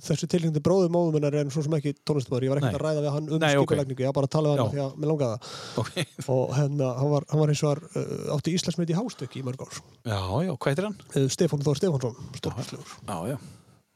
þessi 0.01 0.27
tilhengi 0.29 0.61
bróður 0.63 0.89
móðum 0.93 1.19
hennar 1.19 1.35
er 1.37 1.49
svo 1.53 1.61
sem 1.63 1.75
ekki 1.77 1.93
tónlistamæður 2.01 2.47
ég 2.47 2.51
var 2.53 2.61
ekkert 2.61 2.77
að 2.79 2.83
ræða 2.83 3.01
við 3.05 3.11
hann 3.13 3.27
um 3.29 3.41
Nei, 3.43 3.51
ok. 3.53 3.67
skipulagningu 3.67 4.03
ég 4.03 4.09
var 4.09 4.15
bara 4.17 4.29
að 4.29 4.33
tala 4.35 4.53
við 4.53 4.61
hann 4.63 4.71
því 4.73 4.81
að 4.83 4.95
mér 4.97 5.11
langaði 5.11 5.35
það 5.37 5.81
Ok. 5.83 5.91
og 6.35 6.53
hérna, 6.57 6.87
hann 6.99 7.11
var, 7.13 7.27
hann 7.29 7.43
var 7.43 7.53
eins 7.53 7.61
og 7.63 7.69
var 7.69 7.83
uh, 7.93 8.23
átti 8.35 8.55
Íslandsmeit 8.57 8.93
í 8.93 8.97
hástökki 8.97 9.43
í 9.43 9.45
mörg 9.45 9.61
ár 9.63 9.77
Já, 9.77 10.21
já, 10.47 10.53
hvað 10.57 10.71
heitir 10.71 10.87
hann? 10.89 10.97
uh, 11.13 11.27
Stefán 11.37 11.65
Þór 11.67 11.79
Stefánsson, 11.79 12.17
stórkostlegur 12.41 12.95
Já, 13.05 13.35
já. 13.35 13.37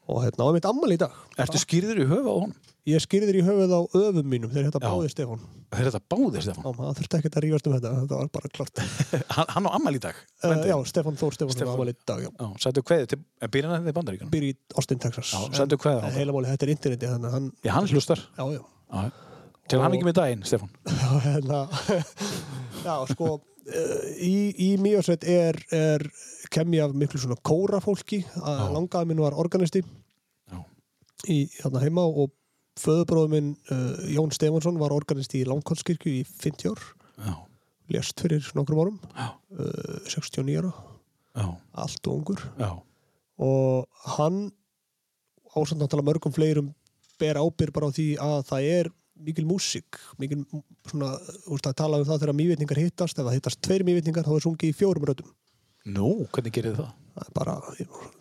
Og 0.08 0.24
hérna, 0.24 0.48
á 0.48 0.52
mitt 0.56 0.66
ammali 0.70 0.98
í 0.98 1.02
dag 1.04 1.14
Ertu 1.38 1.60
skýrður 1.62 2.02
í 2.04 2.08
höfu 2.10 2.26
á 2.28 2.36
honum? 2.38 2.56
ég 2.88 3.02
skýrði 3.04 3.28
þér 3.28 3.38
í 3.42 3.44
höfuð 3.44 3.72
á 3.76 3.82
öfum 4.00 4.28
mínum 4.32 4.52
þegar 4.54 4.72
Já. 4.72 4.88
báði 4.88 5.10
Stefán 5.12 5.42
Þeir 5.76 5.88
þetta 5.90 6.00
báðir, 6.14 6.44
Stefán. 6.46 6.64
Já, 6.64 6.72
það 6.78 7.00
þurfti 7.02 7.18
ekkert 7.18 7.36
að 7.38 7.44
rífast 7.44 7.66
um 7.68 7.74
þetta, 7.76 7.90
þetta 7.98 8.20
var 8.22 8.30
bara 8.38 8.52
klart 8.56 8.80
uh, 8.80 8.86
Hann, 9.36 9.50
hann 9.52 9.68
á 9.68 9.72
ammal 9.76 9.92
í 9.98 10.00
dag. 10.06 10.22
Já, 10.48 10.78
Stefán 10.88 11.18
Þór 11.20 11.36
Stefánsson 11.36 11.58
Stefán. 11.58 11.68
á 11.68 11.76
ammali 11.76 11.92
í 11.92 11.98
dag 12.08 12.22
sættu 12.64 12.84
kveðið 12.88 13.10
til, 13.12 13.20
en 13.44 13.52
býr 13.52 13.68
hann 13.68 13.76
þetta 13.84 13.92
í 13.92 13.98
bandaríkan? 14.00 14.32
býr 14.32 14.46
í 14.48 14.54
Austin, 14.80 15.02
Texas 15.04 15.34
Já, 15.36 15.42
sendu 15.60 15.76
kveðið 15.84 16.00
á 16.00 16.04
hann. 16.08 16.16
heila 16.16 16.38
máli, 16.38 16.48
þetta 16.54 16.68
er 16.70 16.72
interneti 16.78 17.10
að 17.12 17.28
hann, 17.36 17.52
Já, 17.68 17.74
hann 17.76 17.92
hlustar. 17.92 18.24
já, 18.40 18.44
já 18.56 18.62
Já. 18.88 19.12
Til 19.68 19.82
hann 19.84 19.98
ekki 20.00 20.08
með 20.08 20.18
daginn, 20.22 20.48
Stefán. 20.48 20.72
Já, 21.04 21.12
hérna, 21.28 21.60
já, 22.88 22.96
sko, 23.12 23.34
uh, 23.44 24.08
í, 24.16 24.36
í 24.56 24.70
Er 26.48 26.54
kemji 26.56 26.80
af 26.80 26.94
miklu 26.96 27.20
svona 27.20 27.36
kórafólki, 27.44 28.22
að 28.40 28.60
Já. 28.62 28.68
langaði 28.72 29.08
minn 29.10 29.20
var 29.20 29.36
organisti 29.36 29.82
Já. 29.84 30.60
í 31.28 31.40
hérna 31.60 31.82
heima 31.84 32.06
og 32.08 32.32
föðubróður 32.80 33.32
minn 33.34 33.50
uh, 33.74 33.98
Jón 34.14 34.32
Stefánsson 34.32 34.78
var 34.80 34.96
organisti 34.96 35.42
í 35.42 35.48
Langkotskirkju 35.50 36.14
í 36.22 36.22
50 36.24 36.72
ár, 36.72 36.86
Já, 37.18 37.34
lést 37.92 38.24
fyrir 38.24 38.48
nokkrum 38.56 38.80
árum, 38.80 39.00
uh, 39.18 39.98
69 40.08 40.62
ára, 40.62 40.72
já, 41.36 41.48
allt 41.84 42.08
og 42.08 42.22
ungur 42.22 42.44
já. 42.56 42.70
og 43.44 44.06
hann 44.16 44.46
ásamt 45.52 45.82
náttúrulega 45.82 46.08
mörgum 46.08 46.36
fleirum 46.38 46.70
ber 47.20 47.42
ábyrg 47.42 47.74
bara 47.76 47.90
á 47.90 47.96
því 47.98 48.08
að 48.22 48.38
það 48.52 48.70
er 48.78 48.92
mikil 49.18 49.48
músík, 49.50 50.00
mikil 50.22 50.46
svona, 50.88 51.12
veist 51.50 51.68
að 51.68 51.76
tala 51.82 52.00
um 52.00 52.08
það 52.08 52.24
þegar 52.24 52.40
mývitningar 52.40 52.82
hittast, 52.86 53.18
ef 53.18 53.26
það 53.26 53.38
hittast 53.40 53.62
tveir 53.66 53.84
mývitningar 53.88 54.28
þá 54.28 54.36
er 54.38 54.46
sungið 54.46 54.72
í 54.72 54.78
fjórum 54.78 55.10
röddum. 55.10 55.36
Nú, 55.88 56.10
hvernig 56.36 56.56
gerir 56.56 56.74
þið 56.74 56.82
það? 56.82 56.96
Það 57.18 57.30
er 57.30 57.34
bara 57.34 57.54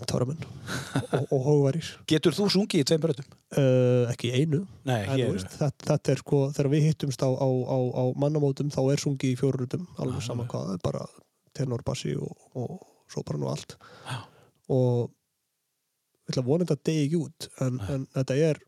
töramenn 0.08 0.44
og, 0.46 1.24
og 1.34 1.40
hógvarir. 1.44 1.88
Getur 2.10 2.36
þú 2.36 2.46
sungið 2.54 2.82
í 2.82 2.86
tveim 2.88 3.02
bröttum? 3.02 3.26
Uh, 3.52 4.06
ekki 4.12 4.30
einu. 4.32 4.62
Nei, 4.88 5.02
veist, 5.20 5.50
þetta, 5.58 5.88
þetta 5.90 6.14
er 6.14 6.22
sko, 6.22 6.40
þegar 6.56 6.70
við 6.72 6.86
hittumst 6.86 7.24
á, 7.26 7.28
á, 7.28 7.44
á, 7.44 7.78
á 7.92 8.04
mannamótum 8.16 8.70
þá 8.72 8.80
er 8.94 9.02
sungið 9.02 9.34
í 9.34 9.40
fjórum 9.40 9.64
röddum, 9.64 9.84
alveg 10.00 10.24
sama 10.24 10.46
hvað, 10.48 10.70
það 10.70 10.78
er 10.78 10.84
bara 10.86 11.04
tenor, 11.56 11.84
bassi 11.84 12.14
og, 12.16 12.32
og 12.56 12.78
sopran 13.12 13.44
og 13.44 13.52
allt. 13.52 13.76
Já. 14.08 14.16
Og 14.72 15.12
ég 16.24 16.32
ætla 16.32 16.46
að 16.46 16.48
vona 16.48 16.70
þetta 16.70 16.88
degi 16.88 17.04
ekki 17.10 17.20
út, 17.20 17.50
en, 17.66 17.82
en 17.92 18.08
þetta 18.16 18.40
er 18.48 18.64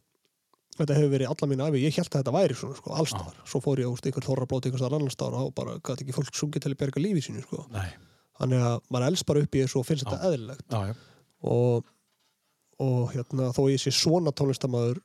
þetta 0.79 0.99
hefur 0.99 1.15
verið 1.15 1.33
alla 1.33 1.49
mín 1.51 1.63
afi, 1.65 1.81
ég 1.83 1.97
held 1.97 2.11
að 2.11 2.21
þetta 2.21 2.35
væri 2.37 2.57
svona 2.59 2.79
sko, 2.79 2.93
allstar, 3.01 3.41
svo 3.49 3.61
fór 3.65 3.83
ég 3.83 3.89
á 3.91 3.93
ykkur 4.11 4.27
þorrablót 4.29 4.69
ykkur 4.69 4.83
staðar 4.83 4.99
annar 5.01 5.15
staðar 5.15 5.49
og 5.49 5.55
bara 5.57 5.79
gæti 5.81 6.05
ekki 6.05 6.15
fólk 6.15 6.39
sungið 6.39 6.65
til 6.65 6.73
að 6.75 6.81
berga 6.85 7.03
lífi 7.03 7.25
sínu 7.27 7.43
sko. 7.43 7.65
Nei, 7.75 7.89
þannig 8.39 8.65
að 8.71 8.81
maður 8.91 9.07
elst 9.11 9.27
bara 9.27 9.41
upp 9.45 9.55
í 9.55 9.63
þessu 9.65 9.81
og 9.81 9.87
finnst 9.89 10.07
þetta 10.07 10.29
eðlilegt. 10.31 10.67
Og, 11.43 11.85
og 12.83 13.13
hérna 13.15 13.51
þó 13.55 13.63
ég 13.71 13.81
sé 13.83 13.91
svona 13.95 14.33
tónlistamæður 14.33 15.01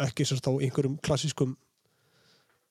ekki 0.00 0.24
sem 0.26 0.38
þá 0.40 0.50
einhverjum 0.64 0.96
klassískum 1.04 1.56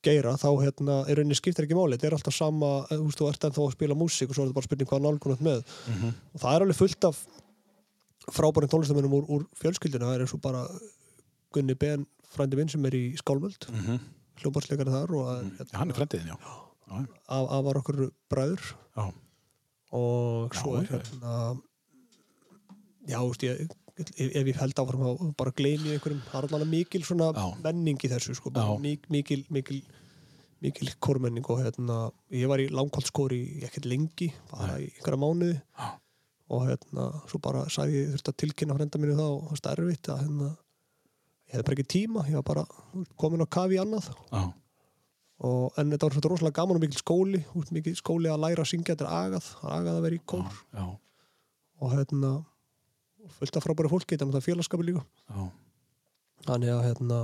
geira, 0.03 0.32
þá 0.39 0.47
hérna 0.64 0.95
er 1.12 1.20
rauninni 1.20 1.36
skiptir 1.36 1.66
ekki 1.68 1.76
máli, 1.76 1.97
þetta 1.97 2.07
er 2.07 2.16
alltaf 2.16 2.34
sama 2.36 2.70
eh, 2.88 2.95
þú 2.95 3.03
veist, 3.10 3.20
þú 3.20 3.28
ert 3.30 3.43
ennþá 3.49 3.66
að 3.66 3.74
spila 3.76 3.97
músík 3.99 4.30
og 4.32 4.36
svo 4.38 4.43
er 4.45 4.47
þetta 4.49 4.55
bara 4.60 4.68
spurning 4.70 4.89
hvað 4.89 5.03
nálgunat 5.05 5.41
með. 5.43 5.60
Mhm. 5.91 6.14
og 6.34 6.39
það 6.43 6.55
er 6.55 6.66
alveg 6.66 6.80
fullt 6.80 7.07
af 7.10 7.20
frábærin 8.30 8.72
tónlistamennum 8.72 9.18
úr, 9.20 9.26
úr 9.28 9.43
fjölskyldinu, 9.60 10.05
það 10.07 10.16
er 10.16 10.24
eins 10.24 10.34
og 10.38 10.41
bara 10.41 10.64
Gunni 11.51 11.74
Ben, 11.76 12.05
frændi 12.30 12.55
minn 12.60 12.70
sem 12.70 12.86
er 12.86 12.95
í 12.95 13.03
Skálmöld, 13.18 13.68
Mm 13.70 13.80
-hmm. 13.86 13.99
hljómbarsleikari 14.39 14.91
þar 14.93 15.12
og 15.16 15.26
það 15.28 15.38
er, 15.39 15.51
hérna, 15.57 15.78
Hann 15.80 15.89
er 15.89 15.95
fremdiðin, 15.95 16.28
já. 16.28 16.38
Já, 16.89 17.05
af, 17.28 17.45
af 17.51 17.64
var 17.66 17.78
okkur 17.78 18.12
bræður. 18.30 18.76
Já. 18.95 19.14
Og 19.96 20.56
svo 20.56 20.80
já. 20.80 20.90
hérna 20.92 21.36
já, 23.10 23.18
þú 23.18 23.30
veist, 23.32 23.46
ég 23.48 23.62
ef, 24.00 24.12
ef 24.18 24.52
ég 24.52 24.60
held 24.60 24.82
áfram 24.82 25.06
þá 25.06 25.32
bara 25.40 25.56
gleymi 25.56 25.94
einhverjum, 25.96 26.22
það 26.30 26.38
er 26.40 26.48
allavega 26.50 26.72
mikil 26.74 27.06
svona 27.08 27.32
menning 27.64 28.06
í 28.06 28.12
þessu 28.12 28.36
sko, 28.38 28.52
bara 28.56 28.76
Já. 28.76 28.84
mik, 28.84 29.10
mikil, 29.14 29.44
mikil 29.54 29.82
mikil 30.60 30.92
kórmenning 31.00 31.48
og 31.48 31.62
hérna 31.64 31.98
ég 32.36 32.50
var 32.52 32.60
í 32.60 32.68
langkválskóri 32.72 33.64
ekkert 33.68 33.88
lengi, 33.88 34.30
bara 34.52 34.78
í 34.82 34.90
einhverja 34.92 35.22
mánuði 35.22 35.56
Já. 35.56 35.92
og 36.52 36.66
hérna 36.68 37.10
svo 37.32 37.40
bara 37.44 37.66
sagði 37.72 38.04
ég 38.04 38.16
þurfti 38.16 38.34
að 38.34 38.40
tilkynna 38.44 38.80
frenda 38.80 39.02
mínu 39.02 39.20
það 39.20 39.36
og 39.38 39.54
það 39.54 39.70
var 39.70 39.84
erfitt 39.86 40.10
að 40.12 40.24
hérna 40.26 40.50
ég 40.50 41.54
hefði 41.56 41.68
bara 41.70 41.78
ekki 41.78 41.92
tíma, 41.96 42.26
ég 42.28 42.40
var 42.42 42.48
bara 42.52 42.66
komin 43.20 43.46
á 43.46 43.48
kafi 43.48 43.80
í 43.80 43.82
annað 43.84 44.12
Já, 44.12 44.42
og, 45.40 45.74
en 45.80 45.92
þetta 45.94 46.08
var 46.08 46.16
svona 46.16 46.32
rosalega 46.34 46.58
gaman 46.60 46.80
og 46.80 46.84
mikil 46.84 47.00
skóli 47.00 47.42
veist, 47.54 47.74
mikil 47.76 47.96
skóli 47.98 48.32
að 48.32 48.42
læra 48.44 48.66
að 48.66 48.72
syngja 48.74 48.96
þetta 48.96 49.08
er 49.08 49.18
agað, 49.20 49.52
agað 49.64 50.00
að 50.00 50.08
vera 50.08 50.18
í 50.18 50.24
kór. 50.34 50.58
Já, 50.76 50.86
og 51.80 51.94
hérna 51.96 52.34
fullt 53.38 53.60
af 53.60 53.66
frábæri 53.66 53.92
fólki, 53.92 54.16
þetta 54.16 54.26
er 54.26 54.32
náttúrulega 54.32 54.48
félagskapi 54.50 54.88
líka. 54.90 55.06
Já. 55.30 55.48
þannig 56.48 56.74
að 56.74 56.84
hérna 56.88 57.22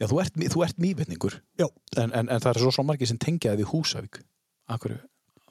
Já, 0.00 0.06
þú 0.08 0.18
ert, 0.22 0.36
þú 0.54 0.62
ert 0.64 0.78
mývetningur 0.80 1.34
Já. 1.60 1.66
en, 2.00 2.12
en, 2.16 2.28
en 2.28 2.40
það 2.40 2.54
er 2.54 2.62
svo 2.62 2.70
svo 2.72 2.84
margir 2.88 3.10
sem 3.10 3.18
tengja 3.20 3.52
þið 3.52 3.60
við 3.60 3.72
Húsavík. 3.74 4.20
Akkur, 4.70 4.94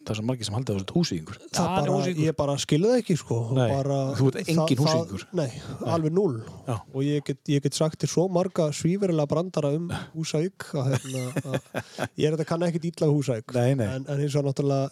það 0.05 0.11
er 0.13 0.17
svo 0.19 0.25
margir 0.29 0.47
sem 0.47 0.55
halda 0.57 0.73
það 0.73 1.75
bara, 1.75 2.11
ég 2.23 2.35
bara 2.39 2.55
skilu 2.61 2.87
það 2.91 2.99
ekki 3.01 3.17
sko 3.19 3.37
Nei, 3.57 3.65
bara, 3.71 3.97
þú 4.17 4.29
enginn 4.31 4.59
það- 4.59 4.69
það- 4.69 4.83
Húsvíkingur. 4.83 5.25
nei, 5.33 5.49
alveg 5.95 6.13
núl 6.15 6.35
Já. 6.67 6.75
og 6.93 7.01
ég 7.03 7.23
get, 7.27 7.39
ég 7.47 7.61
get 7.63 7.73
sagt 7.77 7.99
til 7.99 8.09
svo 8.09 8.27
marga 8.29 8.69
svífurilega 8.73 9.27
brandara 9.27 9.73
um 9.75 9.89
Húsavík 10.15 10.69
að, 10.73 10.93
hérna, 10.95 11.23
að 11.43 12.09
ég 12.17 12.27
er 12.27 12.37
þetta 12.37 12.47
kann 12.49 12.61
ekkit 12.69 12.85
ítla 12.91 13.09
Húsavík. 13.11 13.53
Nei, 13.55 13.73
nei. 13.75 13.87
en, 13.87 14.05
en 14.07 14.19
eins 14.23 14.35
og 14.39 14.45
náttúrulega 14.47 14.89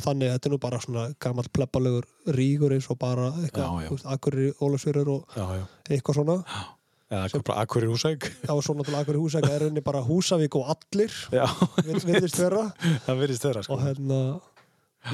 þannig 0.00 0.34
þetta 0.34 0.46
er 0.46 0.54
nú 0.54 0.60
bara 0.60 0.80
svona 0.80 1.06
gammal 1.18 1.48
plebbalegur 1.52 2.06
rígur 2.36 2.72
eins 2.76 2.90
og 2.90 2.98
bara 2.98 3.32
eitthvað, 3.40 4.04
akkurir 4.04 4.52
ólasverður 4.60 5.08
og 5.16 5.24
Já, 5.36 5.46
já, 5.60 5.64
eitthvað 5.90 6.20
svona. 6.20 6.42
Já 6.44 6.79
akkur, 7.10 7.42
akkur 7.58 7.82
er 7.86 7.90
Húsavík. 7.90 8.26
Já, 8.46 8.52
svo 8.62 8.74
náttúrulega 8.78 9.02
akkurir 9.04 9.18
Húsavík 9.22 9.48
er 9.50 9.64
rauninni 9.64 9.82
bara 9.86 10.02
Húsavík 10.06 10.54
og 10.60 10.68
allir 10.76 11.10
Já, 11.34 11.46
vir- 11.82 12.04
virðist 12.06 12.38
vera. 12.38 12.62
Það 13.06 13.20
virðist 13.24 13.46
þeirra 13.46 13.64
sko. 13.66 13.74
Og 13.78 13.82
hérna 13.86 14.20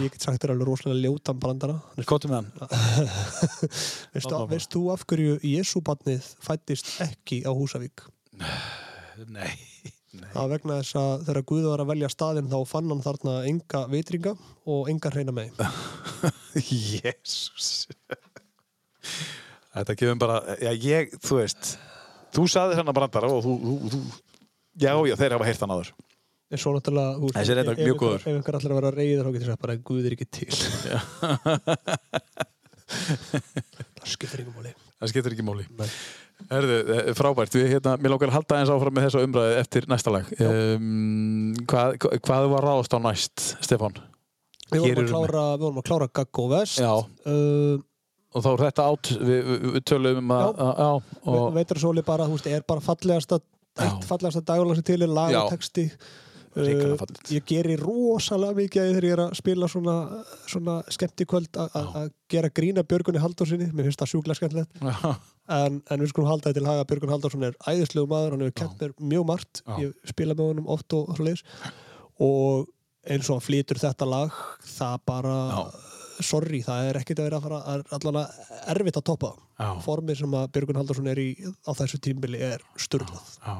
ég 0.03 0.11
get 0.12 0.24
sagt 0.26 0.42
þér 0.42 0.53
alveg 0.57 0.68
rosalega 0.68 1.07
ljótan 1.07 1.38
brandara. 1.40 1.76
Kottum 2.11 2.34
með 2.34 2.40
hann. 2.42 2.51
Veist, 4.16 4.26
Þarna 4.26 4.42
að, 4.42 4.51
veist 4.53 4.72
þú 4.74 4.82
af 4.92 5.05
hverju 5.09 5.36
Jésúbarnið 5.47 6.28
fættist 6.44 6.92
ekki 7.07 7.40
á 7.47 7.51
Húsavík? 7.55 8.05
Nei. 9.36 9.53
Það 10.32 10.49
vegna 10.55 10.78
þess 10.80 10.97
að 10.97 11.24
þegar 11.28 11.44
Guð 11.49 11.64
var 11.70 11.82
að 11.84 11.90
velja 11.92 12.09
staðinn 12.12 12.47
þá 12.49 12.57
fann 12.68 12.88
hann 12.92 13.03
þarna 13.05 13.34
enga 13.51 13.82
vitringa 13.92 14.32
og 14.72 14.88
enga 14.92 15.11
hreina 15.12 15.32
megi. 15.36 15.53
Jésús 16.97 17.86
Þetta 19.76 19.97
gefum 20.01 20.20
bara 20.22 20.38
Já, 20.57 20.70
ég, 20.72 21.12
þú 21.20 21.42
veist 21.42 21.74
Þú 22.37 22.45
saði 22.53 22.76
þennan 22.78 22.97
brandara 22.99 23.28
og 23.32 23.41
þú, 23.47 23.53
þú, 23.64 23.74
þú 23.95 24.01
Já, 24.76 24.93
já, 25.09 25.14
þeir 25.16 25.32
hafa 25.39 25.47
heyrt 25.49 25.62
hann 25.64 25.74
áður 25.76 25.91
En 26.47 26.61
svo 26.62 26.70
náttúrulega, 26.76 27.16
þú 27.18 27.26
veist, 27.32 27.51
er 27.51 27.59
ef- 27.59 27.68
einhver- 27.72 27.97
góður. 27.99 28.20
Ef 28.22 28.26
einhver 28.37 28.55
allir 28.61 28.70
að 28.70 28.76
vera 28.78 28.91
reyður 28.95 29.24
þá 29.26 29.30
getur 29.34 29.47
þess 29.49 29.57
að 29.57 29.62
bara 29.64 29.74
Guð 29.89 30.05
er 30.07 30.14
ekki 30.14 30.28
til. 30.37 30.51
það 32.87 34.12
skiptir 34.12 34.43
ekki 34.45 34.53
máli. 34.55 34.72
Það 35.01 35.11
skiptir 35.12 35.34
ekki 35.37 35.47
máli 35.47 35.64
Nei. 35.80 35.89
Herðu, 36.51 36.76
eh, 36.93 37.09
frábært, 37.16 37.55
við 37.57 37.70
hérna, 37.72 37.95
mér 37.99 38.12
lókar 38.12 38.28
að 38.30 38.37
halda 38.37 38.59
eins 38.61 38.70
áfram 38.72 38.95
með 38.99 39.07
þessa 39.09 39.22
umræði 39.24 39.55
eftir 39.62 39.87
næsta 39.89 40.12
lag 40.12 40.28
um, 40.45 41.55
hvað, 41.66 41.97
hvað 42.28 42.49
var 42.53 42.66
ráðast 42.68 42.93
á 42.95 42.99
næst, 43.01 43.45
Stefán? 43.64 43.97
Við 44.70 44.84
Hér 44.84 44.99
vorum 45.01 45.07
að 45.07 45.12
klára, 45.14 45.45
við 45.57 45.64
vorum 45.64 45.80
að 45.80 45.87
klára 45.89 46.09
Gaggo 46.20 46.45
Vest. 46.53 46.78
Já, 46.82 46.93
Uh, 47.26 47.78
og 48.37 48.45
þá 48.45 48.49
er 48.53 48.62
þetta 48.66 48.87
átt 48.93 49.11
við, 49.16 49.51
við, 49.64 49.80
tölum 49.89 50.20
um 50.20 50.37
að 50.37 50.61
Já. 50.61 50.68
já, 50.76 51.34
Veitarsóli 51.57 52.05
bara, 52.07 52.28
þú 52.28 52.37
veist, 52.37 52.49
er 52.53 52.66
bara 52.68 52.84
fallegasta, 52.84 53.41
Já. 53.41 53.82
eitt 53.87 54.07
fallegasta 54.09 54.45
dagurlag 54.53 54.78
sem 54.80 54.87
til 54.93 55.01
er 55.03 55.12
lag 55.12 55.32
Já. 55.34 55.43
og 55.45 55.53
texti. 55.57 55.89
Hrikalega 55.91 56.24
Uh, 56.57 57.18
ég 57.28 57.43
geri 57.45 57.74
rosalega 57.76 58.57
mikið 58.57 58.87
þegar 58.89 59.05
ég 59.05 59.12
er 59.12 59.20
að 59.26 59.34
spila 59.37 59.66
svona, 59.68 59.97
svona 60.49 60.76
skemmtikvöld 60.89 61.59
að- 61.61 62.07
gera 62.32 62.49
grína 62.49 62.80
Björgunni 62.80 63.20
Haldórsinni 63.20 63.66
mér 63.76 63.84
finnst 63.91 64.01
það 64.01 64.09
sjúklega 64.14 64.39
skemmtilegt. 64.39 64.70
Já, 64.80 65.11
en, 65.53 65.82
en 65.91 66.01
við 66.01 66.09
skulum 66.14 66.30
halda 66.30 66.49
þetta 66.49 66.57
til 66.62 66.70
haga 66.70 66.87
Björgun 66.89 67.12
Halldórsson 67.12 67.45
er 67.45 67.59
æðislegu 67.61 68.09
maður, 68.09 68.30
hann 68.39 68.47
hefur 68.47 68.57
kent 68.62 68.80
mér 68.80 68.95
mjög 69.12 69.26
margt. 69.28 69.61
Já. 69.66 69.76
ég 69.84 69.93
spila 70.09 70.32
með 70.39 70.49
honum 70.55 70.72
oft 70.72 70.97
og 70.97 71.12
og 72.16 72.66
eins 73.07 73.28
og 73.28 73.37
hann 73.37 73.45
flytur 73.45 73.78
þetta 73.78 74.09
lag 74.09 74.32
það 74.64 74.97
bara, 75.07 75.37
sorry 76.25 76.62
það 76.64 76.89
er 76.91 76.99
ekkert 77.01 77.21
að 77.21 77.27
vera 77.29 77.39
að 77.41 77.47
fara, 77.47 77.59
það 77.67 77.79
er 77.81 77.97
allavega 77.99 78.62
erfitt 78.75 78.99
að 79.01 79.05
toppa. 79.11 79.31
Já. 79.57 79.69
formið 79.81 80.19
sem 80.21 80.35
að 80.37 80.49
Björgun 80.53 80.77
Halldórsson 80.77 81.07
er 81.09 81.19
í 81.23 81.29
á 81.64 81.71
þessu 81.79 81.97
tímbili 82.05 82.43
er 82.45 82.61
sturglað 82.77 83.31
já 83.41 83.55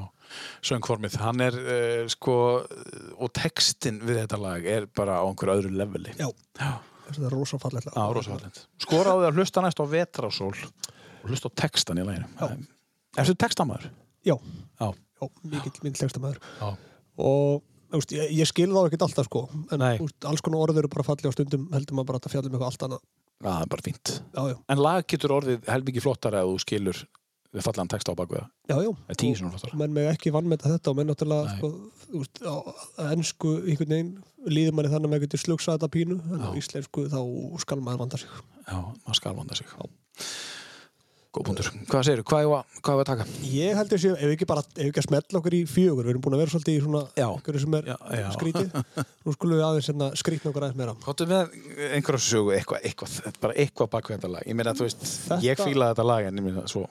Söngformið, 0.67 1.13
hann 1.23 1.39
er 1.41 1.55
uh, 1.55 2.01
sko 2.11 2.33
og 3.17 3.29
textin 3.37 4.01
við 4.03 4.19
þetta 4.25 4.37
lag 4.43 4.65
er 4.67 4.85
bara 4.91 5.21
á 5.21 5.25
einhverju 5.25 5.53
öðru 5.61 5.71
leveli. 5.79 6.11
Já, 6.19 6.27
Já, 6.59 6.73
þetta 7.07 7.29
er 7.29 7.35
rosafallend. 7.37 8.59
Skoraðu 8.83 9.23
að 9.29 9.39
hlusta 9.39 9.63
næst 9.63 9.79
á 9.79 9.85
vetrásól 9.87 10.51
og 10.51 11.29
hlusta 11.31 11.47
á 11.47 11.57
textan 11.63 12.01
í 12.01 12.05
læginu. 12.05 12.27
Ertu 13.17 13.37
textamæður? 13.39 13.87
já, 14.27 14.35
Já. 14.35 14.91
já 14.91 15.25
mikill, 15.47 15.73
mikill 15.87 16.01
textamæður 16.03 16.41
og 17.17 17.63
þú 17.91 17.99
veist, 18.01 18.15
ég, 18.17 18.31
ég 18.41 18.49
skil 18.49 18.69
þá 18.73 18.81
ekkert 18.87 19.05
alltaf 19.07 19.29
sko 19.29 19.45
en 19.71 19.85
veist, 19.85 20.17
alls 20.29 20.43
konar 20.45 20.65
orður 20.65 20.83
eru 20.85 20.91
bara 20.95 21.05
falli 21.07 21.29
á 21.29 21.35
stundum 21.35 21.67
heldur 21.73 21.97
maður 21.99 22.11
bara 22.13 22.21
að 22.23 22.33
fjalla 22.35 22.49
um 22.51 22.57
eitthvað 22.57 22.71
allt 22.71 22.87
annað 22.87 23.05
Já, 23.37 23.51
það 23.53 23.61
er 23.61 23.69
bara 23.69 23.85
fínt. 23.85 24.11
já, 24.33 24.41
já, 24.49 24.55
En 24.73 24.79
lag 24.81 25.05
getur 25.13 25.33
orðið 25.35 25.67
helmikið 25.69 26.05
flottara 26.07 26.39
ef 26.41 26.47
þú 26.49 26.61
skilur 26.63 27.01
við 27.57 27.63
fallan 27.63 27.87
texta 27.89 28.11
á 28.11 28.19
bakveða. 28.19 28.47
já, 28.67 28.75
já. 28.81 28.89
Er 29.07 29.17
flottara. 29.51 29.77
menn 29.77 29.93
meg 29.93 30.09
ekki 30.11 30.33
vannmeta 30.33 30.71
þetta 30.73 30.91
og 30.91 30.97
menn 30.97 31.07
náttúrulega 31.11 31.53
sko, 31.57 31.69
veist, 32.17 32.41
á 32.43 32.55
ennsku 33.13 33.53
einhvern 33.63 33.93
veginn 33.93 34.11
líður 34.47 34.73
manni 34.77 34.91
þannig 34.91 35.07
að 35.07 35.13
maður 35.13 35.25
getur 35.27 35.43
slugsa 35.45 35.77
þetta 35.77 35.89
pínu 35.93 36.17
en 36.17 36.43
á 36.43 36.49
Já. 36.49 36.57
íslensku 36.59 37.05
þá 37.13 37.19
skal 37.63 37.79
maður 37.85 38.03
vanda 38.03 38.17
sig 38.17 38.29
Já, 38.67 38.77
maður 39.05 39.19
skal 39.21 39.35
vanda 39.37 39.55
sig. 39.55 39.69
Góð 41.37 41.43
punktur. 41.51 41.67
Hvað 41.85 42.07
er 42.09 42.21
að, 42.23 42.77
hvað 42.81 42.93
er 42.95 43.01
að 43.03 43.07
taka? 43.11 43.25
ég 43.45 43.75
held 43.77 43.91
að 43.93 43.99
séu, 44.01 44.13
ef 44.17 44.23
við 44.25 44.33
ekki 44.33 44.47
bara 44.49 44.61
ef 44.65 44.77
við 44.79 44.87
ekki 44.89 45.01
að 45.03 45.07
smetla 45.07 45.39
okkur 45.41 45.55
í 45.57 45.59
fjögur, 45.69 46.07
við 46.07 46.13
erum 46.15 46.23
búin 46.25 46.35
að 46.37 46.41
vera 46.41 46.53
svolítið 46.55 46.77
í 46.77 46.83
svona 46.83 47.01
Já. 47.19 47.27
einhverju 47.29 47.61
sem 47.63 47.75
er 47.77 47.89
Já, 47.91 47.97
já. 48.17 48.29
skrítið 48.33 48.77
nú 49.27 49.33
skulum 49.35 49.59
við 49.59 49.65
aðeins 49.67 49.89
hérna 49.91 50.07
skrítna 50.17 50.49
okkur 50.51 50.65
aðeins 50.65 50.79
meira 50.81 50.95
Kottu 51.05 51.27
með 51.29 51.57
einhverja 51.93 52.23
sögu, 52.25 52.53
eitthvað, 52.57 52.87
eitthvað, 52.89 53.17
bara 53.43 53.57
eitthvað 53.63 53.91
bakvið 53.93 54.17
þetta 54.17 54.31
lag. 54.33 54.47
Ég 54.49 54.57
meina, 54.57 54.73
þú 54.79 54.87
veist, 54.87 55.03
Þetta- 55.27 55.43
ég 55.45 55.61
fílaði 55.61 55.93
þetta 55.93 56.07
lag 56.09 56.29
en 56.31 56.41
ég 56.41 56.47
meina, 56.47 56.63
svo, 56.71 56.85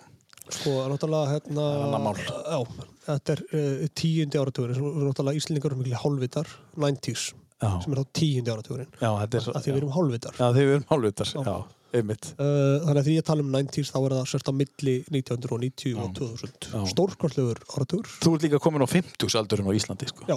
sko, 0.47 0.77
náttúrulega 0.93 1.32
hérna 1.35 1.66
Það 1.97 2.06
er 2.12 2.23
já, 2.31 2.60
þetta 3.09 3.35
er 3.36 3.43
uh, 3.51 3.89
tíundi 3.98 4.40
áratugurinn 4.44 4.78
sem 4.78 4.86
er 4.93 5.09
náttúrulega 5.10 5.40
Íslendingar 5.43 5.74
eru 5.74 5.81
miklu 5.82 5.98
hálfvitar 6.05 6.52
90s, 6.86 7.24
já, 7.62 7.70
sem 7.82 7.97
er 7.97 8.02
þá 8.05 8.12
tíundi 8.20 8.55
áratugurinn 8.55 8.93
já, 9.02 9.10
þetta 9.24 9.40
er, 9.43 9.48
að 9.59 9.66
því 9.66 9.74
við 9.74 9.81
erum 9.82 9.97
hálfvitar 9.97 10.39
já, 10.39 10.47
við 10.55 10.70
erum 10.77 10.86
hálfvitar, 10.93 11.32
Já. 11.35 11.43
já, 11.51 11.56
einmitt. 11.95 12.33
Uh, 12.39 12.81
þannig 12.87 13.01
að 13.01 13.07
því 13.07 13.15
ég 13.17 13.27
tala 13.29 13.45
um 13.45 13.53
90s 13.55 13.93
þá 13.95 13.99
er 14.03 14.15
það 14.17 14.27
sérst 14.33 14.51
á 14.51 14.53
milli 14.59 14.95
1990 15.13 15.95
og 16.03 16.11
2000 16.19 16.71
Já. 16.73 16.81
stórskonslegur 16.93 17.61
áratugur 17.77 18.11
Þú 18.25 18.33
ert 18.37 18.47
líka 18.49 18.61
komin 18.63 18.83
á 18.85 18.89
50 18.91 19.39
aldurinn 19.41 19.71
á 19.71 19.73
Íslandi, 19.79 20.09
sko. 20.11 20.27
já, 20.27 20.37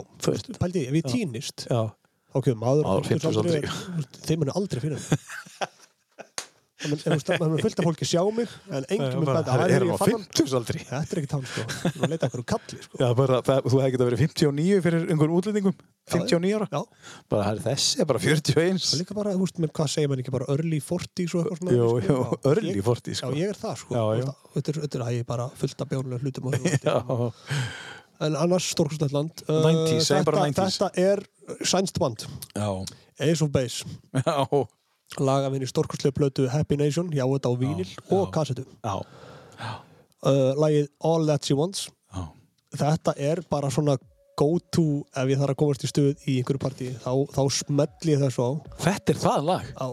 pældi 0.62 0.86
ég, 0.86 0.92
ef 0.94 1.00
ég 1.02 1.10
týnist 1.10 1.66
Já, 1.70 1.82
þá 2.34 2.38
kemur 2.46 2.62
maður 2.64 2.86
á 2.86 2.90
Maður 2.90 3.02
á 3.02 3.10
50-aldri 3.10 3.50
50-aldri. 3.50 3.58
er- 3.60 3.74
þú 3.74 3.98
veist, 3.98 4.22
þeim 4.30 4.40
munu 4.46 4.56
aldrei 4.56 4.82
mig 4.86 5.00
Það 6.80 6.92
mun- 6.94 7.00
það 7.04 7.60
af 7.60 7.84
fólki 7.84 8.06
sjá 8.08 8.22
mig 8.32 8.48
en 8.72 8.86
enginn 8.88 9.16
mun 9.20 9.26
bæta 9.28 9.52
"Æ, 9.52 9.68
er 9.76 9.84
ég 9.84 9.92
á 9.92 9.98
fann 10.00 10.12
hann." 10.16 10.24
50 10.32 10.54
aldri? 10.56 10.80
þetta 10.88 11.12
er 11.12 11.20
ekki 11.20 11.28
tán 11.34 11.44
sko, 11.44 11.64
þú 12.00 12.08
leita 12.08 12.28
okkur 12.30 12.44
kalli 12.48 12.78
sko. 12.86 12.98
Já, 13.02 13.10
bara, 13.20 13.40
það, 13.44 13.60
þú 13.68 13.82
hefði 13.82 13.92
getað 13.96 14.08
verið 14.10 14.22
59 14.24 14.82
fyrir 14.86 15.02
einhverjum 15.12 15.36
útlendingum, 15.40 15.76
59 16.08 16.54
ára. 16.56 16.68
já, 16.72 16.82
Bara, 17.30 17.44
það 17.44 17.52
er 17.52 17.64
þessi, 17.68 18.00
er 18.00 18.06
bara 18.06 18.20
41. 18.20 18.80
það 18.80 18.94
er 18.96 19.02
líka 19.04 19.16
bara, 19.20 19.34
þú 19.36 19.44
veist, 19.44 19.60
menn, 19.60 19.74
hvað 19.76 19.90
segir 19.92 20.10
mann 20.14 20.20
ekki 20.24 20.32
bara 20.38 20.46
early 20.56 20.80
40s 20.80 21.36
og 21.36 21.44
eitthvað 21.44 21.60
svona 21.60 21.76
Jú, 21.76 21.90
sko. 21.90 22.00
jú, 22.00 22.16
Já, 22.16 22.54
early 22.54 22.74
ég- 22.80 22.88
40, 22.88 23.12
já, 23.12 23.16
sko. 23.20 23.34
ég 23.36 23.50
er 23.50 23.60
það 23.60 23.76
sko 23.84 23.94
þetta 24.56 24.70
er, 24.70 24.82
þetta 24.88 24.96
það 25.04 25.20
er 25.20 25.24
bara 25.34 25.50
fullt 25.60 25.82
af 25.82 25.90
bjónulega 25.90 26.22
hlutum 26.24 26.48
en 28.22 28.36
annars 28.36 28.72
stórkustnætt 28.74 29.12
land 29.16 29.44
90s, 29.48 30.08
segjum 30.08 30.26
bara 30.32 30.48
90s. 30.48 30.80
þetta 30.80 30.90
er 30.96 31.20
sænst 31.64 32.00
band 32.00 32.26
Ace 33.20 33.44
of 33.44 33.52
Base 33.52 33.84
já, 34.16 34.68
laga 35.18 35.50
minni 35.50 35.68
stórkustlega 35.70 36.14
blötu 36.20 36.46
Happy 36.52 36.78
Nation 36.78 37.10
já 37.16 37.24
þetta 37.26 37.50
á 37.50 37.54
vínil 37.58 37.90
og 38.14 38.30
kassetu 38.36 38.66
já, 38.66 38.94
uh, 40.24 40.54
lagið 40.60 40.88
All 41.02 41.26
That 41.28 41.48
She 41.48 41.58
Wants. 41.58 41.88
Já. 42.14 42.28
þetta 42.78 43.16
er 43.18 43.42
bara 43.50 43.72
svona 43.74 43.98
go 44.40 44.54
to 44.72 45.04
ef 45.18 45.28
ég 45.28 45.40
þarf 45.42 45.52
að 45.56 45.60
komast 45.60 45.84
í 45.84 45.90
stuð 45.92 46.14
í 46.30 46.38
einhverju 46.40 46.62
partí. 46.64 46.92
Þá, 47.04 47.12
þá 47.36 47.42
smelli 47.52 48.14
ég 48.14 48.22
þessu 48.24 48.46
á, 48.46 48.50
Þetta 48.86 49.14
er 49.16 49.20
það 49.26 49.50
lag. 49.50 49.66
á 49.76 49.88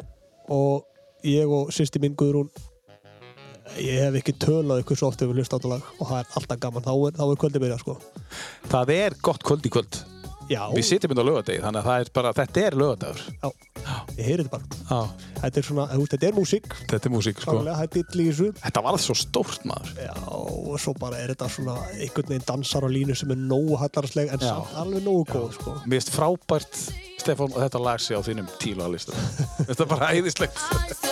og 0.47 0.84
ég 1.26 1.51
og 1.51 1.72
sýsti 1.74 1.98
mín 1.98 2.14
Guðrún 2.14 2.51
ég 3.82 3.98
hef 4.05 4.14
ekki 4.20 4.36
tölað 4.38 4.84
ykkur 4.84 5.01
svo 5.01 5.09
oft 5.10 5.22
ef 5.24 5.28
við 5.32 5.40
hlust 5.40 5.51
á 5.51 5.59
þetta 5.59 5.72
lag 5.72 5.88
og 5.98 6.06
það 6.06 6.20
er 6.20 6.28
alltaf 6.38 6.60
gaman, 6.62 6.84
þá 6.86 6.93
er, 6.94 7.16
þá 7.18 7.24
er 7.26 7.40
kvöldið 7.43 7.64
byrjað 7.64 7.82
sko. 7.82 7.97
Það 8.70 8.93
er 8.94 9.16
gott 9.26 9.43
kvöld 9.48 9.66
í 9.66 9.72
kvöld. 9.74 9.98
Já, 10.51 10.60
Við 10.74 10.85
sitjum 10.89 11.14
inn 11.14 11.20
á 11.23 11.27
lögadegi, 11.27 11.62
þannig 11.64 11.81
að 11.82 11.89
það 11.89 12.02
er 12.05 12.10
bara, 12.18 12.32
þetta 12.36 12.62
er 12.66 12.77
lögadagur. 12.81 13.23
já, 13.43 13.97
ég 14.16 14.28
heyri 14.28 14.44
þetta 14.44 14.52
bara 14.55 14.64
Já, 14.90 15.01
þetta 15.43 15.60
er 15.62 15.66
svona, 15.68 15.86
þetta 15.97 16.28
er 16.31 16.36
músík 16.36 16.77
Þetta 16.93 17.10
er 17.10 17.14
músík, 17.16 17.40
sko. 17.43 17.56
Sannlega, 17.56 17.77
þetta 17.82 18.02
er 18.02 18.06
þessu 18.20 18.51
Þetta 18.62 18.85
varð 18.86 19.02
svo 19.06 19.16
stórt, 19.23 19.66
maður. 19.68 19.93
Já, 20.06 20.14
og 20.27 20.78
svo 20.82 20.94
bara 21.01 21.23
er 21.23 21.35
þetta 21.35 21.51
svona 21.56 21.77
einhvern 21.97 22.31
veginn 22.35 22.47
dansar 22.52 22.86
á 22.86 22.90
línu 22.90 23.16
sem 23.18 23.35
er 23.35 23.43
nógu 23.43 23.81
hallarsleg 23.81 24.32
en 24.36 24.43
Já. 24.44 24.52
samt 24.52 24.78
alveg 24.82 25.06
nógu 25.06 25.27
góð 25.32 25.51
sko. 25.59 25.77
Mér 25.86 26.01
finnst 26.01 26.14
frábært, 26.16 26.81
Stefán, 27.23 27.52
og 27.55 27.60
þetta 27.64 27.82
lag 27.82 28.01
sig 28.02 28.16
á 28.18 28.23
þínum 28.27 28.51
tíla 28.62 28.90
listum. 28.93 29.18
þetta 29.68 29.82
er 29.86 29.93
bara 29.93 30.12
æðislegt. 30.14 31.06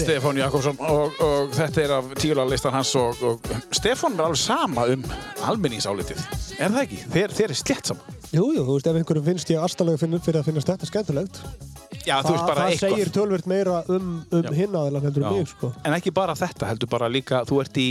Stefán 0.00 0.40
Jakobsson 0.40 0.80
og, 0.80 1.20
og 1.24 1.52
þetta 1.56 1.82
er 1.84 1.94
af 1.98 2.10
tíla 2.20 2.46
listan 2.50 2.74
hans 2.74 2.94
og, 3.00 3.20
og 3.24 3.48
Stefán 3.74 4.16
er 4.18 4.24
alveg 4.26 4.40
sama 4.40 4.88
um 4.94 5.04
almenningsálitið. 5.44 6.24
Er 6.58 6.72
það 6.74 6.82
ekki? 6.86 7.00
Þeir, 7.14 7.36
þeir 7.38 7.54
er 7.54 7.60
slett 7.60 7.90
saman. 7.92 8.18
Jú, 8.34 8.48
jú, 8.56 8.64
þú 8.66 8.74
veist, 8.78 8.88
ef 8.90 8.98
einhverjum 8.98 9.26
finnst 9.28 9.50
ég 9.54 9.62
astalega 9.62 10.00
fyrir, 10.00 10.22
fyrir 10.24 10.40
að 10.40 10.48
finnast 10.50 10.70
þetta 10.72 10.88
skemmtilegt 10.90 11.40
Já, 12.04 12.18
þú 12.24 12.32
það, 12.34 12.58
eitthvað. 12.64 12.80
segir 12.82 13.10
tölvert 13.14 13.46
meira 13.48 13.76
um, 13.94 14.08
um 14.34 14.48
hinn 14.52 14.74
aðeins 14.76 15.04
heldur 15.06 15.24
um 15.24 15.36
mig 15.38 15.46
sko. 15.48 15.70
En 15.86 15.94
ekki 15.96 16.12
bara 16.12 16.34
þetta, 16.36 16.66
heldur 16.68 16.90
bara 16.92 17.08
líka, 17.08 17.44
þú 17.48 17.60
ert, 17.62 17.78
í, 17.80 17.86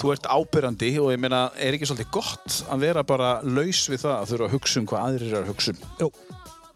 þú 0.00 0.14
ert 0.14 0.26
ábyrrandi 0.32 0.90
og 1.02 1.12
ég 1.14 1.20
meina, 1.22 1.44
er 1.60 1.76
ekki 1.76 1.86
svolítið 1.90 2.08
gott 2.16 2.56
að 2.72 2.86
vera 2.88 3.04
bara 3.06 3.34
laus 3.44 3.84
við 3.92 4.02
það 4.02 4.16
að 4.16 4.32
þurfa 4.32 4.48
að 4.48 4.56
hugsa 4.56 4.80
um 4.80 4.88
hvað 4.90 5.06
aðrir 5.10 5.28
eru 5.28 5.40
að 5.44 5.52
hugsa 5.52 5.74
um. 5.76 5.84
Jú, 6.00 6.08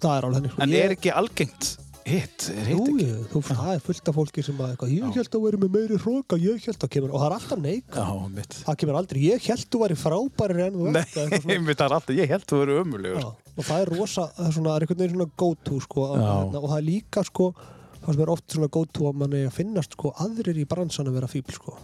það 0.04 0.12
er 0.12 0.28
alveg 0.28 0.38
henni 0.38 0.52
sko. 0.52 0.62
En 0.66 0.76
Ég- 0.76 0.84
er 0.86 0.94
ekki 0.98 1.14
algengt 1.22 1.72
hitt? 2.06 2.44
Er 2.54 2.68
hitt 2.70 2.80
ekki? 2.86 3.06
jú, 3.06 3.16
þú, 3.32 3.40
það 3.48 3.70
er 3.74 3.80
fullt 3.86 4.08
af 4.10 4.16
fólki 4.16 4.44
sem 4.46 4.60
að 4.62 4.72
eitthvað, 4.74 4.92
ég 4.94 5.16
held 5.18 5.36
að 5.38 5.44
vera 5.46 5.60
með 5.62 5.72
meiri 5.76 5.98
hróka, 6.04 6.38
ég 6.40 6.66
held 6.68 6.84
að 6.86 6.92
kemur 6.94 7.14
og 7.16 7.22
það 7.22 7.26
er 7.28 7.36
alltaf 7.36 7.62
neik, 7.64 7.88
Já, 7.96 8.06
mitt. 8.36 8.56
það 8.66 8.78
kemur 8.82 8.98
aldrei 9.00 9.22
ég 9.26 9.48
held 9.50 9.66
að 9.76 9.82
væri 9.84 9.96
frábæri 10.02 10.64
en 10.66 10.76
þú 10.78 10.86
Nei, 10.94 11.02
eitthvað 11.02 11.34
svona. 11.42 11.58
mitt 11.66 11.80
er 11.86 11.96
alltaf, 11.96 12.14
ég 12.20 12.30
held 12.34 12.46
þú 12.46 12.60
verið 12.62 12.80
ömulegur. 12.84 13.24
Já, 13.26 13.30
og 13.56 13.64
það 13.70 13.80
er 13.86 13.92
rosa, 13.96 14.26
það 14.36 14.46
er 14.50 14.54
svona, 14.58 14.68
það 14.70 14.76
er 14.76 14.86
einhvern 14.86 15.02
veginn 15.02 15.16
svona 15.16 15.30
go-to 15.42 15.80
sko, 15.86 16.06
að- 16.06 16.22
hérna, 16.26 16.62
og 16.62 16.68
það 16.70 16.78
er 16.78 16.86
líka 16.86 17.24
sko, 17.26 17.48
það 18.06 18.12
sem 18.14 18.22
er 18.26 18.32
oft 18.36 18.46
svona 18.56 18.70
go-to 18.78 19.08
að 19.10 19.20
manni 19.24 19.42
að 19.48 19.54
finnast 19.58 19.96
sko 19.98 20.12
aðrir 20.22 20.62
í 20.62 20.66
bransan 20.70 21.10
að 21.10 21.18
vera 21.20 21.26
fíbl 21.34 21.56
sko, 21.58 21.76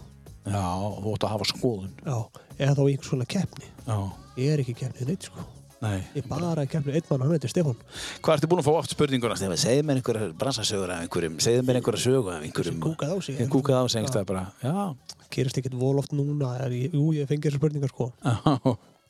Já, 0.43 0.63
þú 0.99 1.11
ætti 1.15 1.27
að 1.27 1.33
hafa 1.35 1.45
skoðun. 1.51 1.91
já, 2.03 2.17
eða 2.59 2.73
þá 2.75 2.81
einhvers 2.87 3.09
svona 3.11 3.27
keppni, 3.27 3.67
Já, 3.87 3.97
ég 4.39 4.49
er 4.53 4.59
ekki 4.63 4.73
í 4.75 4.79
keppni 4.81 5.07
neitt 5.07 5.27
sko, 5.29 5.45
nei. 5.83 5.99
ég 6.15 6.23
er 6.23 6.29
bara 6.31 6.65
keppni 6.71 6.95
einn 6.97 7.07
mann, 7.11 7.25
hann 7.27 7.35
heitir 7.35 7.51
Stefán, 7.51 7.77
Hvað 8.23 8.37
ertu 8.39 8.49
búin 8.51 8.61
að 8.63 8.67
fá 8.69 8.73
oft 8.79 8.93
spurninguna? 8.95 9.37
Stefán, 9.39 9.59
segðu 9.61 9.83
mér 9.89 9.99
einhverja 10.01 10.29
bransasögur 10.39 10.93
af 10.95 11.03
einhverjum, 11.05 11.35
segðu 11.43 11.65
mér 11.67 11.79
einhverja 11.81 12.03
sögu 12.07 12.31
af 12.33 12.45
einhverjum. 12.47 12.79
sem 12.79 12.85
kúkað 12.87 13.13
á 13.13 13.17
sig 13.27 13.39
Ég 13.43 13.51
kúkaði 13.53 13.79
á 13.79 13.85
sig 13.91 13.99
einhverstað 14.01 14.27
bara, 14.31 14.43
já. 14.63 15.27
gerist 15.33 15.59
ekkert 15.61 15.77
vol 15.79 15.99
oft 16.01 16.15
núna, 16.15 16.53
er, 16.65 16.73
jú, 16.89 17.05
ég 17.17 17.27
fengi 17.29 17.47
þessar 17.49 17.61
spurningar 17.61 17.91
sko, 17.93 18.09
Já, 18.23 18.33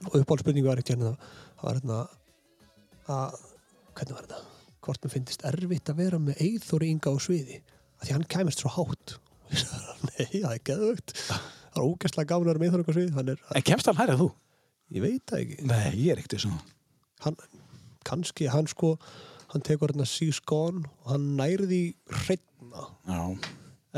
og 0.04 0.18
uppáhaldspurningu 0.20 0.68
var 0.68 0.82
ekki 0.82 0.96
hérna, 0.98 1.14
það 1.62 1.68
var 1.70 1.80
hérna 1.80 2.00
að, 3.14 3.42
hvernig 3.98 4.18
var 4.18 4.28
þetta 4.28 4.42
hvort 4.84 5.06
mér 5.06 5.14
finnst 5.14 5.44
erfitt 5.48 5.90
að 5.94 6.00
vera 6.02 6.18
með 6.20 6.42
Eithóri 6.44 6.90
Inga 6.92 7.14
á 7.14 7.18
sviði, 7.24 7.62
að 8.02 8.08
því 8.10 8.16
hann 8.18 8.26
kæmist 8.34 8.64
svo 8.64 8.72
hátt 8.76 9.14
nei, 10.10 10.26
það 10.42 10.50
er 10.58 10.64
geðvögt 10.68 11.14
það 11.24 11.78
er 11.80 11.86
ógæslega 11.88 12.30
gaman 12.34 12.50
að 12.50 12.52
vera 12.52 12.60
með 12.64 12.68
Eithóri 12.68 12.84
Inga 12.84 12.92
á 12.92 12.98
sviði 12.98 13.16
hann 13.20 13.32
er, 13.36 13.44
En 13.56 13.66
kemst 13.70 13.88
hann 13.92 14.00
hærið 14.02 14.20
þú? 14.24 14.28
Ég 14.94 15.04
veit 15.04 15.24
það 15.30 15.44
ekki. 15.44 15.60
Nei, 15.70 15.92
ég 16.00 16.14
er 16.14 16.22
ekkert 16.22 16.40
svona. 16.46 16.62
hann, 17.26 17.38
kannski, 18.08 18.50
hann 18.52 18.68
sko 18.70 18.96
hann 19.54 19.62
tekur 19.66 19.94
hérna 19.94 20.08
Gone 20.50 20.88
og 21.04 21.12
hann 21.14 21.34
nærði 21.38 21.96
hreitna 22.10 22.88
Já, 23.06 23.22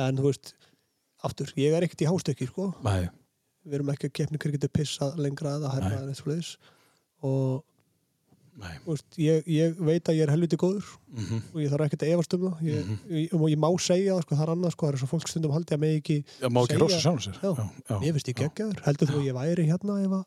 en 0.07 0.17
þú 0.19 0.27
veist, 0.27 0.53
aftur, 1.23 1.51
ég 1.59 1.75
er 1.75 1.85
ekkert 1.85 2.03
í 2.03 2.09
hástökki 2.09 2.49
sko, 2.49 2.73
nei. 2.83 3.07
við 3.63 3.79
erum 3.79 3.93
ekki 3.93 4.09
að 4.09 4.17
keppni 4.19 4.41
hver 4.41 4.55
getur 4.57 4.73
pissað 4.75 5.21
lengra 5.23 5.55
eða 5.59 5.71
herra 5.77 5.93
eða 6.01 6.15
eitthvað 6.15 6.41
og 7.25 7.63
Veist, 8.85 9.05
ég, 9.19 9.41
ég 9.51 9.73
veit 9.83 10.07
að 10.07 10.15
ég 10.15 10.23
er 10.27 10.31
helviti 10.31 10.55
góður 10.61 10.85
Mhm. 11.15 11.41
og 11.53 11.59
ég 11.63 11.69
þarf 11.71 11.85
ekkert 11.89 12.03
að 12.05 12.13
efast 12.15 12.33
um 12.35 12.41
það. 12.45 12.61
Ég, 12.67 12.87
ég, 13.09 13.33
og 13.35 13.45
ég 13.51 13.59
má 13.59 13.67
segja 13.79 14.15
það, 14.15 14.21
sko, 14.25 14.35
það 14.35 14.45
er 14.45 14.53
annað 14.55 14.71
sko, 14.75 14.85
það 14.87 14.93
er 14.95 14.99
svo 15.03 15.09
fólk 15.11 15.27
stundum 15.31 15.51
haldi 15.55 15.75
að 15.75 15.79
mig 15.83 15.93
ekki 16.01 16.17
Já, 16.41 16.47
má 16.51 16.59
ekki 16.63 16.79
rosa 16.79 16.99
sjálfum 17.03 17.23
sér. 17.27 17.37
Já, 17.43 17.51
Já, 17.89 17.95
ég 18.07 18.15
veist 18.15 18.27
ég 18.31 18.39
geggjaður, 18.39 18.81
heldur 18.87 19.07
þú 19.11 19.19
að 19.19 19.27
ég 19.27 19.35
væri 19.39 19.67
hérna 19.69 19.99
ef, 20.05 20.15
að, 20.15 20.25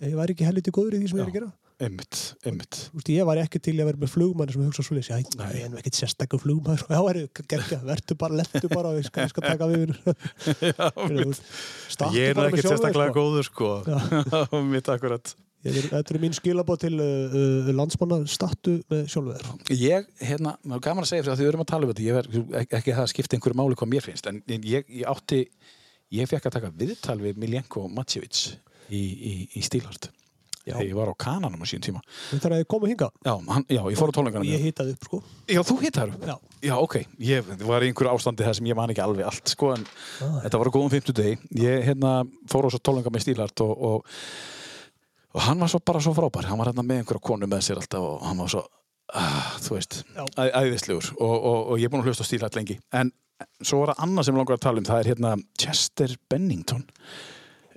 ef 0.00 0.08
ég 0.10 0.18
væri 0.20 0.34
ekki 0.36 0.48
helviti 0.48 0.74
góður 0.76 0.96
í 0.96 1.00
því 1.04 1.08
sem 1.12 1.18
ég 1.18 1.24
er 1.26 1.30
að 1.32 1.38
gera? 1.40 1.52
Einmitt, 1.76 2.18
einmitt. 2.48 2.76
Veist, 2.96 3.08
ég 3.12 3.26
væri 3.28 3.42
ekki 3.44 3.60
til 3.60 3.74
að 3.76 3.84
vera 3.90 4.00
með 4.00 4.08
flugmann 4.14 4.48
sem 4.52 4.62
hugsa 4.64 4.80
svolítið, 4.80 5.28
ég 5.36 5.64
er 5.64 5.68
nú 5.68 5.76
ekkert 5.76 5.98
sérstakkur 6.00 6.40
flugmann 6.40 6.80
já, 6.88 7.00
er 7.12 7.18
geggja, 7.44 7.80
verður 7.84 8.16
bara, 8.16 8.38
lettu 8.40 8.68
bara 8.72 8.88
og 8.94 9.00
ég 9.02 9.04
skal, 9.10 9.26
ég 9.28 9.32
skal 9.34 9.44
taka 9.44 9.68
við 9.68 9.92
Já, 10.72 10.88
Ég 12.16 12.32
er 12.32 12.40
þér, 12.40 12.60
sérstaklega 12.64 13.12
sko. 13.12 13.20
góður, 13.20 13.44
sko. 13.44 13.68
Mitt 14.72 14.88
akkurat. 14.88 15.34
Er- 15.66 15.88
Þetta 15.90 16.14
er 16.14 16.20
mín 16.22 16.36
skilabóð 16.36 16.80
til 16.86 16.92
uh, 17.02 17.36
uh, 17.36 17.70
landsmanna 17.76 18.18
stattu 18.30 18.76
með 18.92 19.06
sjálfur 19.12 19.46
Ég, 19.76 20.06
hérna, 20.22 20.56
það 20.64 20.76
er 20.78 20.84
gaman 20.88 21.06
að 21.06 21.10
segja 21.12 21.24
fyrir 21.26 21.34
að 21.34 21.40
því 21.40 21.46
við 21.48 21.52
erum 21.54 21.64
að 21.66 21.70
tala 21.72 21.88
um 21.88 21.94
þetta, 21.94 22.06
ég 22.06 22.20
er 22.20 22.28
ekki, 22.62 22.76
ekki 22.80 22.96
það 22.98 23.04
að 23.06 23.12
skipta 23.14 23.38
einhverju 23.40 23.60
máli 23.62 23.78
hvað 23.80 23.92
mér 23.94 24.06
finnst, 24.06 24.28
en 24.32 24.42
ég, 24.48 24.86
ég 25.00 25.08
átti, 25.10 25.40
ég 26.20 26.30
fekk 26.30 26.50
að 26.50 26.58
taka 26.60 26.74
viðtal 26.84 27.18
við 27.24 27.40
Miljenko 27.42 27.86
Matsjevic 27.92 28.44
í, 28.90 29.00
í, 29.02 29.34
í 29.58 29.64
Stílhart. 29.66 30.12
Já. 30.66 30.74
Þegar 30.80 30.88
ég 30.88 30.96
var 30.98 31.10
á 31.10 31.22
kananum 31.22 31.60
á 31.62 31.66
sín 31.70 31.78
tíma. 31.78 32.00
Að 32.34 32.56
ég 32.58 32.64
komu 32.66 32.88
hinga 32.90 33.06
Já, 33.22 33.36
hann, 33.38 33.62
já 33.70 33.78
ég 33.86 33.98
fór 34.00 34.10
á 34.10 34.14
tónleikana 34.16 34.48
ég 34.48 34.58
með. 34.58 34.64
hitaði 34.66 34.94
upp 34.96 35.04
sko 35.06 35.20
Já, 35.46 35.60
þú 35.62 35.76
hittar 35.84 36.10
upp. 36.10 36.24
Já. 36.26 36.34
Já, 36.66 36.72
ok. 36.82 36.96
Ég 37.22 37.52
var 37.62 37.86
í 37.86 37.92
einhverju 37.92 38.10
ástandi 38.10 38.42
þar 38.42 38.56
sem 38.58 38.66
ég 38.66 38.74
man 38.74 38.90
ekki 38.90 39.04
alveg 39.04 39.28
allt, 39.28 39.52
sko, 39.54 39.68
en 39.76 39.84
Ah, 40.26 40.40
þetta 40.42 40.58
var 40.58 40.66
á 40.66 40.74
góðum 40.74 40.90
50 40.96 41.14
degi. 41.20 41.36
Ég, 41.62 41.84
hérna, 41.86 42.16
fór 42.50 42.66
á 42.66 42.70
tónleika 42.82 43.14
með 43.14 43.22
Stílhart 43.28 43.62
og, 43.62 43.76
og, 43.92 44.18
og 45.36 45.44
hann 45.44 45.60
var 45.60 45.70
svo 45.70 45.82
bara 45.84 46.00
svo 46.00 46.14
frábær. 46.16 46.48
Hann 46.48 46.58
var 46.60 46.70
hérna 46.70 46.84
með 46.86 47.02
einhverja 47.02 47.24
konu 47.28 47.48
með 47.50 47.64
sér 47.66 47.80
alltaf 47.82 48.04
og 48.04 48.24
hann 48.24 48.40
var 48.40 48.52
svo, 48.54 48.62
ah, 49.20 49.54
þú 49.62 49.76
veist, 49.76 49.98
æðislegur 50.40 51.12
og, 51.18 51.34
og, 51.36 51.58
og 51.72 51.80
ég 51.80 51.88
er 51.88 51.92
búin 51.92 52.04
að 52.04 52.10
hlusta 52.10 52.24
á 52.24 52.28
Stílhart 52.30 52.56
lengi. 52.56 52.78
En 52.96 53.12
svo 53.60 53.82
var 53.82 53.92
það 53.92 54.04
annað 54.06 54.28
sem 54.28 54.38
langar 54.40 54.56
að 54.56 54.64
tala 54.64 54.80
um, 54.80 54.86
það 54.88 55.02
er 55.02 55.10
hérna 55.12 55.32
Chester 55.60 56.14
Bennington, 56.32 56.86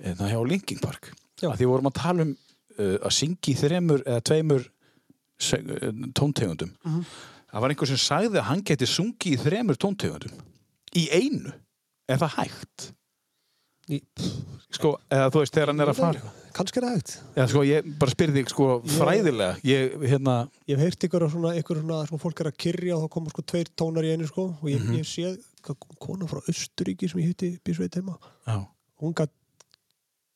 hérna 0.00 0.30
hjá 0.30 0.38
Linkin 0.48 0.80
Park. 0.80 1.10
Já. 1.40 1.50
Að 1.50 1.58
því 1.60 1.68
vorum 1.72 1.90
að 1.90 1.98
tala 2.00 2.26
um 2.26 2.32
uh, 2.32 2.96
að 2.96 3.16
syngja 3.16 3.52
í 3.52 3.58
þremur 3.60 4.06
eða 4.06 4.24
tveimur 4.30 4.64
uh, 4.64 5.90
tóntegundum. 6.16 6.72
Mhm. 6.86 7.04
Það 7.50 7.64
var 7.64 7.72
einhver 7.74 7.90
sem 7.90 7.98
sagði 7.98 8.38
að 8.38 8.46
hann 8.46 8.60
geti 8.62 8.86
sungið 8.86 9.34
í 9.34 9.38
þremur 9.42 9.78
tóntegundum. 9.82 10.42
Í 10.96 11.08
einu. 11.10 11.50
Er 12.10 12.20
það 12.22 12.36
hægt? 12.36 12.84
Í- 13.90 14.02
Sko, 14.70 14.92
eða 15.10 15.30
þú 15.34 15.40
veist, 15.42 15.54
þegar 15.56 15.70
hann 15.72 15.80
er 15.82 15.88
að 15.90 15.96
fara. 15.98 16.20
kannski 16.54 16.78
er 16.78 16.84
það 16.86 16.92
hægt 16.94 17.12
Eða 17.34 17.46
sko, 17.50 17.62
ég 17.66 17.88
bara 17.98 18.12
spyrði 18.14 18.36
þig, 18.38 18.50
sko, 18.52 18.66
fræðilega. 18.86 19.56
Ég, 19.66 19.96
hérna, 20.12 20.34
ég 20.70 20.76
hef 20.78 20.84
heyrt 20.86 21.06
ykkur 21.08 21.24
svona, 21.32 21.54
ykkur 21.58 21.80
svona 21.82 21.98
sem 22.08 22.18
fólk 22.22 22.40
er 22.44 22.50
að 22.52 22.56
kyrja 22.64 22.96
og 22.96 23.02
þá 23.04 23.10
koma 23.16 23.32
sko 23.34 23.42
tveir 23.50 23.70
tónar 23.76 24.06
í 24.06 24.12
einu 24.14 24.28
sko 24.30 24.44
og 24.62 24.68
ég, 24.70 24.78
Mhm. 24.78 24.94
ég 25.00 25.06
sé 25.10 25.36
kona 25.98 26.26
frá 26.30 26.40
Östuríki 26.48 27.10
sem 27.10 27.20
ég 27.20 27.32
hitti 27.34 27.58
býsveit 27.64 27.94
heima 27.98 28.16
já, 28.46 28.66
hún 29.02 29.12
gætt 29.14 29.30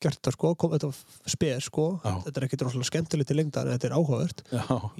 gert 0.03 0.19
þetta 0.19 0.33
sko, 0.35 0.51
kom, 0.59 0.73
þetta 0.75 0.91
spes 1.31 1.69
sko. 1.69 1.85
Já. 2.03 2.11
þetta 2.27 2.41
er 2.41 2.47
ekkit 2.47 2.65
rosalega 2.65 2.89
skemmtilegt 2.91 3.31
til 3.31 3.39
lengda 3.39 3.63
en 3.63 3.71
þetta 3.75 3.89
er 3.89 3.95
áhugavert. 3.95 4.43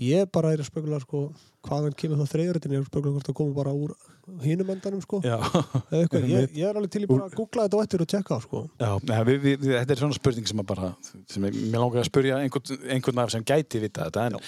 Ég 0.01 0.31
bara 0.33 0.53
er 0.55 0.63
að 0.63 0.69
spegla 0.69 0.99
sko 1.03 1.27
hvaðan 1.65 1.95
kemur 1.97 2.19
það 2.21 2.31
þreyjuritin 2.33 2.75
ég 2.75 2.79
er 2.79 2.83
að 2.83 2.91
spegla 2.91 3.11
hvort 3.15 3.29
það 3.29 3.37
komur 3.39 3.55
bara 3.57 3.73
úr 3.73 3.93
hinum 4.41 4.69
endanum 4.73 5.01
sko. 5.03 5.19
Ég, 5.25 6.55
ég 6.55 6.65
er 6.65 6.77
alveg 6.77 6.91
til 6.93 7.03
í 7.05 7.09
bara 7.09 7.27
að 7.27 7.35
googla 7.37 7.65
þetta 7.65 7.77
og 7.77 7.83
eftir 7.85 8.03
og 8.05 8.09
tjekka 8.09 8.39
sko. 8.43 8.63
Já 8.81 8.89
nei, 9.05 9.19
við, 9.27 9.37
við, 9.43 9.67
þetta 9.73 9.95
er 9.95 10.01
svona 10.01 10.17
spurning 10.17 10.49
sem 10.49 10.61
að 10.61 10.67
bara, 10.71 10.89
sem 11.31 11.45
ég, 11.49 11.59
langar 11.73 12.01
að 12.01 12.09
spurja 12.09 12.39
einhvern, 12.41 12.81
einhvern 12.95 13.21
af 13.21 13.33
sem 13.33 13.45
gæti 13.45 13.81
vita 13.83 14.07
þetta 14.07 14.25
en, 14.31 14.39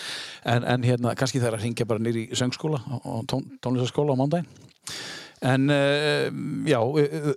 en, 0.54 0.68
en 0.74 0.88
hérna, 0.88 1.14
kannski 1.20 1.42
það 1.42 1.52
er 1.52 1.60
að 1.60 1.68
ringja 1.68 1.90
bara 1.90 2.04
nýr 2.04 2.22
í 2.24 2.26
söngskóla 2.38 2.82
og 3.04 3.28
tón, 3.30 3.46
tónlistaskóla 3.62 4.18
á 4.18 4.20
mándaginn 4.22 4.50
en 5.46 5.70
uh, 5.70 6.26
já 6.66 6.80
uh, 6.82 7.30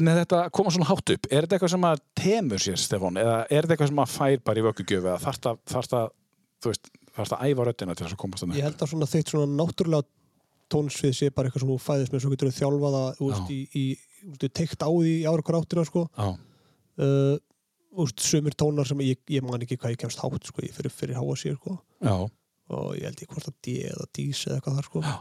með 0.00 0.22
þetta 0.22 0.40
að 0.46 0.50
koma 0.56 0.72
svona 0.72 0.88
hátt 0.88 1.12
upp 1.16 1.28
er 1.28 1.44
þetta 1.44 1.58
eitthvað 1.58 1.74
sem 1.74 1.86
að 1.90 2.02
temur 2.22 2.64
sér 2.64 2.80
Stefán? 2.80 3.20
Eða 3.20 3.36
er 3.44 3.66
þetta 3.66 3.76
eitthvað 3.76 3.92
sem 3.92 4.02
að 4.04 4.16
fær 4.16 4.42
bara 4.48 4.62
í 4.62 4.66
vökkugjöf 4.68 5.04
eða 5.04 5.20
þarft 5.26 5.50
að, 5.50 5.62
þarft 5.74 5.96
að 5.98 6.10
þú 6.62 6.72
veist, 6.72 6.90
þarft 7.12 7.36
að 7.36 7.46
æfa 7.50 7.68
röddina 7.68 7.96
til 7.98 8.06
þess 8.06 8.16
að 8.16 8.22
komast 8.24 8.44
þannig 8.44 8.60
ég 8.60 8.68
held 8.68 8.84
að 8.86 8.92
svona 8.94 9.10
þitt 9.12 9.32
svona 9.34 9.58
náttúrulega 9.60 10.08
tónsvið 10.72 11.14
sé 11.16 11.30
bara 11.34 11.48
eitthvað 11.50 11.64
sem 11.64 11.72
þú 11.72 11.78
fæðist 11.84 12.14
með 12.14 12.24
svo 12.24 12.32
getur 12.32 12.50
þú 12.50 12.58
þjálfað 12.58 12.98
að 12.98 13.08
þú 13.18 13.30
veist, 13.30 13.50
í, 13.52 13.60
í, 13.76 13.84
veist, 14.30 14.46
teikt 14.56 14.84
á 14.86 14.88
því 14.88 15.14
í 15.14 15.24
ára 15.28 15.46
hver 15.46 15.58
áttina 15.58 15.84
sko. 15.88 16.04
Já, 16.16 16.28
þú 17.92 18.06
veist, 18.06 18.24
sumir 18.24 18.56
tónar 18.56 18.88
sem 18.88 19.02
ég, 19.04 19.20
ég 19.32 19.44
man 19.44 19.64
ekki 19.64 19.76
hvað 19.80 19.96
ég 19.96 20.00
kemst 20.04 20.22
hátt 20.22 20.48
sko, 20.48 20.64
ég 20.64 20.72
fyrir, 20.76 20.94
fyrir 20.94 21.18
háa 21.18 21.36
sér 21.36 21.58
sko. 21.58 21.76
Já, 22.00 22.14
og 22.72 22.88
ég 22.96 23.04
held 23.08 23.24
ég 23.24 23.34
hvort 23.34 23.50
að 23.50 23.58
D 23.66 23.76
eða 23.90 24.08
Dís 24.16 24.46
eða 24.46 24.58
eitthvað 24.58 24.78
þar 24.80 24.88
sko. 24.88 25.04
Já. 25.04 25.14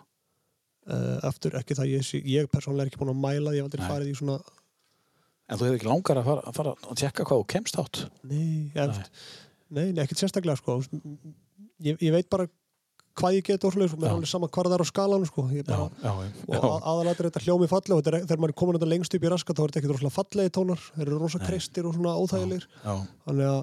Uh, 0.91 1.17
aftur 1.29 1.55
ekki 1.61 1.77
það 1.79 1.91
ég, 1.95 2.11
ég 2.35 2.49
persónlega 2.51 2.87
er 2.87 2.91
ekki 2.91 3.01
búin 3.01 3.13
að 3.15 3.21
mæla 3.23 3.51
því 3.53 3.57
ég 3.59 3.63
hef 3.63 3.69
aldrei 3.71 3.83
Nei. 3.85 3.91
farið 3.93 4.11
í 4.13 4.15
svona 4.21 4.37
en 5.51 5.57
þú 5.59 5.67
hefur 5.67 5.77
ekki 5.79 5.89
langar 5.91 6.21
að 6.21 6.29
fara, 6.29 6.45
að 6.47 6.57
fara 6.61 6.73
að 6.91 7.01
tjekka 7.01 7.25
hvað 7.27 7.41
þú 7.43 7.49
kemst 7.55 7.79
átt 7.81 8.01
nei, 8.23 8.71
ég, 8.75 9.03
Nei. 9.71 9.85
nei, 9.91 10.03
ekkert 10.05 10.21
sérstaklega 10.23 10.59
sko 10.61 10.79
ég, 11.81 11.97
ég 11.99 12.11
veit 12.15 12.29
bara 12.31 12.47
hvað 13.19 13.35
ég 13.35 13.43
get 13.43 13.65
og 13.67 13.73
svoleiðis, 13.75 13.97
mér 13.99 14.07
Já. 14.07 14.11
er 14.11 14.15
alveg 14.15 14.29
sama 14.31 14.47
hvað 14.47 14.69
það 14.69 14.73
er 14.77 14.81
á 14.81 14.87
skalan 14.87 15.25
sko. 15.27 15.43
Já, 15.51 15.63
bara, 15.67 15.87
já, 15.99 16.11
og 16.15 16.53
já, 16.55 16.59
að- 16.63 16.85
aðalega 16.93 17.11
er 17.11 17.27
þetta 17.27 17.41
hljómi 17.43 17.67
falleg 17.67 17.91
og 17.97 17.99
þetta 18.05 18.11
er, 18.15 18.23
þegar 18.29 18.39
maður 18.39 18.53
er 18.53 18.59
komin 18.61 18.77
þetta 18.77 18.87
lengst 18.93 19.15
upp 19.17 19.25
í 19.27 19.31
raskat 19.33 19.57
þá 19.57 19.61
er 19.65 19.67
þetta 19.73 19.81
ekkert 19.81 19.91
rosalega 19.97 20.15
fallegi 20.15 20.53
tónar 20.55 20.85
þeir 20.95 21.03
eru 21.09 21.17
rosa 21.19 21.41
Nei. 21.41 21.47
kreistir 21.49 21.89
og 21.89 21.97
svona 21.97 22.13
óþægilegir 22.21 22.67
já, 22.71 22.93
þannig 23.27 23.49
að 23.51 23.59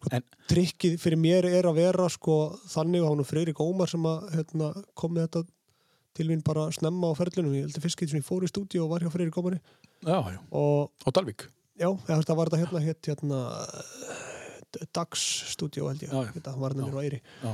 sko, 0.00 0.12
En- 0.16 0.24
trikkið 0.54 0.96
fyrir 1.04 1.20
mér 1.20 1.50
er 1.50 1.68
að 1.68 1.76
vera 1.82 2.08
sko, 2.16 2.38
þannig 2.72 3.04
að 3.04 3.10
hann 3.12 3.20
er 3.26 3.28
Freyrik 3.34 3.60
Ómar 3.66 3.92
sem 3.92 4.08
að 4.08 4.24
hérna, 4.38 4.72
kom 4.96 5.12
með 5.18 5.28
þetta 5.28 5.44
til 6.14 6.28
mín 6.30 6.42
bara 6.46 6.68
snemma 6.74 7.10
á 7.10 7.18
ferlunum 7.18 7.54
ég 7.56 7.66
heldur 7.66 7.82
fyrst 7.84 7.98
getur 8.00 8.14
sem 8.14 8.22
ég 8.22 8.26
fór 8.28 8.44
í 8.46 8.50
stúdíu 8.50 8.84
og 8.84 8.90
var 8.94 9.02
hjá 9.04 9.10
Freyrik 9.12 9.36
Ómari 9.40 9.58
já, 10.04 10.18
já. 10.34 10.38
og 10.50 10.90
og 11.06 11.12
Dalvík? 11.16 11.48
Já, 11.80 11.88
það 12.06 12.36
var 12.38 12.50
þetta 12.52 12.60
hérna 12.62 12.82
hétt 12.86 13.08
hérna 13.10 13.40
Dags 14.94 15.22
stúdíu 15.54 15.86
held 15.88 16.02
ég. 16.02 16.12
Þetta 16.34 16.54
var 16.58 16.74
hérna 16.74 16.86
mér 16.88 16.98
á 16.98 17.02
Eyri. 17.06 17.20
Já. 17.42 17.52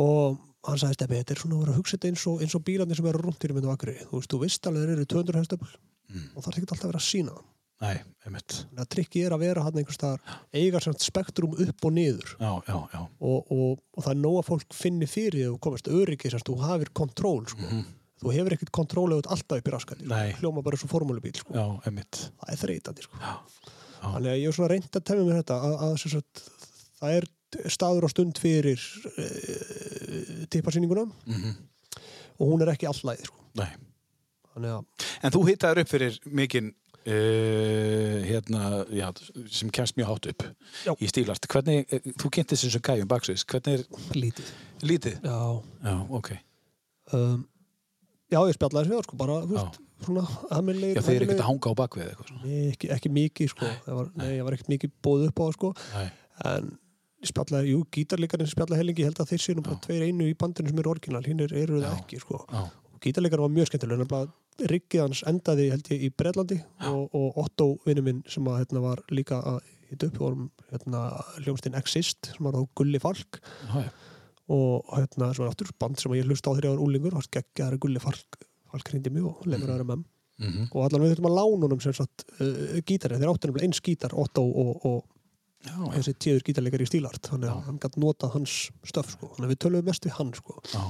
og 0.00 0.38
hann 0.68 0.76
sagði 0.80 0.96
stefni, 0.98 1.16
þetta 1.22 1.32
er 1.34 1.40
svona 1.40 1.56
að 1.56 1.60
vera 1.64 1.72
að 1.72 1.78
hugsa 1.80 1.96
þetta 1.96 2.08
eins 2.10 2.24
og, 2.28 2.42
eins 2.44 2.54
og 2.58 2.62
bílarnir 2.66 2.98
sem 2.98 3.06
eru 3.08 3.22
rúntir 3.24 3.50
í 3.52 3.54
myndu 3.56 3.70
akri 3.72 3.94
þú 4.10 4.18
veist, 4.20 4.30
þú 4.34 4.40
veist 4.42 4.66
alveg 4.68 4.82
þeir 4.84 4.92
eru 4.98 5.06
200 5.14 5.40
hestöfl 5.44 5.70
Mm. 6.10 6.24
og 6.34 6.42
það 6.42 6.48
er 6.50 6.56
ekki 6.58 6.66
alltaf 6.66 6.80
að 6.82 6.88
vera 6.90 6.98
að 6.98 7.04
sína 7.06 7.32
það 7.36 7.44
Nei, 7.80 7.94
einmitt 8.26 8.52
þannig 8.60 8.82
að 8.84 8.88
trikkið 8.92 9.26
er 9.26 9.34
að 9.36 9.40
vera 9.46 9.62
hann 9.64 9.78
einhvers 9.80 9.96
staðar 9.96 10.34
eiga 10.52 10.80
samt 10.84 11.00
spektrum 11.00 11.54
upp 11.64 11.86
og 11.88 11.94
niður 11.96 12.34
Já, 12.36 12.50
já, 12.68 12.76
já 12.92 13.00
og, 13.00 13.38
og, 13.54 13.78
og 13.96 14.04
það 14.04 14.10
er 14.12 14.20
nóg 14.20 14.36
að 14.42 14.48
fólk 14.50 14.76
finni 14.76 15.08
fyrir 15.08 15.38
því 15.38 15.46
að 15.46 15.54
þú 15.54 15.60
komast 15.66 15.88
öryggi 15.88 16.32
sem 16.34 16.42
þú 16.44 16.56
hafir 16.60 16.90
kontról 17.00 17.40
sko. 17.48 17.70
þú 18.20 18.34
hefur 18.36 18.52
ekkert 18.58 18.72
kontról 18.76 19.06
eða 19.16 19.32
alltaf 19.32 19.62
upp 19.62 19.70
í 19.70 19.72
raskandi 19.72 20.04
sko. 20.10 20.20
Hljóma 20.42 20.62
bara 20.66 20.76
svo 20.76 20.90
formúlubíl 20.92 21.32
sko. 21.40 21.56
Já, 21.56 21.64
einmitt 21.88 22.18
það 22.42 22.52
er 22.52 22.60
þreytandi 22.66 23.06
sko. 23.08 23.16
Já, 23.24 23.32
já. 23.32 24.10
þannig 24.10 24.30
að 24.34 24.40
ég 24.42 24.48
er 24.52 24.56
svona 24.58 24.70
reynd 24.74 24.90
að 25.00 25.06
tefja 25.08 25.24
mér 25.30 25.38
þetta 25.40 25.56
að, 25.70 25.76
að 25.88 25.94
sem 26.04 26.12
sagt, 26.18 26.42
það 27.00 27.16
er 27.16 27.28
staður 27.72 28.04
á 28.04 28.08
stund 28.12 28.38
fyrir 28.44 28.84
uh, 29.40 30.46
tippasýninguna 30.52 31.06
Mhm. 31.26 31.56
og 32.40 32.44
hún 32.52 32.62
er 32.64 32.74
ekki 32.74 32.88
allæði 32.92 33.26
sko. 33.30 33.40
Nei 33.56 33.70
þannig 34.52 34.76
að 34.76 35.08
En 35.22 35.32
þú 35.34 35.40
hittaður 35.48 35.80
upp 35.84 35.88
fyrir 35.92 36.16
mikinn 36.26 36.70
uh, 37.06 38.16
hérna, 38.26 38.84
já, 38.94 39.08
sem 39.50 39.70
kemst 39.74 39.96
mjög 39.96 40.06
hátt 40.12 40.26
upp 40.32 40.44
Já. 40.86 40.92
í 41.00 41.08
stílast. 41.10 41.46
Hvernig, 41.50 41.86
eh, 41.92 42.00
þú 42.20 42.30
kynntist 42.36 42.66
þessum 42.66 42.84
gæjum 42.86 43.08
baksins, 43.10 43.44
hvernig 43.48 43.80
er 43.80 43.86
lítið 44.16 44.50
lítið? 44.82 45.20
já, 45.24 45.38
Já, 45.84 45.94
ok. 46.10 46.30
um, 47.12 47.46
já 48.30 48.38
ég 48.46 48.54
spjallaði 48.58 48.90
þessu 48.92 49.06
sko, 49.08 49.16
bara, 49.20 49.40
veist, 49.46 49.80
svona 50.04 50.26
aðmennlegir 50.50 50.96
Já, 51.00 51.02
þeir 51.06 51.16
eru 51.16 51.26
ekkert 51.28 51.42
að 51.44 51.50
hanga 51.50 51.72
á 51.72 51.74
bakvið 51.80 52.04
eða 52.04 52.12
eitthvað. 52.14 52.44
Nei, 52.44 52.60
ekki, 52.74 52.90
ekki 52.96 53.10
mikið 53.16 53.50
sko. 53.54 53.72
Var, 53.86 54.12
nei, 54.16 54.30
ég 54.36 54.44
var 54.46 54.56
ekkert 54.56 54.70
mikið 54.72 54.94
bóð 55.04 55.26
upp 55.28 55.40
á 55.40 55.42
það 55.44 55.56
sko. 55.58 55.72
Nei. 55.96 56.06
en 56.50 56.70
spjallaði, 57.28 57.72
jú, 57.74 57.80
gítarleikarinn 57.92 58.48
spjallaði 58.48 58.80
hellingi, 58.80 59.02
ég 59.04 59.10
held 59.10 59.18
að 59.20 59.28
þeir 59.34 59.42
séu 59.44 59.56
nú 59.58 59.64
bara 59.66 59.76
tveir 59.84 60.06
einu 60.08 60.24
í 60.30 60.36
bandinu 60.40 60.70
sem 60.72 60.78
eru 60.80 60.88
orginal, 60.94 61.20
hinn 61.26 61.42
er, 61.44 61.52
eru 61.52 61.82
það 61.82 61.98
ekki 61.98 62.20
sko. 62.22 62.38
Gítarleikarinn 63.04 63.44
var 63.44 63.52
mjög 63.52 63.68
skemmtileg 63.68 64.00
nefnilega 64.00 64.32
riggið 64.68 65.00
hans 65.04 65.22
endaði 65.30 65.70
held 65.72 65.88
ég 65.94 66.02
í 66.06 66.10
Breitlandi 66.16 66.60
og, 66.90 67.08
og 67.16 67.38
Otto 67.44 67.66
vinnu 67.86 68.02
minn 68.06 68.22
sem 68.28 68.44
að, 68.50 68.58
hérna, 68.64 68.82
var 68.84 69.02
líka 69.10 69.40
að 69.40 69.60
hitta 69.90 70.06
upp 70.10 70.18
vorum 70.22 70.50
hérna, 70.70 71.00
hljómsdinn 71.44 71.74
Exist 71.80 72.32
sem 72.34 72.44
var 72.46 72.54
þá 72.58 72.68
Gulli 72.78 73.00
Falk 73.02 73.40
já. 73.40 73.84
og 74.50 74.86
hérna, 74.96 75.32
sem 75.34 75.44
var 75.44 75.50
aftur 75.52 75.70
band 75.80 75.98
sem 76.00 76.12
ég 76.18 76.26
hlusta 76.28 76.50
á 76.50 76.54
þegar 76.54 76.68
ég 76.70 76.76
var 76.76 76.84
úlingur, 76.86 77.16
var 77.18 77.28
geggjaðari 77.34 77.78
Gulli 77.82 78.02
Falk 78.02 78.40
Falk 78.70 78.90
hrindi 78.92 79.10
mig 79.10 79.24
og 79.26 79.46
lemur 79.50 79.72
aðra 79.76 79.88
með 79.94 80.06
Mhm. 80.40 80.70
og 80.72 80.86
allan 80.86 81.02
við 81.04 81.10
þurfum 81.12 81.26
að 81.28 81.34
lána 81.36 81.66
honum 81.66 81.80
sem 81.84 81.92
sagt 81.92 82.22
uh, 82.40 82.78
gítari, 82.88 83.18
þeir 83.20 83.28
áttu 83.28 83.48
nefnilega 83.50 83.66
eins 83.66 83.80
gítar 83.84 84.14
Otto 84.16 84.40
og, 84.40 84.86
og 84.88 85.02
Já, 85.66 85.74
já. 85.76 85.90
þessi 85.98 86.14
tíður 86.16 86.44
gítarleikar 86.46 86.80
í 86.80 86.86
stílart 86.88 87.28
þannig 87.28 87.50
að 87.52 87.66
hann 87.66 87.80
gætt 87.82 87.98
notað 88.00 88.32
hans 88.38 88.54
stöf 88.88 89.10
sko. 89.12 89.28
þannig 89.34 89.50
að 89.50 89.52
við 89.52 89.58
töluðum 89.66 89.90
mest 89.90 90.06
við 90.08 90.14
hann 90.16 90.30
sko. 90.38 90.56
Já. 90.72 90.80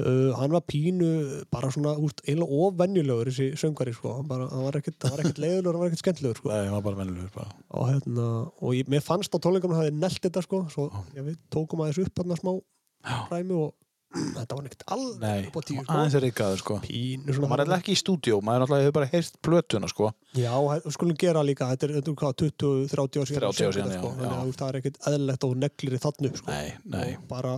Uh, 0.00 0.32
hann 0.38 0.54
var 0.54 0.64
pínu 0.68 1.08
bara 1.52 1.70
svona 1.74 1.94
úst, 2.00 2.22
eiginlega 2.24 2.62
ofvenjulegur 2.66 3.30
þessi 3.30 3.60
söngari 3.60 3.94
sko. 3.96 4.16
hann, 4.18 4.30
bara, 4.30 4.48
hann 4.52 4.64
var 4.66 4.80
ekkert, 4.80 5.08
hann 5.10 5.34
leiðulegur 5.36 5.76
hann 5.76 5.84
var 5.84 5.90
ekkert 5.90 6.04
skemmtilegur 6.04 6.40
sko. 6.40 6.52
Nei, 6.52 6.64
það 6.68 6.78
var 6.78 6.86
bara 6.88 7.00
vennilegur 7.02 7.44
og, 7.44 7.84
hérna, 7.90 8.30
og 8.62 8.74
ég, 8.78 8.88
mér 8.92 9.04
fannst 9.04 9.36
á 9.36 9.38
tónleikunum 9.42 9.76
að 9.76 9.82
það 9.82 9.90
hefði 9.90 10.02
nelt 10.06 10.24
þetta 10.26 10.46
sko. 10.48 10.64
svo 10.72 10.88
ég, 11.12 11.28
við 11.28 11.38
tókum 11.52 11.84
aðeins 11.84 12.02
upp 12.06 12.22
hann 12.22 12.40
smá 12.40 12.52
Já. 13.02 13.16
ræmi 13.32 13.56
og 13.58 13.72
þetta 14.36 14.56
var 14.58 14.66
ekkert 14.68 14.82
alveg 14.92 15.46
upp 15.48 15.56
á 15.56 15.62
tíu 15.64 15.82
sko. 15.82 15.94
aðeins 15.96 16.16
er 16.18 16.26
ykkaður, 16.28 16.60
sko. 16.60 16.78
pínu 16.84 17.36
svona 17.36 17.50
Maður 17.52 17.64
er 17.64 17.76
ekki 17.78 17.94
í 17.94 18.00
stúdíó, 18.00 18.40
maður 18.44 18.66
er 18.66 18.84
hefur 18.86 18.96
bara 18.98 19.08
heyrt 19.12 19.38
plötuna, 19.44 19.88
sko. 19.88 20.10
Já, 20.36 20.52
við 20.52 20.88
skulum 20.96 21.16
gera 21.20 21.44
líka, 21.46 21.70
þetta 21.72 21.88
er, 21.88 21.94
þetta 21.98 22.12
er 22.12 22.18
hvað, 22.20 22.34
20-30 22.42 23.22
ár 23.22 23.30
síðan 23.30 23.46
30 23.46 23.48
ár 23.48 23.56
séð 23.56 23.72
síðan, 23.78 23.94
þetta, 23.94 24.02
já. 24.02 24.18
Þannig 24.18 24.28
já. 24.28 24.34
að 24.34 24.42
þú 24.42 24.50
veist, 24.50 24.60
það 24.60 24.68
er 24.68 24.80
ekkert 24.82 25.00
eðlilegt 25.08 25.46
og 25.48 25.54
neglir 25.62 25.96
í 25.96 26.02
þann 26.04 26.28
upp 26.28 26.40
sko. 26.42 26.52
Nei, 26.52 26.74
nei. 26.92 27.08
og 27.16 27.24
bara 27.32 27.54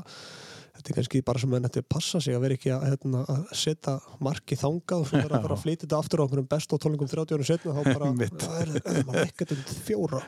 þetta 0.84 0.92
er 0.92 0.96
kannski 0.98 1.20
bara 1.24 1.40
sem 1.40 1.48
menn 1.48 1.64
þetta 1.64 1.82
passa 1.88 2.18
sig 2.20 2.36
að 2.36 2.42
vera 2.44 2.56
ekki 2.58 2.70
að, 2.74 2.82
hérna, 2.90 3.22
að 3.32 3.44
setja 3.56 3.94
marki 4.20 4.58
þangað 4.60 5.00
og 5.00 5.06
svo 5.08 5.20
vera 5.22 5.40
bara 5.40 5.56
að 5.56 5.62
flytja 5.62 5.86
þetta 5.86 6.00
aftur 6.02 6.20
á 6.20 6.24
einhverjum 6.26 6.48
best 6.50 6.74
og 6.76 6.82
tólingum 6.84 7.08
30 7.08 7.32
árum 7.38 7.48
setna 7.48 7.72
þá 7.72 7.82
bara, 7.88 8.10
það 8.44 8.58
er, 8.60 9.06
maður 9.08 9.22
ekkert 9.24 9.54
um 9.56 9.62
fjóra. 9.88 10.20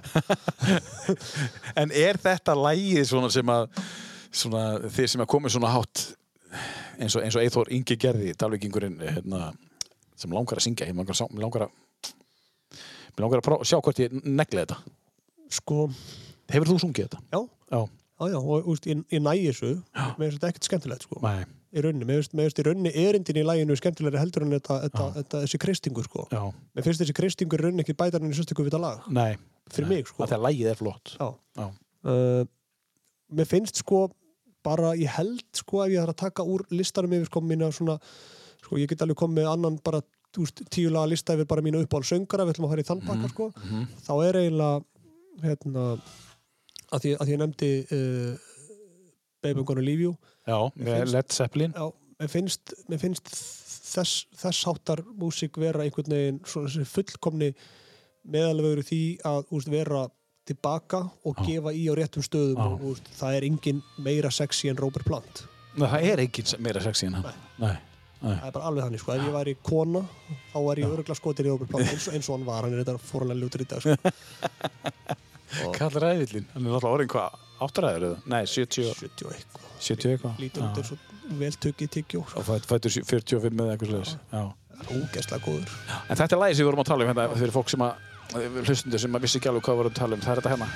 En 1.83 1.93
er 1.93 2.17
þetta 2.25 2.57
lægið 2.57 3.05
svona 3.11 3.29
sem 3.37 3.53
að 3.53 3.67
svona, 4.33 4.65
þið 4.97 5.11
sem 5.13 5.25
að 5.27 5.31
komið 5.37 5.57
svona 5.59 5.73
hátt 5.77 6.07
eins 6.97 7.19
og, 7.19 7.27
Eithor 7.43 7.69
Ingi 7.77 7.99
gerði 8.01 8.33
dalvíkingurinn 8.41 8.97
hérna, 9.03 9.51
sem 10.17 10.33
langar 10.33 10.57
að 10.57 10.71
syngja 10.71 10.89
ég 10.89 10.97
langar, 10.97 11.21
að 11.21 11.43
langar 11.45 11.67
að 11.67 11.75
langar 13.21 13.45
að 13.45 13.67
sjá 13.69 13.77
hvort 13.83 14.01
ég 14.01 14.17
negli 14.25 14.65
þetta? 14.65 14.81
Sko, 15.53 15.87
Hefur 16.51 16.73
þú 16.73 16.81
sungið 16.87 17.11
þetta? 17.11 17.21
já, 17.35 17.41
Já, 17.77 17.81
já, 18.21 18.29
já 18.33 18.39
og 18.41 18.69
úst, 18.73 18.89
ég, 18.91 19.03
ég 19.13 19.23
næ 19.23 19.33
þessu. 19.35 19.73
Með 20.21 20.37
þetta 20.37 20.51
ekkert 20.51 20.69
skemmtilegt 20.69 21.07
sko. 21.07 21.21
Nei, 21.25 21.47
í 21.77 21.85
rauninni, 21.85 22.09
með 22.09 22.29
veist 22.41 22.61
í 22.61 22.67
rauninni 22.67 22.93
erindin 23.03 23.41
í 23.41 23.45
læginu 23.47 23.77
skemmtilegri 23.79 24.21
heldur 24.21 24.47
en 24.47 24.55
þetta, 24.57 24.79
þetta, 24.87 25.09
þetta, 25.19 25.43
þessi 25.45 25.61
kristingu 25.63 26.05
sko. 26.07 26.27
Já, 26.33 26.43
mér 26.77 26.87
finnst 26.87 27.05
þessi 27.05 27.17
kristingu 27.17 27.59
í 27.59 27.63
rauninni 27.63 27.85
ekki 27.85 27.97
bæta 27.99 28.21
henni 28.21 28.37
sérstöku 28.37 28.65
við 28.65 28.73
þetta 28.73 28.83
lag. 28.83 29.09
Nei. 29.13 29.37
Fyrir 29.73 29.91
nei. 29.91 29.97
mig 29.99 30.11
sko. 30.11 30.23
Af 30.25 30.33
því 30.33 30.39
að 30.39 30.47
lægið 30.49 30.73
er 30.73 30.81
flott. 30.81 31.17
Já. 31.19 31.29
Já. 31.61 31.67
Uh, 32.07 32.43
mér 33.37 33.51
finnst 33.51 33.83
sko 33.83 34.07
bara, 34.67 34.95
ég 34.99 35.13
held 35.19 35.47
sko 35.55 35.85
ef 35.85 35.95
ég 35.95 36.03
þarf 36.03 36.17
að 36.17 36.23
taka 36.25 36.47
úr 36.47 36.67
listanum 36.75 37.15
yfir 37.19 37.31
sko 37.31 37.43
mína 37.45 37.71
svona, 37.75 37.99
sko 38.65 38.79
ég 38.81 38.91
get 38.91 39.05
alveg 39.05 39.19
komið 39.21 39.43
með 39.43 39.51
annan 39.53 39.81
bara 39.85 40.03
veist, 40.37 40.63
tíu 40.73 40.91
laga 40.93 41.11
lista 41.13 41.37
yfir 41.37 41.49
bara 41.49 41.65
mínu 41.65 41.83
uppáhald 41.85 42.09
söngara, 42.09 42.47
við 42.47 42.57
ætlum 42.57 42.69
að 42.69 42.75
fara 42.75 42.85
í 42.85 42.89
þann 42.91 43.03
pakka 43.07 43.33
sko. 43.33 43.51
Mhm. 43.63 43.85
þá 44.07 44.13
er 44.27 44.41
eiginlega 44.43 44.85
hérna 45.45 45.85
að 46.95 47.05
því 47.07 47.13
að 47.17 47.25
því 47.27 47.35
ég 47.35 47.41
nefndi 47.43 47.71
uh, 47.83 48.37
Baby 49.43 49.61
I'm 49.63 49.67
Gonna 49.69 49.85
Leave 49.87 50.05
You 50.07 50.13
Já, 50.47 50.59
með 50.79 51.09
Led 51.11 51.33
Zeppelin. 51.35 51.73
Já, 51.75 51.87
mér 52.21 52.31
finnst, 52.31 52.75
mér 52.91 53.01
finnst 53.03 53.33
þess, 53.87 54.27
þess 54.39 54.61
háttar 54.69 55.03
músík 55.19 55.59
vera 55.59 55.83
einhvern 55.87 56.13
veginn 56.15 56.39
svona 56.47 56.87
fullkomni 56.87 57.51
meðalvegur 58.27 58.85
því 58.87 59.01
að 59.27 59.51
úst, 59.55 59.71
vera 59.71 60.05
tilbaka 60.47 61.01
og 61.27 61.41
Já. 61.43 61.47
gefa 61.49 61.73
í 61.75 61.85
á 61.91 61.95
réttum 61.99 62.23
stöðum 62.23 62.59
Já. 62.63 62.69
og 62.71 62.87
úst, 62.93 63.11
það 63.19 63.37
er 63.41 63.47
engin 63.49 63.83
meira 63.99 64.31
sexy 64.31 64.71
en 64.71 64.79
Robert 64.79 65.07
Plant. 65.07 65.45
Nei, 65.77 65.89
það 65.91 66.07
er 66.13 66.23
engin 66.25 66.55
meira 66.63 66.83
sexy 66.85 67.07
en 67.11 67.19
hann. 67.19 67.43
Nei, 67.59 67.75
Nei. 68.23 68.37
það 68.39 68.47
er 68.49 68.55
bara 68.55 68.71
alveg 68.71 68.87
þannig 68.87 69.03
sko, 69.03 69.13
ef 69.19 69.27
ég 69.27 69.35
væri 69.35 69.57
kona 69.67 70.05
þá 70.55 70.59
væri 70.69 70.87
ég 70.87 70.95
öruglega 70.95 71.19
skotir 71.19 71.47
í 71.47 71.51
Robert 71.51 71.71
Plant 71.75 71.91
eins, 71.91 72.07
og- 72.09 72.15
eins 72.15 72.31
og 72.31 72.39
hann 72.39 72.47
var, 72.47 72.63
hann 72.69 72.75
er 72.79 72.85
þetta 72.87 73.03
fórlega 73.11 73.43
ljótur 73.43 73.67
í 73.67 73.71
dag 73.75 73.83
sko. 73.83 73.99
Kall 75.77 75.91
ræðvillin, 76.03 76.47
hann 76.55 76.67
er 76.67 76.77
alltaf 76.79 76.91
orðin 76.97 77.11
hvað, 77.13 77.37
áttræður 77.67 78.07
eða? 78.11 78.19
Nei, 78.27 78.43
70, 78.47 78.95
70 79.01 79.27
og 79.29 79.33
eitthvað 79.37 79.67
70 79.87 80.13
eitthvað. 80.17 80.39
lítur 80.43 80.63
út 80.67 80.81
eins 80.83 80.93
og 80.93 80.99
vel 81.41 81.53
tökki 81.67 81.89
tyggjó 81.97 82.23
sko. 82.29 82.41
Og 82.41 82.45
fætt- 82.49 82.67
fættur 82.71 82.91
45 82.91 83.61
eða 83.63 83.77
eitthvað 83.77 83.93
slags. 83.95 84.17
Já. 84.33 84.45
ógeðslega 84.93 85.41
góður 85.47 85.71
En 86.11 86.17
þetta 86.17 86.33
er 86.37 86.41
lagi 86.43 86.55
sem 86.55 86.65
við 86.67 86.69
vorum 86.71 86.83
að 86.85 86.89
tala 86.91 87.05
um 87.05 87.09
hérna 87.15 87.29
fyrir 87.41 87.55
fólk 87.55 87.71
sem 87.73 87.81
að, 87.81 87.95
hlustundur 88.67 89.01
sem 89.01 89.15
að 89.17 89.23
vissi 89.25 89.39
ekki 89.41 89.49
alveg 89.49 89.63
hvað 89.65 89.75
við 89.75 89.81
vorum 89.83 89.93
að 89.95 90.01
tala 90.01 90.15
um. 90.19 90.21
Það 90.21 90.33
er 90.37 90.41
þetta 90.43 90.53
hérna. 90.53 90.69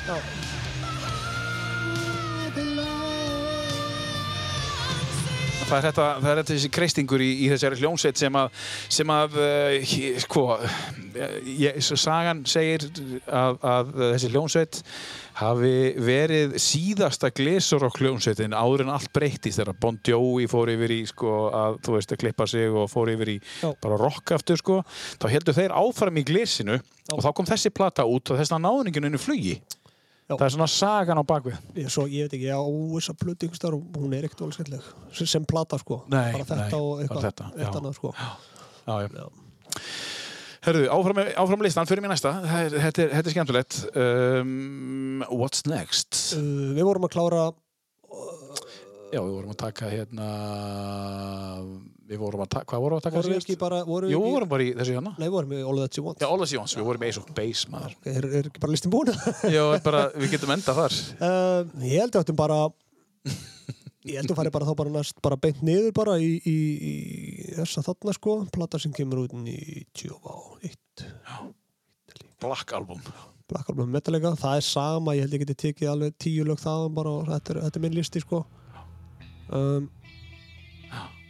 Það 5.71 5.77
er 5.79 5.85
þetta, 5.87 6.05
það 6.19 6.31
er 6.31 6.39
þetta 6.41 6.55
þessi 6.57 6.69
kreistingur 6.75 7.23
í, 7.23 7.31
í 7.45 7.49
þessari 7.53 7.77
hljómsveit 7.79 8.19
sem 8.19 8.37
að, 8.41 8.63
sem 8.91 9.11
að, 9.15 9.37
uh, 9.39 10.17
sko, 10.25 10.45
ég, 11.47 11.79
svo 11.87 11.99
sagan 12.01 12.41
segir 12.51 12.89
að, 13.31 13.61
að 13.63 13.93
þessi 14.01 14.31
hljómsveit 14.33 14.81
hafi 15.41 15.75
verið 16.03 16.57
síðasta 16.61 17.31
glesorokk 17.37 18.01
hljómsveitin 18.03 18.57
áður 18.57 18.85
en 18.85 18.93
allt 18.97 19.13
breytist 19.15 19.61
þegar 19.61 19.79
Bon 19.81 20.01
Jovi 20.11 20.49
fór 20.51 20.73
yfir 20.75 20.97
í, 20.97 21.01
sko, 21.09 21.37
að 21.55 21.79
þú 21.87 21.97
veist, 21.97 22.15
að 22.17 22.23
klippa 22.25 22.49
sig 22.51 22.67
og 22.75 22.91
fór 22.91 23.13
yfir 23.15 23.37
í 23.37 23.39
Já. 23.39 23.71
bara 23.81 24.01
rock 24.01 24.35
aftur, 24.37 24.59
sko. 24.61 24.81
Þá 25.23 25.29
heldur 25.37 25.57
þeir 25.61 25.77
áfram 25.79 26.19
í 26.19 26.27
glesinu 26.27 26.81
og 27.15 27.23
þá 27.23 27.31
kom 27.37 27.49
þessi 27.49 27.73
plata 27.75 28.07
út 28.11 28.35
og 28.35 28.43
þess 28.43 28.59
að 28.59 28.67
náðningin 28.67 29.07
unni 29.07 29.23
flugi. 29.23 29.61
Já. 30.31 30.37
Það 30.37 30.47
er 30.47 30.53
svona 30.55 30.71
sagan 30.71 31.19
á 31.19 31.25
bakvið. 31.27 31.57
ég, 31.75 31.91
svo, 31.91 32.07
ég 32.07 32.29
veit 32.29 32.37
ekki, 32.39 32.47
ég 32.47 32.55
á 32.55 32.63
þessa 32.63 33.17
plötu 33.19 33.49
ykkur 33.49 33.59
starf 33.59 33.81
og 33.81 33.99
hún 33.99 34.15
er 34.15 34.29
ekkert 34.29 34.45
alveg 34.47 34.61
skemmtileg 34.61 34.87
sem, 35.11 35.27
sem 35.27 35.47
plata 35.51 35.81
sko, 35.83 36.05
Nei, 36.07 36.29
bara 36.37 36.47
þetta 36.47 36.71
nei, 36.71 36.79
og 36.79 37.03
eitthvað 37.03 37.27
eitt 37.59 37.81
annað 37.81 37.97
sko 37.99 38.15
Já, 38.15 38.95
já. 39.03 39.09
Já. 39.11 39.27
Herðu, 40.61 40.87
áfram, 40.93 41.19
áfram 41.41 41.63
listan, 41.65 41.89
fyrir 41.89 42.05
mér 42.05 42.13
næsta. 42.13 42.35
Þetta 42.45 43.05
er, 43.07 43.13
er 43.17 43.29
skemmtilegt. 43.33 43.79
Um, 43.97 45.23
what's 45.33 45.65
next? 45.65 46.35
uh, 46.37 46.75
við 46.77 46.85
vorum 46.85 47.07
að 47.09 47.15
klára 47.15 47.45
Já, 49.11 49.19
við 49.25 49.33
vorum 49.33 49.55
að 49.55 49.61
taka 49.65 49.89
hérna... 49.91 50.29
Við 52.11 52.19
vorum 52.19 52.43
að 52.43 52.49
taka... 52.57 52.67
Hvað 52.73 52.81
vorum 52.83 52.99
við 52.99 53.01
að 53.01 53.05
taka 53.07 53.19
vorum 53.21 53.31
við 53.31 53.41
ekki 53.41 53.57
bara 53.61 53.81
vorum 53.87 54.11
við 54.11 54.15
Jú, 54.17 54.21
við 54.25 54.35
vorum 54.35 54.51
bara 54.51 54.65
í 54.65 54.71
þessu 54.81 54.95
hérna. 54.97 55.13
nei, 55.15 55.29
vorum 55.31 55.53
við 55.55 55.61
All 55.71 55.79
That 55.79 55.99
You 55.99 56.05
Want 56.09 56.25
Já, 56.25 56.27
All 56.27 56.43
As 56.43 56.55
Jóns, 56.57 56.75
við 56.75 56.89
vorum 56.89 57.05
í 57.05 57.11
Ace 57.11 57.21
of 57.21 57.29
Base, 57.37 57.71
maður. 57.71 57.95
er, 58.11 58.27
er 58.41 58.49
ekki 58.51 58.63
bara 58.65 58.75
listin 58.75 58.95
búin 58.95 59.13
Já, 59.57 59.63
bara, 59.85 60.01
við 60.17 60.35
getum 60.35 60.55
enda 60.57 60.75
þar. 60.75 60.97
Uh, 61.21 61.71
ég 61.87 62.03
held 62.03 62.19
að 62.19 62.25
þetta 62.25 62.37
bara 62.41 62.59
ég 64.09 64.17
held 64.17 64.33
að 64.33 64.39
fari 64.41 64.53
bara 64.55 64.67
þá 64.69 64.75
bara 64.81 64.93
næst 64.95 65.19
bara 65.25 65.39
beint 65.41 65.61
niður 65.65 65.93
bara 65.97 66.17
í, 66.19 66.31
í, 66.49 66.57
í 66.91 66.93
þessa 67.59 67.85
þarna 67.85 68.15
sko 68.17 68.37
plata 68.55 68.81
sem 68.81 68.95
kemur 68.97 69.27
út 69.27 69.35
í 69.45 69.85
21 70.01 70.75
Black 72.41 72.73
Album. 72.73 73.03
Black 73.51 73.69
Album 73.69 73.91
Metallica, 73.93 74.33
það 74.41 74.57
er 74.57 74.65
sama 74.65 75.15
ég 75.19 75.27
held 75.27 75.37
ég 75.37 75.45
geti 75.45 75.59
tekið 75.67 75.93
alveg 75.93 76.19
tíu 76.23 76.47
lög 76.49 76.61
þaðan 76.63 76.97
bara 76.97 77.13
og 77.19 77.29
þetta 77.29 77.55
er, 77.55 77.63
þetta 77.67 77.81
er 77.81 77.85
minn 77.85 77.99
listi 77.99 78.23
sko 78.25 78.43
um, 79.53 79.91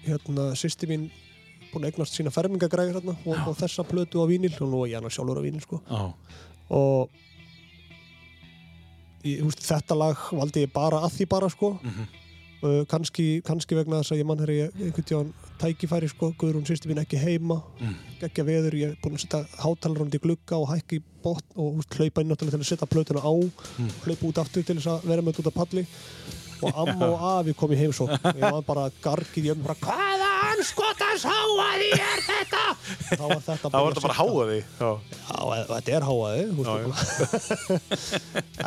hérna 0.06 0.50
sýsti 0.58 0.88
mín 0.90 1.10
búin 1.70 1.86
að 1.86 1.92
eignast 1.92 2.16
sína 2.18 2.32
fermingagræðir 2.34 2.98
hérna 2.98 3.16
og, 3.24 3.42
og 3.50 3.58
þessa 3.58 3.84
plötu 3.86 4.22
á 4.22 4.26
vínil 4.30 4.54
og 4.58 4.70
nú 4.70 4.84
er 4.84 4.94
ég 4.94 5.00
hann 5.00 5.12
sjálfur 5.12 5.38
á 5.38 5.46
vínil 5.46 5.62
sko. 5.64 5.80
Og 6.70 7.10
ég, 9.26 9.42
húst, 9.44 9.62
þetta 9.66 9.98
lag 9.98 10.24
valdi 10.32 10.66
ég 10.66 10.72
bara 10.74 11.04
að 11.04 11.20
því 11.20 11.28
bara 11.30 11.52
sko. 11.52 11.76
Mhm. 11.82 12.08
uh, 12.62 12.82
kannski, 12.90 13.40
kannski 13.46 13.78
vegna 13.78 14.02
þess 14.02 14.14
að 14.14 14.20
ég 14.20 14.28
mann 14.28 14.42
ég 14.44 14.74
einhvern 14.76 15.08
tíðan 15.08 15.32
tækifæri 15.60 16.10
sko 16.12 16.32
Guðrún 16.40 16.66
sýsti 16.68 16.90
mín 16.90 17.00
ekki 17.02 17.20
heima. 17.20 17.62
Mm. 17.80 17.94
geggja 18.20 18.44
veður, 18.44 18.76
ég 18.76 18.90
er 18.90 18.98
búinn 19.00 19.16
að 19.16 19.24
setja 19.24 19.44
hátalarund 19.62 20.14
í 20.14 20.20
glugga 20.20 20.58
og 20.58 20.68
hækki 20.74 21.00
í 21.00 21.04
botn 21.22 21.56
og 21.56 21.78
húst, 21.78 21.96
hlaupa 21.96 22.20
inn 22.20 22.36
til 22.36 22.48
að 22.50 22.68
setja 22.68 22.88
plötuna 22.90 23.22
á. 23.24 23.32
Mm. 23.32 23.90
hlaupa 24.04 24.28
út 24.28 24.42
aftur 24.44 24.64
til 24.64 24.76
þess 24.76 24.92
að 24.92 25.08
vera 25.08 25.22
með 25.24 25.40
þetta 25.40 25.56
palli 25.56 25.86
og 26.62 26.80
amma 26.84 27.08
og 27.10 27.26
afi 27.34 27.54
kom 27.58 27.72
í 27.74 27.78
heimsók 27.80 28.12
ég 28.30 28.44
var 28.44 28.62
bara 28.66 28.86
gargið 29.04 29.48
í 29.48 29.52
ömmu 29.54 29.66
bara 29.66 29.78
hvaða 29.84 30.30
anskotans 30.50 31.24
háaði 31.28 31.90
er 31.96 32.24
þetta? 32.26 32.64
Þá 33.16 33.24
var 33.26 33.44
þetta 33.46 34.04
bara 34.06 34.16
háa 34.18 34.46
því. 34.50 34.58
Já. 34.80 34.90
Já, 35.30 35.38
þetta 35.74 35.94
er 35.98 36.08
háaði 36.08 36.40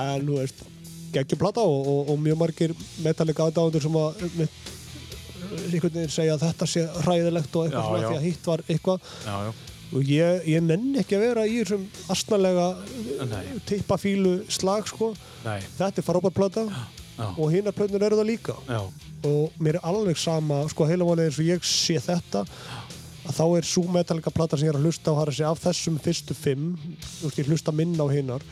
en 0.04 0.28
þú 0.28 0.38
veist 0.40 0.64
geggjum 1.14 1.42
plata 1.42 1.62
og, 1.66 1.90
og, 1.90 2.14
og 2.14 2.22
mjög 2.22 2.40
margir 2.40 2.74
metallica 3.06 3.46
aðdáðundur 3.48 3.86
sem 3.86 4.00
að 4.00 4.24
með, 4.40 4.56
einhvern 5.68 5.94
veginn 6.00 6.16
segja 6.16 6.38
að 6.38 6.48
þetta 6.48 6.70
sé 6.72 6.88
hræðilegt 7.06 7.60
og 7.60 7.68
eitthvað 7.68 7.84
Já, 7.84 7.88
svona 7.92 8.08
því 8.08 8.18
að 8.18 8.26
hitt 8.26 8.50
var 8.50 8.66
eitthvað. 8.74 9.14
Og 9.94 10.10
ég, 10.10 10.48
ég 10.50 10.64
nenni 10.66 11.04
ekki 11.04 11.20
að 11.20 11.26
vera 11.28 11.44
í 11.46 11.60
þessum 11.60 11.84
astnalega 12.16 12.68
Nei. 13.30 13.44
tippafílu 13.70 14.34
slag 14.50 14.90
sko. 14.90 15.12
Nei. 15.46 15.60
þetta 15.78 16.02
er 16.02 16.08
frábær 16.08 16.34
plata 16.34 16.64
Já. 17.18 17.28
og 17.38 17.52
hinnar 17.54 17.76
plötnur 17.78 18.02
eru 18.08 18.18
það 18.20 18.30
líka 18.32 18.56
Já. 18.68 18.80
og 19.30 19.60
mér 19.62 19.78
er 19.80 19.86
alveg 19.92 20.18
sama 20.18 20.64
sko 20.72 20.88
heila 20.90 21.06
málið 21.06 21.28
eins 21.30 21.40
og 21.40 21.46
ég 21.52 21.68
sé 21.68 22.00
þetta 22.02 22.42
að 23.24 23.38
þá 23.38 23.44
er 23.58 23.68
svo 23.70 23.84
metallica 23.94 24.32
plata 24.36 24.58
sem 24.58 24.68
ég 24.68 24.74
er 24.74 24.80
að 24.82 24.88
hlusta 24.90 25.14
á 25.14 25.16
að 25.22 25.32
segja 25.38 25.52
af 25.54 25.62
þessum 25.64 26.00
fyrstu 26.04 26.36
fimm 26.36 26.74
þú 27.20 27.30
veist 27.30 27.40
ég 27.44 27.48
hlusta 27.54 27.72
minna 27.76 28.04
á 28.04 28.08
hinnar 28.12 28.44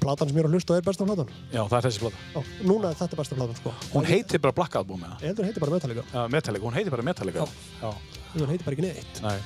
platan 0.00 0.28
sem 0.30 0.36
ég 0.38 0.42
er 0.44 0.48
að 0.48 0.56
hlusta 0.56 0.74
á 0.74 0.78
er 0.80 0.84
besta 0.86 1.04
platan 1.06 1.30
Já, 1.52 1.62
það 1.68 1.76
er 1.78 1.86
þessi 1.88 2.02
plata. 2.02 2.16
Já, 2.34 2.40
núna 2.70 2.90
er 2.92 2.98
þetta 3.02 3.18
besta 3.20 3.38
platan 3.38 3.58
sko 3.60 3.72
Hún 3.92 4.06
heitir 4.08 4.40
bara 4.42 4.54
Black 4.56 4.76
Album, 4.80 5.02
eða? 5.04 5.16
ég 5.20 5.28
heldur 5.32 5.48
heiti 5.48 5.60
bara 5.62 5.74
Metallica 5.76 6.04
Já, 6.12 6.22
Metallica, 6.32 6.64
hún 6.66 6.76
heitir 6.78 6.94
bara 6.94 7.06
Metallica. 7.10 7.46
Já. 7.82 7.90
hún 8.38 8.48
heiti 8.52 8.64
bara 8.64 8.76
ekki 8.78 8.86
neitt 8.88 9.22
Nei. 9.26 9.38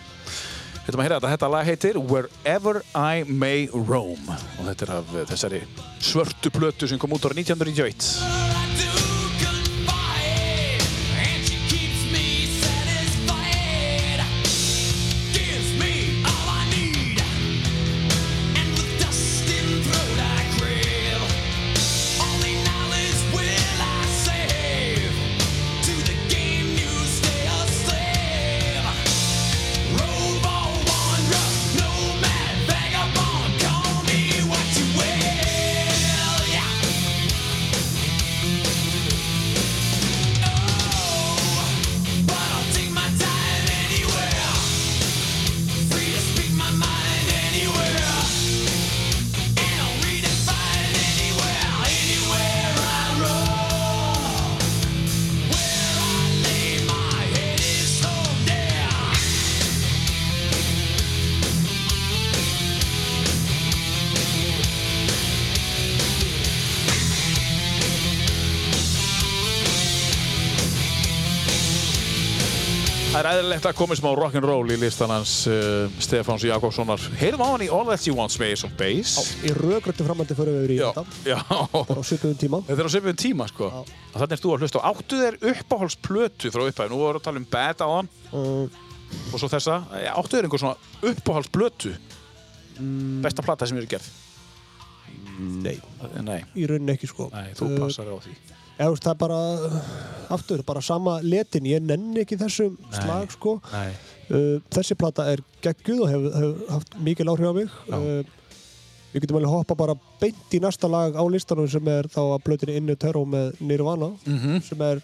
Þetta 0.86 1.00
maður 1.00 1.06
heyra 1.08 1.16
þetta, 1.18 1.30
þetta 1.32 1.48
lag 1.50 1.66
heitir 1.66 1.96
Wherever 1.98 2.78
I 2.94 3.24
May 3.26 3.66
Roam. 3.74 4.22
Og 4.30 4.68
þetta 4.68 4.86
er 4.86 4.92
af 5.00 5.10
eh, 5.16 5.26
þessari 5.32 5.60
svörtu 5.98 6.54
plötu 6.54 6.86
sem 6.86 7.02
kom 7.02 7.16
út 7.18 7.26
ára 7.26 7.34
1991 7.34 9.05
Er 73.56 73.64
að 73.70 73.76
komið 73.78 73.98
smá 74.02 74.10
rock'n'roll 74.18 74.68
í 74.74 74.76
listan 74.76 75.08
hans 75.08 75.30
uh, 75.48 75.86
Stefáns 76.02 76.42
Jakobssonar. 76.44 77.00
Heyrum 77.16 77.40
á 77.40 77.48
hann 77.54 77.62
í 77.64 77.68
All 77.72 77.86
That 77.88 78.04
You 78.04 78.12
Want 78.18 78.34
Space 78.34 78.66
of 78.66 78.74
Base 78.76 79.22
í 79.48 79.52
rögröttu 79.56 80.04
framhaldi 80.04 80.36
fyrir 80.36 80.52
við 80.58 80.66
yfir 80.66 80.74
í 80.74 80.76
þetta. 80.82 81.04
já. 81.24 81.38
bara 81.72 81.96
á 81.96 82.04
svipuðum 82.04 82.36
tíma. 82.42 82.60
Þetta 82.68 82.84
er 82.84 82.90
á 82.90 82.92
sefum 82.92 83.16
tíma 83.22 83.46
sko. 83.48 83.70
Þannig 84.12 84.34
er 84.36 84.42
þú 84.42 84.52
að 84.52 84.66
hlusta 84.66 84.82
á 84.84 84.88
áttu 84.90 85.20
þér 85.22 85.38
uppáhaldsplötu 85.54 86.52
frá 86.52 86.66
upphæðu, 86.66 86.92
nú 86.92 87.00
vorum 87.00 87.16
við 87.16 87.22
að 87.22 87.26
tala 87.30 87.42
um 87.42 87.48
Bad 87.56 87.80
á 87.80 87.88
hann. 87.94 88.12
Uh, 88.28 88.76
og 89.32 89.40
svo 89.40 89.50
þessa, 89.54 89.78
Eh, 90.02 90.10
áttu 90.12 90.36
þér 90.36 90.50
einhver 90.50 90.62
svona 90.66 91.10
uppáhaldsplötu? 91.14 91.94
Mm. 92.76 93.22
besta 93.24 93.40
plata 93.46 93.64
sem 93.64 93.78
eru 93.80 93.88
gerð? 93.88 94.10
Nei, 95.40 95.78
Nei, 96.20 96.42
í 96.60 96.68
rauninni 96.68 96.92
ekki 96.92 97.08
sko. 97.08 97.30
Nei, 97.32 97.54
þú 97.56 97.70
Uh, 97.72 97.80
passar 97.86 98.12
á 98.12 98.20
því 98.20 98.36
eða, 98.78 98.96
það 99.00 99.12
er 99.12 99.20
bara 99.20 99.40
aftur, 100.36 100.62
bara 100.66 100.80
sama 100.82 101.20
letin. 101.22 101.64
Ég 101.70 101.82
nenni 101.86 102.20
ekki 102.24 102.38
þessum 102.40 102.76
slag 102.92 103.32
sko. 103.36 103.58
Nei, 103.72 103.88
Uh, 104.26 104.56
þessi 104.74 104.96
plata 104.98 105.22
er 105.30 105.38
geggjuð 105.62 106.00
og 106.02 106.08
hefur 106.10 106.32
hef 106.34 106.62
haft 106.72 106.94
mikil 106.98 107.28
áhrif 107.30 107.46
á 107.46 107.54
mig. 107.54 107.68
Uh, 107.86 108.24
við 109.12 109.22
getum 109.22 109.36
alveg 109.38 109.52
hoppa 109.52 109.76
bara 109.78 109.94
beint 110.18 110.50
í 110.50 110.58
næsta 110.58 110.88
lag 110.90 111.14
á 111.14 111.22
listanum 111.30 111.68
sem 111.70 111.86
er 111.92 112.08
þá 112.10 112.18
að 112.34 112.42
blötinni 112.42 112.74
Innu 112.80 112.96
Terror 112.98 113.22
með 113.30 113.60
Nirvana 113.62 114.08
Mhm. 114.26 114.56
sem 114.66 114.82
er 114.82 114.98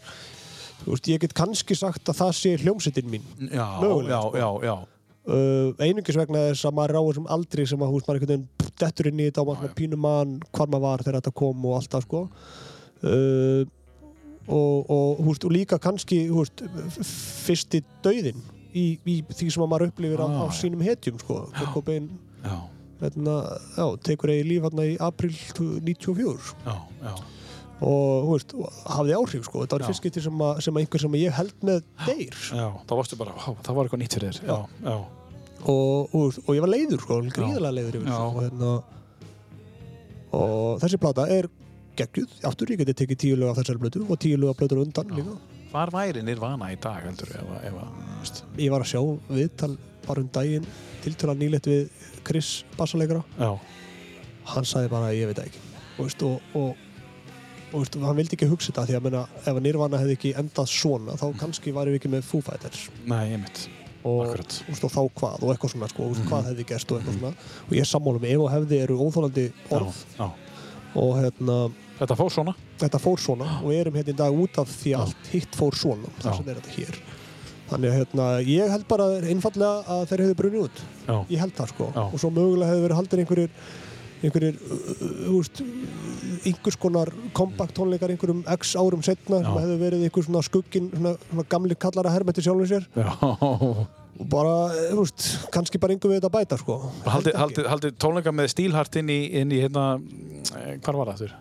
þú 0.83 0.91
veist, 0.91 1.07
ég 1.07 1.21
get 1.23 1.35
kannski 1.39 1.77
sagt 1.79 2.03
að 2.11 2.19
það 2.19 2.33
sé 2.35 2.57
hljómsveitin 2.65 3.07
mín. 3.15 3.23
Já, 3.47 3.79
Mögulega, 3.79 4.11
já, 4.11 4.21
sko. 4.27 4.37
já, 4.43 4.67
já. 4.67 4.75
uh, 5.29 5.73
einungis 5.79 6.17
vegna 6.19 6.43
þess 6.51 6.65
að 6.67 6.75
maður 6.81 6.99
á 6.99 7.03
þessum 7.07 7.31
aldri 7.31 7.69
sem 7.69 7.79
að 7.79 7.93
húst 7.95 8.07
maður 8.09 8.19
einhvern 8.19 8.29
veginn 8.43 8.49
dettur 8.83 9.07
inn 9.07 9.21
í 9.23 9.31
þetta 9.31 9.43
og 9.47 9.55
maður 9.55 9.75
pínum 9.79 10.03
mann 10.03 10.41
hvar 10.51 10.67
maður 10.67 10.81
var 10.83 10.99
þegar 11.07 11.21
þetta 11.23 11.35
kom 11.39 11.65
og 11.71 11.79
allt 11.79 11.91
það 11.95 12.03
sko 12.11 12.29
uh, 13.05 13.65
og, 14.49 14.91
og, 14.91 15.21
húst, 15.27 15.45
og 15.47 15.53
líka 15.55 15.79
kannski 15.79 16.25
húst, 16.33 16.63
fyrsti 17.47 17.83
dauðin 18.03 18.41
í, 18.75 18.99
í 19.07 19.21
því 19.31 19.51
sem 19.55 19.63
að 19.63 19.71
maður 19.71 19.91
upplifir 19.93 20.23
á, 20.25 20.27
á 20.27 20.45
Ah. 20.47 20.51
sínum 20.57 20.83
hetjum 20.83 21.19
sko. 21.23 21.45
Já, 22.43 22.57
hérna, 23.03 23.37
tekur 24.03 24.33
eigi 24.35 24.49
líf 24.49 24.67
í 24.83 24.97
april 25.01 25.31
94 25.31 26.55
já, 26.67 26.75
já. 27.03 27.15
og 27.83 28.33
og 28.33 28.69
hafði 28.87 29.15
áhrif 29.19 29.45
sko. 29.47 29.63
Þetta 29.63 29.79
var 29.79 29.87
fyrst 29.91 30.03
skipti 30.03 30.23
sem, 30.23 30.43
sem 30.61 30.75
einhver 30.75 31.01
sem 31.01 31.13
ég 31.19 31.33
held 31.35 31.55
með 31.63 31.83
deyr. 32.07 32.35
Þá 32.87 32.95
varstu 32.99 33.19
bara, 33.19 33.33
"Vá, 33.33 33.55
það 33.63 33.75
var 33.75 33.85
eitthvað 33.87 34.03
nýtt 34.03 34.19
fyrir 34.19 34.41
þér. 34.41 34.49
Og, 35.63 36.15
og, 36.15 36.35
ég 36.57 36.61
var 36.61 36.69
leiður 36.69 37.01
sko, 37.01 37.21
gríðarlega 37.23 37.75
leiður 37.79 37.97
yfir 38.01 38.11
og, 38.19 38.43
hérna, 38.43 38.83
og 40.33 40.81
þessi 40.83 40.99
plata 40.99 41.29
er 41.31 41.47
geggjuð, 41.97 42.37
aftur 42.49 42.73
ég 42.73 42.79
geti 42.83 42.95
tekið 43.03 43.19
tíu 43.25 43.37
lög 43.41 43.51
af 43.53 43.59
þessari 43.61 43.81
blötu 43.83 44.03
og 44.09 44.19
tíu 44.23 44.39
lög 44.41 44.51
af 44.55 44.61
blötur 44.63 44.81
undan 44.85 45.11
líka. 45.17 45.35
Hvar 45.73 45.91
væri 45.95 46.23
Nirvana 46.25 46.69
í 46.73 46.77
dag, 46.81 47.03
heldur, 47.07 47.31
ef, 47.33 47.51
að- 47.57 47.65
ef, 47.69 47.75
að, 47.81 47.99
veist, 48.21 48.43
ég 48.61 48.71
var 48.71 48.81
að 48.85 48.91
sjá 48.93 49.03
viðtal 49.31 49.77
bara 50.07 50.21
um 50.21 50.29
daginn 50.33 50.67
tiltöla 51.03 51.35
nýlegt 51.39 51.67
við 51.71 51.89
Chris 52.25 52.65
bassalegra, 52.77 53.23
já, 53.39 53.59
hann 54.53 54.65
sagði 54.69 54.91
bara 54.93 55.13
ég 55.17 55.27
veit 55.31 55.39
ekki. 55.47 55.59
Og, 55.99 56.05
veist, 56.07 56.23
og, 56.23 56.41
og, 56.55 56.77
og 57.73 57.79
veist, 57.81 57.95
hann 58.03 58.17
vildi 58.19 58.37
ekki 58.37 58.49
hugsa 58.51 58.73
þetta 58.73 58.87
því 58.91 58.99
að 58.99 59.07
meina, 59.09 59.23
ef 59.47 59.61
Nirvana 59.65 60.01
hefði 60.03 60.17
ekki 60.19 60.35
endað 60.43 60.69
svona 60.73 61.17
þá 61.21 61.27
kannski 61.41 61.73
varum 61.73 61.95
við 61.95 62.01
ekki 62.03 62.13
með 62.17 62.27
Foo 62.29 62.41
Fighters. 62.45 62.89
Nei, 63.07 63.33
ég 63.33 63.41
mitt. 63.45 63.69
og, 64.05 64.33
úst, 64.35 64.83
og 64.85 64.91
þá 64.91 65.03
hvað? 65.15 65.43
Og 65.47 65.51
eitthvað 65.55 65.71
svona 65.77 65.89
sko, 65.89 66.09
úst, 66.11 66.25
hvað 66.27 66.49
hefði 66.51 66.65
gerst 66.67 66.91
og 66.91 66.99
eitthvað 66.99 67.19
svona. 67.21 67.35
Og 67.69 67.73
ég 67.77 67.85
er 67.85 67.91
sammála 67.93 68.19
með 68.25 68.33
ef 68.35 68.41
og 68.43 68.49
hefði 68.51 68.81
eru 68.83 68.97
óþólandi 68.99 69.45
orð 69.71 69.93
Já, 70.19 70.25
já. 70.27 70.31
Og 70.99 71.15
hérna, 71.21 71.57
Þetta 71.99 72.17
fór 72.19 72.31
svona. 72.35 72.55
þetta 72.81 72.99
fór 73.03 73.21
svona. 73.23 73.49
Og 73.63 73.71
við 73.71 73.81
erum 73.85 73.95
hérna 74.01 74.13
í 74.13 74.19
dag 74.19 74.39
út 74.45 74.59
af 74.59 74.71
því 74.83 74.95
allt 74.99 75.29
hitt 75.33 75.55
fór 75.59 75.77
svona. 75.79 76.11
Já. 76.23 76.33
vegna 76.33 76.53
er 76.53 76.59
þetta 76.61 76.75
hér. 76.79 76.99
Þannig 77.73 77.89
að 77.93 77.97
hérna, 78.01 78.27
ég 78.45 78.73
held 78.75 78.85
bara 78.91 79.07
einfallega 79.23 79.95
að 79.95 80.03
þeir 80.11 80.23
hefðu 80.27 80.37
brunni 80.43 80.61
út. 80.67 80.83
Já, 81.07 81.15
ég 81.31 81.39
held 81.41 81.55
það 81.57 81.71
sko. 81.73 81.87
Já. 81.95 82.03
og 82.09 82.19
svo 82.21 82.31
mögulega 82.35 82.73
hefðu 82.73 82.85
verið 82.89 82.99
haldin 83.01 83.23
einhverjir 83.23 83.55
einhverjir 84.23 84.59
uh, 84.61 85.33
úst, 85.35 85.63
einhvers 86.47 86.77
konar 86.79 87.11
kompakt 87.35 87.75
tónleikar 87.75 88.13
einhverjum 88.13 88.45
x 88.55 88.77
árum 88.79 89.03
setna 89.03 89.41
sem 89.43 89.57
hefðu 89.57 89.79
verið 89.81 90.05
einhver 90.07 90.27
svona 90.29 90.43
skuggin 90.47 90.91
svona, 90.93 91.15
svona 91.31 91.47
gamli 91.51 91.75
kallara 91.75 92.13
hermeti 92.15 92.45
sjálfum 92.45 92.69
sér. 92.71 92.87
Já. 92.95 93.09
Og 94.23 94.29
bara, 94.33 94.57
eh, 94.73 94.89
þú 94.95 95.03
veist, 95.05 95.29
kannski 95.55 95.81
bara 95.83 95.97
einhver 95.97 96.13
við 96.15 96.21
þetta 96.23 96.33
bæta 96.39 96.59
sko 96.63 96.79
Haldið 97.07 97.39
haldi, 97.43 97.67
haldi 97.75 97.93
tónleika 97.99 98.33
með 98.35 98.53
stílhart 98.55 99.01
inn 99.03 99.11
í, 99.13 99.21
inn 99.43 99.53
í 99.55 99.63
hérna, 99.65 99.87
eh, 100.63 100.77
hvar 100.79 101.01
var 101.03 101.13
það 101.13 101.25
þurr? 101.27 101.41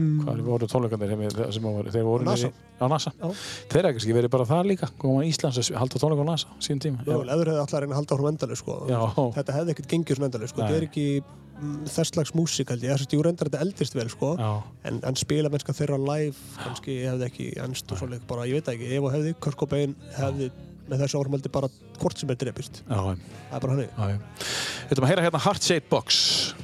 Mm. 0.00 0.20
Hvar 0.24 0.38
voru 0.46 0.66
tónleikandir 0.70 1.10
sem, 1.12 1.52
sem 1.52 1.64
voru, 1.66 1.90
þeir 1.92 2.06
voru 2.06 2.24
NASA. 2.24 2.48
niðri- 2.48 2.68
á 2.80 2.86
NASA? 2.88 3.10
Já. 3.20 3.28
Þeir 3.68 3.80
eru 3.84 3.92
kannski 3.98 4.14
verið 4.16 4.30
bara 4.32 4.46
það 4.48 4.68
líka, 4.70 4.88
koma 4.98 5.24
í 5.26 5.28
Íslands 5.28 5.58
að 5.60 5.76
halda 5.76 6.00
tónleika 6.00 6.24
á 6.24 6.28
NASA 6.30 6.48
síðan 6.64 6.80
tíma. 6.80 7.04
Mögulega, 7.04 7.34
eður 7.36 7.50
hefði 7.50 7.60
alltaf 7.64 7.76
að 7.76 7.82
reyna 7.84 7.92
að 7.92 8.00
halda 8.00 8.16
áfram 8.16 8.30
endalega 8.32 8.60
sko. 8.62 8.78
Já. 8.88 9.00
þetta 9.36 9.56
hefði 9.58 9.74
ekkert 9.74 9.90
gengið 9.92 10.16
svona 10.16 10.30
endalega 10.30 10.52
sko. 10.54 10.62
Þetta 10.62 10.78
er 10.80 10.86
ekki 10.88 11.06
mm, 11.60 11.76
þess 11.90 12.14
slags 12.14 12.32
músík 12.38 12.72
held 12.72 12.86
ég, 12.86 12.94
þess 12.96 13.06
að 13.10 13.16
jú 13.18 13.22
reyndar 13.26 13.50
þetta 13.50 13.60
eldist 13.66 13.98
vel 13.98 14.08
sko. 14.08 14.32
Já, 14.40 14.50
en, 14.88 15.00
en 15.04 15.20
spila 15.20 15.52
mennska 15.52 15.76
þeirra 15.76 16.00
live 16.00 16.36
kannski 16.64 16.96
hefði 17.04 17.28
ekki 17.28 17.50
ennst 17.66 17.92
og 17.92 18.00
svoleik 18.00 18.24
bara, 18.30 18.48
ég 18.48 18.56
veit 18.56 18.72
ekki, 18.72 18.88
ef 18.96 19.04
og 19.04 19.12
hefði 19.18 19.36
Kurt 19.36 19.60
Cobain 19.60 19.94
hefði 20.16 20.48
með 20.90 21.04
þessu 21.04 21.20
áframhaldi 21.20 21.52
bara 21.54 21.70
hvort 22.00 22.20
sem 22.20 22.32
er 22.32 22.40
drepist, 22.40 22.82
já, 22.84 22.98
það 22.98 23.56
er 23.56 23.64
bara 23.64 23.76
hannig. 23.76 23.90
Við 24.82 24.94
ætlum 24.96 25.08
að 25.08 25.12
heyra 25.14 25.26
hérna 25.28 25.44
Heart 25.46 25.70
Shaped 25.70 25.90
Box 25.92 26.20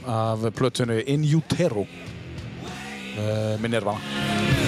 af 0.07 0.47
plötunni 0.59 1.03
In 1.15 1.27
Utero 1.39 1.87
uh, 1.87 3.55
með 3.63 3.77
Nirvana. 3.77 4.01
Nirvana 4.03 4.66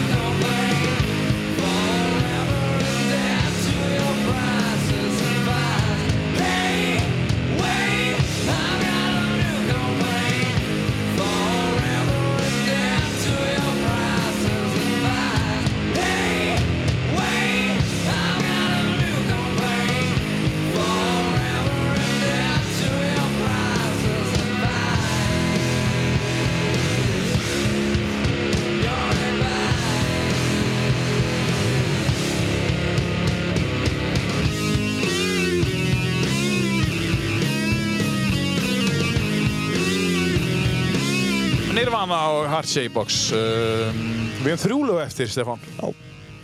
og 42.58 42.64
Heart 42.64 42.70
Shaped 42.72 42.94
Box. 42.94 43.18
Um, 43.30 43.98
við 44.42 44.50
erum 44.50 44.62
þrjúlu 44.62 44.96
eftir, 45.02 45.30
Stefán. 45.30 45.60
Já. 45.78 45.92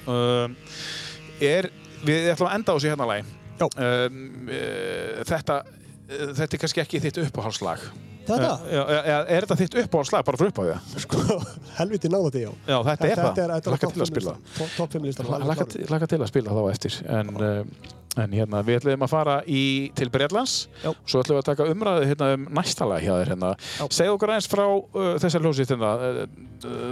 Um, 0.07 0.55
er, 1.43 1.71
við 2.05 2.29
ætlum 2.31 2.51
að 2.51 2.59
enda 2.61 2.75
á 2.75 2.77
sig 2.79 2.93
hérna 2.93 3.09
lagi. 3.09 3.25
Já. 3.59 3.67
Um, 3.67 4.21
uh, 4.47 5.25
þetta, 5.27 5.57
uh, 5.65 6.29
þetta 6.39 6.49
er 6.51 6.63
kannski 6.63 6.83
ekki 6.85 7.03
þitt 7.03 7.23
uppáhaldslag. 7.25 7.83
Þetta, 8.29 8.53
Já, 8.73 8.83
já, 9.09 9.17
er 9.37 9.45
þetta 9.47 9.57
þitt 9.63 9.77
uppáhaldslag 9.85 10.25
bara 10.29 10.41
fyrir 10.41 10.53
upp 10.55 10.61
á 10.61 10.65
því? 10.65 11.03
sko, 11.05 11.39
helviti 11.81 12.11
náða 12.13 12.31
því 12.35 12.45
já 12.45 12.51
Já, 12.51 12.79
þetta 12.91 13.11
er 13.11 13.21
það. 13.21 13.29
þetta 13.41 13.45
er 13.45 13.75
Laka 13.75 13.91
til 13.91 14.05
að 14.05 14.11
spila. 14.13 14.35
top 14.79 14.97
5 14.97 15.05
listan 15.09 15.31
Laka 15.91 16.09
til, 16.09 16.21
að 16.23 16.33
spila 16.33 16.57
þá 16.57 16.63
eftir. 16.73 16.99
En, 17.11 17.33
uh, 17.37 17.93
en 18.25 18.35
hérna, 18.39 18.61
við 18.67 18.79
ætlum 18.81 19.05
að 19.07 19.11
fara 19.11 19.39
í, 19.51 19.63
til 19.99 20.11
Breitlands. 20.15 20.57
Já. 20.85 20.93
Svo 21.03 21.23
ætlum 21.25 21.39
við 21.39 21.43
að 21.43 21.49
taka 21.51 21.69
umræðu 21.73 22.05
hérna 22.13 22.29
um 22.37 22.45
næsta 22.61 22.87
lag 22.89 23.03
hjá 23.03 23.15
þér 23.17 23.33
hérna. 23.35 23.55
Já. 23.81 23.87
Segðu 23.99 24.15
okkur 24.19 24.35
aðeins 24.35 24.51
frá 24.53 24.65
uh, 24.71 25.09
þessar 25.25 25.45
hljómsveit 25.45 25.75
hérna, 25.75 25.95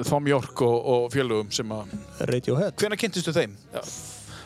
Thom 0.08 0.26
York 0.28 0.64
og, 0.66 0.74
og 0.96 1.06
fjölugum 1.14 1.52
sem 1.54 1.70
að... 1.76 1.94
Radiohead 2.32 2.74
Hvenær 2.82 3.00
kynntistu 3.00 3.34
þeim? 3.36 3.54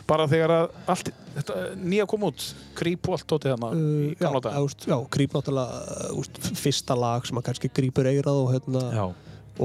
Já. 0.06 0.12
Bara 0.14 0.26
þegar 0.30 0.52
að 0.54 0.66
allt, 0.94 1.08
þetta 1.34 1.54
nýja 1.82 2.04
kom 2.06 2.26
út, 2.28 2.44
Creep 2.78 3.08
og 3.10 3.16
allt 3.18 3.26
tótið 3.32 3.52
hérna 3.56 3.70
í 3.74 3.76
Uh, 3.76 4.10
já, 4.14 4.18
gamla 4.22 4.40
dag. 4.44 4.58
úst, 4.62 4.86
já, 4.86 4.96
gríp 5.10 5.32
náttúrulega 5.34 6.10
uh, 6.12 6.18
úst, 6.20 6.38
fyrsta 6.62 6.94
lag 6.94 7.26
sem 7.26 7.36
að 7.40 7.48
kannski 7.50 7.70
grípur 7.74 8.06
eirað 8.06 8.38
og, 8.44 8.52
hérna, 8.54 8.84
Já. 8.94 9.06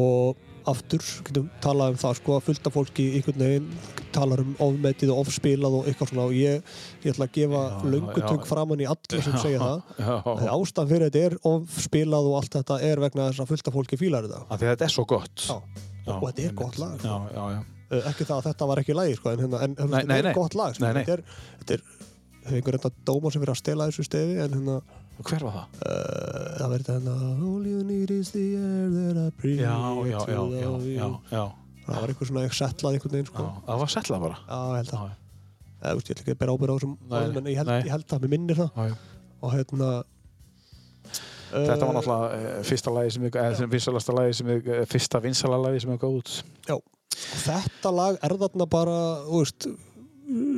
og 0.01 0.47
aftur 0.71 1.01
getum 1.25 1.47
talað 1.61 1.93
um 1.95 1.97
það 1.97 2.17
sko 2.19 2.35
að 2.37 2.43
fullta 2.45 2.69
fólki 2.73 3.05
einhvern 3.17 3.41
veginn 3.41 3.69
talar 4.13 4.43
um 4.43 4.51
ofmetið 4.61 5.09
og 5.13 5.21
ofspilað 5.23 5.77
og 5.79 5.87
eitthvað 5.89 6.11
svona 6.11 6.25
og 6.29 6.35
ég, 6.37 6.61
ég 7.01 7.13
ætla 7.15 7.25
að 7.25 7.33
gefa 7.37 7.61
Já, 7.65 7.77
löngutöng 7.95 8.41
já. 8.43 8.47
framann 8.51 8.83
í 8.83 8.87
alla 8.91 9.21
sem 9.25 9.37
segja 9.41 9.61
það 9.63 9.81
Já. 9.97 10.11
Þegar 10.27 10.53
ástæðan 10.57 10.91
fyrir 10.91 11.07
þetta 11.09 11.23
er 11.31 11.37
ofspilað 11.53 12.29
og 12.29 12.37
allt 12.41 12.57
þetta 12.59 12.77
er 12.91 13.01
vegna 13.01 13.29
þess 13.31 13.41
að 13.45 13.53
fullta 13.55 13.73
fólki 13.77 13.97
fílar 14.03 14.27
þetta 14.29 14.43
Af 14.53 14.61
því 14.61 14.67
að 14.69 14.73
þetta 14.75 14.85
er 14.89 14.93
svo 14.97 15.05
gott. 15.09 15.45
Já. 15.49 15.57
og 16.17 16.25
þetta 16.29 16.45
er 16.49 16.57
gott 16.61 16.77
lag 16.81 17.05
Já, 17.09 17.17
já, 17.33 17.43
já. 17.57 17.61
Uh, 17.91 18.05
ekki 18.11 18.23
það 18.29 18.37
að 18.37 18.45
þetta 18.49 18.67
var 18.71 18.79
ekki 18.81 18.95
lagi 18.95 19.15
sko, 19.19 19.33
en, 19.35 19.41
hérna, 19.43 19.59
en 19.67 19.75
Nei, 19.91 19.99
þetta 20.07 20.29
er 20.31 20.37
gott 20.37 20.55
lag 20.55 20.75
sko. 20.77 20.85
Nei, 20.85 20.93
nei. 20.95 21.03
þetta 21.03 21.17
er, 21.17 21.23
þetta 21.61 21.75
er 21.75 21.81
hefur 22.41 22.57
einhver 22.57 22.75
reynda 22.77 22.91
dóma 23.11 23.31
sem 23.33 23.41
fyrir 23.43 23.53
að 23.53 23.59
stela 23.59 23.87
þessu 23.91 24.05
stefi 24.07 24.37
en 24.41 24.55
hérna 24.57 24.77
Hver 25.21 25.43
var 25.45 25.53
það? 25.57 25.81
uh, 25.85 26.45
það 26.57 26.71
verður 26.71 26.85
þetta 26.87 26.93
hérna 26.95 27.15
All 27.51 27.65
you 27.69 27.81
need 27.85 28.13
is 28.15 28.31
the 28.33 28.45
air 28.57 28.87
that 28.95 29.19
I 29.21 29.25
breathe 29.41 29.61
Já, 29.61 29.75
já, 30.07 30.21
já, 30.31 30.39
já, 30.55 30.71
já, 30.95 31.09
já. 31.35 31.43
það 31.85 31.99
var 31.99 32.13
einhver 32.15 32.29
svona 32.31 32.45
settlað 32.61 32.95
einhvern 32.97 33.13
veginn 33.17 33.29
sko. 33.29 33.43
já. 33.45 33.59
Það 33.67 33.83
var 33.83 33.91
settlað 33.97 34.23
bara. 34.25 34.39
já, 34.47 34.61
ég 34.61 34.79
held 34.79 34.95
Já, 34.95 35.01
að 35.01 35.19
Eða, 35.81 35.93
veist, 35.97 36.09
ég 36.09 36.15
ætla 36.15 36.23
ekki 36.25 36.33
að 36.35 36.41
bera 36.41 36.55
ábyrð 36.55 36.71
á 36.71 36.75
þessum 36.77 36.95
en 37.19 37.51
ég 37.51 37.59
held, 37.61 37.69
nei. 37.73 37.77
ég 37.85 37.93
held 37.95 38.15
að 38.15 38.23
mér 38.25 38.31
minnir 38.35 38.59
það 38.61 38.71
já, 38.77 38.89
já. 38.91 38.97
og 39.41 39.53
hérna 39.57 39.91
Þetta 41.51 41.83
var 41.89 41.95
náttúrulega 41.97 42.51
fyrsta 42.63 42.91
lagi 42.95 43.11
sem 43.11 43.23
við, 43.25 43.37
eða 43.41 43.55
sem 43.59 43.71
vinsalasta 43.73 44.13
lagi 44.15 44.35
sem 44.37 44.47
við, 44.47 44.69
fyrsta 44.87 45.19
vinsala 45.25 45.57
lagi 45.59 45.81
sem 45.83 45.91
við 45.91 45.97
gáði 46.05 46.19
út. 46.21 46.35
Þetta 47.45 47.93
lag 47.95 48.19
er 48.23 48.35
þarna 48.41 48.67
bara 48.69 48.97
veist, 49.27 49.67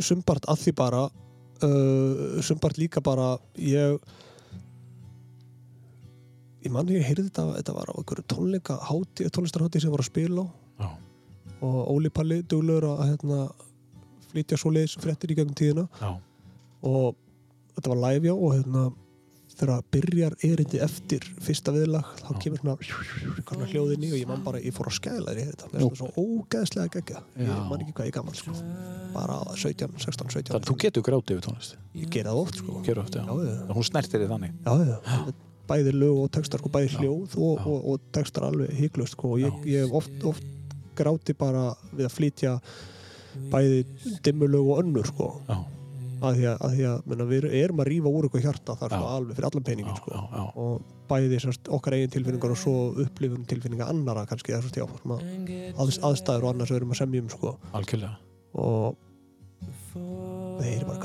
sumbart 0.06 0.48
að 0.52 0.66
því 0.66 0.76
bara 0.80 1.04
uh, 1.08 2.42
sumbart 2.46 2.80
líka 2.82 3.04
bara 3.04 3.34
ég 3.60 3.98
ég 6.64 6.72
manni 6.72 6.98
ég 6.98 7.08
heyrði 7.08 7.28
þetta 7.30 7.48
þetta 7.58 7.76
var 7.76 7.92
á 7.92 7.98
einhverju 8.00 8.26
tónleika 8.32 8.78
háti, 8.90 9.28
tónlistarháti 9.28 9.82
sem 9.84 9.92
voru 9.94 10.06
að 10.06 10.12
spila 10.12 10.46
á 10.46 10.48
Já. 10.84 10.90
og 11.64 11.80
Óli 11.94 12.12
Palli 12.14 12.42
duglur 12.42 12.88
að 12.94 13.04
hérna, 13.12 13.48
flytja 14.32 14.60
svoleiðis 14.60 14.98
fréttir 15.02 15.34
í 15.34 15.38
gegnum 15.38 15.58
tíðina 15.58 15.88
Já. 16.00 16.16
og 16.88 17.20
þetta 17.76 17.94
var 17.94 18.04
live 18.08 18.32
já 18.32 18.36
og 18.36 18.56
hérna 18.56 18.86
þegar 19.54 19.84
byrjar 19.94 20.36
erindi 20.44 20.80
eftir 20.84 21.26
fyrsta 21.44 21.74
viðlag 21.76 22.10
þá 22.20 22.32
kemur 22.42 22.62
svona, 22.62 22.76
svona 23.44 23.68
hljóðinni 23.70 24.12
og 24.14 24.20
ég 24.20 24.30
man 24.30 24.44
bara, 24.46 24.62
ég 24.64 24.76
fór 24.76 24.90
að 24.90 24.98
skæla 24.98 25.34
þér 25.34 25.42
í 25.42 25.46
þetta 25.52 25.70
það 25.74 25.98
svo 26.00 26.10
ógeðslega 26.18 26.94
geggja 26.98 27.24
ég 27.40 27.52
man 27.70 27.84
ekki 27.86 27.96
hvað 27.98 28.10
ég 28.10 28.18
gammal 28.18 28.38
sko. 28.38 28.56
bara 29.14 29.40
17, 29.54 29.98
16, 30.02 30.34
17 30.34 30.54
Þannig 30.54 30.70
þú 30.72 30.78
getur 30.84 31.06
grátið 31.10 31.40
við 31.40 31.46
tónlist 31.48 31.78
ég 31.94 32.10
gera 32.14 32.34
það 32.34 32.42
oft 32.44 32.62
sko. 32.62 32.78
Gerðu 32.86 33.04
oft, 33.04 33.18
já. 33.18 33.26
Já, 33.28 33.34
já. 33.50 33.74
Hún 33.78 33.88
snertir 33.90 34.24
þig 34.24 34.32
þannig 34.34 34.56
já, 34.66 34.74
já. 34.90 35.36
bæði 35.70 35.94
lög 35.98 36.24
og 36.24 36.32
textar 36.38 36.64
sko, 36.64 36.72
bæði 36.74 36.90
hljóð 36.98 37.38
og, 37.38 37.68
og, 37.68 37.86
og 37.94 38.10
textar 38.16 38.48
alveg 38.50 38.74
hygglust 38.80 39.18
sko. 39.18 39.36
og 39.36 39.44
ég, 39.44 39.70
ég 39.70 39.94
oft, 39.96 40.18
oft 40.28 40.74
gráti 40.98 41.36
bara 41.38 41.70
við 41.94 42.10
að 42.10 42.18
flytja 42.18 42.58
bæði 43.54 43.86
dimmulög 44.26 44.74
og 44.74 44.84
önnur 44.84 45.10
sko. 45.10 45.30
Að 46.24 46.38
því 46.40 46.46
að, 46.50 46.58
að, 46.58 46.76
því 46.78 46.86
að 46.90 47.08
menna, 47.12 47.26
við 47.28 47.48
erum 47.60 47.82
að 47.84 47.90
rífa 47.90 48.12
úr 48.12 48.28
eitthvað 48.28 48.46
hjarta 48.48 48.76
þar 48.80 48.94
sko, 48.96 49.08
alveg 49.18 49.38
fyrir 49.38 49.48
allan 49.50 49.66
peningin 49.70 49.98
sko. 50.00 50.22
og 50.64 50.94
bæði 51.10 51.40
sérst, 51.44 51.72
okkar 51.78 51.98
eigin 51.98 52.14
tilfinningar 52.14 52.54
og 52.56 52.62
svo 52.62 52.76
upplifum 53.04 53.48
tilfinningar 53.50 53.92
annara 53.92 54.24
kannski 54.30 54.56
þessast 54.56 54.80
já, 54.80 54.86
aðs, 54.88 56.00
aðstæður 56.00 56.48
og 56.48 56.54
annars 56.54 56.72
við 56.72 56.80
erum 56.80 56.96
að 56.96 57.02
semja 57.04 57.26
um 57.26 57.34
sko. 57.34 57.58
og 58.64 59.02
það 59.94 60.70
er 60.72 60.88
bara 60.88 61.03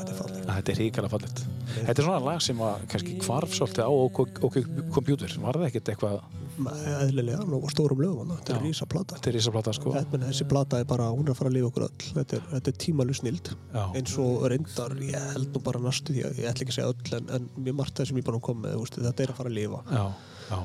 þetta 0.59 0.75
er 0.75 0.81
ríkala 0.83 1.09
fallet 1.13 1.45
Þetta 1.79 1.95
er 2.03 2.07
svona 2.07 2.21
lag 2.25 2.43
sem 2.45 2.61
að 2.65 2.85
kannski 2.93 3.17
hvarf 3.25 3.55
svolítið 3.57 3.87
á 3.87 3.93
OK, 3.93 4.21
OK 4.49 4.57
kompjútur 4.95 5.35
Var 5.45 5.59
það 5.61 5.67
ekkert 5.71 5.91
eitthvað 5.95 6.21
eðlilega 6.59 7.45
og 7.55 7.69
stórum 7.71 8.01
lögum 8.03 8.33
þetta 8.35 8.57
er 8.57 8.63
rísa 8.67 8.87
plata 8.91 9.15
Þetta 9.19 9.31
er 9.31 9.37
ísaplata 9.39 9.75
sko. 9.77 9.93
Þetta- 9.95 10.21
þessi 10.25 10.47
plata 10.51 10.81
er 10.83 10.89
bara, 10.91 11.05
hún 11.15 11.29
er 11.29 11.31
að 11.35 11.39
fara 11.39 11.51
að 11.53 11.55
lifa 11.55 11.69
okkur 11.71 11.85
öll. 11.87 12.07
Þetta 12.17 12.37
er, 12.39 12.43
þetta 12.55 12.73
er 12.73 12.79
tímalu 12.83 13.15
snild. 13.15 13.51
Eins 13.95 14.17
og 14.19 14.43
reyndar, 14.51 14.97
ég 14.99 15.29
held 15.37 15.53
nú 15.55 15.63
bara 15.63 15.79
næstu 15.85 16.17
því 16.17 16.25
að 16.27 16.41
ég 16.43 16.51
ætla 16.51 16.67
ekki 16.67 16.75
að 16.75 16.79
segja 16.81 16.91
öll 16.91 17.19
en, 17.21 17.31
en 17.39 17.49
mjög 17.63 17.79
margt 17.79 17.95
það 18.01 18.11
sem 18.11 18.19
ég 18.19 18.27
bara 18.27 18.41
kom 18.49 18.63
með, 18.65 18.75
veist, 18.83 18.99
þetta 19.07 19.23
er 19.29 19.33
að 19.35 19.39
fara 19.39 19.53
að 19.53 19.59
lifa. 19.61 19.81
Já, 19.95 20.05
já. 20.51 20.59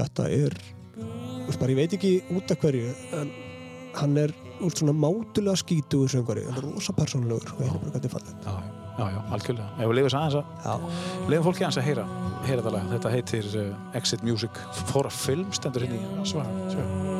Þetta 0.00 0.28
er 0.40 0.58
veist, 1.46 1.60
bara, 1.62 1.70
ég 1.70 1.78
veit 1.84 1.96
ekki 2.00 2.12
út 2.34 2.50
af 2.56 2.64
hverju 2.64 2.94
en 3.20 3.34
hann 3.94 4.16
er 4.24 4.34
úr 4.64 4.74
svona 4.74 4.94
mátulega 4.98 5.54
skítugu 5.62 6.08
söngari, 6.10 6.48
hann 6.50 6.58
er 6.58 6.72
rosa 6.74 6.94
persónulegur 6.96 7.54
og 7.54 7.62
hérna 7.62 7.78
bara 7.78 7.92
hvað 7.92 8.00
þetta 8.00 8.10
er 8.10 8.14
fallegt 8.18 8.73
Já, 8.94 9.08
já, 9.10 9.20
algjörlega. 9.34 9.66
Ef 9.74 9.88
við 9.90 9.96
lifum 9.98 10.18
aðeins 10.20 10.36
að 10.38 10.44
Já, 10.64 10.74
Leifum 11.26 11.48
fólki 11.48 11.64
aðeins 11.64 11.80
að 11.80 11.88
heyra, 11.88 12.04
heyra 12.44 12.60
þetta 12.60 12.74
lag. 12.76 12.92
Þetta 12.94 13.14
heitir 13.16 13.50
uh, 13.58 13.98
Exit 13.98 14.22
Music 14.26 14.62
Fóra 14.92 15.10
film 15.10 15.50
stendur 15.56 15.88
hérna 15.88 16.22
í 16.22 16.30
svara. 16.30 17.13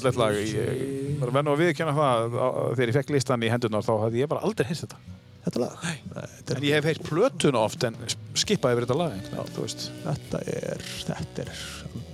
Fallegt 0.00 0.20
lag. 0.20 0.36
Ég 0.40 1.18
bara 1.20 1.34
verð 1.36 1.46
nú 1.48 1.54
að 1.54 1.62
viðkjanna 1.64 1.94
það 1.96 2.12
að- 2.18 2.36
að 2.48 2.68
Þegar 2.76 2.92
ég 2.92 2.98
fekk 3.00 3.10
listan 3.16 3.44
í 3.46 3.50
hendurnar 3.52 3.86
þá 3.86 3.92
hafði 4.04 4.22
ég 4.24 4.28
bara 4.32 4.44
aldrei 4.48 4.66
heyrst 4.70 4.86
þetta. 4.86 5.00
Þetta 5.40 5.60
lag? 5.62 5.76
Nei, 5.84 5.94
þetta, 6.14 6.56
En 6.56 6.62
ég 6.68 6.74
hef 6.76 6.84
heyrt 6.90 7.04
plötuna 7.08 7.60
oft 7.64 7.84
en 7.88 7.94
skipaði 8.36 8.76
yfir 8.76 8.84
þetta 8.86 8.98
lag 9.00 9.14
Já, 9.30 9.44
þú 9.54 9.62
veist. 9.64 9.86
Þetta 10.04 10.40
er 10.52 10.82
þetta 11.06 11.44
er, 11.46 11.52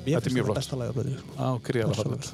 Þetta 0.06 0.30
er 0.30 0.36
mjög 0.36 0.46
flott. 0.46 0.68
fallegt. 1.96 2.30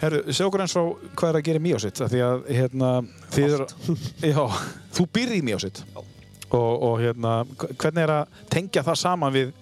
Herru, 0.00 0.20
segja 0.32 0.48
okkur 0.50 0.60
eins 0.64 0.74
frá 0.74 0.84
hvað 1.16 1.28
er 1.30 1.36
að 1.38 1.44
gera 1.46 1.60
í 1.60 1.64
Mjósitt 1.64 2.00
af 2.04 2.10
því 2.12 2.20
að 2.26 2.48
hérna 2.56 2.88
þið 3.32 3.54
er, 3.54 3.62
já, 4.34 4.40
þú 4.96 5.06
býrð 5.16 5.36
í 5.38 5.42
Mjósitt 5.46 5.82
og, 5.94 6.72
og 6.88 6.96
hérna 7.00 7.34
hvernig 7.78 8.02
er 8.04 8.12
að 8.16 8.40
tengja 8.52 8.82
það 8.84 8.98
saman 9.00 9.32
við 9.36 9.52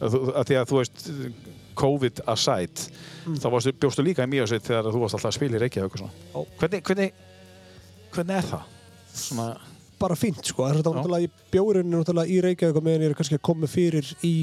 að, 0.00 0.16
að 0.40 0.48
því 0.48 0.58
að 0.62 0.70
þú 0.72 0.80
veist 0.80 1.04
COVID 1.80 2.22
aside 2.30 2.86
þá 3.40 3.48
varstu, 3.52 3.74
bjóstu 3.80 4.04
líka 4.04 4.26
í 4.26 4.30
Mjósitt 4.30 4.66
þegar 4.68 4.90
þú 4.90 5.02
varst 5.04 5.18
alltaf 5.18 5.30
að 5.32 5.36
spila 5.38 5.58
í 5.58 5.62
Reykjavík 5.64 5.98
hvernig, 6.60 6.82
hvernig, 6.86 7.12
hvernig 8.14 8.40
er 8.40 8.48
það? 8.50 8.72
Svona, 9.10 9.46
bara 10.00 10.16
fínt 10.18 10.44
sko, 10.46 10.64
að 10.64 10.80
Já. 10.80 10.82
var 10.82 10.98
náttúrulega 11.00 11.28
í 11.28 11.50
bjórinu 11.52 12.00
náttúrulega 12.00 12.32
í 12.32 12.40
Reykjavík 12.46 12.80
og 12.80 12.86
meðan 12.86 13.06
ég 13.06 13.12
er 13.12 13.18
kannski 13.18 13.38
að 13.38 13.46
koma 13.50 13.70
fyrir 13.70 14.12
í 14.26 14.34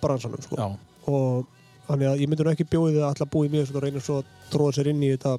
bransanum 0.00 0.44
sko. 0.44 0.56
Já, 0.56 0.68
og 1.10 1.46
þannig 1.88 2.10
að 2.10 2.24
ég 2.24 2.30
myndi 2.30 2.46
nú 2.46 2.52
ekki 2.54 2.68
bjóði 2.70 3.00
það 3.00 3.08
alltaf 3.10 3.32
búið 3.32 3.56
mjög 3.56 3.72
og 3.74 3.84
reyna 3.84 4.02
svo 4.04 4.20
að 4.20 4.34
tróða 4.52 4.76
sér 4.78 4.92
inn 4.92 5.02
í 5.04 5.10
þetta 5.14 5.36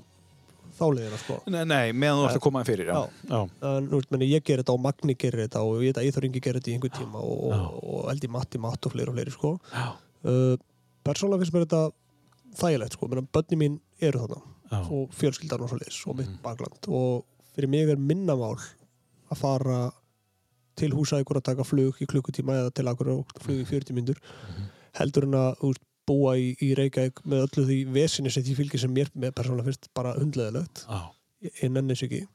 þáliðina 0.81 1.19
sko. 1.21 1.37
Nei, 1.51 1.61
nei 1.69 1.93
meðan 1.93 2.21
þú 2.21 2.27
ert 2.27 2.39
að 2.39 2.45
koma 2.45 2.63
fyrir 2.67 2.91
já, 2.91 2.99
Já. 3.29 3.39
en 3.69 3.89
nú 3.91 4.01
meni, 4.13 4.29
ég 4.31 4.45
ger 4.47 4.61
þetta 4.61 4.75
og 4.75 4.83
Magni 4.83 5.15
gerir 5.19 5.45
þetta 5.45 5.63
og 5.67 5.81
ég 5.81 5.91
veit 5.91 6.01
að 6.01 6.09
Íþór 6.09 6.27
Ingi 6.27 6.43
gerir 6.43 6.61
þetta 6.61 6.71
í 6.71 6.75
einhver 6.77 6.93
tíma 6.95 7.21
og, 7.21 7.43
og, 7.51 7.79
og 7.81 8.11
Eldi 8.13 8.31
Matti 8.31 8.61
Matt 8.61 8.87
og 8.87 8.95
fleiri 8.95 9.11
og 9.13 9.17
fleiri 9.17 9.35
sko. 9.35 9.53
Uh, 9.71 10.55
persónulega 11.05 11.41
finnst 11.43 11.53
mér 11.55 11.65
þetta 11.65 11.81
þægilegt 12.61 12.97
sko, 12.97 13.07
menn 13.11 13.27
bönni 13.33 13.57
mín 13.61 13.79
eru 14.01 14.19
þarna 14.25 14.41
já, 14.71 14.79
og 14.91 15.11
fjölskyldan 15.15 15.61
og 15.65 15.69
svo 15.71 15.79
leis 15.81 16.01
og 16.07 16.15
mitt 16.17 16.27
Mhm. 16.29 16.41
bakland. 16.43 16.87
Og 16.87 17.25
fyrir 17.55 17.69
mig 17.69 17.89
er 17.89 17.95
minnamál 17.97 18.57
að 19.31 19.37
fara 19.37 19.91
til 20.75 20.91
húsækur 20.91 21.37
að 21.37 21.43
taka 21.43 21.63
flug 21.63 21.95
í 22.01 22.05
klukkutíma 22.07 22.53
eða 22.59 22.73
til 22.73 22.85
akkur 22.87 23.07
og 23.19 23.25
flug 23.39 23.61
í 23.61 23.65
40 23.67 23.93
myndur 23.93 24.15
Mhm. 24.17 24.69
heldur 24.93 25.23
en 25.23 25.31
að 25.31 25.55
veist, 25.61 25.81
búa 26.07 26.35
í, 26.35 26.55
í 26.59 26.75
Reykjavík 26.75 27.21
með 27.25 27.47
öllu 27.47 27.65
því 27.67 27.85
vesinni 27.93 28.31
sem 28.31 28.43
því 28.43 28.55
fylgir 28.55 28.79
sem 28.79 28.93
mér 28.93 29.09
með 29.15 29.31
persónulega 29.33 29.63
finnst 29.65 29.87
bara 29.93 30.13
ég 31.63 31.71
nenni 31.71 31.93
þess 31.93 32.03
ekki. 32.09 32.27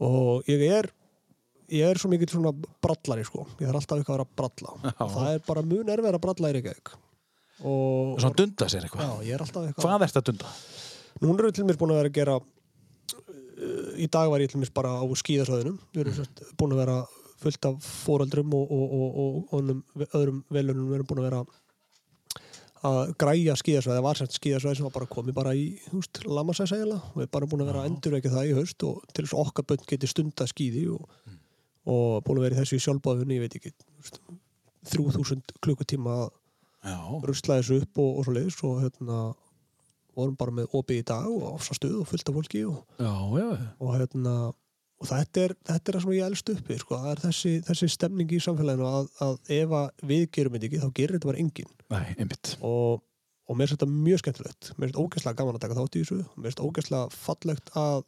Og 0.00 0.44
ég 0.48 0.60
er 0.70 0.90
ég 1.70 1.84
er 1.90 1.94
svo 2.00 2.08
mikill 2.08 2.26
svona 2.32 2.52
brallari 2.82 3.24
sko. 3.24 3.46
Ég 3.60 3.68
þarf 3.68 3.74
alltaf 3.82 3.98
eitthvað 3.98 4.14
að 4.14 4.18
vera 4.18 4.24
að 4.24 4.36
bralla. 4.36 4.70
Já. 4.98 5.08
það 5.14 5.34
er 5.34 5.38
bara 5.46 5.62
mun 5.62 5.86
erfið 5.86 6.14
að 6.14 6.20
bralla 6.20 6.48
í 6.48 6.52
Reykjavík 6.56 6.94
og 7.66 8.18
svona 8.22 8.38
dunda 8.38 8.68
sér 8.70 8.84
já, 8.84 8.88
eitthvað 8.88 9.26
ég 9.26 9.34
er 9.34 9.44
alltaf 9.44 9.66
eitthvað 9.66 9.86
hvað 9.86 10.06
er 10.06 10.12
þetta 10.12 10.26
dunda? 10.30 10.56
Núna 11.18 11.34
erum 11.34 11.50
við 11.50 11.56
til 11.58 11.66
mér 11.66 11.78
búin 11.80 11.94
að 11.94 12.00
vera 12.02 12.12
að 12.12 12.18
gera 12.18 12.36
uh, 12.38 13.92
í 13.98 14.06
dag 14.06 14.30
var 14.30 14.44
ég 14.44 14.52
til 14.52 14.60
mér 14.62 14.74
bara 14.76 14.92
á 14.98 15.04
skíðasvæðinum 15.22 15.80
við 15.94 16.04
erum 16.04 16.18
sérst 16.20 16.44
búin 16.60 16.76
að 16.76 16.84
vera 16.84 16.98
fullt 17.38 17.64
af 17.64 17.88
fóröldrum 18.04 18.54
og, 18.54 18.70
og, 18.72 18.92
og, 18.92 19.52
og, 19.52 20.06
öðrum 20.12 20.42
velunum. 20.50 20.88
Við 20.90 20.98
erum 20.98 21.08
búin 21.08 21.22
að 21.22 21.28
vera 21.28 21.42
að 22.88 23.12
græja 23.18 23.56
skíðasvæði, 23.58 23.98
það 23.98 24.06
var 24.06 24.20
sérst 24.20 24.38
skíðasvæði 24.38 24.78
sem 24.78 24.88
var 24.88 24.94
bara 24.94 25.10
komið 25.10 25.36
bara 25.38 25.54
í, 25.58 25.68
þú 25.88 26.00
veist, 26.00 26.20
Lamassæs 26.26 26.74
eiginlega. 26.74 27.12
Og 27.12 27.16
við 27.18 27.26
erum 27.26 27.34
bara 27.36 27.50
búin 27.50 27.64
að 27.64 27.70
vera 27.72 27.84
að 27.84 27.90
endurvekja 27.92 28.34
það 28.34 28.50
í 28.50 28.56
haust 28.58 28.86
og 28.88 29.00
til 29.12 29.24
þess 29.24 29.36
að 29.36 29.44
okkar 29.44 29.68
bönn 29.70 29.88
geti 29.92 30.10
stunda 30.10 30.48
skíði 30.50 30.84
og, 30.94 31.16
og 31.94 32.04
búin 32.26 32.42
að 32.42 32.48
vera 32.48 32.58
í 32.58 32.60
þessu 32.62 32.78
í 32.78 32.84
sjálfbáðunni, 32.86 33.38
ég 33.38 33.46
veit 33.46 33.58
ekki 33.58 33.74
þú 33.74 34.02
veist, 34.02 34.20
3000 34.94 35.56
klukkutíma 35.64 36.18
að 36.24 36.28
já, 36.28 36.37
rusla 37.28 37.58
þessu 37.60 37.82
upp 37.82 38.00
og, 38.02 38.10
og 38.18 38.26
svo 38.26 38.36
leiðis 38.36 38.62
og 38.66 38.80
hérna 38.84 39.18
vorum 40.18 40.38
bara 40.38 40.54
með 40.54 40.72
opið 40.74 41.02
í 41.02 41.06
dag 41.06 41.28
og 41.30 41.52
ofsa 41.54 41.76
stuð 41.78 42.00
og 42.02 42.08
fullt 42.10 42.30
af 42.30 42.38
fólki 42.38 42.64
og, 42.66 42.80
já, 42.98 43.12
já, 43.38 43.50
og 43.78 43.92
hérna 43.94 44.34
og 44.98 45.06
þetta 45.06 45.44
er, 45.44 45.54
þetta 45.68 45.90
er 45.90 45.96
það 45.96 46.04
sem 46.04 46.14
ég 46.16 46.26
elst 46.26 46.52
uppi 46.54 46.78
sko. 46.80 46.98
það 46.98 47.10
er 47.12 47.20
þessi, 47.22 47.52
þessi 47.68 47.88
stemning 47.94 48.32
í 48.34 48.40
samfélaginu 48.42 48.88
að, 48.88 49.10
að 49.24 49.52
ef 49.58 49.74
að 49.78 50.06
við 50.10 50.24
gerum 50.34 50.56
þetta 50.56 50.68
ekki 50.68 50.80
þá 50.82 50.88
gerir 50.96 51.16
þetta 51.16 51.30
bara 51.30 51.42
enginn. 51.44 51.74
Og, 52.66 53.04
og 53.46 53.58
mér 53.58 53.70
finnst 53.70 53.78
þetta 53.78 53.90
mjög 54.08 54.22
skemmtilegt. 54.24 54.70
Mér 54.74 54.88
finnst 54.88 55.00
ógæslega 55.04 55.38
gaman 55.38 55.58
að 55.58 55.64
taka 55.64 55.78
þátt 55.78 55.98
í 55.98 56.02
þessu. 56.02 56.18
Mér 56.34 56.48
finnst 56.48 56.64
ógæslega 56.66 57.14
fallegt 57.14 57.72
að 57.78 58.02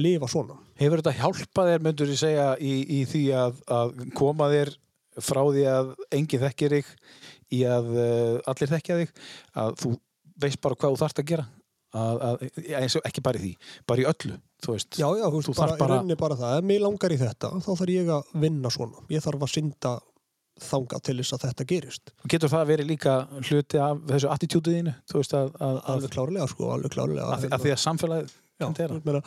lifa 0.00 0.30
svona. 0.30 0.58
Hefur 0.80 1.02
þetta 1.02 1.16
hjálpað 1.20 1.70
þér, 1.70 1.86
myndur 1.86 2.12
ég 2.14 2.20
segja, 2.20 2.50
í, 2.58 2.74
í 2.98 3.00
því 3.10 3.24
að, 3.38 3.62
að 3.78 3.94
koma 4.18 4.50
þér 4.50 4.74
frá 5.18 5.40
því 5.50 5.64
að 5.70 5.94
enginn 6.14 6.44
þekkir 6.44 6.76
þig 6.78 6.92
í 7.56 7.64
að 7.66 7.88
uh, 7.96 8.36
allir 8.52 8.70
þekkja 8.70 8.98
þig, 9.00 9.14
að 9.58 9.72
þú 9.82 9.94
veist 10.44 10.60
bara 10.62 10.78
hvað 10.78 10.94
þú 10.94 11.00
þarft 11.04 11.22
að 11.24 11.32
gera? 11.32 11.46
Að, 11.90 12.20
að, 12.22 12.42
eins 12.78 12.94
og 12.94 13.06
ekki 13.08 13.22
bara 13.26 13.40
í 13.40 13.42
því, 13.42 13.72
bara 13.90 14.02
í 14.04 14.04
öllu, 14.06 14.36
þú 14.62 14.74
veist. 14.76 14.94
Já, 14.94 15.08
já, 15.18 15.24
þú 15.26 15.40
Þú 15.42 15.54
bara, 15.56 15.72
þarft 15.74 15.80
bara- 15.82 16.18
bara... 16.20 16.36
það 16.38 16.58
ef 16.60 16.68
mig 16.70 16.78
langar 16.84 17.10
í 17.10 17.18
þetta, 17.18 17.50
þá 17.64 17.70
þarf 17.80 17.90
ég 17.96 18.12
að 18.14 18.30
vinna 18.44 18.70
svona 18.70 19.02
ég 19.10 19.24
þarf 19.24 19.42
að 19.48 19.52
synda 19.56 19.94
þangað 20.60 21.02
til 21.08 21.16
þess 21.18 21.34
að 21.34 21.44
þetta 21.48 21.66
gerist 21.72 22.10
Getur 22.30 22.52
það 22.52 22.66
verið 22.70 22.88
líka 22.92 23.14
hluti 23.48 23.80
af 23.80 24.00
þessu 24.10 24.30
attitútiðinu? 24.34 24.92
Að, 25.08 25.32
að, 25.34 25.50
að, 25.66 25.78
alveg 25.94 26.14
klárlega 26.14 26.48
sko, 26.52 26.70
alveg 26.76 26.94
klárlega 26.94 27.26
að, 27.34 27.46
að 27.56 27.64
því 27.64 27.72
að 27.74 27.80
samfélagið 27.86 28.34
Já, 28.36 28.66
myndi 28.66 28.82
gera. 28.84 28.98
ég 29.00 29.06
meina, 29.08 29.22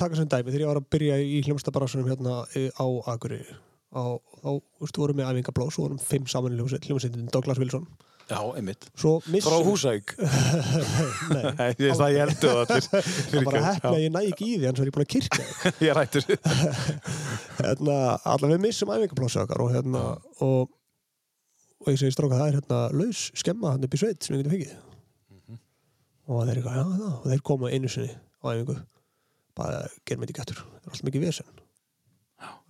taka 0.00 0.18
sem 0.18 0.28
dæmi, 0.28 0.50
þegar 0.50 0.64
ég 0.66 0.72
var 0.72 0.80
að 0.82 0.88
byrja 0.96 1.18
í 1.22 1.38
hljómsdabarásunum 1.46 2.10
hérna 2.10 2.40
eh, 2.58 2.68
á 2.76 2.86
Akureyri 3.14 3.56
á, 3.94 4.04
þá, 4.42 4.48
þú 4.58 4.84
veist, 4.84 4.98
vorum 5.00 5.20
við 5.22 5.28
æfingablós 5.30 5.78
og 5.78 5.86
vorum 5.86 6.00
fimm 6.02 6.26
saman 6.30 6.52
í 6.52 6.58
hljómsveit, 6.58 6.88
hljómsveitin 6.90 7.30
Douglas 7.32 7.60
Wilson 7.62 7.86
Já, 8.24 8.38
einmitt. 8.56 8.86
svo 8.96 9.18
Frá 9.20 9.58
Húsavík. 9.66 10.14
Nei, 11.34 11.42
Nei, 11.58 11.66
ég 11.76 11.82
veist 11.90 12.00
að 12.00 12.14
ég 12.14 12.22
heldur 12.24 12.54
það 12.54 12.70
allir. 12.72 12.86
það 13.34 13.44
bara 13.50 13.60
hefna 13.66 13.90
að 13.90 13.98
ég 14.06 14.14
næ 14.14 14.20
ekki 14.30 14.46
í 14.48 14.54
því 14.62 14.68
en 14.70 14.78
svo 14.78 14.82
er 14.86 14.88
ég 14.88 14.94
búin 14.96 15.04
að 15.04 15.12
kirkja. 15.12 15.72
Ég 15.84 15.98
rættur. 15.98 16.24
hérna, 17.60 17.98
allavega 18.24 18.54
við 18.56 18.62
missum 18.64 18.92
æfingablósi 18.94 19.42
okkar 19.44 19.60
og 19.66 19.74
hérna 19.74 20.02
og, 20.46 20.72
og 21.84 21.92
ég 21.92 22.00
segi 22.00 22.14
stráka 22.16 22.38
það 22.40 22.48
er 22.48 22.58
hérna 22.62 22.80
laus 22.96 23.26
skemma 23.36 23.74
hann 23.74 23.84
upp 23.88 23.96
í 23.98 24.00
sveit 24.00 24.24
sem 24.24 24.36
við 24.38 24.42
getum 24.44 24.56
fengið 24.56 24.74
Mhm. 25.34 25.58
og 26.32 26.42
þeir 26.48 26.62
eitthvað, 26.62 26.80
já, 26.80 26.84
já, 27.04 27.10
og 27.20 27.28
þeir 27.28 27.42
koma 27.50 27.70
einu 27.76 27.92
sinni 27.92 28.14
á 28.14 28.44
æfingu 28.54 28.78
bara 29.54 29.84
gerum 30.08 30.24
þetta 30.24 30.32
ekki 30.32 30.42
eftir, 30.46 30.62
það 30.64 30.80
er 30.80 30.88
alltaf 30.94 31.06
mikið 31.10 31.26
vesen 31.28 31.53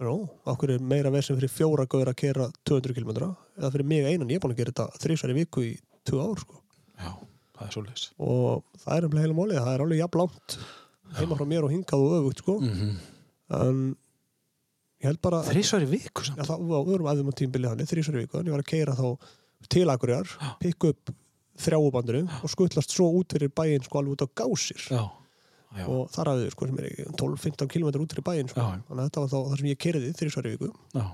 Nú, 0.04 0.14
okkur 0.50 0.74
er 0.74 0.82
meira 0.82 1.12
vesen 1.14 1.38
fyrir 1.38 1.52
fjóra 1.52 1.86
gauður 1.86 2.10
að 2.12 2.20
kera 2.20 2.48
200 2.66 2.96
km 2.96 3.10
eða 3.58 3.70
fyrir 3.74 3.88
mig 3.88 4.06
einan, 4.08 4.30
ég 4.30 4.38
er 4.38 4.42
búin 4.42 4.54
að 4.54 4.62
gera 4.62 4.74
þetta 4.74 5.02
þrísar 5.04 5.32
í 5.32 5.36
viku 5.38 5.64
í 5.64 5.72
2 6.10 6.22
ár 6.24 6.42
sko. 6.42 6.60
Já, 6.98 7.10
það 7.58 7.66
er 7.66 7.74
svolítið. 7.76 8.06
og 8.18 8.80
það 8.84 8.96
er 8.96 9.08
umlega 9.08 9.26
heila 9.26 9.38
málið, 9.38 9.60
það 9.60 9.74
er 9.74 9.84
alveg 9.84 10.02
jafn 10.02 10.20
langt 10.22 10.56
heima 11.18 11.38
frá 11.38 11.46
mér 11.48 11.66
og 11.66 11.74
hingað 11.74 12.04
og 12.04 12.16
öfugt 12.18 12.42
sko. 12.42 12.58
Mm 12.60 12.74
-hmm. 12.74 12.94
en 13.60 13.96
ég 15.00 15.06
held 15.08 15.20
bara 15.22 15.42
Þrísvar 15.42 15.82
í 15.82 15.90
viku 15.90 16.24
samt. 16.24 16.38
Já, 16.38 16.44
það 16.44 16.68
var 16.68 16.86
öðrum 16.86 17.10
aðeim 17.10 17.30
á 17.30 17.34
tímbili 17.34 17.68
þannig, 17.68 17.90
þrísar 17.90 18.14
í 18.14 18.22
viku, 18.24 18.38
en 18.38 18.46
ég 18.46 18.54
var 18.56 18.64
að 18.64 18.72
keira 18.72 18.94
þá 18.94 19.18
til 19.68 19.88
Akureyrar, 19.88 20.28
pikka 20.60 20.88
upp 20.88 21.14
þrjáubandinu 21.60 22.24
og 22.42 22.50
skutlast 22.50 22.90
svo 22.94 23.10
út 23.20 23.34
fyrir 23.34 23.52
bæinn 23.54 23.84
sko 23.84 24.00
alveg 24.00 24.16
út 24.16 24.26
á 24.26 24.28
gásir 24.34 24.82
Já. 24.90 25.04
Já. 25.74 25.84
og 25.90 26.08
þar 26.14 26.30
hafði 26.32 26.50
sko 26.54 26.68
sem 26.70 26.80
er 26.80 26.88
12-15 27.18 27.70
km 27.72 27.90
út 28.00 28.14
fyrir 28.14 28.26
bæinn 28.28 28.50
sko. 28.52 28.62
Þannig 28.88 29.02
að 29.02 29.08
þetta 29.08 29.24
var 29.24 29.30
þá 29.32 29.36
það 29.50 29.58
sem 29.60 29.70
ég 29.72 29.82
kerði 29.84 30.14
í 30.14 30.54
viku. 30.54 30.72
Já. 30.94 31.04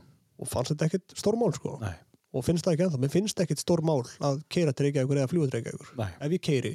og 0.41 0.49
fannst 0.49 0.73
þetta 0.75 0.89
ekkit 0.89 1.17
stórmál 1.21 1.53
sko. 1.57 1.75
Og 2.31 2.45
finnst 2.47 2.65
það 2.65 2.77
ekki 2.77 2.85
ennþá, 2.87 2.99
mér 3.03 3.11
finnst 3.13 3.41
ekkit 3.43 3.61
stórmál 3.61 4.05
að 4.23 4.41
keira 4.53 4.73
til 4.73 4.87
Reykjavíkur 4.87 5.19
eða 5.19 5.31
fljúa 5.33 5.49
til 5.51 5.59
Reykjavíkur. 5.59 5.95
Ef 6.21 6.35
ég 6.37 6.45
keiri 6.47 6.75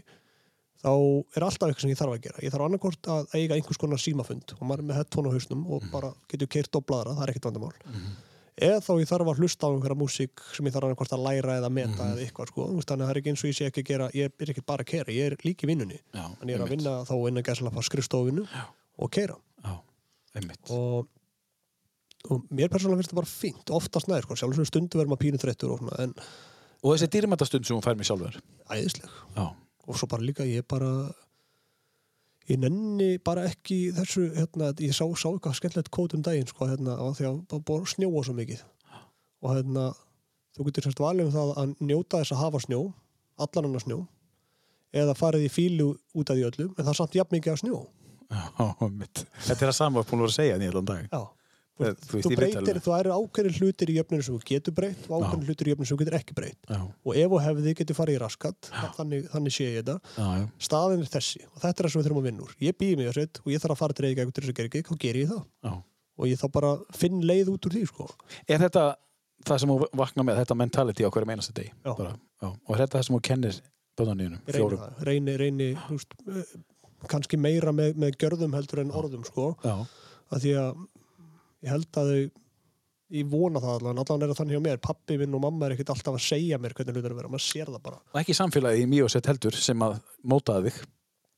þá 0.85 0.91
er 0.91 1.45
alltaf 1.47 1.69
eitthvað 1.69 1.85
sem 1.85 1.93
ég 1.93 1.99
þarf 1.99 2.13
að 2.15 2.23
gera. 2.25 2.41
Ég 2.43 2.53
þarf 2.53 2.65
annarkort 2.67 3.09
að 3.15 3.35
eiga 3.39 3.57
einhvers 3.57 3.79
konar 3.81 4.01
símafund 4.01 4.53
og 4.57 4.63
maður 4.67 4.83
er 4.83 4.89
með 4.89 4.99
headphone 4.99 5.31
á 5.31 5.35
hausnum 5.35 5.63
og 5.71 5.87
bara 5.93 6.11
getur 6.31 6.51
keirt 6.51 6.77
og 6.77 6.85
bladra, 6.85 7.15
það 7.15 7.25
er 7.25 7.33
ekkit 7.33 7.47
vandamál 7.49 7.71
eða 8.55 8.79
þá 8.85 8.91
ég 9.01 9.09
þarf 9.09 9.29
að 9.31 9.39
hlusta 9.43 9.67
á 9.67 9.73
einhverja 9.73 9.97
músík 9.99 10.43
sem 10.55 10.67
ég 10.69 10.75
þarf 10.75 10.87
annarkort 10.87 11.15
að 11.17 11.25
læra 11.25 11.57
eða 11.59 11.71
meta 11.75 12.07
eða 12.13 12.23
eitthvað 12.23 12.51
sko, 12.53 12.67
þannig 12.71 12.93
að 12.93 13.01
það 13.05 13.11
er 13.13 13.19
ekki 13.21 13.33
eins 13.33 13.43
og 13.43 13.49
ég 13.49 13.57
sé 13.57 13.67
ekki 13.69 13.83
að 13.83 13.89
gera 13.89 14.07
ég 14.15 14.31
er 14.45 14.53
ekki 14.53 14.63
bara 14.65 14.85
að 14.85 14.91
keira, 14.93 15.15
ég 15.15 15.31
er 15.31 15.35
líka 15.43 15.67
í 15.67 15.69
vinnunni. 15.71 15.99
En 16.15 16.47
ég 16.49 16.55
er 16.55 16.63
að 16.63 16.71
vinna 16.75 16.93
þá 17.09 17.13
innan 17.27 17.45
gæsla 17.49 17.73
á 17.75 17.81
skrifstofinu 17.89 18.45
og 18.47 19.11
keira 19.11 19.35
Já, 19.65 19.75
og, 20.71 21.07
og 22.31 22.47
mér 22.51 22.71
persónulega 22.71 23.01
finnst 23.03 23.11
það 23.13 23.19
bara 23.21 23.31
fínt 23.33 23.71
oftast 23.75 24.07
næður, 24.11 24.27
sko, 24.29 24.39
sjálfsögur 24.41 24.69
stundu 24.71 24.99
verður 24.99 25.13
maður 25.13 25.23
pínu 25.25 25.41
þreyttur 25.43 25.75
og 25.75 25.83
svona, 25.83 25.99
en 26.07 26.15
Og 26.85 26.93
þessi 26.93 27.07
dýrmættastund 27.15 27.65
sem 27.65 27.73
hún 27.73 27.81
fær 27.81 27.95
mig 27.97 28.05
sjálfur. 28.05 28.35
æðisleg. 28.69 29.09
Og 29.87 29.97
svo 29.97 30.07
bara 30.11 30.21
líka 30.21 30.45
ég 30.45 30.65
bara 30.69 30.89
ég 32.51 32.61
nenni 32.61 33.15
bara 33.25 33.45
ekki 33.49 33.79
þessu, 33.95 34.27
hérna, 34.35 34.71
ég 34.83 34.93
sá, 34.95 35.05
sá 35.17 35.27
eitthvað 35.31 35.57
skemmtilegt 35.59 35.91
kót 35.93 36.15
um 36.17 36.23
daginn, 36.25 36.49
sko, 36.49 36.67
hérna, 36.69 36.97
á 36.97 37.05
því 37.17 37.29
að 37.29 37.39
það 37.51 37.63
búið 37.69 37.87
snjóa 37.95 38.25
svo 38.25 38.35
mikið 38.37 38.65
og 39.45 39.55
hérna, 39.55 39.85
þú 40.55 40.67
getur 40.69 40.87
semst 40.87 41.03
valið 41.03 41.29
um 41.29 41.35
það 41.35 41.53
að 41.61 41.75
njóta 41.89 42.21
þess 42.21 42.35
að 42.35 42.43
hafa 42.43 42.63
snjó 42.65 42.81
allan 43.45 43.69
annar 43.69 43.83
snjó 43.83 43.99
eða 44.95 45.17
farið 45.17 45.49
í 45.49 45.51
fílu 45.51 45.91
út 46.15 46.31
af 46.31 46.37
því 46.37 46.47
öllum 46.49 46.73
en 46.75 46.83
það 46.83 46.93
er 46.93 46.99
samt 47.01 47.17
jafn 47.17 47.35
mikið 47.35 47.55
af 47.55 47.63
snjó 47.63 47.79
Já, 48.25 48.67
einmitt. 48.81 49.23
Þetta 49.45 49.65
er 49.65 49.71
að 49.71 49.77
sama 49.77 50.01
að 50.01 50.07
búin 50.09 50.21
að 50.21 50.25
vera 50.25 50.31
að 50.31 50.37
segja 50.39 50.59
nýjan 50.61 50.87
dag. 50.89 51.09
Já. 51.11 51.21
Þú 51.75 52.19
þú 52.23 52.31
í 52.31 52.37
breytir, 52.39 52.77
þú 52.79 52.91
eru 52.95 53.15
ákveðin 53.17 53.55
hlutir 53.59 53.89
í 53.91 53.95
jöfninu 53.97 54.23
sem 54.23 54.35
þú 54.37 54.47
getur 54.47 54.75
breytt 54.77 55.09
og 55.09 55.25
ákveðin 55.25 55.49
hlutir 55.49 55.67
í 55.67 55.73
jöfninu 55.73 55.89
sem 55.89 55.97
þú 55.97 56.03
getur 56.05 56.17
ekki 56.21 56.37
breytt. 56.37 56.69
Og 57.03 57.17
ef 57.19 57.35
og 57.35 57.41
hefði 57.43 57.73
getur 57.81 57.97
farið 57.97 58.15
í 58.15 58.21
raskat 58.23 58.69
þannig, 58.95 59.25
þannig 59.33 59.55
sé 59.57 59.67
ég 59.67 59.81
þetta. 59.81 59.97
Staðin 60.69 61.03
er 61.03 61.11
þessi 61.17 61.43
og 61.49 61.59
þetta 61.59 61.75
er 61.75 61.83
það 61.83 61.91
sem 61.91 61.99
við 61.99 62.07
þurfum 62.07 62.21
að 62.21 62.29
vinna 62.29 62.45
úr. 62.45 62.55
Ég 62.63 62.79
býði 62.79 63.01
mig 63.01 63.11
sveit 63.11 63.41
og 63.43 63.51
ég 63.51 63.65
þarf 63.65 63.75
að 63.75 63.81
fara 63.81 63.97
til 63.97 64.07
Reykjavík 64.07 64.31
til 64.37 64.45
þess 64.45 64.53
að 64.53 64.59
gera 64.61 64.71
ekki, 64.71 64.85
þá 64.87 65.03
ger 65.03 65.19
ég 65.19 65.33
það. 65.33 65.43
Já. 65.65 65.73
og 66.15 66.29
ég 66.29 66.39
þá 66.39 66.47
bara 66.55 66.71
finn 66.95 67.23
leið 67.27 67.51
út 67.51 67.67
úr 67.67 67.75
því 67.75 67.83
sko. 67.89 68.07
Er 68.47 68.61
þetta 68.63 68.83
það 69.45 69.61
sem 69.61 69.71
þú 69.71 69.87
vaknar 69.99 70.27
með, 70.27 70.39
þetta 70.41 70.57
mentality 70.61 71.03
á 71.03 71.11
hverjum 71.11 71.33
einasta 71.35 71.65
já. 71.65 71.73
Og 71.91 72.71
er 72.75 72.85
þetta 72.85 72.97
það 72.97 73.07
sem 73.07 73.17
þú 73.17 73.21
kennir 73.29 73.59
ég 73.95 74.31
reyni 74.55 74.79
það, 74.79 75.03
reyni, 75.07 75.35
reyni 75.39 75.67
ég 81.63 81.69
held 81.69 81.87
að 82.01 82.09
þau 82.11 82.31
ég 83.15 83.27
vona 83.29 83.59
það 83.61 83.75
allan, 83.79 83.99
allan 84.01 84.23
er 84.25 84.31
það 84.33 84.39
þannig 84.41 84.55
hjá 84.57 84.63
mér. 84.65 84.79
Pappi 84.81 85.17
minn 85.21 85.35
og 85.37 85.41
mamma 85.45 85.65
er 85.67 85.75
ekkert 85.75 85.91
alltaf 85.93 86.15
að 86.17 86.23
segja 86.25 86.57
mér 86.57 86.73
hvernig 86.73 86.95
hlutir 86.97 87.05
er 87.05 87.13
að 87.13 87.19
vera, 87.21 87.29
maður 87.29 87.45
sér 87.45 87.69
það 87.69 87.81
bara. 87.85 87.99
Og 88.13 88.19
ekki 88.21 88.33
samfélagið 88.35 88.81
í 88.81 88.89
mjög 88.95 89.09
sett 89.13 89.29
heldur 89.29 89.53
sem 89.61 89.79
að 89.85 89.99
mótaði 90.25 90.71
þig. 90.71 90.79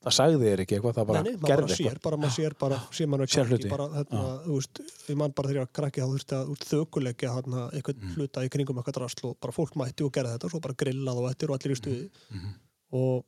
Það 0.07 0.13
sagði 0.13 0.37
þér 0.47 0.61
ekki 0.63 0.75
eitthvað, 0.77 0.93
það 0.95 1.07
bara 1.09 1.21
Nei, 1.25 1.31
gerði 1.33 1.43
bara 1.43 1.67
sér, 1.67 1.87
eitthvað. 1.89 2.01
bara 2.07 2.17
maður 2.21 2.35
sér 2.37 2.53
bara, 2.61 2.75
sér 2.95 3.07
maður 3.11 3.31
Sér 3.33 3.47
hluti. 3.49 3.69
bara, 3.73 3.87
hérna, 3.97 4.21
þú 4.45 4.53
veist, 4.59 4.81
ég 5.09 5.17
man 5.17 5.31
bara 5.35 5.49
þegar 5.49 5.57
ég 5.57 5.65
var 5.65 5.71
krakki 5.79 6.01
þá 6.03 6.07
þurfti 6.13 6.35
að 6.37 6.51
þökulegja 6.71 7.31
hérna, 7.33 7.63
eitthvað 7.73 7.97
Mm. 7.97 8.13
hluta 8.15 8.43
í 8.45 8.51
kringum 8.53 8.77
eitthvað 8.79 8.97
drasl 9.01 9.25
og 9.27 9.39
bara 9.41 9.51
fólk 9.57 9.73
mætti 9.75 10.05
og 10.05 10.11
gerði 10.13 10.31
þetta 10.37 10.45
og 10.45 10.51
svo 10.53 10.61
bara 10.61 10.73
grillað 10.77 11.17
og 11.17 11.29
eftir 11.31 11.49
og 11.51 11.57
allir 11.59 11.75
í 11.75 11.79
stuði. 11.81 12.09
Mhm. 12.31 12.53
og 12.93 13.25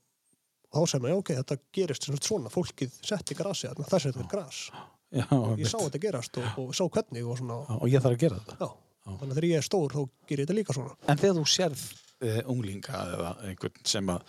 þá 0.72 0.80
maður, 1.02 1.10
já 1.10 1.18
ok, 1.18 1.30
þetta 1.42 1.58
gerist 1.74 2.08
svona, 2.24 2.50
fólkið 2.54 2.92
setti 3.04 3.36
grasi 3.36 3.68
þess 3.90 4.06
að 4.06 4.14
þetta 4.14 4.24
er 4.24 4.32
gras 4.32 4.62
Já, 5.10 5.26
ég 5.26 5.34
einmitt. 5.42 5.70
sá 5.72 5.78
þetta 5.82 6.00
gerast 6.04 6.38
og, 6.38 6.48
og 6.62 6.76
sá 6.78 6.84
hvernig 6.94 7.26
og 7.26 7.38
svona, 7.40 7.56
og 7.80 7.88
ég 7.90 8.04
þarf 8.04 8.14
að 8.18 8.22
gera 8.26 8.40
þetta. 8.40 8.58
já, 8.62 8.68
þannig 9.10 9.32
að 9.32 9.36
þegar 9.40 9.48
ég 9.50 9.58
er 9.58 9.66
stór 9.66 9.96
þá 9.96 10.02
ger 10.30 10.38
ég 10.38 10.46
þetta 10.46 10.58
líka 10.60 10.76
svona 10.78 10.94
En 11.10 11.18
þegar 11.24 11.40
þú 11.40 11.46
sérð 11.50 11.82
uh, 12.22 12.42
unglinga 12.54 13.00
eða 13.16 13.32
einhvern 13.50 13.80
sem 13.90 14.12
að 14.14 14.22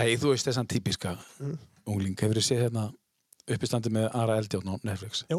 ei, 0.00 0.14
þú 0.16 0.32
veist 0.32 0.46
þessan 0.48 0.68
típiska 0.70 1.16
Mm. 1.40 1.58
ungling, 1.90 2.14
hefur 2.20 2.38
þið 2.38 2.46
séð 2.46 2.62
hérna 2.68 2.86
uppistandi 3.50 3.90
með 3.90 4.08
Ara 4.14 4.36
Eldjárn 4.40 4.68
á 4.70 4.74
Netflix 4.86 5.24
Já. 5.28 5.36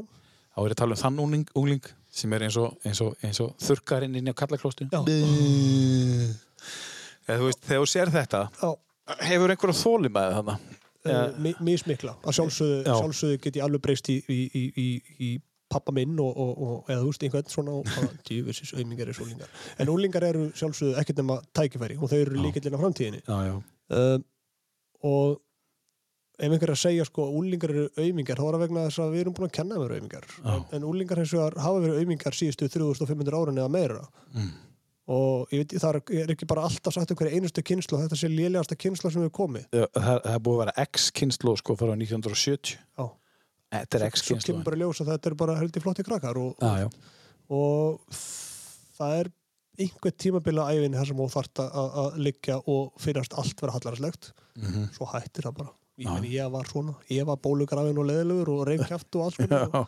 þá 0.51 0.59
er 0.59 0.67
ég 0.67 0.73
að 0.75 0.79
tala 0.81 0.95
um 0.97 1.01
þann 1.01 1.19
ungling, 1.23 1.45
ungling 1.55 1.85
sem 2.11 2.33
er 2.35 2.43
eins 2.49 2.57
og, 2.59 2.73
eins 2.85 2.99
og, 3.05 3.13
eins 3.23 3.39
og 3.39 3.53
þurkarinn 3.63 4.17
inn 4.19 4.27
í 4.27 4.33
kallaklóstu 4.35 4.89
Já. 4.91 4.99
eða 7.25 7.37
þú 7.39 7.47
veist, 7.49 7.61
þegar 7.65 7.81
þú 7.85 7.89
sér 7.93 8.11
þetta 8.13 8.41
Já, 8.61 8.69
hefur 9.29 9.53
einhverja 9.53 9.77
þóli 9.81 10.11
með 10.13 10.35
þarna 10.37 10.55
uh, 10.57 10.80
mi- 11.41 11.55
mismikla. 11.65 12.15
Að 12.23 12.35
sjálfsögðu, 12.37 12.81
Já. 12.85 12.93
sjálfsögðu 12.99 13.39
get 13.41 13.55
ég 13.59 13.63
alveg 13.65 13.81
breyst 13.81 14.09
í, 14.13 14.17
í, 14.29 14.39
í, 14.53 14.63
í, 14.77 14.87
í 15.27 15.29
pappa 15.71 15.93
minn 15.95 16.17
og, 16.19 16.31
og, 16.35 16.51
og 16.61 16.89
eða 16.91 17.01
þú 17.01 17.11
veist 17.11 17.23
einhvern 17.27 17.51
svona 17.53 17.77
og 17.79 17.85
djúvisins 18.27 18.73
auðmingar 18.75 19.09
er 19.13 19.21
úlingar 19.23 19.53
en 19.79 19.91
úlingar 19.93 20.25
eru 20.27 20.49
sjálfsögðu 20.59 20.97
ekkert 20.99 21.21
nema 21.21 21.37
tækifæri 21.55 21.95
og 22.01 22.11
þau 22.11 22.17
eru 22.19 22.41
líkillin 22.43 22.75
á 22.75 22.79
framtíðinni. 22.83 23.21
Já, 23.23 23.37
já, 23.47 23.55
um, 24.01 24.25
og 25.07 25.39
ef 26.41 26.49
einhver 26.49 26.67
er 26.69 26.73
að 26.75 26.81
segja 26.81 27.05
sko 27.07 27.29
úlingar 27.37 27.71
eru 27.73 27.85
auðmingar 27.95 28.39
þá 28.41 28.43
er 28.49 28.55
það 28.57 28.63
vegna 28.65 28.83
þess 28.89 29.01
að 29.05 29.15
við 29.15 29.23
erum 29.23 29.35
búin 29.37 29.47
að 29.49 29.55
kenna 29.57 29.77
þeim 29.77 29.85
vera 29.85 29.97
auðmingar 29.99 30.27
en, 30.55 30.63
en 30.77 30.85
úlingar 30.91 31.21
hins 31.21 31.33
vegar 31.37 31.57
hafa 31.63 31.81
verið 31.85 31.99
auðmingar 32.01 32.37
síðustu 32.37 32.69
3500 32.75 33.39
árin 33.41 33.61
eða 33.61 33.71
meira. 33.77 34.03
Mm. 34.35 34.51
Og 35.07 35.49
ég 35.51 35.63
veit, 35.63 35.73
það 35.81 35.97
er, 36.21 36.29
ekki 36.35 36.47
bara 36.47 36.63
alltaf 36.67 36.93
sagt 36.93 37.11
einhverja 37.11 37.33
einustu 37.39 37.63
kynslu 37.65 37.97
þetta 38.03 38.19
sé 38.19 38.29
lélegasta 38.29 38.75
kynsla 38.77 39.09
sem 39.11 39.23
við 39.25 39.31
komið. 39.33 39.65
Já, 39.73 39.85
það, 39.95 40.21
það 40.23 40.35
er 40.35 40.43
búið 40.45 40.55
að 40.57 40.61
vera 40.65 40.85
X-kynslu 40.85 41.55
sko 41.57 41.75
frá 41.79 41.91
1970 41.95 42.77
Já. 42.77 43.07
Þetta 43.71 43.97
er 43.97 44.03
svo 44.05 44.11
X-kynslu 44.13 44.51
kemur 44.53 44.67
bara 44.69 44.79
ljós 44.83 45.01
að 45.01 45.11
þetta 45.15 45.29
er 45.31 45.35
bara 45.41 45.57
heldur 45.59 45.81
flotti 45.85 46.03
krakkar 46.07 46.37
og, 46.37 46.55
Já, 46.61 46.85
já, 46.85 46.89
og 47.49 48.01
það 48.99 49.17
er 49.21 49.31
einhver 49.81 50.13
tímabila 50.19 50.65
æfin 50.75 50.93
þar 50.99 51.07
sem 51.09 51.17
þú 51.23 51.27
þarft 51.33 51.61
að, 51.63 52.17
liggja 52.21 52.57
og 52.69 52.91
finnast 53.01 53.33
allt 53.39 53.61
vera 53.63 53.73
hallarslegt 53.77 54.33
Mhm. 54.59 54.89
svo 54.91 55.05
hættir 55.07 55.45
það 55.47 55.53
bara. 55.61 55.69
Ég, 55.97 56.09
meni, 56.11 56.29
ég 56.35 56.49
var 56.51 56.65
svona, 56.67 56.93
ég 57.09 57.23
var 57.25 57.37
bólugrafin 57.39 57.97
og 57.97 58.05
leðilegur 58.09 58.49
og 58.51 58.65
reymkjaft 58.67 59.15
og 59.15 59.31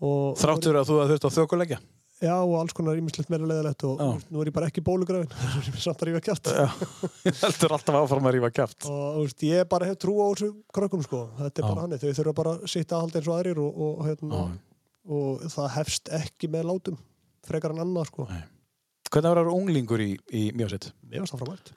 og, 0.00 0.36
Þráttur 0.40 0.78
að 0.80 0.88
þú 0.88 0.96
þurft 1.10 1.26
að 1.28 1.36
þökulegja 1.38 1.78
já, 2.24 2.34
og 2.40 2.54
alls 2.58 2.74
konar 2.76 2.98
ímislegt 2.98 3.30
meira 3.32 3.48
leðilegt 3.50 3.84
og 3.88 4.00
Já. 4.02 4.08
nú 4.32 4.42
er 4.42 4.50
ég 4.50 4.56
bara 4.56 4.68
ekki 4.70 4.84
bólugrafin 4.84 5.30
samt 5.84 6.02
að 6.02 6.10
rífa 6.10 6.22
kjaft 6.28 6.50
Já, 6.50 6.66
heldur 7.42 7.76
alltaf 7.76 7.98
áfram 8.00 8.28
að 8.30 8.36
rífa 8.38 8.52
kjaft 8.58 8.88
og 8.90 9.20
veist, 9.22 9.44
ég 9.46 9.68
bara 9.70 9.88
hef 9.90 10.00
trú 10.02 10.16
á 10.20 10.26
þessu 10.32 10.50
krökkum 10.74 11.04
sko. 11.06 11.24
þetta 11.42 11.62
er 11.62 11.66
Já. 11.66 11.68
bara 11.70 11.84
hann, 11.84 11.98
þau 12.00 12.16
þurfa 12.20 12.36
bara 12.40 12.56
að 12.56 12.66
sitta 12.74 12.96
að 12.98 13.04
halda 13.06 13.20
eins 13.20 13.30
og 13.30 13.36
aðrir 13.38 13.62
og, 13.64 13.84
og, 13.86 14.02
hérna, 14.08 14.42
og 15.18 15.46
það 15.54 15.70
hefst 15.78 16.12
ekki 16.20 16.50
með 16.52 16.68
látum 16.72 16.98
frekar 17.44 17.74
en 17.76 17.84
annað 17.84 18.08
sko. 18.08 18.26
Hvernig 19.12 19.30
var 19.30 19.44
það 19.44 19.54
unglingur 19.54 20.02
í, 20.02 20.10
í 20.32 20.48
mjósett? 20.56 20.90
mér 21.06 21.22
varst 21.22 21.36
það 21.36 21.44
framvært 21.44 21.74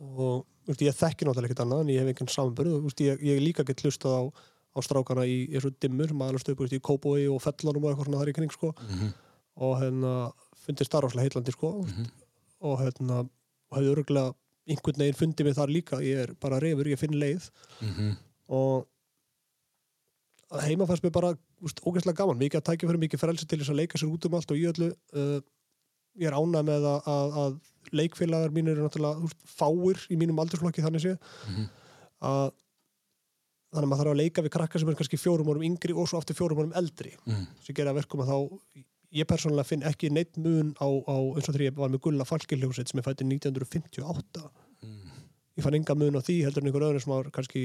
og 0.00 0.46
veist, 0.68 0.84
ég 0.84 0.96
þekki 0.96 1.26
náttúrulega 1.26 1.50
ekkert 1.50 1.64
annað 1.64 1.82
en 1.84 1.92
ég 1.92 2.00
hef 2.02 2.10
einhvern 2.12 2.32
samanbörð 2.34 3.02
ég, 3.04 3.24
ég 3.26 3.42
líka 3.42 3.64
get 3.68 3.82
hlustað 3.84 4.16
á, 4.16 4.22
á 4.76 4.78
strákana 4.84 5.26
í 5.28 5.48
og 5.58 5.74
dimmur 5.82 6.12
þú 6.14 6.56
veist, 6.62 6.76
í 6.76 6.82
Kóboi 6.84 7.26
og 7.32 7.42
Fellunum 7.44 7.84
og 7.84 7.92
eitthvað 7.92 8.08
svona 8.08 8.22
þar 8.22 8.32
í 8.32 8.36
kring 8.36 8.54
sko. 8.54 8.72
Mhm. 8.86 9.12
Og 9.60 9.76
hérna 9.80 10.14
fundist 10.64 10.92
það 10.92 11.06
rosalega 11.06 11.28
heitlandi 11.28 11.54
sko. 11.54 11.74
Og 12.60 12.80
hérna 12.82 13.22
og 13.24 13.76
hefði 13.78 13.92
örgulega 13.94 14.34
einhvern 14.70 15.02
veginn 15.02 15.18
fundið 15.18 15.46
mig 15.46 15.56
þar 15.58 15.74
líka. 15.74 16.00
Ég 16.04 16.24
er 16.24 16.34
bara 16.40 16.60
reyfur, 16.62 16.88
ég 16.90 17.00
finn 17.00 17.16
leið. 17.18 17.50
Og 18.50 18.86
heima 20.66 20.86
fannst 20.86 21.04
mér 21.06 21.14
bara 21.14 21.34
ógæslega 21.62 22.18
gaman, 22.18 22.38
mikið 22.40 22.58
að 22.58 22.66
tækja 22.66 22.88
fyrir 22.88 23.02
mikið 23.04 23.22
frelsi 23.22 23.46
til 23.46 23.60
þess 23.60 23.70
að 23.70 23.80
leika 23.82 24.00
sér 24.00 24.10
út 24.10 24.26
um 24.26 24.36
allt 24.38 24.50
og 24.50 24.58
í 24.58 24.66
öllu. 24.70 24.90
Uh, 25.14 25.38
ég 26.18 26.26
er 26.30 26.34
ánað 26.34 26.66
með 26.66 26.86
að, 26.90 27.10
að, 27.12 27.36
að 27.42 27.94
leikfélagar 28.00 28.54
mínir 28.54 28.74
eru 28.74 28.86
náttúrulega 28.86 29.28
úst, 29.28 29.38
fáir 29.46 30.02
í 30.10 30.18
mínum 30.18 30.40
aldursflokki 30.42 30.82
þannig 30.84 31.04
sé 31.04 31.12
að 32.20 32.50
þannig 33.70 33.86
að 33.86 33.90
maður 33.92 34.00
þarf 34.02 34.12
að 34.12 34.18
leika 34.18 34.42
við 34.42 34.52
krakka 34.56 34.80
sem 34.82 34.88
er 34.90 34.96
kannski 34.98 35.18
fjórum 35.20 35.50
árum 35.52 35.64
yngri 35.68 35.94
og 35.94 36.08
svo 36.10 36.18
aftur 36.18 36.34
fjórum 36.34 36.58
árum 36.58 36.72
eldri. 36.80 37.12
Mm. 37.22 37.44
sem 37.62 37.76
gera 37.78 37.94
verkum 37.94 38.24
að 38.24 38.32
þá 38.32 38.38
ég 39.14 39.28
persónulega 39.28 39.68
finn 39.68 39.86
ekki 39.86 40.10
neitt 40.14 40.38
mun 40.38 40.74
á, 40.78 40.86
á 40.86 41.16
eins 41.18 41.46
og 41.46 41.54
þegar 41.54 41.66
ég 41.68 41.78
var 41.78 41.92
með 41.92 42.04
Gulla 42.06 42.26
Falkiljósett 42.28 42.90
sem 42.90 43.02
er 43.02 43.06
fættið 43.06 43.32
1958 43.36 44.50
ég 45.60 45.66
fann 45.66 45.78
enga 45.78 45.96
mun 45.98 46.18
á 46.18 46.22
því 46.24 46.42
heldur 46.46 46.64
en 46.64 46.70
einhver 46.70 46.88
öðru 46.88 47.02
sem 47.04 47.12
var 47.12 47.30
kannski 47.34 47.64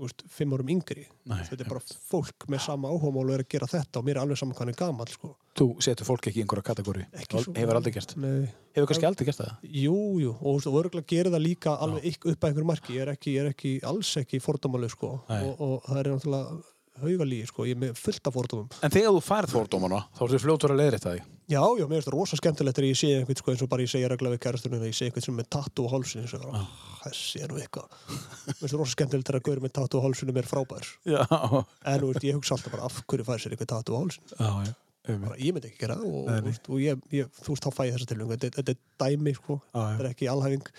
úst, 0.00 0.22
fimm 0.32 0.54
árum 0.56 0.70
yngri. 0.72 1.04
Nei, 1.28 1.42
þetta 1.44 1.64
er 1.64 1.68
bara 1.68 1.82
fólk 1.84 2.46
með 2.50 2.62
sama 2.64 2.88
áhugamál 2.88 3.26
og 3.26 3.34
er 3.34 3.42
að 3.44 3.50
gera 3.52 3.68
þetta 3.68 4.00
og 4.00 4.06
mér 4.06 4.16
er 4.16 4.22
alveg 4.22 4.40
saman 4.40 4.56
hvað 4.56 4.64
hann 4.64 4.72
er 4.72 4.78
gamall 4.78 5.12
sko. 5.12 5.32
Þú 5.60 5.66
setur 5.84 6.08
fólk 6.08 6.28
ekki 6.30 6.40
í 6.40 6.44
einhverja 6.44 6.66
kategóri? 6.70 7.04
Hefur 7.12 7.76
aldrei 7.76 7.92
gert? 7.92 8.14
Nei. 8.22 8.48
Hefur 8.76 8.88
kannski 8.88 9.08
aldrei 9.10 9.28
gert 9.28 9.42
það? 9.42 9.68
Jú, 9.82 9.96
jú, 10.22 10.32
og, 10.38 10.60
þú 10.64 10.72
og 10.72 10.78
örgulega 10.84 11.10
gerir 11.10 11.34
það 11.34 11.44
líka 11.44 11.74
alveg 11.84 12.16
upp 12.22 12.30
að 12.30 12.48
einhverju 12.48 12.70
marki, 12.70 12.96
ég 12.96 13.04
er 13.04 13.12
ekki, 13.12 13.34
ég 13.36 13.44
er 13.44 13.52
ekki 13.52 13.74
alls 13.90 14.14
ekki 14.22 14.40
fordómalu 14.40 14.88
sko. 14.94 15.12
Og, 15.40 15.50
og 15.66 15.90
það 15.90 16.00
er 16.04 16.12
náttúrulega 16.14 16.60
haugalí 17.04 17.42
sko, 17.48 17.66
ég 17.68 17.76
er 17.76 17.82
með 17.84 17.98
fullt 18.00 18.30
af 18.30 18.36
fordómum. 18.36 18.70
En 18.84 18.94
þegar 18.94 19.14
þú 19.16 19.22
færð 19.26 19.54
fórdómana 19.56 20.00
þá 20.16 20.24
ertu 20.26 20.42
fljótur 20.44 20.74
að 20.74 20.82
leiðrétta 20.82 21.14
því 21.14 21.28
Já, 21.50 21.64
já, 21.74 21.82
mér 21.90 21.96
finnst 21.98 22.06
það 22.06 22.14
rosa 22.14 22.36
skemmtilegt 22.38 22.76
þegar 22.78 22.86
ég 22.86 22.98
sé 23.00 23.08
einhvern 23.16 23.38
sko 23.40 23.50
eins 23.50 23.62
og 23.64 23.70
bara 23.72 23.82
ég 23.82 23.90
segja 23.90 24.10
regla 24.12 24.30
við 24.30 24.42
kærastunum 24.44 24.84
ég 24.86 24.94
sé 24.94 25.08
einhvern 25.08 25.24
sem 25.24 25.34
er 25.34 25.40
með 25.40 25.48
tattu 25.56 25.82
á 25.82 25.88
hálsinu 25.90 26.22
eins 26.22 26.34
og 26.36 26.44
bara, 26.44 26.60
ah. 26.60 26.84
þessi 27.08 27.42
er 27.42 27.50
nú 27.50 27.58
eitthvað. 27.58 27.96
Mér 28.04 28.60
finnst 28.60 28.68
það 28.68 28.76
rosa 28.78 28.94
skemmtilegt 28.94 29.26
þegar 29.26 29.40
að 29.40 29.48
gaur 29.48 29.62
með 29.64 29.72
tattu 29.80 29.98
á 29.98 30.04
hálsinu 30.04 30.36
er 30.38 30.46
frábær. 30.46 30.92
Já, 31.10 31.24
en 31.26 31.98
þú 32.04 32.12
veist, 32.12 32.28
ég 32.28 32.38
hugsa 32.38 32.54
alltaf 32.54 32.76
bara 32.76 32.86
af 32.86 33.00
hverju 33.02 33.26
fær 33.26 33.42
sér 33.42 33.56
einhvern 33.56 33.72
tattu 33.74 33.98
á 33.98 34.00
hálsinu 34.04 34.30
já, 34.30 34.52
já 34.68 34.72
bara, 35.18 35.36
ég 35.40 35.54
myndi 35.54 35.70
ekki 35.70 35.80
gera 35.80 35.96
það 35.98 36.10
og, 36.10 36.26
Nei, 36.28 36.34
nei. 36.34 36.40
þú 36.40 36.50
veist, 36.50 36.68
og 36.70 36.82
ég, 36.82 37.02
ég, 37.16 37.30
þú 37.40 37.54
veist, 37.54 37.66
þá 37.66 37.76
fæ 37.76 37.82
ég 37.86 37.94
þessa 37.96 38.08
tilvæg 38.10 38.32
þetta, 38.34 38.50
þetta 38.58 38.74
er 38.74 38.80
dæmi, 39.02 39.32
sko, 39.38 39.56
já. 39.58 39.80
þetta 39.80 40.04
er 40.04 40.08
ekki 40.10 40.28
alhæfing. 40.30 40.70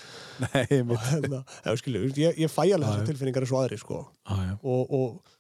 Nei, 0.46 0.64
og 0.78 0.90
mitt 0.92 1.08
hérna, 1.10 1.42
ég, 2.22 2.42
ég 2.44 2.54
fæ 2.54 2.62
alveg 2.68 3.02
já. 3.02 3.06
tilfinningar 3.10 3.48
eins 3.48 3.54
og 3.56 3.62
aðri, 3.64 3.80
sko. 3.82 4.02
Og, 4.32 4.66
og, 4.76 4.94
og 5.00 5.31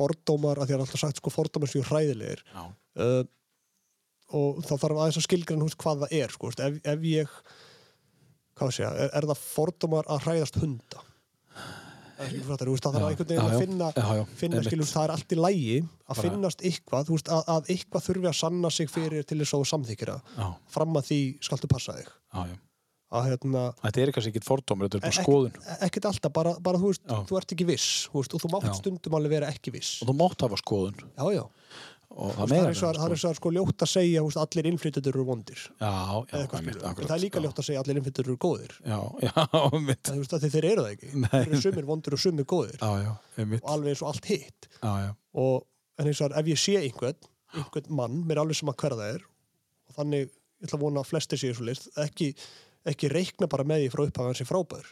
fordómar, 0.00 0.60
að 0.60 0.70
því 0.70 0.78
að 0.78 0.86
alltaf 0.86 1.04
sagt, 1.04 1.20
sko, 1.20 1.32
fordómar 1.34 1.70
séu 1.70 1.84
hræðilegir. 1.84 2.44
Uh, 2.96 3.22
og 4.36 4.62
þá 4.64 4.74
þarf 4.78 5.02
aðeins 5.02 5.18
að 5.20 5.26
skilgreina 5.26 5.66
húst 5.66 5.78
hvað 5.80 6.04
það 6.06 6.16
er, 6.20 6.34
sko, 6.34 6.52
ef, 6.56 6.80
ef 6.88 7.06
ég 7.10 7.36
hvað 8.60 8.74
sé 8.76 8.84
ég, 8.84 8.98
er, 9.06 9.12
er 9.16 9.28
það 9.30 9.44
fordómar 9.44 10.10
að 10.10 10.26
hræðast 10.26 10.58
hunda? 10.60 11.04
Það 12.20 12.98
er 13.00 13.04
einhvern 13.08 13.28
veginn 13.30 13.46
að 13.46 13.62
finna 13.62 13.86
já, 13.96 14.08
já, 14.18 14.22
finna, 14.36 14.62
skilur, 14.66 14.88
það 14.90 15.06
er 15.06 15.12
allt 15.14 15.30
í 15.32 15.38
lægi 15.38 15.76
að 16.12 16.18
finnast 16.20 16.64
eitthvað, 16.68 17.12
veist, 17.14 17.30
að, 17.32 17.46
að 17.54 17.70
eitthvað 17.72 18.04
þurfi 18.10 18.28
að 18.28 18.36
sanna 18.36 18.72
sig 18.76 18.90
fyrir 18.92 19.24
til 19.24 19.38
þess 19.40 19.56
að 19.56 19.62
þú 19.62 19.68
samþykir 19.70 20.12
það. 20.12 20.50
Fram 20.74 21.00
að 21.00 21.06
því 21.08 21.20
skaltu 21.48 21.70
passa 21.72 21.96
þig. 21.96 22.10
Já, 22.10 22.42
já. 22.50 22.58
Að 23.10 23.28
hérna, 23.30 23.62
Þetta 23.82 24.02
er 24.04 24.12
kannski 24.14 24.30
ekki 24.34 24.44
fordómur, 24.46 24.86
þetta 24.88 24.98
er 24.98 25.04
bara 25.06 25.10
Ek- 25.10 25.26
skoðun. 25.26 25.54
ekkert 25.88 26.04
alltaf, 26.10 26.32
bara, 26.32 26.52
bara 26.60 26.78
þú 26.78 26.90
veist, 26.92 27.04
Já. 27.10 27.16
þú 27.26 27.38
ert 27.40 27.54
ekki 27.56 27.66
viss 27.66 27.86
veist, 28.14 28.34
og 28.34 28.40
þú 28.44 28.50
mátt 28.54 28.68
Já. 28.70 28.74
stundum 28.78 29.16
alveg 29.18 29.30
vera 29.34 29.48
ekki 29.50 29.72
viss. 29.74 30.02
Og 30.02 30.08
þú 30.12 30.14
mátt 30.20 30.44
hafa 30.46 30.56
skoðun. 30.60 31.00
Já, 31.18 31.24
já, 31.34 31.44
og 32.10 32.30
það 32.34 32.48
það 32.50 32.54
er 32.60 32.70
og 32.70 32.98
það 33.00 33.06
er 33.06 33.30
og 33.30 33.36
sko 33.38 33.50
ljótt 33.54 33.82
að 33.86 33.90
segja 33.90 34.22
veist, 34.26 34.38
allir 34.42 34.68
innflytjendur 34.70 35.14
eru 35.14 35.24
vondir. 35.26 35.60
Já, 35.80 35.90
já, 35.90 36.38
einmitt, 36.38 36.54
skilur, 36.60 36.82
en 36.84 36.90
akkurat, 36.90 37.08
það 37.10 37.16
er 37.18 37.24
líka 37.24 37.38
já. 37.38 37.42
ljótt 37.46 37.58
að 37.62 37.66
segja 37.70 37.80
allir 37.82 37.96
innflytjendur 38.00 38.30
eru 38.30 38.38
góðir. 38.46 38.72
Já, 38.86 39.00
já, 39.26 39.80
mitt 39.80 40.02
það, 40.02 40.16
veist, 40.22 40.54
þeir 40.54 40.64
eru 40.70 40.82
það 40.86 40.92
ekki. 40.94 41.10
Nei. 41.14 41.28
þeir 41.34 41.50
eru 41.50 41.60
sumir 41.66 41.86
vondir 41.90 42.14
og 42.14 42.22
sumir 42.22 42.44
góðir. 42.46 42.78
Já, 42.78 42.90
já, 43.04 43.12
einmitt. 43.38 43.62
Og 43.64 43.70
alveg 43.74 43.94
eins 43.94 44.02
og 44.02 44.08
allt 44.14 44.30
hitt. 44.30 44.68
Já, 44.82 44.92
já, 45.06 45.10
og 45.34 45.66
en 45.98 46.06
eins 46.10 46.20
og 46.24 46.32
ef 46.38 46.46
ég 46.54 46.58
sé 46.62 46.78
einhvern 46.80 47.28
einhvern 47.54 47.90
mann, 47.90 48.20
mér 48.24 48.38
er 48.38 48.42
alveg 48.44 48.56
sem 48.60 48.68
að 48.70 48.76
hverða 48.78 48.98
það 49.02 49.14
er 49.18 49.22
og 49.90 49.94
þannig, 49.98 50.28
ég 50.60 50.66
ætla 50.68 50.78
að 50.78 50.82
vona 50.84 51.00
að 51.02 51.08
flesti 51.10 51.38
séu 51.40 51.54
svo 51.56 51.64
list, 51.66 51.88
ekki, 51.98 52.28
ekki 52.86 53.10
reikna 53.12 53.46
bara 53.50 53.64
með 53.64 53.84
því 53.84 53.90
frá 53.92 54.04
upphafið 54.06 54.30
hans 54.30 54.40
er 54.40 54.48
frábær. 54.48 54.86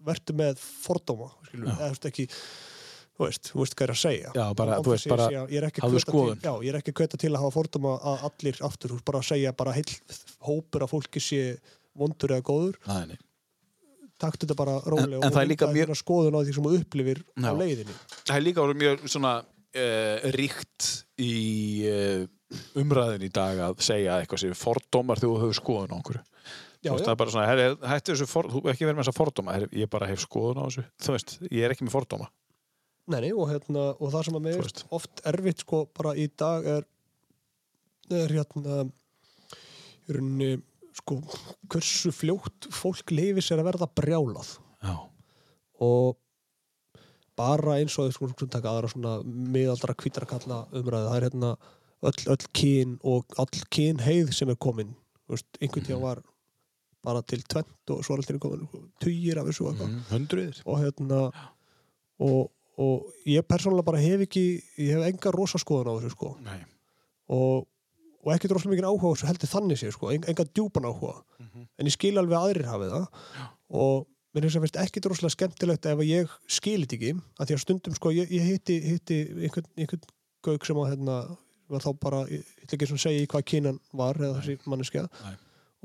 Vertu 0.00 0.32
með 0.36 0.60
fordóma 0.60 1.28
eða 1.52 1.92
ekki 2.08 2.24
þú 2.30 3.26
veist, 3.26 3.50
þú 3.52 3.58
veist 3.60 3.74
hvað 3.76 3.84
er 3.84 3.92
að 3.92 3.98
segja. 4.00 4.30
Já, 4.32 4.44
bara, 4.56 4.76
veist, 4.80 5.08
bara 5.12 5.26
að- 5.28 5.50
ég 5.52 5.58
er 5.60 5.66
ekki 5.68 5.82
að 5.84 5.96
skoðun. 6.00 6.38
til, 6.40 6.48
já, 6.48 6.54
ég 6.64 6.68
er 6.72 6.78
ekki 6.80 6.92
að 6.94 6.98
kveta 7.02 7.18
til 7.20 7.30
að 7.34 7.42
hafa 7.42 7.52
fordóma 7.58 7.96
að 8.00 8.22
allir 8.30 8.60
aftur, 8.64 8.88
þú 8.88 8.96
veist, 8.96 9.04
bara 9.10 9.18
að 9.20 9.28
segja 9.28 9.52
bara 9.56 9.72
heil 9.76 9.84
hópur 10.48 10.86
að 10.86 10.92
fólki 10.94 11.20
sé 11.20 11.42
vondur 12.00 12.32
eða 12.32 12.46
góður, 12.48 12.78
nei, 12.88 13.06
nei. 13.12 13.18
Taktu 14.20 14.44
þetta 14.46 14.56
bara 14.56 14.78
rólega 14.84 15.16
En- 15.16 15.24
en 15.24 15.32
það 15.32 15.42
er 15.42 15.48
mjög- 15.48 16.00
skoðun 16.00 16.36
á 16.36 16.40
því 16.44 16.54
sem 16.54 16.64
þú 16.64 16.72
upplifir 16.80 17.20
á 17.36 17.40
Já. 17.40 17.58
leiðinni. 17.60 17.94
Það 18.24 18.36
er 18.36 18.44
líka 18.44 18.60
mjög 18.80 19.04
svona 19.08 19.34
uh, 19.40 20.16
ríkt 20.36 21.04
í 21.18 21.32
uh, 21.88 22.26
umræðin 22.80 23.26
í 23.26 23.30
dag 23.34 23.60
að 23.68 23.80
segja 23.84 24.18
eitthvað 24.18 24.44
sem 24.44 24.58
fordómar 24.58 25.20
þegar 25.20 25.34
þú 25.34 25.40
hefur 25.44 25.60
skoðun 25.60 25.96
á 25.96 26.00
Já, 26.80 26.94
Þú 26.94 26.96
veist, 26.96 27.04
það 27.04 27.12
er 27.12 27.18
bara 27.20 27.32
svona, 27.34 27.48
herri, 27.50 27.64
hættu 27.90 28.14
þessu 28.14 28.26
for, 28.30 28.46
þú 28.48 28.60
ekki 28.72 28.86
verið 28.86 28.96
með 28.96 29.02
þessa 29.04 29.16
fordóma, 29.18 29.52
herri, 29.52 29.66
ég 29.76 29.88
bara 29.92 30.06
hef 30.08 30.22
skoðun 30.22 30.60
á 30.60 30.64
þessu. 30.64 30.84
Þú 31.04 31.12
veist, 31.12 31.34
ég 31.44 31.64
er 31.66 31.74
ekki 31.74 31.84
með 31.84 31.92
fordóma. 31.92 32.28
Nei, 33.10 33.18
nei, 33.26 33.32
og, 33.34 33.50
hérna, 33.50 33.82
og 33.98 34.14
það 34.14 34.24
sem 34.26 34.38
að 34.38 34.46
mér 34.46 34.62
veist. 34.62 34.80
oft 34.96 35.22
erfitt 35.28 35.64
sko 35.66 35.82
bara 35.98 36.14
í 36.16 36.24
dag 36.40 36.68
er, 36.78 36.86
er 38.22 38.32
hérna 38.32 38.78
í 40.08 40.16
rauninni 40.16 40.50
sko 40.96 41.18
hversu 41.70 42.14
fljótt 42.16 42.70
fólk 42.72 43.12
leifir 43.12 43.44
sér 43.44 43.60
að 43.60 43.72
verða 43.74 43.90
brjálað. 44.00 44.54
Já, 44.80 44.96
og 45.84 46.16
bara 47.36 47.76
eins 47.76 47.98
og 48.00 48.08
sko, 48.14 48.30
sko 48.32 48.48
taka 48.48 48.72
aðra 48.72 48.88
svona 48.92 49.18
miðaldra 49.24 49.96
kvítara 50.00 50.28
kalla 50.28 50.62
umræðu 50.72 51.10
það 51.10 51.18
er 51.18 51.28
hérna 51.28 51.52
öll, 52.06 52.20
öll 52.32 52.46
kyn 52.56 52.98
og 53.06 53.38
all 53.40 53.64
kyn 53.72 54.02
heið 54.04 54.34
sem 54.36 54.50
er 54.52 54.58
komin 54.60 54.94
veist, 55.30 55.48
einhvern 55.60 55.86
tíðan 55.86 56.04
var 56.04 56.22
bara 57.04 57.22
til 57.24 57.42
tvent 57.48 57.94
og 57.94 58.04
svo 58.04 58.16
er 58.16 58.22
alltaf 58.22 58.40
komin 58.42 58.66
tugir 59.02 59.40
af 59.40 59.48
þessu 59.48 59.70
og 59.70 59.80
mm, 59.80 60.00
hundruðir. 60.10 60.62
Og 60.66 60.80
hérna 60.82 61.20
og, 62.20 62.50
og 62.80 63.26
ég 63.28 63.46
persónulega 63.48 63.88
bara 63.88 64.02
hef 64.02 64.26
ekki 64.26 64.44
ég 64.80 64.94
hef 64.96 65.06
enga 65.08 65.34
rosa 65.34 65.60
skoðun 65.62 65.92
á 65.92 65.98
þessu 65.98 66.14
sko. 66.16 66.34
Nei, 66.44 66.60
og, 67.32 67.66
og 68.20 68.32
ekki 68.34 68.50
droslega 68.50 68.74
mikið 68.74 68.88
áhuga 68.90 69.14
þessu 69.14 69.30
heldur 69.30 69.52
þannig 69.54 69.80
séu 69.80 69.96
sko, 69.96 70.12
en, 70.14 70.24
enga 70.30 70.46
djúpan 70.50 70.88
áhuga. 70.88 71.20
En 71.80 71.88
ég 71.88 71.96
skil 71.96 72.16
alveg 72.20 72.36
að 72.36 72.48
aðrir 72.48 72.68
hafi 72.68 72.88
það. 72.92 73.06
Og 73.80 74.06
mér 74.34 74.46
finnst 74.46 74.80
ekki 74.80 75.02
droslega 75.02 75.34
skemmtilegt 75.34 75.88
ef 75.90 76.02
ég 76.06 76.32
skilit 76.50 76.92
ekki 76.96 77.14
að 77.16 77.50
því 77.50 77.56
að 77.56 77.62
stundum 77.64 77.96
sko, 77.96 78.12
ég, 78.14 78.32
ég 78.34 78.46
hitti, 78.46 78.76
hitti 78.84 79.20
einhvern, 79.46 79.70
einhvern 79.78 80.04
gauk 80.46 80.66
sem 80.66 80.78
að 80.80 80.92
hérna, 80.92 81.16
var 81.70 81.84
þá 81.84 81.90
bara, 82.02 82.24
ég 82.30 82.44
ætla 82.64 82.76
ekki 82.76 82.88
að 82.88 83.02
segja 83.04 83.22
í 83.22 83.28
hvað 83.30 83.46
kynan 83.52 83.78
var 83.96 84.18
eða 84.20 84.40
þessi 84.40 84.58
manneskja. 84.70 85.06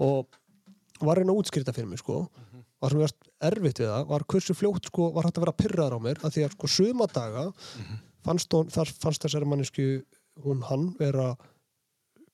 Og 0.01 0.39
var 1.01 1.19
reyna 1.19 1.33
að 1.33 1.41
útskýrta 1.43 1.73
fyrir 1.75 1.89
mig 1.91 2.01
sko. 2.01 2.25
Það 2.81 2.91
sem 2.91 2.99
verðast 3.01 3.29
erfitt 3.49 3.79
við 3.81 3.89
það. 3.91 4.07
Var 4.11 4.25
hversu 4.33 4.55
fljótt 4.55 4.89
sko 4.91 5.09
var 5.15 5.27
hægt 5.27 5.39
að 5.39 5.45
vera 5.45 5.57
pyrraðar 5.61 5.97
á 5.97 5.99
mér 6.05 6.21
að 6.21 6.35
því 6.35 6.45
að 6.45 6.55
sko 6.55 6.71
sumadaga 6.75 7.45
fannst, 8.25 8.53
hún, 8.53 8.71
þar 8.73 8.91
fannst 9.03 9.25
þessari 9.25 9.49
mannesku 9.49 9.87
hún 10.45 10.63
hann 10.67 10.89
vera 10.99 11.31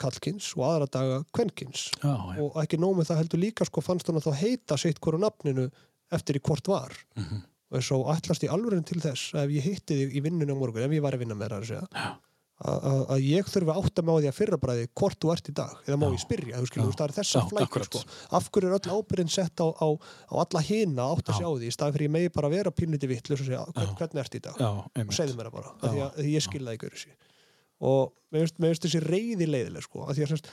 kallkins 0.01 0.47
og 0.57 0.65
aðra 0.65 0.87
daga 0.89 1.17
kvenkins 1.35 1.91
já, 2.01 2.09
já, 2.09 2.39
og 2.41 2.55
ekki 2.63 2.79
nóg 2.81 2.95
með 2.97 3.11
það 3.11 3.19
heldur 3.21 3.41
líka 3.43 3.67
sko 3.67 3.83
fannst 3.85 4.09
hún 4.09 4.17
að 4.17 4.31
þá 4.31 4.39
heita 4.39 4.77
sitt 4.81 4.97
hverju 5.03 5.21
nafninu 5.21 5.67
eftir 6.11 6.39
í 6.39 6.43
hvort 6.43 6.67
var. 6.71 6.95
Mhm. 7.19 7.43
og 7.71 7.77
þess 7.77 7.93
að 7.95 8.09
ætlast 8.15 8.43
í 8.43 8.49
alvörin 8.51 8.83
til 8.83 8.99
þess 8.99 9.31
að 9.37 9.45
ef 9.45 9.51
ég 9.55 9.67
hitti 9.69 9.95
þig 10.01 10.15
í 10.17 10.23
vinnunni 10.25 10.51
á 10.51 10.59
morgun 10.59 10.83
ef 10.83 10.91
ég 10.91 11.05
var 11.05 11.15
að 11.15 11.23
vinna 11.23 11.37
með 11.39 11.53
það 11.53 11.61
að 11.61 11.69
segja. 11.69 12.09
Að- 12.61 12.83
að 12.91 13.01
að 13.15 13.21
ég 13.25 13.47
þurfi 13.49 13.71
að 13.73 13.79
átta 13.81 14.03
mig 14.05 14.11
á 14.13 14.17
því 14.21 14.29
að 14.31 14.38
fyrrabræði 14.39 14.88
hvort 14.99 15.17
þú 15.21 15.31
ert 15.33 15.49
í 15.49 15.53
dag, 15.57 15.73
eða 15.88 15.97
má 15.97 16.05
Já. 16.05 16.11
ég 16.13 16.21
spyrja 16.25 16.59
þú 16.61 16.67
skilur, 16.69 16.93
það 16.99 17.07
er 17.07 17.15
þessa 17.17 17.41
akkurat. 17.65 17.88
sko. 17.89 18.01
af 18.38 18.49
hverju 18.51 18.67
er 18.69 18.75
öll 18.77 18.91
ábyrðin 19.01 19.31
sett 19.33 19.55
á, 19.61 19.67
á, 19.81 19.88
á 19.97 20.33
alla 20.45 20.61
hina 20.61 21.01
að 21.07 21.15
átta 21.17 21.31
Já. 21.31 21.38
sig 21.38 21.45
á 21.45 21.51
því 21.57 21.65
í 21.65 21.73
staðin 21.75 21.95
fyrir 21.97 22.07
ég 22.09 22.15
megi 22.17 22.29
bara 22.35 22.47
að 22.47 22.55
vera 22.57 22.71
pínliti 22.71 23.07
vitt 23.09 23.27
hvern, 23.31 23.95
hvernig 23.97 24.21
ert 24.21 24.35
í 24.38 24.41
dag 24.45 24.55
já, 24.61 24.69
og 24.69 25.13
segðu 25.17 25.35
mér 25.39 25.49
það 25.49 25.57
bara, 25.57 25.71
af 25.81 25.89
því 25.91 25.99
að, 26.05 26.11
að 26.21 26.31
ég 26.31 26.41
skil 26.45 26.61
það 26.65 26.73
ekki 26.77 26.89
öðru 26.91 27.01
og 27.81 28.13
mér 28.31 28.45
finnst- 28.45 28.59
þessi 28.85 29.01
reyði 29.09 29.47
leiðileg 29.49 29.81
sko, 29.88 30.05
af 30.05 30.15
því 30.15 30.21
að 30.27 30.31
semst, 30.35 30.51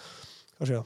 hvað 0.58 0.66
segja 0.72 0.84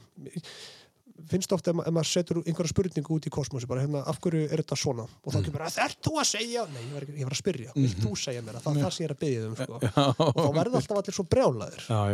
finnst 1.29 1.51
ofta 1.53 1.71
ef, 1.71 1.75
ma- 1.77 1.83
ef 1.87 1.93
maður 1.93 2.09
setur 2.09 2.39
einhverja 2.43 2.71
spurningu 2.73 3.15
út 3.17 3.27
í 3.27 3.31
kosmosi, 3.33 3.67
bara 3.69 3.81
hérna, 3.85 4.01
af 4.07 4.19
hverju 4.19 4.47
er 4.51 4.61
þetta 4.63 4.77
svona? 4.79 5.03
Og 5.23 5.29
Mm. 5.29 5.35
þá 5.35 5.45
kemur 5.45 5.61
að 5.67 5.77
ert 5.85 5.99
þú 6.01 6.13
að 6.19 6.27
segja 6.33 6.65
nei, 6.73 6.81
ég 6.83 6.93
var, 6.93 7.01
ekki, 7.05 7.17
ég 7.19 7.23
var 7.29 7.35
að 7.37 7.41
spyrja, 7.43 7.71
vilt 7.75 7.99
þú 8.03 8.11
segja 8.17 8.41
mér 8.41 8.53
það? 8.57 8.63
Það 8.63 8.77
er 8.77 8.83
það 8.83 8.93
sem 8.93 9.03
ég 9.05 9.09
er 9.09 9.15
að 9.15 9.21
byggja 9.23 9.47
um 9.47 9.55
sko. 9.55 9.79
Mhm. 9.83 10.13
Og 10.33 10.41
þá 10.43 10.51
verða 10.57 10.75
alltaf 10.81 10.97
allir 10.97 11.13
svo 11.19 11.25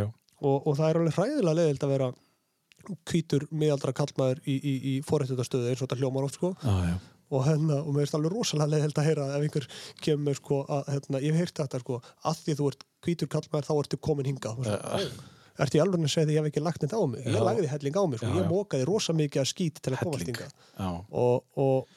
já, 0.00 0.12
og, 0.40 0.66
og 0.66 0.76
það 0.76 0.88
er 0.90 0.96
alveg 1.00 1.14
hræðilega 1.16 1.56
leiðild 1.60 1.84
að 1.84 1.94
vera 1.94 2.10
hvítur 3.10 3.46
miðaldra 3.52 3.92
kallmaður 3.96 4.40
í, 4.48 4.54
í, 4.56 4.74
í 4.90 4.92
forrættundastöðu 5.04 5.68
eins 5.70 5.82
og 5.82 5.88
þetta 5.88 5.98
hljómar 6.00 6.24
oft 6.26 6.38
sko. 6.38 6.54
Já, 6.64 6.76
já. 6.90 6.96
og, 7.30 7.44
hérna, 7.46 7.76
og 7.84 7.92
mér 7.94 8.06
finnst 8.06 8.16
alveg 8.18 8.32
rosalega 8.34 8.70
leiðild 8.72 8.96
að 8.98 9.06
heyra 9.10 9.26
ef 9.36 9.44
einhver 9.46 9.66
kemur 10.02 10.34
sko 10.40 10.62
að, 10.66 10.88
hérna, 10.94 11.20
ég 11.22 11.36
hef 11.36 11.44
heyrt 11.44 11.60
þetta 11.60 11.80
sko 11.84 12.00
að 12.26 12.40
því 12.46 12.56
þú 12.58 12.70
ert 12.72 12.86
hvítur 13.06 13.30
kallmaður 13.30 13.68
þá 13.68 13.74
ertu 13.84 14.00
komin 14.00 14.26
hingað. 14.30 14.58
Og 14.58 14.64
svo, 14.66 14.78
"Ó, 14.80 14.98
Ertu 15.60 15.76
í 15.76 15.82
alveg 15.84 16.00
að 16.06 16.12
segja 16.14 16.26
því 16.28 16.34
ég 16.36 16.40
hef 16.40 16.48
ekki 16.50 16.62
lagt 16.64 16.82
neitt 16.84 16.94
á 16.96 17.00
mig? 17.04 17.20
Ég 17.26 17.36
Já. 17.36 17.42
lagði 17.44 17.68
helling 17.68 17.96
á 18.00 18.04
mig, 18.08 18.18
sko. 18.22 18.26
Já, 18.30 18.36
Ég 18.38 18.44
já. 18.46 18.50
mókaði 18.50 18.86
rosa 18.88 19.12
mikið 19.12 19.40
að 19.42 19.48
skít 19.50 19.80
til 19.84 19.92
að 19.92 20.02
komast. 20.06 20.30
Já, 20.80 20.88
Og, 21.10 21.44
og 21.56 21.88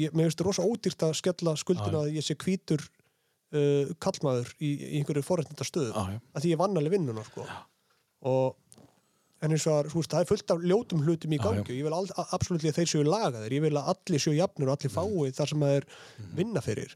ég, 0.00 0.10
mér 0.16 0.30
finnst 0.30 0.40
rosa 0.46 0.62
ódýrt 0.64 1.04
að 1.04 1.14
skella 1.20 1.54
skuldina 1.60 2.00
að 2.04 2.14
ég 2.16 2.24
sé 2.24 2.34
hvítur 2.40 2.80
uh, 3.54 3.92
kallmaður 4.00 4.50
í, 4.58 4.70
í 4.72 4.98
einhverju 5.02 5.22
forrættinda 5.26 5.66
stöðu. 5.68 5.92
já, 5.92 6.16
já. 6.16 6.20
Að 6.34 6.42
því 6.46 6.52
ég 6.54 6.60
vann 6.64 6.76
alveg 6.80 6.94
vinnuna, 6.96 7.24
sko. 7.28 7.44
Og 8.24 8.56
en 9.44 9.52
eins 9.52 9.66
og 9.68 9.74
að, 9.84 9.90
það 10.08 10.22
er 10.24 10.28
fullt 10.30 10.50
af 10.54 10.62
ljótum 10.64 11.02
hlutum 11.04 11.34
í 11.36 11.36
Já, 11.36 11.42
gangi. 11.44 11.68
já. 11.68 11.76
Ég 11.76 11.84
vil 11.84 11.98
absolutt 12.32 12.64
að 12.64 12.78
þeir 12.78 12.88
séu 12.94 13.04
lagaðir. 13.04 13.52
Ég 13.58 13.60
vil 13.66 13.74
að 13.76 13.90
allir 13.92 14.22
séu 14.24 14.32
jafnir 14.38 14.70
og 14.72 14.78
allir 14.78 14.88
Mm. 14.88 14.96
fái 14.96 15.36
þar 15.36 15.48
sem 15.52 15.60
það 15.60 15.76
er 15.76 15.86
vinna 16.40 16.60
fyrir. 16.64 16.94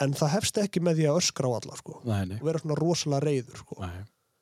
En 0.00 0.14
það 0.16 0.32
hefst 0.38 0.56
ekki 0.58 0.80
með 0.82 0.96
því 0.98 1.04
að 1.10 1.18
öskra 1.20 1.46
á 1.46 1.52
alla, 1.60 1.76
sko. 1.78 2.00
Nei, 2.08 2.24
nei, 2.26 2.38
Og 2.40 2.46
vera 2.48 2.58
svona 2.58 2.78
rosalega 2.80 3.22
reyður, 3.28 3.60
sko. 3.60 3.76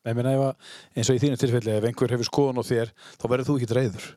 Ég 0.02 0.16
meina 0.18 0.32
ef 0.34 0.46
að, 0.48 0.70
eins 0.96 1.10
og 1.10 1.18
í 1.18 1.22
þínu 1.22 1.38
tilfelli, 1.38 1.74
ef 1.78 1.88
einhver 1.88 2.14
hefur 2.16 2.28
skoðun 2.28 2.58
á 2.58 2.64
þér, 2.66 2.94
þá 3.20 3.26
verður 3.28 3.48
þú 3.48 3.58
ekki 3.58 3.76
reyður. 3.78 4.08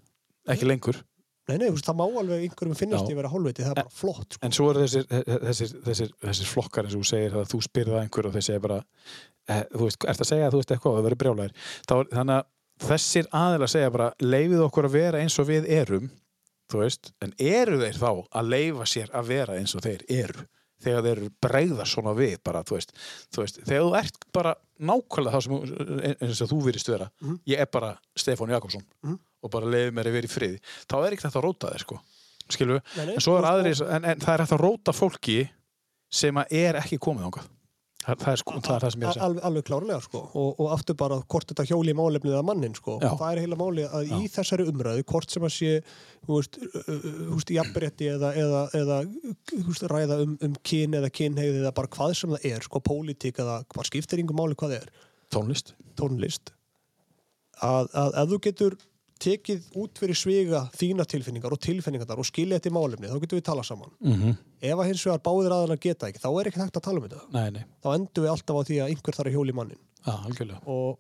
Ekki 0.56 0.70
lengur. 0.70 1.02
Nei, 1.46 1.60
nei, 1.62 1.68
það 1.78 1.98
má 2.00 2.06
alveg 2.08 2.42
einhverjum 2.48 2.78
finnast 2.78 3.06
Já. 3.06 3.12
ég 3.12 3.20
vera 3.20 3.30
hálfviti, 3.30 3.62
það 3.62 3.76
er 3.76 3.80
bara 3.84 3.94
flott, 3.94 4.34
sko. 4.34 4.42
En 4.48 4.56
svo 4.56 4.70
eru 4.72 4.82
þessir, 4.82 5.04
þessir, 5.44 5.74
þessir, 5.86 6.14
þessir 6.24 6.50
flokkar 6.50 6.88
eins 6.88 6.96
og 6.98 7.04
þú 7.04 7.10
segir 7.12 7.36
að 7.38 7.52
þú 7.52 7.60
spyrða 7.68 8.00
einhver 8.02 8.30
og 8.30 8.34
þeir 8.34 8.46
segja 8.48 8.64
bara 8.64 8.80
eh, 8.82 9.62
þú 9.70 9.84
veist, 9.84 10.08
ert 10.10 10.24
að 10.26 10.30
segja 10.32 10.48
að 10.48 10.56
þú 10.56 10.62
veist 10.64 10.74
eitthvað 10.74 10.92
og 10.92 10.98
það 10.98 11.06
verður 11.06 11.22
brjálæðir 11.22 11.70
þannig 12.16 12.36
að 12.40 12.88
þessir 12.88 13.30
aðeins 13.42 13.76
segja 13.76 13.94
bara 13.94 14.10
leifið 14.26 14.66
okkur 14.66 14.90
að 14.90 14.98
vera 14.98 15.22
eins 15.22 15.38
og 15.38 15.50
við 15.52 15.70
erum 15.78 16.10
þú 16.72 16.82
veist, 16.82 17.14
en 17.22 17.38
eru 17.38 17.80
þeir 17.84 18.02
þá 18.02 18.10
að 18.10 18.52
leifa 18.56 18.90
sér 18.90 19.14
að 19.14 19.32
vera 19.36 19.60
eins 19.60 19.78
og 19.78 19.86
þeir 19.86 20.06
eru 20.18 20.48
þegar 20.86 21.06
þeir 21.10 21.22
bregða 21.44 21.86
svona 21.90 22.14
við 22.18 22.38
bara, 22.46 22.62
þú 22.64 22.78
veist, 22.78 22.94
þú 23.34 23.44
veist, 23.44 23.60
þegar 23.66 23.86
þú 23.88 23.96
ert 24.00 24.26
bara 24.38 24.56
nákvæmlega 24.80 25.36
það 25.36 25.46
sem 25.46 26.18
eins 26.28 26.42
og 26.46 26.52
þú 26.54 26.60
virðist 26.68 26.92
vera, 26.94 27.10
Mhm. 27.22 27.40
ég 27.48 27.60
er 27.66 27.66
bara 27.72 27.94
Stefán 28.16 28.54
Jakobsson 28.54 28.84
Mhm. 29.04 29.20
og 29.44 29.52
bara 29.52 29.66
leiði 29.66 29.92
mér 29.92 30.06
að 30.10 30.18
vera 30.20 30.28
í 30.30 30.34
friði, 30.36 30.60
þá 30.88 30.96
er 31.06 31.12
ekki 31.16 31.26
þetta 31.28 31.42
að 31.42 31.48
róta 31.50 31.74
þér 31.74 31.80
sko, 31.86 32.00
nei, 32.98 33.14
en 33.16 33.20
svo 33.22 33.38
er 33.40 33.44
aðrir, 33.50 33.82
en, 33.90 34.06
en 34.06 34.20
það 34.20 34.34
er 34.34 34.44
hægt 34.46 34.56
að 34.60 34.62
róta 34.62 34.94
fólki 34.94 35.50
sem 36.12 36.36
að 36.36 36.46
er 36.52 36.76
ekki 36.80 37.00
komið 37.00 37.26
ángað 37.32 37.48
það, 38.06 38.20
það, 38.22 38.32
er, 38.32 38.40
sko, 38.42 38.54
það 38.60 38.76
er 38.76 38.84
það 38.84 38.94
sem 38.94 39.04
ég 39.04 39.06
er 39.06 39.10
að 39.10 39.16
segja. 39.16 39.28
Alveg, 39.28 39.44
alveg 39.50 39.66
klárlega 39.70 39.98
sko. 40.06 40.22
Og, 40.42 40.50
og 40.62 40.72
aftur 40.76 40.98
bara 41.00 41.18
hvort 41.34 41.52
þetta 41.52 41.66
hjóli 41.70 41.94
í 41.94 41.98
málefnið 41.98 42.38
að 42.40 42.46
mannin 42.50 42.78
sko. 42.78 42.98
Já. 43.02 43.10
það 43.20 43.26
er 43.32 43.42
heila 43.44 43.60
máli 43.60 43.86
að 43.90 44.14
í 44.18 44.30
þessari 44.36 44.68
umræðu 44.72 45.06
hvort 45.12 45.36
sem 45.36 45.48
að 45.48 45.54
sé 45.56 45.72
þú 46.26 46.40
veist, 46.40 46.60
þú 46.86 47.30
veist 47.34 47.54
jafnrétti 47.56 48.10
eða, 48.14 48.32
eða, 48.42 48.64
eða 48.82 49.00
veist, 49.54 49.88
ræða 49.92 50.20
um, 50.26 50.36
um 50.48 50.58
kyn 50.66 50.98
eða 51.02 51.12
kynhegð 51.20 51.62
eða 51.62 51.76
bara 51.78 51.94
hvað 51.98 52.18
sem 52.22 52.36
það 52.36 52.50
er 52.52 52.68
sko 52.70 52.84
pólitík 52.86 53.42
eða 53.44 53.62
hvað 53.74 53.90
skiptir 53.92 54.24
yngur 54.24 54.40
máli 54.40 54.58
hvað 54.60 54.76
það 54.76 54.84
er. 54.84 55.08
Tónlist. 55.34 55.74
Tónlist. 56.00 56.54
Að, 57.64 57.90
að 57.96 58.20
ef 58.22 58.34
þú 58.34 58.44
getur 58.50 58.78
tekið 59.26 59.70
út 59.82 60.02
fyrir 60.02 60.18
sviga 60.20 60.62
þína 60.76 61.06
tilfinningar 61.10 61.56
og 61.56 61.62
tilfinningar 61.64 62.22
og 62.22 62.28
skilja 62.28 62.60
þetta 62.60 62.72
í 62.72 62.76
málefni 62.76 63.10
þá 63.12 63.18
getur 63.24 63.40
við 63.40 63.48
talað 63.50 63.68
saman. 63.70 63.96
Mm 64.02 64.20
-hmm. 64.20 64.38
ef 64.70 64.78
að 64.78 64.90
hins 64.92 65.06
vegar 65.08 65.24
báðir 65.26 65.56
aðalega 65.56 65.86
geta 65.88 66.10
ekki 66.10 66.24
þá 66.24 66.30
er 66.32 66.52
ekki 66.52 66.62
hægt 66.62 66.78
að 66.78 66.86
tala 66.88 67.02
um 67.02 67.08
þetta. 67.08 67.26
Nei, 67.34 67.50
nei, 67.58 67.66
þá 67.84 67.90
endur 67.96 68.26
við 68.26 68.34
alltaf 68.36 68.56
á 68.56 68.62
því 68.70 68.78
að 68.82 68.94
einhver 68.94 69.18
þarf 69.18 69.32
að 69.32 69.36
hjóli 69.38 69.58
mannin 69.58 69.82
já, 69.82 70.14
algjörlega. 70.14 70.62
Og 70.66 71.00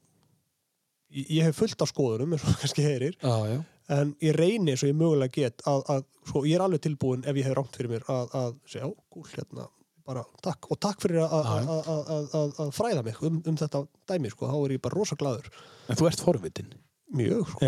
ég 1.16 1.32
ég 1.38 1.48
hef 1.48 1.62
fullt 1.62 1.82
af 1.82 1.94
skoðunum 1.94 2.36
eins 2.36 2.44
og 2.44 2.60
kannski 2.60 2.84
heyrir 2.86 3.16
já, 3.22 3.64
en 3.96 4.16
ég 4.22 4.36
reyni 4.36 4.74
eins 4.74 4.84
og 4.84 4.90
ég 4.90 4.98
mögulega 4.98 5.32
get 5.32 5.62
að, 5.70 5.86
að 5.94 6.04
sko, 6.26 6.46
ég 6.46 6.58
er 6.58 6.66
alveg 6.66 6.82
tilbúin 6.82 7.26
ef 7.26 7.38
ég 7.38 7.46
hef 7.46 7.56
rámt 7.56 7.78
fyrir 7.78 7.94
mér 7.94 8.08
að, 8.10 8.34
að 8.34 8.56
segja, 8.66 8.92
gúl, 9.14 9.28
hérna 9.36 9.70
bara 10.06 10.22
takk, 10.46 10.68
og 10.70 10.80
takk 10.82 11.02
fyrir 11.02 11.24
að, 11.26 12.68
fræða 12.76 13.02
mig 13.06 13.22
um, 13.26 13.40
um 13.42 13.56
þetta 13.58 13.86
dæmi, 14.10 14.30
sko, 14.34 14.50
þá 14.52 14.58
er 14.60 14.76
ég 14.76 14.84
bara 14.84 14.98
rosa 15.00 15.18
glaður. 15.18 15.50
En 15.90 15.98
þú 15.98 16.10
ert 16.10 16.22
forvitin 16.22 16.76
mjög, 17.18 17.50
sko. 17.52 17.62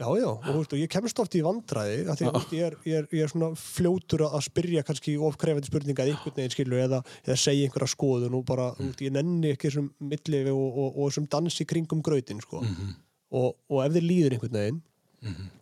Já, 0.00 0.06
já, 0.20 0.26
og, 0.30 0.48
veist, 0.56 0.74
ég 0.80 0.90
kemst 0.92 1.22
oft 1.22 1.36
í 1.38 1.42
veist, 2.32 2.52
ég, 2.56 2.66
er, 2.66 2.76
ég, 2.86 2.96
er, 3.00 3.08
ég 3.14 3.26
er 3.26 3.32
svona 3.32 3.50
fljótur 3.60 4.26
að 4.28 4.44
spyrja 4.48 4.84
kannski 4.86 5.16
ofkrefandi 5.28 5.70
spurninga 5.70 6.04
eða 6.04 6.14
einhvern 6.16 6.36
veginn 6.40 6.54
skilur 6.56 6.82
eða, 6.84 7.02
eða 7.26 7.38
segja 7.44 7.68
einhverja 7.68 7.92
skoðun 7.92 8.36
og 8.38 8.44
bara, 8.48 8.70
þú 8.78 8.90
veist, 8.90 9.06
ég 9.06 9.16
nenni 9.16 9.54
ekki 9.54 9.70
þessum 9.70 9.92
milli 10.12 10.42
og, 10.52 10.66
og, 10.66 10.90
og 10.90 11.10
þessum 11.10 11.30
dansi 11.36 11.68
kringum 11.68 12.04
grautin 12.06 12.42
sko. 12.44 12.62
og, 13.36 13.56
og 13.70 13.82
ef 13.84 13.96
þið 13.96 14.08
líður 14.10 14.36
einhvern 14.36 14.60
veginn 14.60 14.82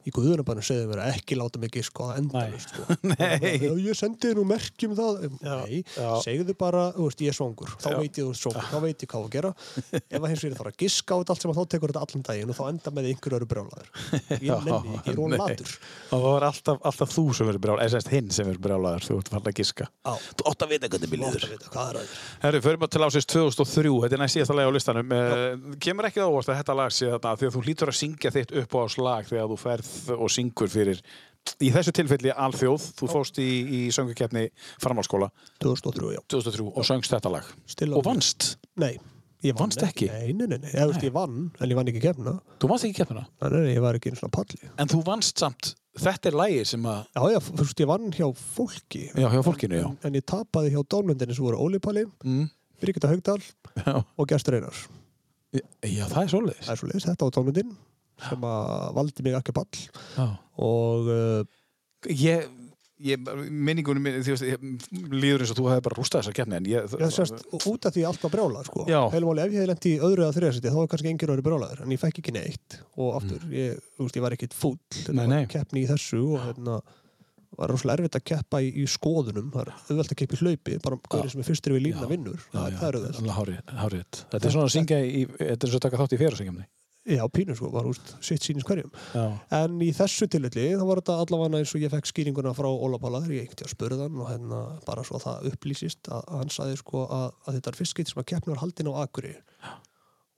í 0.04 0.12
guðunabannu 0.12 0.62
segðu 0.66 0.88
mér 0.90 1.00
að 1.04 1.14
ekki 1.16 1.36
láta 1.38 1.60
mig 1.62 1.70
giska 1.72 2.04
á 2.04 2.06
það 2.10 2.18
endalist 2.20 2.68
sko. 2.74 2.82
Ég 3.84 3.96
sendi 3.96 4.28
þér 4.28 4.36
nú 4.36 4.44
merkjum 4.50 4.92
það 4.98 5.14
Já, 5.24 5.54
Nei, 5.64 5.78
já. 5.96 6.10
segðu 6.24 6.52
bara, 6.58 6.82
þú 6.96 7.02
veist, 7.08 7.20
ég 7.24 7.28
er 7.32 7.36
svangur. 7.38 7.70
Þá 7.80 7.88
Já. 7.88 7.96
veit 8.02 8.18
ég 8.18 8.24
þú 8.24 8.30
ert 8.34 8.40
svangur, 8.42 8.66
þá 8.68 8.78
veit 8.84 8.98
ég 9.04 9.08
hvað 9.14 9.22
að 9.24 9.32
gera. 9.34 9.50
Ef 9.94 10.18
að 10.20 10.28
hins 10.32 10.42
vegar 10.44 10.58
þarf 10.58 10.70
að 10.72 10.78
giska 10.84 11.10
á 11.14 11.16
þetta 11.22 11.32
allt 11.34 11.42
sem 11.44 11.50
að 11.52 11.58
þá 11.58 11.64
tekur 11.74 11.88
þetta 11.94 12.02
allan 12.04 12.24
daginn 12.28 12.50
og 12.52 12.56
þá 12.58 12.64
enda 12.72 12.88
með 12.98 13.04
einhverju 13.12 13.36
eru 13.38 13.48
brjálæður 13.54 13.88
ég 14.34 14.50
nenni, 14.68 14.92
ég 14.98 15.08
er 15.08 15.18
Nei. 15.24 15.38
latur. 15.40 15.70
Og 16.10 16.18
það 16.18 16.26
var 16.26 16.42
alltaf, 16.50 16.76
alltaf 16.90 17.08
þú 17.14 17.24
sem 17.38 17.46
verður 17.48 17.62
brjálæður 17.64 17.84
eða 17.86 17.94
sérst 17.94 18.10
hinn 18.12 18.28
sem 18.34 18.44
verður 18.50 18.64
brjálæður 18.68 19.02
þú 19.08 19.14
ert 19.22 19.28
farin 19.32 19.48
að 19.50 19.58
giska. 19.62 19.84
Á, 20.04 20.12
þú 20.34 20.42
átt 20.50 20.60
að 20.64 20.70
vita 20.74 20.86
hvernig 20.92 21.08
er 21.14 21.22
að 21.24 21.32
þér. 21.94 22.08
Herru, 22.44 22.60
förum 22.64 22.84
til 22.90 23.04
ásins 23.08 23.28
2003, 23.30 23.94
þetta 24.04 24.14
er 24.14 24.22
næst 24.24 24.36
þegar 29.44 29.52
þú 29.52 29.60
ferð 29.62 30.18
og 30.18 30.32
syngur 30.32 30.72
fyrir 30.72 31.00
í 31.60 31.70
þessu 31.74 31.92
tilfelli 31.94 32.32
alþjóð. 32.32 32.90
Þú 32.98 33.08
fóst 33.10 33.40
í, 33.42 33.48
í 33.48 33.80
söngukefni 33.94 34.46
framhalskóla 34.82 35.30
2003, 35.62 36.14
já. 36.16 36.22
2003 36.32 36.70
og 36.72 36.86
söngst 36.88 37.12
þetta 37.14 37.32
lag. 37.34 37.50
Still 37.68 37.96
og 37.98 38.06
vannst, 38.06 38.54
Nei, 38.80 38.96
ég 39.44 39.56
vann 39.58 39.74
ekki? 39.84 40.08
Nei, 40.10 40.32
nei, 40.32 40.48
nei, 40.48 40.58
nei, 40.58 40.72
ég, 40.72 40.88
veist, 40.88 41.04
ég 41.04 41.14
vann, 41.14 41.48
en 41.60 41.70
ég 41.70 41.78
vann 41.78 41.90
ekki 41.92 42.02
kemna 42.02 42.38
þú 42.62 42.70
vannst 42.72 42.88
ekki 42.88 43.02
keppina 43.02 43.26
Nei, 43.28 43.50
nei, 43.54 43.72
ég 43.76 43.84
var 43.84 43.98
ekki 43.98 44.10
einu 44.10 44.20
svona 44.22 44.34
palli. 44.34 44.60
En 44.80 44.90
þú 44.90 45.04
vannst 45.06 45.44
samt, 45.44 45.74
þetta 46.00 46.32
er 46.32 46.38
lagi 46.40 46.66
sem 46.72 46.90
að 46.90 47.04
Já, 47.12 47.22
já, 47.36 47.40
þú 47.50 47.60
veist, 47.60 47.84
ég 47.84 47.92
vann 47.92 48.10
hjá 48.16 48.26
fólki. 48.56 49.06
Já, 49.12 49.28
hjá 49.36 49.40
fólkinu, 49.46 49.80
já, 49.82 49.88
en, 49.92 50.02
en 50.08 50.20
ég 50.20 50.28
tapaði 50.32 50.74
hjá 50.74 50.82
dónmyndinni 50.96 51.36
sem 51.36 51.46
voru 51.46 51.60
Óli 51.62 51.82
Palli, 51.84 52.06
mm, 52.24 52.52
Birgitta 52.82 53.12
Haugdal 53.12 53.40
og 54.18 54.30
Gestur 54.30 54.58
Einars. 54.58 54.86
Já, 55.54 56.08
það 56.10 56.22
er 56.24 56.32
svolítið 56.32 57.04
þetta 57.04 57.28
var 57.28 57.36
dónmyndin 57.36 57.76
sem 58.22 58.44
að 58.48 58.90
valdi 58.98 59.24
mig 59.26 59.38
ekki 59.38 59.54
pall 59.56 59.80
já. 60.16 60.26
og 60.64 61.10
uh, 61.10 61.42
ég, 62.08 62.46
ég 63.04 63.30
minningunum 63.50 64.06
ég, 64.06 64.26
líður 65.10 65.44
eins 65.44 65.52
og 65.54 65.58
þú 65.58 65.68
hefði 65.72 65.84
bara 65.88 65.98
rústað 65.98 66.22
þessar 66.22 66.36
keppni 66.38 66.58
en 66.60 66.68
ég, 66.70 66.96
ég 67.00 67.14
sérst, 67.14 67.46
út 67.58 67.88
af 67.88 67.94
því 67.96 68.06
allt 68.08 68.26
var 68.26 68.34
brjálað 68.36 68.68
sko. 68.70 68.86
Heilmáli, 69.12 69.44
ef 69.44 69.54
ég 69.54 69.62
hefði 69.62 69.70
lent 69.72 69.88
í 69.90 69.94
öðru 69.98 70.26
eða 70.26 70.36
þriðarsæti 70.38 70.72
þá 70.74 70.78
var 70.80 70.90
kannski 70.94 71.10
enginn 71.12 71.34
öðru 71.34 71.46
brjálaður 71.48 71.84
en 71.84 71.94
ég 71.96 72.02
fekk 72.04 72.20
ekki 72.22 72.36
neitt 72.36 72.78
og 72.94 73.16
aftur, 73.18 73.48
ég, 73.54 73.80
þú 73.96 74.06
veist, 74.06 74.20
ég 74.20 74.26
var 74.28 74.36
ekkit 74.38 74.58
fúll 74.58 74.78
Mm. 75.44 75.48
Keppni 75.50 75.82
í 75.84 75.88
þessu 75.90 76.20
og 76.36 76.44
hérna 76.46 76.78
var 77.58 77.70
rosalega 77.70 78.02
erfitt 78.02 78.16
að 78.18 78.24
keppa 78.30 78.60
í, 78.64 78.70
í 78.82 78.84
skoðunum 78.90 79.50
það 79.54 79.60
er 79.62 79.72
auðvelt 79.90 80.12
að 80.14 80.18
keppa 80.20 80.34
í 80.34 80.40
hlaupi 80.40 80.78
bara 80.82 80.98
hverju 81.04 81.32
sem 81.34 81.42
er 81.42 81.46
fyrstur 81.48 81.74
við 81.76 81.84
lína 81.88 82.02
Já. 82.02 82.08
vinnur 82.10 82.40
það, 82.50 82.64
það 82.80 82.88
er 82.88 82.98
auðvelt. 82.98 83.20
Þetta 84.32 84.48
er 84.48 84.54
svona 84.56 84.66
að 84.66 84.72
syngja 84.74 84.98
í, 85.04 85.22
þetta 85.38 85.66
er 85.68 85.70
svo 85.70 85.78
að 85.78 85.84
taka 85.86 86.00
þátt 86.02 86.16
í 86.16 86.20
fjörðarsengjumni 86.22 86.66
Já, 87.04 87.20
pínu 87.28 87.52
sko, 87.52 87.68
var 87.68 87.84
úst, 87.84 88.14
sitt 88.24 88.40
sínis 88.46 88.64
hverjum. 88.64 88.88
Já, 89.12 89.24
En 89.58 89.74
í 89.84 89.90
þessu 89.92 90.24
tilfelli, 90.32 90.70
þá 90.72 90.84
var 90.88 91.00
þetta 91.02 91.16
allavega 91.20 91.58
eins 91.60 91.74
og 91.76 91.82
ég 91.84 91.92
fekk 91.92 92.08
skýringuna 92.08 92.54
frá 92.56 92.68
Óla 92.70 92.96
Pála 93.02 93.20
þegar 93.20 93.34
ég 93.36 93.42
einhvern 93.44 93.60
tíu 93.60 93.68
að 93.68 93.74
spurði 93.74 94.06
hann 94.06 94.22
og 94.22 94.30
hérna 94.30 94.60
bara 94.86 95.04
svo 95.04 95.18
að 95.18 95.26
það 95.26 95.48
upplýsist 95.50 96.08
að, 96.08 96.22
að 96.24 96.40
hann 96.40 96.54
sagði 96.54 96.78
sko 96.80 97.02
að, 97.04 97.26
að 97.44 97.58
þetta 97.58 97.70
er 97.74 97.78
fyrst 97.82 97.96
skipt 97.96 98.12
sem 98.12 98.22
að 98.22 98.28
keppni 98.32 98.54
var 98.54 98.62
haldin 98.62 98.88
á 98.88 98.94
Akuri 99.04 99.34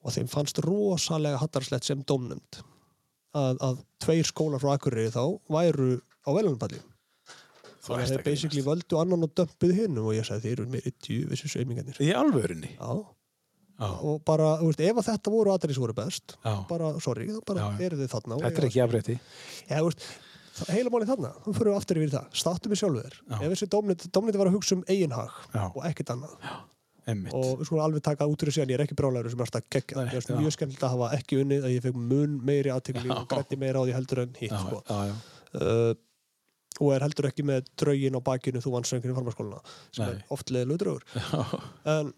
og 0.02 0.14
þeim 0.16 0.32
fannst 0.34 0.58
rosalega 0.66 1.38
hattarslegt 1.44 1.86
sem 1.86 2.02
dómnumd 2.06 2.58
að, 3.36 3.62
að 3.62 3.80
tveir 4.02 4.26
skólar 4.26 4.62
frá 4.62 4.74
Akuri 4.74 5.06
þá 5.14 5.22
væru 5.46 5.88
á 6.26 6.30
velunarpalli 6.34 6.82
Þú 7.86 7.92
Þannig 7.94 8.02
ert 8.02 8.10
að 8.10 8.10
þeir 8.10 8.18
ekki 8.18 8.30
basically 8.32 8.62
völdu 8.66 8.98
annan 8.98 9.22
og 9.22 9.34
dömpuð 9.38 9.76
hinn 9.78 9.98
og 10.02 10.10
ég 10.16 10.26
sagði 10.26 10.48
þeir 10.48 10.56
eru 10.58 10.70
meiri 10.72 10.90
djúvissu 11.06 11.50
saumingarnir 11.52 12.00
í 12.02 12.08
alvörinni 12.18 12.72
Já, 12.74 12.90
Já, 13.76 13.88
og 14.08 14.22
bara, 14.24 14.52
þú 14.60 14.70
veist, 14.70 14.80
ef 14.80 14.96
að 15.02 15.08
þetta 15.10 15.32
voru 15.34 15.50
aðrið 15.52 15.74
sem 15.76 15.82
voru 15.84 15.96
best 15.98 16.36
já. 16.44 16.52
bara, 16.68 16.92
sorry, 17.04 17.26
þá 17.28 17.40
bara 17.50 17.66
eru 17.84 17.98
þið 18.00 18.08
þarna 18.14 18.38
og 18.38 18.44
Þetta 18.46 18.62
er 18.62 18.68
ekki 18.70 18.80
afrétti 18.86 19.16
Já, 19.18 19.76
þú 19.82 19.90
veist, 19.90 20.06
það- 20.56 20.70
heila 20.76 20.92
málið 20.94 21.10
þarna, 21.12 21.32
þá 21.44 21.50
fyrir 21.58 21.68
við 21.72 21.76
aftur 21.80 22.00
yfir 22.00 22.08
í 22.08 22.14
það, 22.16 22.30
státtu 22.40 22.70
mig 22.72 22.80
sjálfur. 22.80 23.18
Ef 23.36 23.44
þessi 23.52 23.68
dómniti, 23.74 24.08
dómniti 24.16 24.40
var 24.40 24.48
að 24.48 24.56
hugsa 24.56 24.78
um 24.78 24.84
eiginhag 24.88 25.36
og 25.74 25.84
ekkert 25.90 26.14
annað. 26.16 26.38
Emmitt 27.06 27.36
Og 27.38 27.60
við 27.60 27.68
skulum 27.68 27.84
alveg 27.84 28.02
taka 28.02 28.26
út 28.26 28.40
úr 28.42 28.48
þessu 28.50 28.62
en 28.64 28.70
ég 28.72 28.80
er 28.80 28.82
ekki 28.82 28.96
brálæður 28.98 29.30
sem 29.30 29.38
er 29.38 29.46
alltaf 29.46 29.68
geggja. 29.70 30.06
Finnst 30.10 30.30
já. 30.32 30.38
mjög 30.40 30.54
skemmtilegt 30.56 30.82
að 30.88 30.94
hafa 30.96 31.10
ekki 31.20 31.36
unnið 31.44 31.66
að 31.68 31.74
ég 31.76 31.84
fekk 31.84 32.00
mun 32.02 32.32
meiri 32.48 32.72
aðtekli 32.74 33.12
og 33.14 33.28
grætti 33.30 33.58
meira 33.60 33.78
á 33.78 33.86
því 33.86 33.94
heldur 33.94 34.22
en 34.24 34.32
hitt, 34.40 34.56
sko. 34.56 34.80
já, 34.88 35.12
já 35.12 35.14
Uh, 35.56 35.94
og 36.82 36.90
er 36.92 37.00
heldur 37.06 37.28
ekki 37.30 37.44
með 37.46 37.68
draugin 37.80 38.16
á 38.18 38.20
bakinu 38.20 38.60
þú 38.60 38.72
vann 38.74 38.84
sönginu 38.84 39.14
í 39.14 39.16
farmaskóluna 39.16 39.60
sem 39.94 40.02
Nei. 40.04 40.16
er 40.18 40.24
oft 40.34 40.50
leðilegu 40.52 40.76
draugur. 40.82 41.04
En 41.94 42.10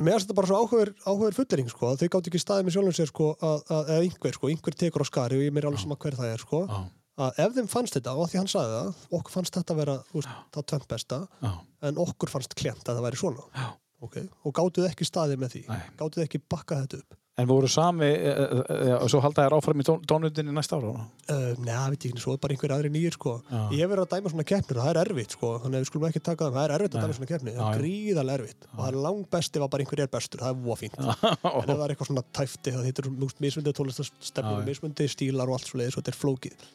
finnst 0.00 0.26
þetta 0.26 0.36
bara 0.38 0.50
svo 0.50 0.60
áhugur, 0.62 0.92
áhugur 1.04 1.36
fullering 1.36 1.68
sko, 1.72 1.90
að 1.90 2.02
þau 2.02 2.12
gátt 2.14 2.30
ekki 2.30 2.40
staðið 2.40 2.66
með 2.66 2.76
sjálfum 2.76 2.96
sér 2.96 3.10
sko, 3.10 3.28
að, 3.36 3.60
að, 3.68 3.92
eða 3.94 4.06
einhver 4.06 4.36
sko, 4.36 4.50
einhver 4.52 4.78
tekur 4.80 5.04
á 5.04 5.06
skari 5.08 5.38
og 5.38 5.44
ég 5.44 5.54
mér 5.56 5.68
alveg 5.68 5.84
sama 5.84 5.98
hver 6.00 6.16
það 6.18 6.32
er 6.34 6.44
sko, 6.44 6.62
Já, 6.70 6.80
að 7.26 7.40
ef 7.44 7.54
þeim 7.58 7.70
fannst 7.74 7.96
þetta, 7.98 8.16
og 8.16 8.24
að 8.24 8.32
því 8.32 8.40
hann 8.40 8.50
sagði 8.54 8.78
það 8.78 9.20
okkur 9.20 9.36
fannst 9.36 9.58
þetta 9.58 9.78
vera 9.80 9.96
þú 10.08 10.18
veist, 10.20 10.34
það 10.56 10.66
tvönd 10.72 10.88
besta 10.94 11.20
já, 11.28 11.52
en 11.90 12.02
okkur 12.06 12.32
fannst 12.32 12.56
klent 12.56 12.84
að 12.88 13.00
það 13.00 13.06
væri 13.08 13.20
svona. 13.20 13.66
Okay. 14.00 14.30
og 14.48 14.54
gátuð 14.56 14.86
ekki 14.88 15.04
staðið 15.04 15.42
með 15.42 15.50
því 15.52 15.60
Nei. 15.68 15.80
gátuð 16.00 16.22
ekki 16.24 16.38
bakkað 16.48 16.86
þetta 16.86 17.00
upp 17.02 17.19
En 17.40 17.48
voru 17.48 17.68
sami, 17.72 18.08
e, 18.10 18.30
e, 18.30 18.60
e, 18.74 18.92
og 18.98 19.08
svo 19.12 19.20
halda 19.24 19.46
þér 19.46 19.56
áfram 19.56 19.80
í 19.80 19.86
tón, 19.86 20.00
tónundinni 20.08 20.52
næsta 20.54 20.76
ára? 20.78 20.92
Uh, 21.30 21.52
Nei, 21.64 21.72
veit 21.94 22.04
ég 22.04 22.12
ekki, 22.12 22.22
svo 22.22 22.34
er 22.36 22.40
bara 22.42 22.56
einhver 22.56 22.74
aðri 22.76 22.90
nýjir 22.92 23.16
sko. 23.16 23.36
Já. 23.48 23.60
Ég 23.74 23.84
hef 23.84 23.92
verið 23.92 24.04
að 24.04 24.14
dæma 24.14 24.32
svona 24.34 24.46
keppnir 24.50 24.80
og 24.80 24.84
það 24.84 24.92
er 24.92 25.00
erfitt 25.04 25.36
sko. 25.36 25.52
Þannig 25.62 25.78
að 25.78 25.84
við 25.84 25.90
skulum 25.90 26.08
ekki 26.10 26.22
taka 26.28 26.48
það, 26.48 26.56
það 26.58 26.66
er 26.66 26.74
erfitt 26.76 26.94
að 26.94 27.00
Nei. 27.00 27.06
dæma 27.06 27.18
svona 27.18 27.30
keppnir 27.30 27.56
Það 27.60 27.70
er 27.70 27.80
gríðarlega 27.80 28.40
erfitt 28.40 28.68
Og 28.70 28.80
það 28.80 28.90
er 28.90 28.98
langbest 29.06 29.56
ef 29.56 29.64
að 29.64 29.70
bara 29.74 29.86
einhver 29.86 30.02
er 30.04 30.12
bestur, 30.16 30.42
það 30.44 30.52
er 30.52 30.60
voða 30.66 30.80
fínt 30.80 30.98
En 31.00 31.08
ef 31.10 31.70
það 31.70 31.84
er 31.86 31.94
eitthvað 31.94 32.10
svona 32.10 32.24
tæfti, 32.40 32.74
það 32.76 32.88
hittir 32.90 33.08
mismundi 33.46 33.74
tónlistastefnum, 33.80 34.58
Já, 34.58 34.60
já. 34.60 34.68
mismundi 34.70 35.08
stílar 35.10 35.50
og 35.50 35.56
allt 35.58 35.70
svo 35.70 35.80
leiðis 35.80 35.96
og 35.96 36.02
þetta 36.04 36.14
er 36.14 36.20
flókið 36.20 36.68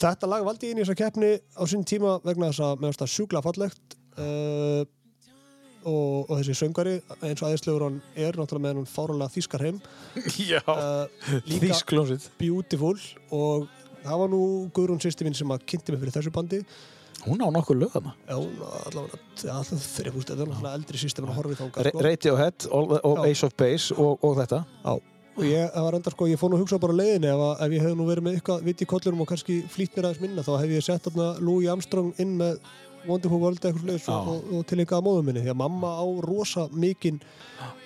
Þetta 0.00 0.30
lag 0.32 0.44
valdi 0.46 0.68
ég 0.70 0.74
inn 0.74 0.80
í 0.80 0.84
þessa 0.86 0.96
keppni 0.96 1.32
á 1.36 1.62
sín 1.68 1.82
tíma 1.84 2.14
vegna 2.24 2.48
þess 2.52 2.62
að 2.64 2.78
mér 2.80 2.88
finnst 2.92 3.02
það 3.04 3.12
sjúkla 3.14 3.42
fallegt 3.44 3.96
uh, 4.16 4.82
og, 5.84 6.28
og 6.28 6.32
þessi 6.38 6.56
söngari 6.58 6.96
eins 7.20 7.40
og 7.40 7.48
aðeinslegur 7.48 7.86
hann 7.86 7.98
er 8.14 8.38
náttúrulega 8.38 8.66
með 8.66 8.80
hann 8.80 8.88
fáralega 8.90 9.34
þýskar 9.34 9.66
heim 9.66 9.82
Já, 10.50 10.62
uh, 10.66 11.36
líka 11.48 12.20
beautiful 12.40 12.96
og 13.30 13.68
það 14.04 14.22
var 14.22 14.32
nú 14.32 14.42
Guðrún 14.76 15.02
sýsti 15.02 15.26
mín 15.26 15.36
sem 15.36 15.52
að 15.52 15.66
kynnti 15.72 15.94
mig 15.94 16.02
fyrir 16.04 16.18
þessu 16.18 16.34
bandi 16.34 16.64
Hún 17.20 17.42
á 17.44 17.52
nokkuð 17.52 17.82
lögðana. 17.82 18.14
Já, 18.24 18.32
hún 18.32 18.60
allavega, 18.64 19.18
ja, 19.44 19.56
alltaf 19.58 19.76
veist, 19.76 19.98
þetta 19.98 20.38
er 20.40 20.48
náttúrulega 20.48 20.70
eldri 20.78 21.00
sýsti 21.02 21.20
en 21.20 21.26
að 21.28 21.36
horfa 21.36 21.52
í 21.52 21.58
þangað, 21.58 21.84
Re 21.84 21.90
sko. 21.92 22.04
Radiohead. 22.06 22.68
Ace 23.26 23.44
of 23.44 23.56
Base 23.60 23.96
og, 23.96 24.24
og 24.24 24.38
þetta. 24.38 24.60
Já, 24.86 24.94
og 25.40 25.46
ég 25.46 25.72
það 25.74 25.86
var 25.86 25.96
enda 25.98 26.12
sko, 26.14 26.28
ég 26.30 26.40
fór 26.40 26.52
nú 26.52 26.58
að 26.58 26.64
hugsa 26.64 26.78
bara 26.82 26.96
á 26.96 27.00
leiðinni 27.00 27.30
ef, 27.30 27.42
að, 27.46 27.64
ef 27.64 27.74
ég 27.76 27.84
hef 27.86 27.96
nú 27.96 28.06
verið 28.08 28.26
með 28.26 28.38
eitthvað 28.38 28.64
vit 28.66 28.84
í 28.84 28.88
kollunum 28.90 29.24
og 29.24 29.30
kannski 29.30 29.58
flýtt 29.72 29.96
mér 29.96 30.08
aðeins 30.08 30.22
minna 30.24 30.44
þá 30.46 30.52
hef 30.56 30.74
ég 30.74 30.86
sett 30.86 31.06
þarna 31.06 31.28
Louis 31.44 31.70
Armstrong 31.72 32.10
inn 32.22 32.34
með 32.40 32.58
Wonderful 33.08 33.40
World 33.40 33.64
eitthvað 33.64 33.84
sliðis 33.86 34.06
Já. 34.08 34.14
og, 34.16 34.28
og, 34.34 34.52
og 34.58 34.66
til 34.68 34.78
eitthvað 34.82 35.00
að 35.00 35.06
móðum 35.08 35.28
minni 35.30 35.42
því 35.44 35.52
að 35.54 35.60
mamma 35.62 35.90
á 35.96 36.06
rosa 36.26 36.66
mikinn 36.72 37.20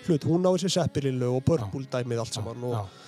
hlut, 0.07 0.27
hún 0.29 0.47
á 0.47 0.51
þessi 0.55 0.73
Seppililu 0.75 1.31
og 1.37 1.45
Purple 1.47 1.87
dæmið 1.93 2.25
allt 2.25 2.39
saman 2.39 2.69
og. 2.71 3.01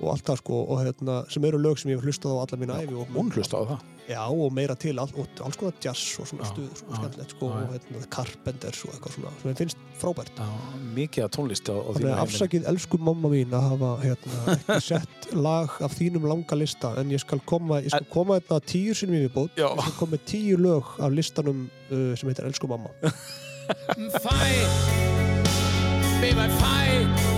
Og 0.00 0.12
allt 0.14 0.24
það 0.26 0.38
sko 0.40 0.60
og 0.72 0.78
hérna, 0.82 1.18
sem 1.30 1.44
eru 1.44 1.58
lög 1.62 1.78
sem 1.78 1.90
ég 1.92 1.98
hef 2.00 2.06
hlustað 2.08 2.34
á 2.34 2.42
alla 2.46 2.58
mína 2.62 2.78
æfi 2.82 2.94
og, 2.96 3.10
Hún 3.14 3.28
hlusta 3.34 3.60
á 3.60 3.64
það. 3.72 3.82
Já, 4.10 4.22
og 4.26 4.48
meira 4.52 4.74
til, 4.74 4.96
all, 4.98 5.12
og 5.14 5.42
alls 5.46 5.56
konar 5.60 5.76
jazz 5.84 6.16
og 6.18 6.26
svona 6.26 6.44
stuður, 6.48 6.72
svona 6.80 6.98
skemmtilegt 6.98 7.34
sko 7.36 7.46
og 7.52 7.68
hérna, 7.70 8.00
Carpenters 8.10 8.80
og 8.82 8.90
eitthvað 8.96 9.14
svona 9.14 9.30
sem 9.38 9.52
ég 9.52 9.60
finnst 9.60 9.84
frábært 10.00 10.40
Já, 10.42 10.48
mikið 10.96 11.26
að 11.26 11.30
tónlist 11.36 11.70
á, 11.70 11.76
á 11.78 11.90
þínu 11.94 11.94
að 11.94 12.10
heimili. 12.10 12.24
afsakið 12.24 12.66
elsku 12.72 12.98
mamma 12.98 13.30
mín 13.30 13.54
að 13.54 13.68
hafa 13.70 13.92
hérna, 14.02 14.40
ekki 14.56 14.78
sett 14.90 15.28
lag 15.38 15.76
af 15.86 15.94
þínum 16.00 16.26
langa 16.32 16.58
lista 16.58 16.90
en 16.98 17.14
ég 17.14 17.22
skal 17.22 17.38
koma, 17.46 17.78
ég 17.84 17.94
skal 17.94 18.08
koma 18.10 18.40
þetta 18.40 18.58
tíu 18.74 18.96
sinni 18.98 19.20
í 19.20 19.24
viðbót 19.28 19.54
Já. 19.62 19.68
ég 19.70 19.84
skal 19.86 19.96
koma 20.00 20.16
með 20.16 20.26
tíu 20.34 20.58
lög 20.66 20.90
af 20.98 21.14
listanum 21.14 21.62
uh, 21.92 22.10
sem 22.18 22.32
heitir 22.32 22.50
Elsku 22.50 22.66
mamma 22.74 22.90
fight, 24.26 24.74
baby, 26.20 26.48
fight 26.58 27.06
to 27.22 27.31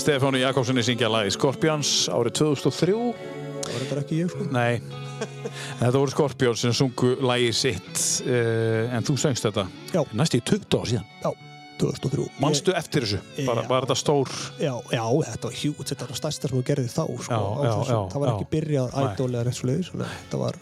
Stefánu 0.00 0.38
Jakobssoni 0.42 0.82
syngja 0.84 1.08
lagi 1.12 1.30
Scorpions 1.34 1.90
árið 2.12 2.38
2003. 2.40 2.94
það 3.64 3.72
var 3.74 3.80
þetta 3.84 4.00
ekki 4.02 4.18
ég 4.20 4.30
sko 4.32 4.46
Nei, 4.52 4.80
þetta 5.80 5.94
voru 5.96 6.12
Scorpions 6.14 6.62
sem 6.64 6.74
sungu 6.76 7.14
lagi 7.24 7.50
sitt 7.56 8.02
uh, 8.26 8.94
en 8.96 9.06
þú 9.06 9.16
söngst 9.20 9.46
þetta 9.48 9.66
Já. 9.94 10.02
næst 10.12 10.36
í 10.38 10.40
20 10.44 10.78
ár 10.80 10.90
síðan. 10.90 11.06
Já, 11.22 11.30
2003 11.80 12.26
Manstu 12.42 12.74
eftir 12.76 13.06
þessu? 13.06 13.20
Bara, 13.48 13.64
Já. 13.64 13.70
var 13.72 13.86
þetta 13.86 13.96
stór? 14.02 14.34
Já, 14.62 14.74
já, 14.94 15.04
þetta 15.30 15.48
var 15.50 15.58
hjút, 15.62 15.84
þetta 15.90 16.08
var 16.10 16.20
stærsta 16.20 16.50
sem 16.50 16.58
þú 16.58 16.64
gerði 16.70 16.92
þá 16.92 17.02
sko, 17.26 17.40
það 18.12 18.20
var 18.24 18.32
ekki 18.34 18.50
byrjað 18.56 18.96
eða 19.04 19.44
rétt 19.48 19.58
svo 19.60 19.70
leiðis 19.70 19.92
þetta 19.94 20.42
var, 20.44 20.58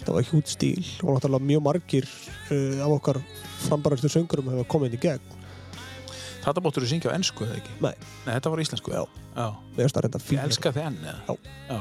þetta 0.00 0.16
var 0.18 0.28
hjút 0.32 0.54
stíl 0.54 0.84
og 1.04 1.16
náttúrulega 1.18 1.50
mjög 1.52 1.66
margir 1.70 2.08
uh, 2.08 2.84
af 2.86 2.96
okkar 3.00 3.20
frambarastu 3.68 4.10
söngurum 4.12 4.50
hefur 4.54 4.70
komið 4.76 4.92
inn 4.94 4.98
í 4.98 5.02
gegn 5.08 5.34
Þetta 6.44 6.62
móttur 6.64 6.84
þú 6.84 6.90
syngja 6.92 7.10
á 7.10 7.16
ennsku 7.18 7.44
eða 7.46 7.58
ekki? 7.58 7.74
Nei. 7.84 7.94
Nei, 8.26 8.30
þetta 8.36 8.52
var 8.52 8.62
íslensku. 8.62 8.92
Já. 8.94 9.02
Já. 9.34 9.46
að 9.48 10.30
Ég 10.32 10.44
elska 10.44 10.72
þið 10.76 10.86
enn, 10.86 10.98
eða? 11.12 11.36
Já. 11.68 11.78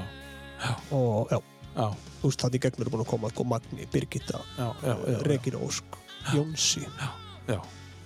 Já. 0.57 0.71
og 0.97 1.31
já, 1.31 1.39
Já. 1.77 1.87
þú 2.21 2.31
veist 2.31 2.43
það 2.43 2.57
í 2.57 2.61
gegn 2.65 2.81
eru 2.81 2.93
búin 2.93 3.03
að 3.05 3.11
koma 3.11 3.29
sko 3.33 3.45
Magni, 3.45 3.87
Birgitta, 3.93 4.41
Já. 4.57 4.67
Já. 4.81 4.93
Já. 4.95 5.19
Regina 5.27 5.61
Ósk 5.61 5.99
Jónsi, 6.33 6.83
Já. 6.87 7.09
Já. 7.47 7.59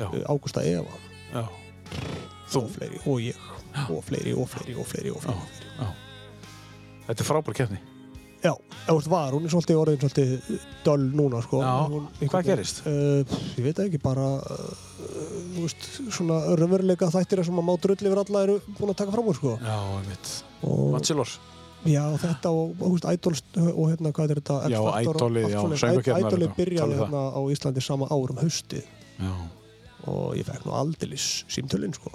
uh, 0.05 0.19
Ágústa 0.27 0.63
Eva 0.67 0.99
Já. 1.31 1.45
og 2.59 2.69
fleiri, 2.75 2.99
og 3.05 3.21
ég 3.23 3.47
og 3.87 4.03
fleiri, 4.03 4.33
og 4.35 4.49
fleiri, 4.51 4.75
og 4.75 4.87
fleiri, 4.87 5.13
og 5.15 5.23
fleiri. 5.23 5.87
Þetta 7.07 7.23
er 7.23 7.27
frábær 7.27 7.55
keppni. 7.57 7.79
Já, 8.41 8.53
veist 8.87 9.09
var, 9.11 9.35
hún 9.35 9.45
er 9.45 9.53
svolítið 9.53 9.77
orðin 9.77 9.99
svolítið 10.01 10.31
döl 10.85 11.03
núna 11.13 11.41
sko 11.45 11.59
Já, 11.61 11.73
hún, 11.91 12.07
hvað 12.31 12.47
gerist? 12.47 12.81
Uh, 12.89 13.21
ég 13.59 13.67
veit 13.67 13.81
ekki, 13.83 13.99
bara 14.01 14.25
uh, 14.41 14.71
þú 15.53 15.65
veist, 15.67 15.87
svona 16.15 16.39
raunveruleika 16.57 17.11
þættir 17.13 17.43
sem 17.45 17.61
að 17.61 17.67
má 17.67 17.73
drull 17.83 17.99
yfir 17.99 18.21
alla 18.23 18.43
eru 18.47 18.57
búin 18.79 18.93
að 18.95 18.99
taka 19.03 19.13
fram 19.13 19.29
úr 19.29 19.37
sko 19.37 19.55
Já, 19.61 19.77
einmitt. 19.99 20.33
og, 20.65 20.83
Bachelor. 20.95 21.35
Já, 21.91 22.01
þetta 22.21 22.53
og, 22.57 22.73
þú 22.81 22.91
veist, 22.95 23.07
Idols 23.13 23.43
og 23.61 23.85
hérna, 23.91 24.13
hvað 24.17 24.33
er 24.33 24.41
þetta? 24.41 24.57
Já, 24.73 24.79
allt 24.81 25.05
já, 25.05 25.61
Idolið 25.61 26.47
þetta, 26.47 26.53
byrjaði 26.57 26.99
hérna 26.99 27.23
á 27.33 27.41
Íslandi 27.53 27.85
sama 27.85 28.09
ár 28.09 28.33
um 28.33 28.41
haustið 28.41 28.85
Já. 29.21 29.33
og 30.09 30.33
ég 30.37 30.49
fekk 30.49 30.65
nú 30.65 30.73
aldeilis 30.77 31.29
símtölinn 31.49 31.93
sko 31.97 32.09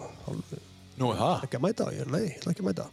Nú 0.96 1.12
það. 1.14 1.46
ekki 1.46 1.58
að 1.58 1.64
mæta, 1.66 1.88
ég, 1.94 2.10
nei, 2.10 2.22
ég 2.24 2.38
ætla 2.40 2.54
ekki 2.54 2.66
að 2.66 2.70
mæta 2.72 2.90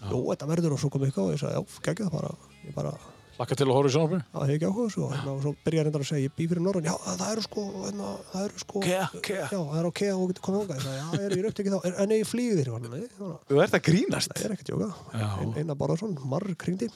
Jú, 0.00 0.22
þetta 0.30 0.48
verður 0.48 0.74
og 0.76 0.80
svo 0.80 0.88
kom 0.92 1.02
eitthvað 1.04 1.26
og 1.28 1.34
ég 1.34 1.40
sagði, 1.42 1.60
já, 1.60 1.80
geggja 1.84 2.06
það 2.08 2.14
bara 2.16 2.30
ég 2.70 2.76
bara, 2.76 2.92
Lakka 3.40 3.56
til 3.56 3.64
að 3.70 3.72
horfa 3.72 3.88
í 3.88 3.92
sjónarbrunni? 3.94 4.24
það 4.34 4.42
hef 4.50 4.56
ekki 4.58 4.66
áhuga 4.68 4.82
á 4.84 4.84
þessu 4.90 5.00
og, 5.06 5.12
hérna, 5.14 5.32
og 5.32 5.38
svo 5.44 5.52
byrjaði 5.64 5.84
reyndar 5.86 6.02
að 6.04 6.08
segja, 6.10 6.24
ég 6.26 6.32
bý 6.36 6.46
fyrir 6.50 6.60
norðan 6.66 6.88
já, 6.90 6.94
það 7.06 7.30
eru 7.32 7.44
sko, 7.46 7.62
hérna, 7.86 8.08
það 8.32 8.42
eru 8.48 8.60
sko 8.60 8.82
Kea, 8.84 9.06
kea. 9.24 9.46
já, 9.48 9.60
það 9.70 9.78
er 9.80 9.88
ok 9.90 10.02
að 10.10 10.18
þú 10.20 10.26
getur 10.32 10.44
komið 10.44 10.60
ánga 10.60 10.76
ég 10.76 10.84
sagði, 10.84 10.98
já, 11.00 11.06
er, 11.24 11.32
ég 11.32 11.40
er 11.40 11.48
upptekið 11.50 11.72
þá, 11.72 11.78
er, 11.88 11.94
en 12.04 12.12
ég 12.18 12.28
flýði 12.28 12.58
þér 12.58 12.68
nei, 12.68 12.74
þannig, 12.90 13.14
að 13.16 13.32
Þú 13.48 13.62
ert 13.64 13.78
að 13.78 13.84
grínast? 13.88 14.34
það 14.36 14.44
er 14.50 14.54
ekkert 14.58 14.72
jóka 14.74 14.90
Já. 15.22 15.28
Ein, 15.40 15.54
Einar 15.62 15.78
Bárðarsson, 15.80 16.12
marr 16.34 16.46
kringdi 16.60 16.90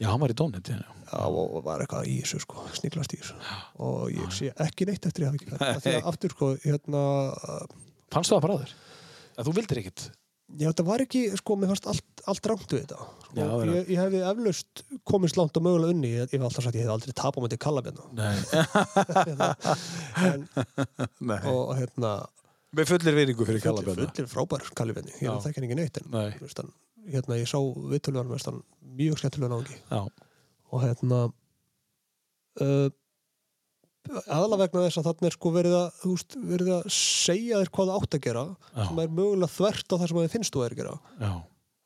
Já, 0.00 0.06
hann 0.14 0.22
var 0.22 0.32
í 0.32 0.36
Dónet. 0.38 0.70
Já. 0.70 0.78
já, 0.80 1.18
og 1.26 1.56
og 1.58 1.64
var 1.66 1.82
eitthvað 1.84 2.06
í 2.08 2.14
þessu 2.22 2.38
sko, 2.46 2.62
sniglast 2.78 3.12
í 3.12 3.18
þessu 3.20 3.34
og 3.84 4.06
ég 4.14 4.30
sé 4.32 4.48
ekki 4.64 4.86
neitt 4.88 5.04
eftir 5.10 5.26
ekki 5.28 5.50
því 5.50 5.96
að 5.98 6.06
aftur 6.08 6.32
sko, 6.36 6.54
hérna 6.62 7.02
það 9.34 10.10
Já, 10.58 10.66
þetta 10.72 10.84
var 10.88 11.02
ekki, 11.04 11.20
sko, 11.38 11.54
mér 11.60 11.70
fannst 11.70 11.86
allt, 11.92 12.22
allt 12.30 12.48
rangt 12.50 12.72
við 12.74 12.80
þetta. 12.82 13.04
Sko, 13.28 13.36
Já, 13.38 13.46
ég, 13.70 13.90
ég 13.94 14.00
hefði 14.00 14.20
eflaust 14.26 14.82
komist 15.06 15.38
langt 15.38 15.56
og 15.60 15.64
mögulega 15.66 15.94
unni, 15.94 16.10
ég, 16.16 16.32
hef 16.32 16.46
alltaf 16.48 16.66
sagt 16.66 16.78
ég 16.78 16.86
hef 16.88 16.94
aldrei 16.96 17.14
tapað 17.14 17.38
á 17.38 17.42
myndi 17.44 17.58
kallabjörna. 17.62 18.04
Nei. 18.18 18.36
en, 20.26 20.46
Nei. 21.30 21.38
og 21.52 21.74
hérna, 21.78 22.14
Með 22.76 22.90
fullir 22.92 23.16
veiringu 23.16 23.46
fyrir 23.46 23.62
fullir, 23.62 23.66
Kallabjörna. 23.66 24.10
fullir 24.14 24.30
frábær 24.30 24.66
kallabjörni, 24.78 25.14
ég 25.22 25.40
þekki 25.46 25.60
hann 25.60 25.68
ekki 25.68 25.78
neitt, 25.78 26.00
en 26.02 26.18
hann, 26.18 26.72
hérna, 27.10 27.38
ég 27.40 27.50
sá 27.50 27.58
viðtöluðan, 27.94 28.60
mjög 29.00 29.22
skemmtilega 29.22 29.52
náðungi. 29.54 29.78
Já. 29.90 30.02
Og 30.70 30.84
hérna, 30.84 31.20
uh, 32.62 32.88
aðalega 34.26 34.60
vegna 34.64 34.84
þess 34.86 35.00
að 35.00 35.06
þarna 35.10 35.28
er 35.30 35.36
sko 35.36 35.52
verið 35.54 35.76
að, 35.78 36.00
veist, 36.10 36.36
verið 36.52 36.70
að 36.76 36.88
segja 36.96 37.60
þér 37.60 37.70
hvað 37.76 37.90
það 37.90 38.00
átt 38.00 38.16
að 38.18 38.24
gera, 38.26 38.44
Já. 38.74 38.82
sem 38.88 39.02
er 39.04 39.12
mögulega 39.20 39.54
þvert 39.56 39.86
á 39.90 39.94
það 39.96 40.06
sem 40.10 40.20
að 40.20 40.26
þið 40.26 40.34
finnst 40.36 40.54
þú 40.56 40.62
að 40.62 40.66
er 40.68 40.74
að 40.76 40.80
gera. 40.82 40.94
Já. 41.20 41.32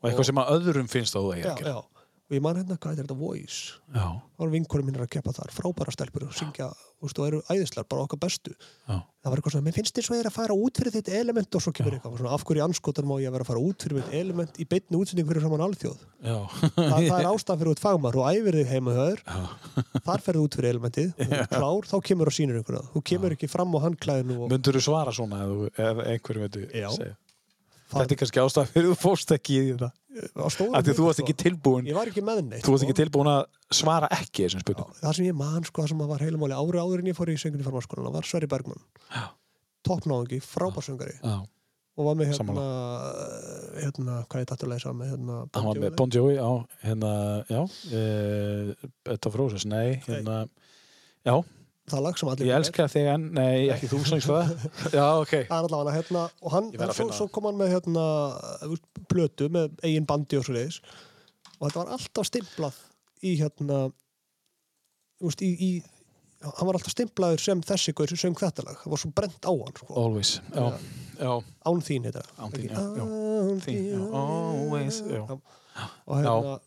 og 0.04 0.08
eitthvað 0.10 0.28
sem 0.30 0.40
að 0.44 0.52
öðrum 0.58 0.88
finnst 0.94 1.18
að 1.18 1.26
þú 1.26 1.34
já, 1.34 1.44
að 1.52 1.60
gera 1.62 1.74
já. 1.74 1.82
Og 2.24 2.34
ég 2.38 2.40
man 2.40 2.56
hérna, 2.56 2.78
hvað 2.80 2.94
er 2.94 3.04
þetta 3.04 3.16
Voice. 3.18 3.74
Já, 3.92 4.06
þá 4.16 4.40
var 4.40 4.52
vinkurum 4.54 4.86
minn 4.88 4.96
að 4.96 5.10
keppa 5.12 5.32
þar, 5.36 5.50
frábæra 5.52 5.92
stelpur 5.92 6.24
og 6.24 6.32
syngja, 6.36 6.70
þú 6.96 7.04
veist, 7.04 7.18
og 7.20 7.26
eru 7.28 7.40
æðislar, 7.52 7.84
bara 7.90 8.06
okkar 8.06 8.20
bestu. 8.22 8.54
Já, 8.88 8.94
það 8.96 9.28
var 9.28 9.40
eitthvað 9.42 9.54
svona, 9.54 9.66
mér 9.66 9.76
finnst 9.76 9.98
þér 9.98 10.06
svo 10.08 10.16
er 10.16 10.28
að 10.30 10.36
fara 10.38 10.56
út 10.56 10.80
fyrir 10.80 10.94
þitt 10.94 11.10
element 11.20 11.58
og 11.58 11.64
svo 11.64 11.72
kemur 11.76 11.96
eitthvað, 11.98 12.16
svona, 12.22 12.32
af 12.38 12.46
hverju 12.48 12.64
anskotan 12.64 13.08
má 13.10 13.14
ég 13.20 13.28
að 13.28 13.36
vera 13.36 13.44
að 13.44 13.50
fara 13.52 13.64
út 13.68 13.84
fyrir 13.84 13.98
mitt 14.00 14.16
element 14.16 14.56
í 14.56 14.66
beinni 14.72 15.00
útsending 15.00 15.28
fyrir 15.28 15.44
saman 15.44 15.64
alþjóð? 15.68 16.06
Það, 16.24 16.96
það 16.96 17.18
er 17.18 17.28
ástæðan 17.28 17.60
fyrir 17.60 17.72
út 17.74 17.84
fagmar 17.84 18.18
og 18.20 18.28
æfir 18.32 18.58
þig 18.60 18.72
heima 18.72 18.96
höður 18.96 19.22
þar 20.08 20.24
ferðu 20.24 20.46
út 20.48 20.56
fyrir 20.58 20.70
elementið 20.72 21.12
klár, 21.52 21.90
þá 21.92 21.96
kemur 22.08 22.32
og 22.32 22.36
sýnir 22.38 22.60
einhverja 22.60 22.86
þú 22.94 23.04
kemur 23.12 23.36
ekki 23.36 23.50
fram 23.52 23.76
á 23.76 23.84
handklæðinu 23.84 24.38
og 24.46 24.54
Mundur 24.54 24.78
þú 24.80 24.84
svara 24.88 25.12
svona 25.14 25.44
ef, 25.44 25.76
ef 25.76 26.02
einhverjum 26.08 26.46
veitu 26.48 26.64
Já. 26.72 26.88
segja? 26.96 27.16
Þetta 27.94 28.14
er 28.14 28.20
kannski 28.20 28.42
ástæð 28.42 28.72
fyrir 28.74 28.90
þú 28.90 28.96
fórst 29.00 29.32
ekki 29.36 29.54
í 29.56 29.64
þetta. 29.70 29.90
Að 30.74 30.90
þú 30.94 31.06
varst 31.08 31.22
ekki 31.24 31.34
tilbúin 31.44 31.88
ég 31.88 31.96
var 31.96 32.10
ekki 32.10 32.22
með 32.24 32.42
neitt 32.48 32.66
þú 32.66 32.74
varst 32.74 32.86
ekki 32.86 32.94
sko. 32.94 33.00
tilbúin 33.02 33.30
að 33.32 33.40
svara 33.74 34.10
ekki 34.14 34.44
þessum 34.44 34.62
spurningum. 34.62 34.98
það 35.00 35.16
sem 35.18 35.26
ég 35.26 35.38
man, 35.38 35.64
sko, 35.66 35.82
það 35.82 35.90
sem 35.92 36.04
var 36.12 36.22
heilamáli 36.22 36.54
ári 36.58 36.82
áður 36.84 37.02
en 37.02 37.10
ég 37.10 37.16
fór 37.18 37.32
í 37.32 37.38
söngunni 37.40 37.66
farmarskólan 37.66 38.14
var 38.14 38.28
Sverri 38.28 38.50
Bergmann. 38.50 38.84
Toppnáðingi, 39.84 40.38
frábærsöngari 40.40 41.16
Já. 41.18 41.34
og 41.98 42.06
var 42.08 42.14
með 42.16 42.30
hérna, 42.32 42.62
hérna 43.82 44.14
hvað 44.30 44.38
er 44.40 44.46
þetta 44.48 44.64
að 44.64 44.72
leysa 44.72 44.94
með 44.96 45.10
hérna, 45.12 45.40
hann 45.58 45.66
var 45.68 45.82
með 45.82 45.98
Bon 45.98 46.14
Jovi 46.14 46.38
á 46.40 46.52
hérna, 46.86 47.10
já 47.50 47.60
uh, 47.64 48.88
Betta 49.04 49.34
Frósess, 49.34 49.66
nei. 49.68 50.00
hérna, 50.06 50.44
já, 51.26 51.34
það 51.90 52.04
lag 52.06 52.20
sem 52.20 52.30
allir 52.32 52.48
ég 52.48 52.58
elska 52.58 52.86
þig 52.90 53.08
en 53.12 53.26
nei, 53.36 53.66
ekki 53.74 53.90
þú 53.90 54.02
það 54.24 54.52
já, 54.98 55.04
ok, 55.20 55.34
Það 55.50 55.58
allavega 55.58 55.96
hérna, 55.98 56.22
og 56.40 56.54
hann, 56.54 56.70
svo, 56.96 57.08
svo 57.12 57.28
kom 57.32 57.48
hann 57.50 57.60
með 57.60 57.74
hérna, 57.76 58.06
plötu 59.10 59.50
með 59.52 59.74
eigin 59.84 60.08
bandi 60.08 60.40
og 60.40 60.46
svo 60.46 60.56
leiðis 60.56 60.80
og 61.58 61.66
þetta 61.66 61.82
var 61.82 61.92
alltaf 61.98 62.30
stimplað 62.30 62.80
í 63.24 63.34
hérna 63.40 63.82
veist, 65.24 65.44
í, 65.44 65.52
í 65.54 65.70
hann 66.44 66.68
var 66.68 66.78
alltaf 66.78 66.92
stimplaður 66.92 67.42
sem 67.44 67.62
þessi 67.64 67.94
gaur 67.96 68.10
sem 68.10 68.20
söng 68.20 68.38
þetta 68.40 68.66
lag, 68.66 68.78
það 68.82 68.94
var 68.94 69.02
svo 69.02 69.12
brent 69.16 69.48
á 69.48 69.52
hann 69.52 69.76
sko. 69.78 69.88
always 70.00 70.34
já, 70.52 70.66
já, 71.20 71.32
Án 71.64 71.82
þín 71.84 72.08
heita 72.08 72.20
það. 72.20 72.34
Án 72.44 72.54
þín, 72.54 72.68
já, 72.68 72.80
já. 72.80 73.04
Án 73.44 73.60
Þín, 73.64 73.80
já, 73.88 74.00
always, 74.20 75.00
já. 75.08 75.22
og 76.04 76.18
hérna 76.18 76.58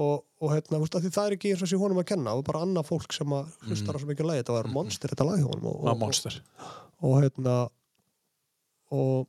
og, 0.00 0.24
og 0.42 0.50
hérna, 0.50 0.80
veist, 0.82 0.96
það 1.04 1.28
er 1.28 1.36
ekki 1.36 1.52
eins 1.54 1.62
og 1.62 1.70
sé 1.70 1.78
honum 1.78 2.00
að 2.02 2.08
kenna 2.10 2.34
og 2.34 2.42
bara 2.46 2.64
annað 2.66 2.88
fólk 2.88 3.14
sem 3.14 3.36
að 3.36 3.52
hlustar 3.68 3.94
á 3.94 3.98
svo 4.02 4.10
mikið 4.10 4.28
lagi, 4.30 4.42
þetta 4.42 4.56
var 4.56 4.70
monster 4.74 5.12
þetta 5.12 5.28
lag 5.28 5.44
honum 5.44 5.70
og, 5.70 5.78
var 5.84 5.94
og, 5.94 6.00
monster. 6.00 6.40
og 7.04 7.16
hérna 7.22 7.54
og, 8.94 9.28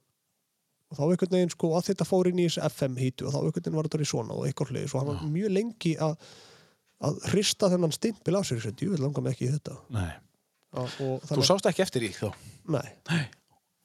og 0.89 0.97
þá 0.97 1.03
einhvern 1.05 1.37
veginn 1.37 1.53
sko 1.53 1.71
að 1.77 1.91
þetta 1.91 2.09
fór 2.09 2.31
inn 2.31 2.41
í 2.41 2.49
þessi 2.49 2.65
FM 2.71 2.99
hítu 3.01 3.29
og 3.29 3.35
þá 3.35 3.39
einhvern 3.43 3.61
veginn 3.61 3.79
var 3.79 3.89
þetta 3.89 4.07
í 4.07 4.11
svona 4.15 4.37
og 4.37 4.49
eitthvað 4.49 4.73
hliðis 4.73 4.95
og 4.95 5.01
hann 5.03 5.11
var 5.11 5.31
mjög 5.37 5.55
lengi 5.59 5.95
að 6.01 6.19
að 7.05 7.17
hrista 7.33 7.69
þennan 7.71 7.93
stimpil 7.93 8.37
af 8.39 8.45
sér 8.47 8.61
þessi 8.61 8.77
djúvel 8.79 9.01
langar 9.03 9.25
mig 9.25 9.35
ekki 9.35 9.49
í 9.49 9.55
þetta. 9.55 9.75
Nei. 9.93 10.13
og 10.75 10.87
þú 10.95 11.09
þannig, 11.27 11.47
sást 11.49 11.67
ekki 11.69 11.83
eftir 11.83 12.05
því 12.05 12.11
þá 12.15 12.29
nei, 12.75 12.87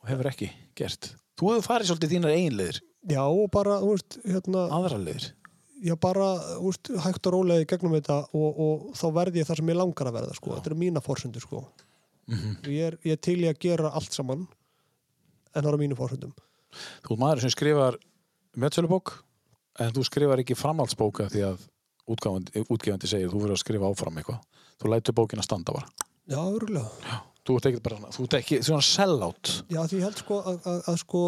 og 0.01 0.11
hefur 0.11 0.31
ekki 0.31 0.49
gert. 0.79 1.11
Þú 1.39 1.53
hefur 1.55 1.67
farið 1.67 1.91
svolítið 1.91 2.15
þínar 2.15 2.37
eiginleðir 2.37 2.81
já 3.11 3.23
og 3.25 3.47
bara, 3.53 3.79
veist, 3.85 4.19
hérna 4.25 4.67
aðra 4.77 5.01
leðir 5.01 5.29
já 5.85 5.95
bara, 6.01 6.29
veist, 6.61 6.91
hægt 7.05 7.27
og 7.31 7.37
rólega 7.37 7.65
í 7.65 7.69
gegnum 7.71 7.97
þetta 7.97 8.19
og, 8.37 8.61
og 8.65 8.85
þá 8.99 9.07
verði 9.17 9.43
ég 9.43 9.49
það 9.49 9.61
sem 9.61 9.73
ég 9.73 9.81
langar 9.81 10.11
að 10.11 10.19
verða 10.19 10.37
sko, 10.37 10.53
þetta 10.57 10.71
eru 10.73 10.81
mína 10.83 11.03
fórsendur 11.05 11.45
sko. 11.45 11.65
Mhm. 12.31 12.61
ég, 12.71 12.85
er, 12.91 12.99
ég 13.07 13.17
er 13.17 13.23
til 13.25 13.41
í 13.43 13.49
að 13.51 13.59
gera 13.65 13.91
allt 13.97 14.15
saman 14.15 14.45
en 15.51 15.63
það 15.65 15.73
eru 15.73 15.81
mínu 15.81 15.97
fórsendum 15.99 16.35
þú 17.03 17.17
ert 17.17 17.23
maður 17.23 17.43
sem 17.43 17.51
skrifar 17.51 17.97
metsölubók 18.61 19.17
en 19.83 19.91
þú 19.97 20.05
skrifar 20.07 20.43
ekki 20.43 20.59
framhaldsbóka 20.59 21.27
því 21.33 21.43
að 21.49 21.65
útgefandi 22.11 23.11
segir 23.11 23.33
þú 23.33 23.43
verður 23.45 23.57
að 23.57 23.63
skrifa 23.65 23.91
áfram 23.91 24.21
eitthvað. 24.21 24.41
Þú 24.81 24.91
lætur 24.91 25.17
bókina 25.17 25.45
standa 25.45 25.75
bara. 25.77 25.91
Já, 26.31 26.39
örgulega 26.41 27.21
þú 27.51 27.59
ert 27.59 27.69
ekki 27.71 27.83
bara 27.85 27.99
svona, 27.99 28.13
þú 28.15 28.27
ert 28.27 28.37
ekki 28.39 28.59
svona 28.67 28.87
sellout 28.87 29.51
Já, 29.71 29.81
því 29.81 29.99
ég 29.99 30.05
held 30.07 30.21
sko 30.21 30.39
að, 30.41 30.61
að, 30.71 30.79
að 30.93 30.99
sko 31.03 31.23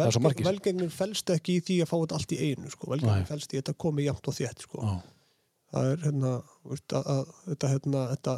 velgeng, 0.00 0.42
velgengnin 0.48 0.92
felst 0.94 1.32
ekki 1.34 1.56
í 1.58 1.64
því 1.64 1.78
að 1.84 1.90
fá 1.90 1.94
þetta 1.96 2.18
allt 2.18 2.34
í 2.34 2.40
einu 2.42 2.72
sko. 2.72 2.90
Velgengnin 2.92 3.30
felst 3.30 3.54
í 3.54 3.58
að 3.58 3.62
þetta 3.62 3.76
komi 3.86 4.06
jafnt 4.08 4.30
og 4.30 4.36
þétt 4.38 4.66
sko. 4.66 4.84
Já. 4.84 4.92
það 5.74 5.88
er 5.94 6.04
hérna, 6.04 6.34
veist, 6.72 6.86
að, 6.98 7.10
að, 7.14 7.32
þetta 7.48 7.72
hérna 7.72 8.04
þetta, 8.12 8.36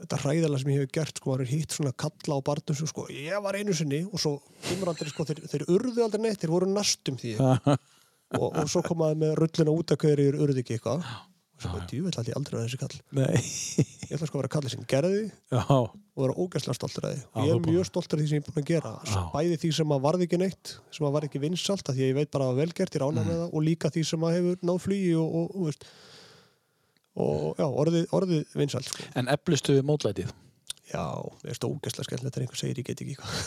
þetta 0.00 0.20
hræðalega 0.24 0.62
sem 0.64 0.74
ég 0.74 0.84
hef 0.84 0.92
gert 0.98 1.22
sko, 1.22 1.30
maður 1.30 1.46
er 1.46 1.52
hitt 1.54 1.78
svona 1.78 1.94
kalla 2.04 2.40
á 2.40 2.46
barnum 2.50 2.80
sem 2.80 2.90
sko, 2.90 3.06
ég 3.14 3.46
var 3.46 3.60
einu 3.60 3.76
sinni 3.76 4.02
og 4.10 4.20
svo 4.22 4.36
aldrei 4.80 5.14
sko, 5.14 5.28
þeir, 5.30 5.44
þeir 5.54 5.66
urðu 5.76 6.04
aldrei 6.06 6.26
neitt, 6.26 6.42
þeir 6.42 6.54
voru 6.56 6.70
næstum 6.70 7.18
því 7.20 7.38
og, 8.40 8.48
og 8.50 8.64
svo 8.70 8.82
komaði 8.86 9.22
með 9.24 9.36
rullina 9.40 9.74
út 9.74 9.94
að 9.94 10.04
hverju 10.04 10.38
urðu 10.44 10.62
ekki 10.62 10.78
eitthvað 10.78 11.04
og 11.60 11.66
sko, 11.68 11.80
djúvill 11.90 12.10
ætla 12.16 12.24
ég 12.32 12.36
aldrei 12.40 12.56
að 12.58 12.64
þessi 12.66 12.78
kall 12.80 12.96
Nei. 13.20 13.40
ég 14.08 14.14
ætla 14.16 14.26
sko 14.30 14.38
að 14.38 14.42
vera 14.42 14.52
kallið 14.54 14.72
sem 14.74 14.84
gerði 14.90 15.22
Já. 15.52 15.60
og 15.70 16.20
vera 16.24 16.36
ógæslega 16.40 16.76
stoltur 16.78 17.06
af 17.06 17.14
því 17.14 17.22
og 17.30 17.46
ég 17.46 17.54
er 17.54 17.62
mjög 17.68 17.88
stoltur 17.90 18.18
af 18.18 18.22
því 18.24 18.28
sem 18.30 18.38
ég 18.38 18.42
er 18.42 18.46
búin 18.50 18.62
að 18.64 18.70
gera 18.72 18.92
Já. 19.12 19.22
bæði 19.34 19.58
því 19.64 19.72
sem 19.80 19.94
að 19.96 20.04
varði 20.08 20.28
ekki 20.28 20.40
neitt 20.44 20.74
sem 20.96 21.06
að 21.08 21.14
varði 21.18 21.30
ekki 21.30 21.42
vinsalt 21.46 21.84
því 21.90 21.96
að 22.00 22.08
ég 22.10 22.18
veit 22.20 22.30
bara 22.34 22.50
að 22.50 22.60
velgert 22.64 22.96
ég 22.96 23.04
rána 23.04 23.20
Mm. 23.20 23.28
með 23.30 23.40
það 23.44 23.54
og 23.60 23.66
líka 23.68 23.90
því 23.94 24.04
sem 24.10 24.24
að 24.28 24.36
hefur 24.38 24.56
náð 24.70 24.78
flugi 24.86 25.10
og, 25.20 25.34
og, 25.40 25.50
og, 25.60 25.90
og 27.20 27.58
já, 27.60 27.66
orðið, 27.84 28.04
orðið 28.16 28.54
vinsalt 28.62 28.88
sko. 28.88 29.02
en 29.20 29.28
eflistu 29.28 29.80
mótlætið 29.84 30.30
já, 30.90 31.04
mér 31.44 31.54
er 31.54 31.66
ógæslega 31.66 32.06
skemmtilegt 32.06 32.34
þegar 32.34 32.46
einhver 32.46 32.60
segir 32.60 32.80
ég 32.80 32.88
get 32.88 33.02
ekki 33.04 33.14
eitthvað. 33.14 33.38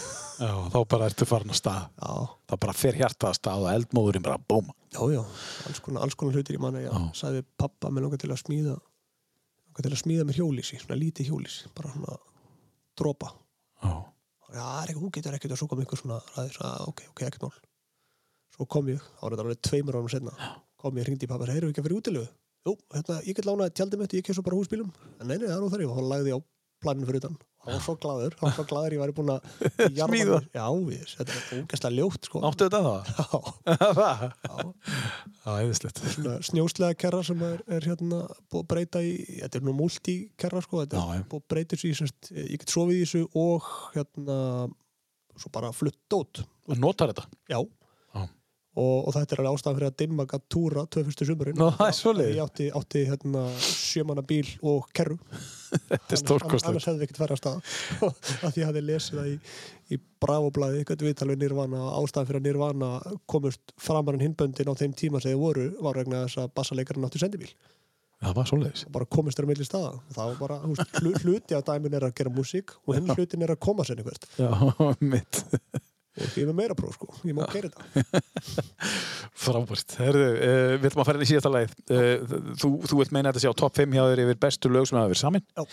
Já, 0.43 0.53
þá 0.73 0.79
bara 0.93 1.09
ertu 1.11 1.27
farin 1.29 1.53
að 1.53 1.59
stað. 1.59 1.83
Já, 1.99 2.13
þá 2.49 2.55
bara 2.65 2.75
fer 2.77 2.99
hjartað 2.99 3.29
að 3.29 3.37
stað 3.39 3.65
og 3.65 3.73
eldmóðurinn 3.73 4.25
bara 4.25 4.39
búm 4.39 4.71
já, 4.93 5.01
já, 5.13 5.21
alls 5.67 5.81
konar, 5.81 6.03
alls 6.05 6.15
konar 6.15 6.37
hlutir 6.37 6.57
ég 6.57 6.61
manna, 6.61 6.81
já, 6.83 6.91
sagði 7.17 7.43
pappa 7.57 7.89
mér 7.89 8.05
langar 8.05 8.21
til 8.21 8.31
að 8.31 8.41
smíða 8.43 8.75
langar 8.77 9.87
til 9.87 9.93
að 9.93 10.01
smíða 10.03 10.27
mér 10.29 10.39
hjólísi, 10.39 10.79
svona 10.81 10.99
lítið 10.99 11.31
hjólísi 11.31 11.71
bara 11.75 11.93
svona 11.93 12.17
dropa. 12.99 13.31
Já. 13.83 13.93
já, 14.53 14.61
það 14.61 14.99
þú 14.99 15.11
getur 15.17 15.37
ekkert 15.37 15.55
og 15.55 15.61
svo 15.61 15.69
kom 15.71 15.81
einhver 15.81 15.99
svona 15.99 16.19
ræðis 16.35 16.59
að 16.61 16.85
ok, 16.91 17.03
ok, 17.09 17.25
ekkert 17.27 17.47
mál. 17.47 17.57
Svo 18.53 18.69
kom 18.69 18.93
ég, 18.93 19.01
var 19.21 19.33
þetta 19.33 19.47
alveg 19.47 19.65
tveimur 19.65 19.97
árum 19.97 20.13
senna 20.13 20.35
kom 20.83 20.97
ég, 20.99 21.07
hringdi 21.07 21.25
í 21.25 21.31
pappa, 21.31 21.49
heyrðu 21.49 21.71
ekki 21.71 21.81
að 21.81 21.87
fyrir 21.87 21.99
útilegu 22.01 22.27
jú, 22.67 22.75
hérna, 22.93 23.19
ég 23.27 23.37
get 23.37 23.47
lánaði 23.47 23.75
tjaldið 23.79 24.01
mitt, 24.01 24.15
ég 24.17 24.25
kemur 24.25 24.37
svo 24.37 24.45
bara 24.45 24.59
húsbílum 24.59 24.91
en 25.19 25.29
nei, 25.29 25.37
nei, 25.37 25.47
það 25.47 25.55
er 25.55 25.63
nú 25.63 25.71
þar 25.71 25.83
ég, 25.83 25.91
og 25.91 25.99
hann 25.99 26.09
lagði 26.11 26.33
ég 26.33 26.37
á 26.37 26.39
planinu 26.83 27.07
fyrir 27.09 27.23
utan 27.23 27.35
hann 27.63 27.77
var 27.77 27.83
svo 27.85 27.93
glaður, 28.03 28.33
hann 28.39 28.49
var 28.49 28.55
svo 28.57 28.65
glaður 28.67 28.93
ég 28.97 29.01
væri 29.03 29.13
búin 29.15 29.29
að 29.31 29.45
Smíða. 30.03 30.39
já, 30.51 30.65
við, 30.83 31.03
þetta 31.13 31.35
er 31.37 31.61
ógæslega 31.61 31.95
ljótt 31.95 32.27
sko. 32.27 32.41
Áttu 32.49 32.67
þetta 32.67 32.81
það? 32.83 33.01
já, 34.03 34.31
já, 34.43 35.55
Já, 35.63 36.33
snjóslega 36.47 36.97
kerra 36.99 37.21
sem 37.23 37.43
er, 37.47 37.61
er 37.77 37.87
hérna 37.87 38.19
búið 38.51 38.61
að 38.63 38.67
breyta 38.73 39.03
í, 39.03 39.13
þetta 39.41 39.59
er 39.61 39.65
nú 39.67 39.75
multikerra 39.79 40.63
sko, 40.65 40.83
þetta 40.83 40.99
Já, 40.99 41.17
er 41.21 41.27
búið 41.31 41.43
að 41.45 41.49
breyta 41.55 41.79
í, 41.79 41.93
semst, 42.01 42.31
ég 42.35 42.59
get 42.63 42.75
sofið 42.75 42.99
í 42.99 43.05
þessu 43.05 43.23
og 43.43 43.71
hérna 43.95 44.37
svo 45.39 45.53
bara 45.55 45.71
flutt 45.75 46.17
út 46.19 46.43
Notar 46.79 47.11
þetta? 47.11 47.25
Já. 47.51 47.59
Og, 48.73 49.05
og 49.05 49.13
þetta 49.13 49.35
er 49.35 49.41
alveg 49.43 49.59
ástæðan 49.59 49.75
fyrir 49.77 49.87
að 49.91 49.97
dimma 50.01 50.23
gætt 50.29 50.45
túra 50.49 50.83
tvö 50.89 51.03
fyrstu 51.05 51.27
sumurinn. 51.29 51.59
Nú, 51.59 51.67
það 51.77 51.89
er 51.91 51.97
svoleiðis. 51.99 52.37
Ég 52.39 52.47
átti, 52.47 52.69
átti 52.79 53.03
hérna, 53.05 53.43
sjömanna 53.61 54.23
bíl 54.25 54.47
og 54.65 54.87
kerru. 54.97 55.19
Þetta 55.73 55.99
er 55.99 55.99
Annars 55.99 56.23
stórkostlegt 56.23 56.87
hefði 56.87 56.97
við 56.97 57.05
ekkert 57.05 57.21
færa 57.21 57.35
að 57.37 57.41
stað. 57.43 57.77
að 58.01 58.55
því 58.55 58.63
ég 58.63 58.71
hafði 58.71 58.83
lesið 58.87 59.19
það 59.19 59.29
í, 59.29 59.35
í 59.93 59.99
Bravo-blæði, 60.25 60.81
eitthvað 60.81 61.05
viðtal 61.05 61.29
við 61.29 61.39
Nirvana. 61.43 61.83
Ástæðan 61.99 62.29
fyrir 62.31 62.41
að 62.41 62.49
Nirvana 62.49 62.91
komust 63.29 63.77
framar 63.77 64.17
en 64.17 64.25
hinböndin 64.25 64.73
á 64.73 64.79
þeim 64.81 64.97
tíma 64.97 65.21
sem 65.21 65.35
þið 65.35 65.45
voru 65.45 65.69
var 65.85 66.01
vegna 66.01 66.25
þess 66.25 66.41
að 66.41 66.51
bassalekarinn 66.57 67.09
átti 67.09 67.21
sendibíl. 67.21 67.53
Það 68.23 68.37
var 68.39 68.51
Og 68.55 68.93
bara 68.95 69.09
komist 69.11 69.37
þeirra 69.37 69.49
milli 69.51 69.65
staða. 69.67 69.95
Það 70.15 70.29
var 70.31 70.37
bara, 70.41 70.59
hluti 71.21 71.57
af 71.57 71.65
dæmin 71.67 71.97
er 71.97 72.05
að 72.07 72.13
gera 72.17 72.31
músík 72.33 72.77
og 72.87 72.95
hinn 72.95 73.09
hlutin 73.11 73.43
er 73.43 73.53
að 73.53 73.65
koma 73.65 73.85
sér 73.85 73.99
einhvert. 74.01 74.29
Og 76.13 76.35
ég 76.37 76.43
er 76.43 76.49
með 76.51 76.57
meira 76.59 76.75
próf, 76.77 76.93
sko. 76.99 77.07
Ég 77.25 77.33
má 77.33 77.45
gera 77.49 77.71
þetta. 77.73 78.21
Frábært 79.43 79.95
Herðu, 79.97 80.25
uh, 80.29 80.73
við 80.77 80.87
ætlum 80.89 81.01
að 81.03 81.07
fara 81.09 81.19
inn 81.19 81.25
í 81.25 81.29
síðasta 81.31 81.51
lagið 81.53 81.73
uh, 81.95 82.35
þú, 82.61 82.69
þú 82.91 82.99
vilt 82.99 83.13
meina 83.15 83.31
þetta 83.31 83.41
sé 83.45 83.49
á 83.51 83.59
topp 83.63 83.79
5 83.81 83.95
hjá 83.97 84.03
þér 84.11 84.21
yfir 84.25 84.39
bestu 84.45 84.71
lög 84.71 84.85
sem 84.89 84.99
hafa 84.99 85.09
verið 85.11 85.21
samin 85.23 85.45
Já. 85.57 85.65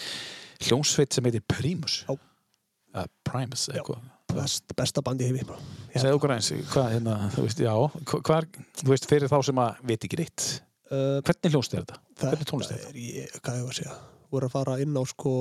Hljónsveit 0.68 1.16
sem 1.16 1.28
heitir 1.28 1.44
Primus 1.50 1.98
uh, 2.08 3.04
Primus, 3.28 3.66
eitthvað 3.74 4.00
Best, 4.30 4.62
besta 4.78 5.02
bandi 5.02 5.26
heimi. 5.26 5.42
bara. 5.42 5.58
Segðu 5.90 6.14
okkur 6.20 6.30
eins, 6.36 6.48
hvað 6.70 6.92
hérna, 6.94 7.14
þú 7.34 7.42
veist, 7.48 7.62
já 7.64 7.72
hva- 7.74 8.20
hvað 8.28 8.36
er, 8.36 8.44
þú 8.78 8.90
veist, 8.92 9.08
fyrir 9.10 9.32
þá 9.32 9.40
sem 9.48 9.58
að 9.58 9.80
veit 9.90 10.04
ekki 10.06 10.20
reitt 10.20 10.44
hvernig 10.90 11.50
hljónst 11.56 11.74
er 11.74 11.82
þetta? 11.82 11.98
Hvernig 12.22 12.46
tónlist 12.50 12.74
er 12.76 12.84
er, 12.92 13.00
ég, 13.02 13.32
hvað 13.42 13.58
ég 13.58 13.66
var 13.66 13.74
að 13.74 13.80
segja 13.80 13.96
voru 14.30 14.46
að 14.46 14.54
fara 14.54 14.76
inn 14.84 14.94
á 14.94 15.02
sko 15.10 15.32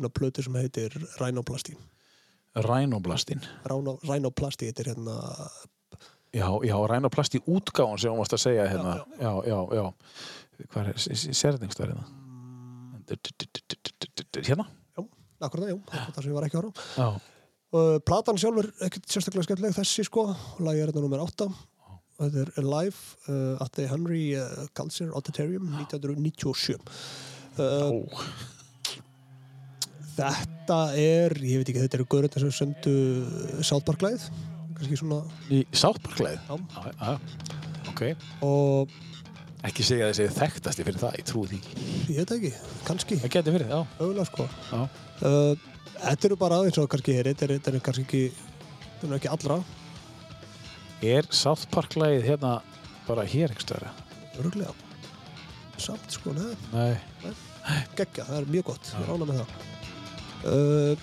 inn 0.00 0.06
á 0.06 0.10
plötu 0.10 0.42
sem 0.42 0.58
heitir 0.58 0.94
Rhinoplasti 1.20 1.76
Rænoblastin 2.56 3.40
Rhino- 3.64 3.98
Rhinoplasti, 4.04 4.68
þetta 4.70 4.84
er 4.84 4.90
hérna 4.92 5.16
Já, 6.32 6.46
já, 6.64 6.76
rænoplast 6.88 7.34
í 7.36 7.42
útgáðan 7.44 7.98
sem 8.00 8.12
þú 8.12 8.16
mást 8.22 8.32
að 8.32 8.40
segja 8.40 8.64
hérna. 8.70 8.92
Já, 9.20 9.32
já, 9.44 9.58
já, 9.76 9.82
Hvað 10.72 10.88
er, 10.88 11.00
sérðingstar 11.36 11.90
hérna? 11.92 12.06
Hérna? 14.40 14.66
akkurat 15.42 15.66
það, 15.66 15.72
já, 15.74 15.78
það 16.14 16.22
sem 16.22 16.30
ég 16.30 16.36
var 16.38 16.46
ekki 16.46 16.56
að 16.56 16.62
horfa 16.62 16.86
Já, 17.02 17.08
uh, 17.74 17.96
platan 18.06 18.38
sjálfur, 18.40 18.68
ekkert 18.86 19.08
sérstaklega 19.10 19.46
skemmtileg 19.48 19.74
þessi 19.76 20.04
sko. 20.06 20.24
Lagi 20.62 20.82
er 20.84 20.92
hérna 20.92 21.02
nummer 21.04 21.24
8 21.24 21.48
þetta 22.22 22.44
er 22.62 22.68
live 22.68 22.98
uh, 23.26 23.56
at 23.64 23.72
the 23.76 23.88
Henry 23.90 24.22
uh, 24.38 24.66
Culture 24.78 25.10
Auditorium 25.18 25.66
1997 25.82 26.78
uh, 27.58 27.90
Þetta 30.12 30.78
er, 31.00 31.32
ég 31.40 31.62
veit 31.62 31.70
ekki, 31.72 31.82
þetta 31.86 31.98
eru 32.00 32.06
görðar 32.12 32.42
sem 32.44 32.52
sendu 32.54 32.92
South 33.64 33.84
Park 33.88 34.02
læð 34.04 34.26
kannski 34.76 34.98
svona 35.00 35.20
Í 35.52 35.62
Sáttparkleið? 35.76 36.38
Já. 36.48 36.56
Já, 36.76 36.92
já. 37.00 37.88
Ok. 37.92 38.02
og 38.44 38.92
Ekki 39.62 39.84
segja 39.86 40.08
að 40.08 40.16
þessi 40.16 40.34
þekktasti 40.40 40.84
fyrir 40.88 40.98
það, 40.98 41.16
ég 41.20 41.26
trúi 41.28 41.44
því 41.52 41.58
ég 42.12 42.16
veit 42.18 42.32
ekki, 42.36 42.50
kannski 42.88 43.18
Það 43.22 43.32
geti 43.36 43.54
fyrir, 43.56 43.68
já. 43.70 43.80
auðvitað 44.02 44.28
sko 44.32 44.46
Já. 44.72 44.80
uh, 45.28 45.68
Þetta 46.02 46.28
eru 46.28 46.38
bara 46.40 46.58
aðeins 46.60 46.80
og 46.82 46.88
kannski 46.90 47.14
er 47.20 47.28
þetta 47.30 47.46
er, 47.46 47.54
þetta 47.58 47.72
er 47.76 47.84
kannski 47.86 48.04
ekki 48.08 48.22
þetta 48.34 49.06
er 49.06 49.12
nú 49.12 49.18
ekki 49.20 49.32
allra, 49.32 49.58
Er 51.02 51.26
Sáttparkleið 51.34 52.26
hérna 52.28 52.56
bara 53.08 53.24
hér 53.26 53.54
stöðra? 53.62 53.90
öruglega 54.40 54.72
samt 55.82 56.12
sko, 56.14 56.30
neða 56.36 56.54
Nei. 56.72 57.32
geggja, 57.98 58.22
það 58.28 58.36
er 58.38 58.50
mjög 58.52 58.68
gott, 58.70 58.90
ég 58.98 59.08
rána 59.08 59.26
með 59.28 59.40
það 59.40 59.71
uh, 60.46 60.94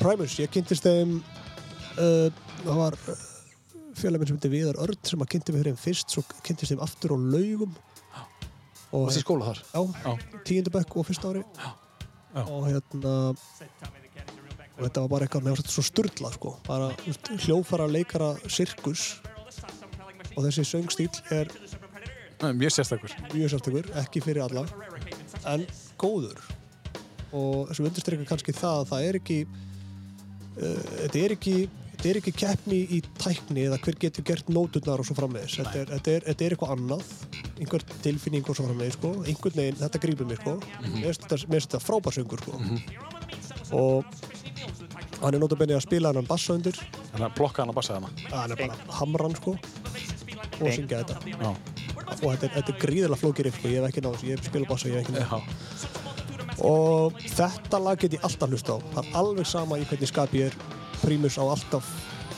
Primus, 0.00 0.38
ég 0.42 0.50
kynntist 0.52 0.86
þeim 0.86 1.18
uh, 1.20 2.28
það 2.64 2.78
var 2.80 2.96
félag 3.98 4.22
minn 4.22 4.30
sem 4.32 4.38
heitir 4.38 4.52
Viðar 4.54 4.78
Örd 4.82 5.00
sem 5.06 5.20
að 5.22 5.30
kynnti 5.34 5.54
fyrir 5.54 5.72
þeim 5.72 5.80
fyrst 5.82 6.14
svo 6.14 6.24
kynntist 6.46 6.72
þeim 6.72 6.82
aftur 6.84 7.14
á 7.14 7.18
laugum 7.20 7.74
og 8.92 9.06
Varst 9.06 9.20
í 9.20 9.24
skóla 9.24 9.50
þar? 9.52 9.60
já, 9.72 9.82
Já. 10.04 10.40
tíundu 10.48 10.72
bekk 10.74 10.96
og 11.00 11.06
fyrsta 11.08 11.30
ári 11.32 11.42
Já. 11.44 11.70
og 12.42 12.66
hérna 12.68 13.12
og 14.72 14.86
þetta 14.86 15.02
var 15.04 15.10
bara 15.12 15.26
eitthvað 15.26 15.44
með 15.46 15.62
svo 15.68 15.84
sturla 15.84 16.30
sko, 16.32 16.54
bara 16.66 16.88
hljófara 17.44 17.86
leikara 17.92 18.32
sirkus 18.50 19.18
og 20.32 20.40
þessi 20.46 20.64
söngstíl 20.64 21.10
er 21.36 21.50
Nei, 22.42 22.56
Mjög 22.58 22.72
sérstakur. 22.74 23.12
mjög 23.30 23.52
sérstakur, 23.52 23.86
ekki 24.00 24.18
fyrir 24.24 24.42
alla 24.42 24.64
en 25.52 25.62
góður 26.00 26.40
og 27.32 27.70
sem 27.74 27.86
undirstrykkar 27.88 28.28
kannski 28.28 28.54
það 28.56 28.80
að 28.80 28.90
það 28.92 29.06
er 29.08 29.20
ekki 29.20 29.38
uh, 29.46 30.82
þetta 31.04 31.22
er 31.22 31.36
ekki 31.36 31.56
þetta 31.92 32.10
er 32.10 32.18
ekki 32.18 32.32
keppni 32.34 32.78
í 32.96 32.98
tækni 33.20 33.64
eða 33.68 33.78
hver 33.84 33.96
getur 34.02 34.24
gert 34.26 34.48
nóturnar 34.50 34.98
og 34.98 35.06
svo 35.06 35.14
framvegis 35.14 35.54
þetta 35.60 35.76
er, 35.78 35.90
þetta, 35.92 36.14
er, 36.16 36.24
þetta 36.26 36.44
er 36.46 36.56
eitthvað 36.56 36.72
annað 36.74 37.12
einhver 37.62 37.84
tilfinning 38.02 38.48
og 38.48 38.58
svo 38.58 38.66
framvegis 38.66 38.98
sko. 38.98 39.12
einhvern 39.22 39.58
veginn, 39.60 39.78
þetta 39.78 40.00
grípur 40.02 40.26
mig 40.26 40.40
sko. 40.42 40.56
mér 40.82 41.06
finnst 41.06 41.22
þetta, 41.28 41.38
mér 41.46 41.60
finnst 41.60 41.70
þetta 41.70 41.82
frábærsöngur 41.86 42.42
sko. 42.42 42.58
og 43.78 45.22
hann 45.22 45.38
er 45.38 45.42
nótabenni 45.44 45.78
að 45.78 45.86
spila 45.86 46.10
hann 46.10 46.26
bassa 46.26 46.58
undir 46.58 46.74
Þannig 47.12 47.26
að 47.28 47.34
blokka 47.38 47.62
hann 47.62 47.70
að 47.70 47.78
bassa 47.78 48.00
hana. 48.00 48.12
hann 48.32 48.56
er 48.56 48.62
bara 48.64 48.98
hamran 48.98 49.38
sko 49.38 49.54
og 49.54 50.68
syngja 50.74 51.04
þetta 51.04 51.38
Já. 51.38 51.50
og 51.52 52.28
þetta 52.34 52.50
er, 52.50 52.62
er 52.66 52.78
gríðilega 52.82 53.22
flókir 53.22 53.52
sko. 53.54 53.70
ég 53.70 53.78
hef 53.78 53.92
ekki 53.92 54.06
náðu, 54.08 54.24
ég 54.26 54.40
hef 54.40 54.50
spilað 54.50 54.72
bassa 54.74 54.90
ég 54.90 54.98
hef 54.98 55.06
ekki 55.06 55.20
náðu 55.20 55.28
Já. 55.38 56.01
Og 56.62 57.16
þetta 57.34 57.78
lag 57.82 57.98
get 57.98 58.14
ég 58.16 58.24
alltaf 58.26 58.50
hlusta 58.52 58.76
á 58.76 58.78
það 58.94 59.04
er 59.08 59.16
alveg 59.22 59.46
sama 59.50 59.78
í 59.80 59.86
hvernig 59.88 60.10
skap 60.10 60.34
ég 60.38 60.50
er 60.52 60.56
Primus 61.02 61.34
á 61.38 61.42
alltaf 61.42 61.86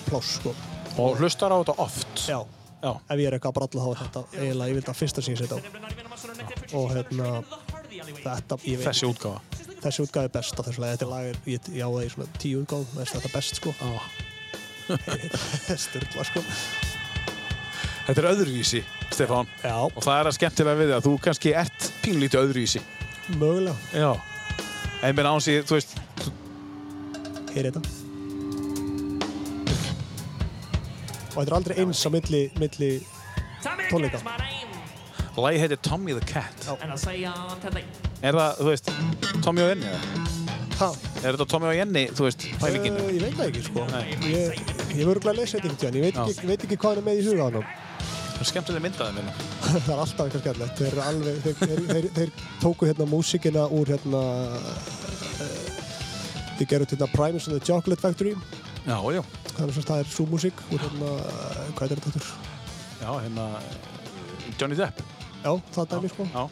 pláss 0.09 0.38
sko. 0.38 0.55
Og 1.01 1.18
hlustar 1.20 1.52
á 1.52 1.56
þetta 1.60 1.74
oft. 1.82 2.14
já, 2.28 2.38
Já. 2.84 2.92
ef 3.10 3.18
ég 3.20 3.26
er 3.28 3.36
eitthvað 3.36 3.52
að 3.52 3.59
bralla 3.59 3.84
þá 3.84 3.90
er 3.90 4.01
þetta 4.05 4.22
eiginlega, 4.40 4.68
ég 4.70 4.74
vil 4.78 4.84
það 4.88 4.98
fyrsta 5.01 5.22
sem 5.24 5.34
ég 5.34 5.40
setja 5.42 5.56
á 5.56 5.60
og 6.74 6.90
hérna 6.94 7.28
þetta, 8.24 8.59
Þessi 8.64 9.06
útgáfa. 9.09 9.40
þessi 9.84 10.05
útgáð 10.06 10.24
er 10.28 10.32
best 10.38 10.59
af 10.60 10.66
þessu 10.68 10.80
lagi, 10.84 10.96
þetta 10.96 11.09
lag 11.10 11.28
er, 11.32 11.38
ég, 11.46 11.68
já 11.76 11.86
það 11.88 12.02
er 12.05 12.12
svona 12.14 12.38
tíu 12.40 12.62
útgáð, 12.64 12.84
það 12.94 13.05
er 13.05 13.12
þetta 13.14 13.32
best 13.36 13.60
sko 13.60 13.74
Já. 13.80 13.92
styrla 15.84 16.24
sko 16.28 16.42
Þetta 18.05 18.20
er 18.20 18.26
öðruvísi, 18.34 18.82
Stefán. 19.16 19.46
já, 19.64 19.76
Og 19.88 20.02
það 20.05 20.18
er 20.20 20.28
að 20.28 20.34
skemmtilega 20.36 20.76
við 20.82 20.90
að 20.92 21.06
þú 21.06 21.12
kannski 21.24 21.52
ert 21.56 21.86
pínlítið 22.05 22.42
öðruvísi. 22.42 22.82
Mögulega, 23.38 23.74
Já. 23.94 24.12
En 25.05 25.14
mér 25.16 25.26
áns 25.28 25.46
ég, 25.51 25.64
þú 25.68 25.76
veist, 25.78 25.96
hér 27.55 27.66
er 27.68 27.72
þetta 27.74 27.82
og 31.34 31.40
þetta 31.42 31.51
er 31.51 31.56
aldrei 31.59 31.76
eins 31.82 32.01
á 32.06 32.10
milli, 32.14 32.42
milli 32.62 32.90
tónleika 33.90 34.20
lagi 35.34 35.59
heitir 35.59 35.80
Tommy 35.82 36.14
the 36.14 36.22
Cat. 36.22 36.55
And 36.80 36.92
I 36.92 36.96
say 36.96 37.24
on 37.26 37.59
to 37.60 37.70
the 37.70 37.82
Er 38.22 38.32
það, 38.38 38.60
þú 38.60 38.68
veist, 38.70 38.90
Tommy 39.42 39.64
og 39.64 39.68
Jenny? 39.72 39.88
eða? 39.90 40.01
ha, 40.78 40.88
Er 41.24 41.34
þetta 41.34 41.46
Tommy 41.51 41.66
og 41.68 41.74
Jenny, 41.76 42.05
þú 42.14 42.28
veist, 42.28 42.46
pælingin? 42.62 42.94
Uh, 43.01 43.09
ég 43.12 43.24
veit 43.24 43.34
það 43.40 43.48
ekki 43.51 43.64
sko 43.66 43.86
Nei. 43.90 44.05
ég, 44.30 44.60
ég 44.94 45.01
hef 45.01 45.10
örgulega 45.10 45.40
lesið 45.40 45.59
þetta 45.59 45.66
einhvern 45.66 45.80
tíðan 45.82 45.98
ég 45.98 46.06
veit 46.06 46.14
Já. 46.14 46.22
ekki, 46.22 46.38
ég 46.44 46.52
veit 46.52 46.64
ekki 46.68 46.78
hvað 46.84 46.94
hann 46.94 47.02
er 47.02 47.06
með 47.10 47.18
í 47.18 47.26
huga 47.28 47.42
á 47.42 47.46
hann 47.51 47.59
er 48.44 48.50
skemmtilega 48.50 48.84
myndaði 48.84 49.16
minna. 49.16 49.32
það 49.86 49.90
er 49.94 50.02
alltaf 50.02 50.26
eitthvað 50.26 50.42
skemmtilegt 50.44 50.80
þeir, 50.82 50.98
alveg, 51.08 51.38
þeir, 51.44 51.56
þeir, 51.62 51.82
þeir, 51.88 52.08
þeir 52.18 52.32
tóku 52.62 52.88
hérna 52.88 53.06
músíkina 53.08 53.64
úr 53.72 53.92
hérna 53.94 54.20
uh, 54.20 55.48
þeir 56.58 56.68
gerðu 56.74 56.90
hérna 56.92 57.08
Primus 57.14 57.48
and 57.48 57.56
the 57.56 57.64
Chocolate 57.64 58.04
Factory 58.04 58.34
Já, 58.84 58.98
já. 59.16 59.22
þannig 59.54 59.78
að 59.80 59.88
það 59.88 60.02
er 60.02 60.12
svo 60.12 60.26
músík 60.28 60.62
úr 60.68 60.84
hérna, 60.84 61.12
uh, 61.16 61.60
hvað 61.78 61.94
er 61.96 62.02
þetta 62.02 62.12
aftur? 62.12 62.30
Já, 63.00 63.10
hérna, 63.24 63.48
Johnny 64.60 64.78
Depp. 64.78 65.00
Já, 65.44 65.50
það 65.76 65.90
dæmi 65.94 66.10
sko 66.12 66.26
Já. 66.32 66.44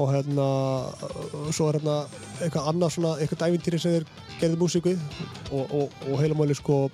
og 0.00 0.12
hérna 0.14 0.48
uh, 0.50 1.46
svo 1.52 1.70
er 1.70 1.80
hérna 1.80 1.96
eitthvað 2.40 2.68
annað 2.74 2.94
svona 2.96 3.14
eitthvað 3.20 3.46
ævintýri 3.48 3.80
sem 3.80 3.96
þeir 3.96 4.10
gerðu 4.40 4.60
músík 4.60 4.90
við 4.92 5.00
og, 5.50 5.64
og, 5.64 5.98
og 6.08 6.20
heila 6.20 6.36
máli 6.38 6.56
sko 6.56 6.84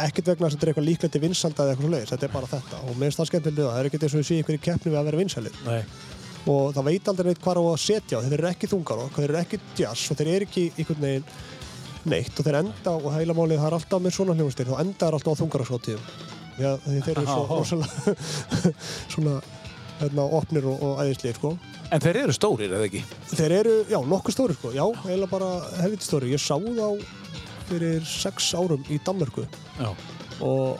ekkert 0.00 0.30
vegna 0.32 0.48
þess 0.48 0.54
að 0.54 0.58
þetta 0.58 0.66
er 0.66 0.72
eitthvað 0.72 0.88
líklegt 0.88 1.12
til 1.12 1.22
vinsalda 1.22 1.64
eða 1.64 1.74
eitthvað 1.74 1.86
svo 1.86 1.92
leiðis, 1.92 2.12
þetta 2.12 2.26
er 2.28 2.32
bara 2.32 2.50
þetta. 2.52 2.80
Og 2.82 2.96
mér 2.96 3.08
finnst 3.08 3.20
það 3.20 3.30
skemmtilega 3.30 3.68
það 3.68 3.80
er 3.82 3.90
ekkert 3.90 4.06
eins 4.06 4.14
og 4.14 4.22
við 4.22 4.28
séum 4.28 4.42
einhverju 4.42 4.62
keppni 4.66 4.92
við 4.92 5.00
að 5.00 5.08
vera 5.10 5.22
vinsalir 5.22 5.62
og 6.42 6.72
það 6.74 6.86
veit 6.88 7.08
aldrei 7.10 7.28
neitt 7.28 7.42
hvað 7.42 7.58
á 7.62 7.64
að 7.70 7.78
setja 7.78 8.20
þeir 8.24 8.32
eru 8.34 8.48
ekki 8.50 8.70
þungar 8.72 9.02
og 9.04 9.10
þeir 9.14 9.28
eru 9.28 9.40
ekki 9.42 9.60
jazz 9.78 10.10
og 10.10 10.18
þeir 10.18 10.30
eru 10.32 10.46
ekki 10.48 10.64
einhvern 10.74 11.04
veginn 11.06 11.26
neitt. 12.10 12.34
Og 12.34 12.46
þeir 12.48 12.58
enda 12.64 12.94
og 12.98 13.08
heila 13.14 13.36
málið 13.38 13.60
það 13.62 13.68
er 13.68 13.76
alltaf 13.78 14.02
með 14.02 14.16
svona 14.16 14.36
hljóðstir 14.38 14.70
þá 14.72 14.80
enda 14.82 15.06
er 15.06 15.18
alltaf 15.18 15.36
á 15.38 15.40
þungarasóttíðum 15.42 16.30
því 16.56 17.02
þeir 17.06 17.20
eru 17.22 17.26
svo 17.28 17.44
rosalega 17.48 18.14
svona 19.14 19.36
hérna, 20.02 20.26
opnir 20.38 20.66
og, 20.68 20.82
og 20.82 21.02
æðislega 21.02 21.38
sko. 21.38 21.54
En 21.92 22.02
þeir 22.02 22.22
eru 22.24 22.34
stórir, 22.36 22.72
eða 22.72 22.88
ekki? 22.88 23.02
þeir 23.32 23.54
eru, 23.60 23.74
já, 23.90 23.98
nokkuð 24.08 24.36
stóri 24.36 24.56
sko. 24.56 24.72
já, 24.74 24.84
heila 25.06 25.28
bara 25.30 25.50
helviti 25.78 26.08
stóri 26.08 26.32
ég 26.32 26.42
sá 26.42 26.56
þá 26.58 26.86
fyrir 27.72 28.04
sex 28.08 28.52
árum 28.58 28.84
í 28.92 28.98
Danmörku 29.06 29.44
Já. 29.80 29.90
og 30.44 30.78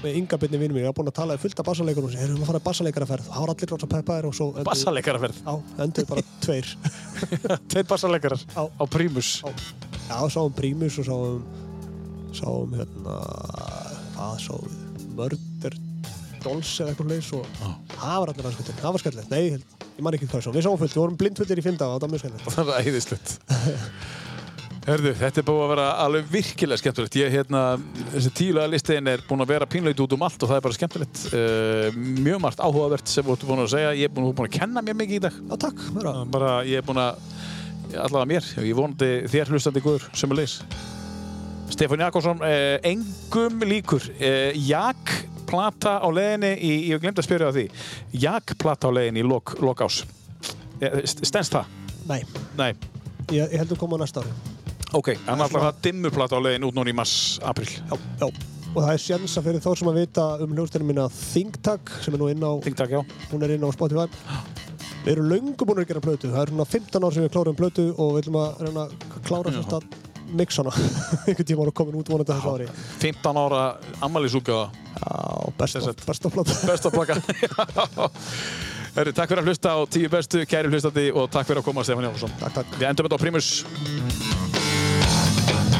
með 0.00 0.14
ynga 0.16 0.38
byrni 0.40 0.56
vinnum 0.62 0.78
mér, 0.78 0.86
ég 0.86 0.92
var 0.92 0.96
búinn 0.96 1.10
að 1.12 1.16
tala 1.18 1.34
við 1.36 1.42
fullt 1.44 1.58
af 1.60 1.66
bassaleikurum 1.68 2.12
sem 2.14 2.22
erum 2.24 2.40
að 2.40 2.48
fara 2.48 2.60
að 2.62 2.66
bassaleikaraferð 2.70 3.26
það 3.28 3.42
var 3.44 3.50
allir 3.52 3.72
rosa 3.74 3.88
peppaðir 3.94 4.28
og 4.30 4.36
svo 4.38 4.46
endur- 4.54 4.68
Bassaleikaraferð. 4.70 5.40
Já, 5.44 5.54
endur 5.84 6.06
bara 6.08 6.24
tveir 6.46 6.70
Tveir 7.74 7.88
bassaleikarar 7.90 8.40
Já. 8.54 8.62
á 8.64 8.84
Primus. 8.88 9.28
Já. 9.44 9.52
Já, 10.08 10.16
sáum 10.32 10.54
Primus 10.56 10.96
og 11.02 11.08
sáum 11.10 11.42
sáum 12.40 12.72
hérna 12.78 13.18
hvað 14.16 14.40
sáum 14.46 14.64
við 14.72 15.04
Murder 15.18 15.76
Dolls 16.40 16.70
eða 16.80 16.94
eitthvað 16.94 17.10
leis 17.12 17.28
og 17.36 17.44
það 17.60 18.16
var 18.22 18.30
allir 18.32 18.54
skemmtilegt, 18.54 18.80
það 18.80 18.94
var 18.96 19.02
skemmtilegt 19.02 19.32
nei, 19.34 19.40
ég, 19.50 19.64
man 20.00 20.16
ekki 20.16 20.28
hvað 20.32 20.46
svo, 20.46 20.52
við 20.56 20.64
sáum 20.64 20.78
fullt, 20.80 20.94
við 20.96 21.02
vorum 21.02 21.18
blindfullir 21.20 21.60
í 21.60 21.64
fimm 21.66 21.76
daga 21.76 21.98
og 21.98 22.00
það 22.00 22.06
var 22.06 22.14
mjög 22.14 22.22
skemmtilegt 22.24 22.54
Það 22.56 22.70
er 22.72 22.88
æðislegt. 22.88 23.34
Hörðu, 24.80 25.10
þetta 25.12 25.42
er 25.42 25.44
búið 25.44 25.62
að 25.62 25.70
vera 25.74 25.86
alveg 26.00 26.28
virkilega 26.32 26.80
skemmtilegt. 26.80 27.16
Ég, 27.20 27.32
hérna, 27.34 27.60
þessi 28.14 28.30
tíulega 28.38 28.70
listiðin 28.72 29.10
er 29.12 29.22
búin 29.28 29.44
að 29.44 29.50
vera 29.52 29.66
pínleit 29.68 29.98
út 30.00 30.14
um 30.16 30.22
allt 30.24 30.40
og 30.40 30.48
það 30.48 30.56
er 30.56 30.64
bara 30.64 30.76
skemmtilegt. 30.76 31.24
Uh, 31.34 31.98
mjög 32.24 32.38
margt 32.46 32.62
áhugavert 32.64 33.10
sem 33.12 33.26
þú 33.26 33.34
ert 33.36 33.44
búin 33.50 33.60
að 33.66 33.68
segja. 33.74 33.90
Ég 33.98 34.08
er 34.08 34.14
búin, 34.16 34.30
búin 34.38 34.48
að 34.48 34.54
kenna 34.56 34.82
mér 34.86 34.96
mikið 34.96 35.18
í 35.18 35.22
dag. 35.26 35.36
Já, 35.50 35.58
takk, 35.66 35.82
Bara, 36.32 36.54
ég 36.64 36.80
er 36.80 36.86
búin 36.86 37.00
að, 37.02 37.20
allavega 37.92 38.30
mér, 38.32 38.48
ég 38.70 38.78
vonandi 38.78 39.10
þér 39.34 39.52
hlustandi 39.52 39.82
góður 39.84 40.06
sem 40.16 40.32
er 40.32 40.40
leys. 40.40 40.54
Stefán 41.74 42.04
Jakobsson, 42.06 42.40
uh, 42.40 42.78
engum 42.88 43.60
líkur. 43.68 44.06
Uh, 44.16 44.56
Jak 44.64 45.12
plata 45.50 45.98
á 46.00 46.08
leiðinni, 46.08 46.54
í, 46.56 46.70
ég 46.88 47.02
glemt 47.02 47.20
að 47.20 47.26
spyrja 47.28 47.50
á 47.50 47.56
því. 47.56 47.66
Jak 48.24 48.56
plata 48.56 48.88
á 48.88 48.96
leiðinni 48.96 49.20
í 49.20 49.28
lok, 49.28 49.58
lok 49.60 49.84
ás. 49.84 50.00
Eh, 50.80 51.02
Stens 51.04 51.52
það? 51.52 51.68
Nei, 52.08 52.22
Nei. 52.56 52.70
ég, 53.28 53.44
ég 53.44 53.58
held 53.60 53.74
að 53.76 53.82
koma 53.82 54.00
á 54.00 54.02
næsta 54.06 54.24
ári 54.24 54.32
Ok, 54.96 55.12
en 55.14 55.36
alltaf 55.38 55.62
það 55.62 55.82
dimmuplata 55.84 56.38
á 56.38 56.40
leiðin 56.42 56.64
út 56.66 56.74
núna 56.74 56.90
í 56.90 56.96
mars, 56.96 57.12
april. 57.46 57.68
Já, 57.70 57.94
já. 58.22 58.26
Og 58.70 58.78
það 58.84 58.90
er 58.92 59.00
sjansa 59.02 59.42
fyrir 59.42 59.62
þá 59.62 59.70
sem 59.78 59.88
að 59.90 59.96
vita 59.98 60.24
um 60.44 60.52
hljóðstæðinu 60.54 60.88
mína 60.92 61.04
Think 61.14 61.56
Tag 61.66 61.90
sem 62.04 62.14
er 62.14 62.20
nú 62.22 62.28
inn 62.30 62.42
á, 62.46 62.52
Þingtak, 62.62 62.92
já. 62.94 63.00
hún 63.32 63.42
er 63.46 63.54
inn 63.56 63.66
á 63.66 63.70
Spotify. 63.74 64.06
Við 65.00 65.12
erum 65.14 65.30
löngu 65.32 65.66
búin 65.66 65.80
að 65.82 65.88
gera 65.90 66.02
plötu. 66.04 66.30
Það 66.30 66.42
er 66.44 66.52
svona 66.52 66.66
15 66.68 67.06
ár 67.06 67.14
sem 67.16 67.24
við 67.24 67.32
klárum 67.34 67.58
plötu 67.58 67.86
og 67.96 68.12
við 68.14 68.20
viljum 68.20 68.38
að 68.42 68.62
reyna 68.66 68.84
að 68.84 68.94
klára 69.26 69.54
sérst 69.56 69.74
að 69.78 69.86
mixa 70.38 70.62
hana. 70.62 70.74
Einhvern 71.26 71.48
tíma 71.50 71.66
og 71.66 71.74
komin 71.80 71.98
út 72.02 72.12
vonandi 72.12 72.34
þessu 72.34 72.52
ári. 72.54 72.68
15 73.02 73.40
ára 73.42 73.62
ammælisúkaða, 74.06 74.68
Já, 75.00 75.70
sagt- 75.80 76.06
besta 76.06 76.30
plata 76.30 76.58
besta 76.68 76.92
plaka. 76.94 77.18
Herri, 78.94 79.14
takk 79.14 79.30
fyrir 79.30 79.42
að 79.42 79.50
hlusta 79.50 79.74
á 79.74 79.78
tíu 79.86 80.10
bestu, 80.12 80.44
kæri 80.50 80.70
hlustandi 80.70 81.08
og 81.14 81.30
takk 81.30 81.46
fyrir 81.48 81.62
að 81.62 81.68
koma, 81.70 81.86
Stefán 81.86 82.06
Jónsson. 82.10 82.34
Takk, 82.42 82.60
takk. 82.60 82.78
Við 82.78 82.88
endum 82.90 83.06
þetta 83.10 83.18
á 83.18 83.24
Primus. 83.24 83.52
Thank 85.52 85.74
you. 85.74 85.79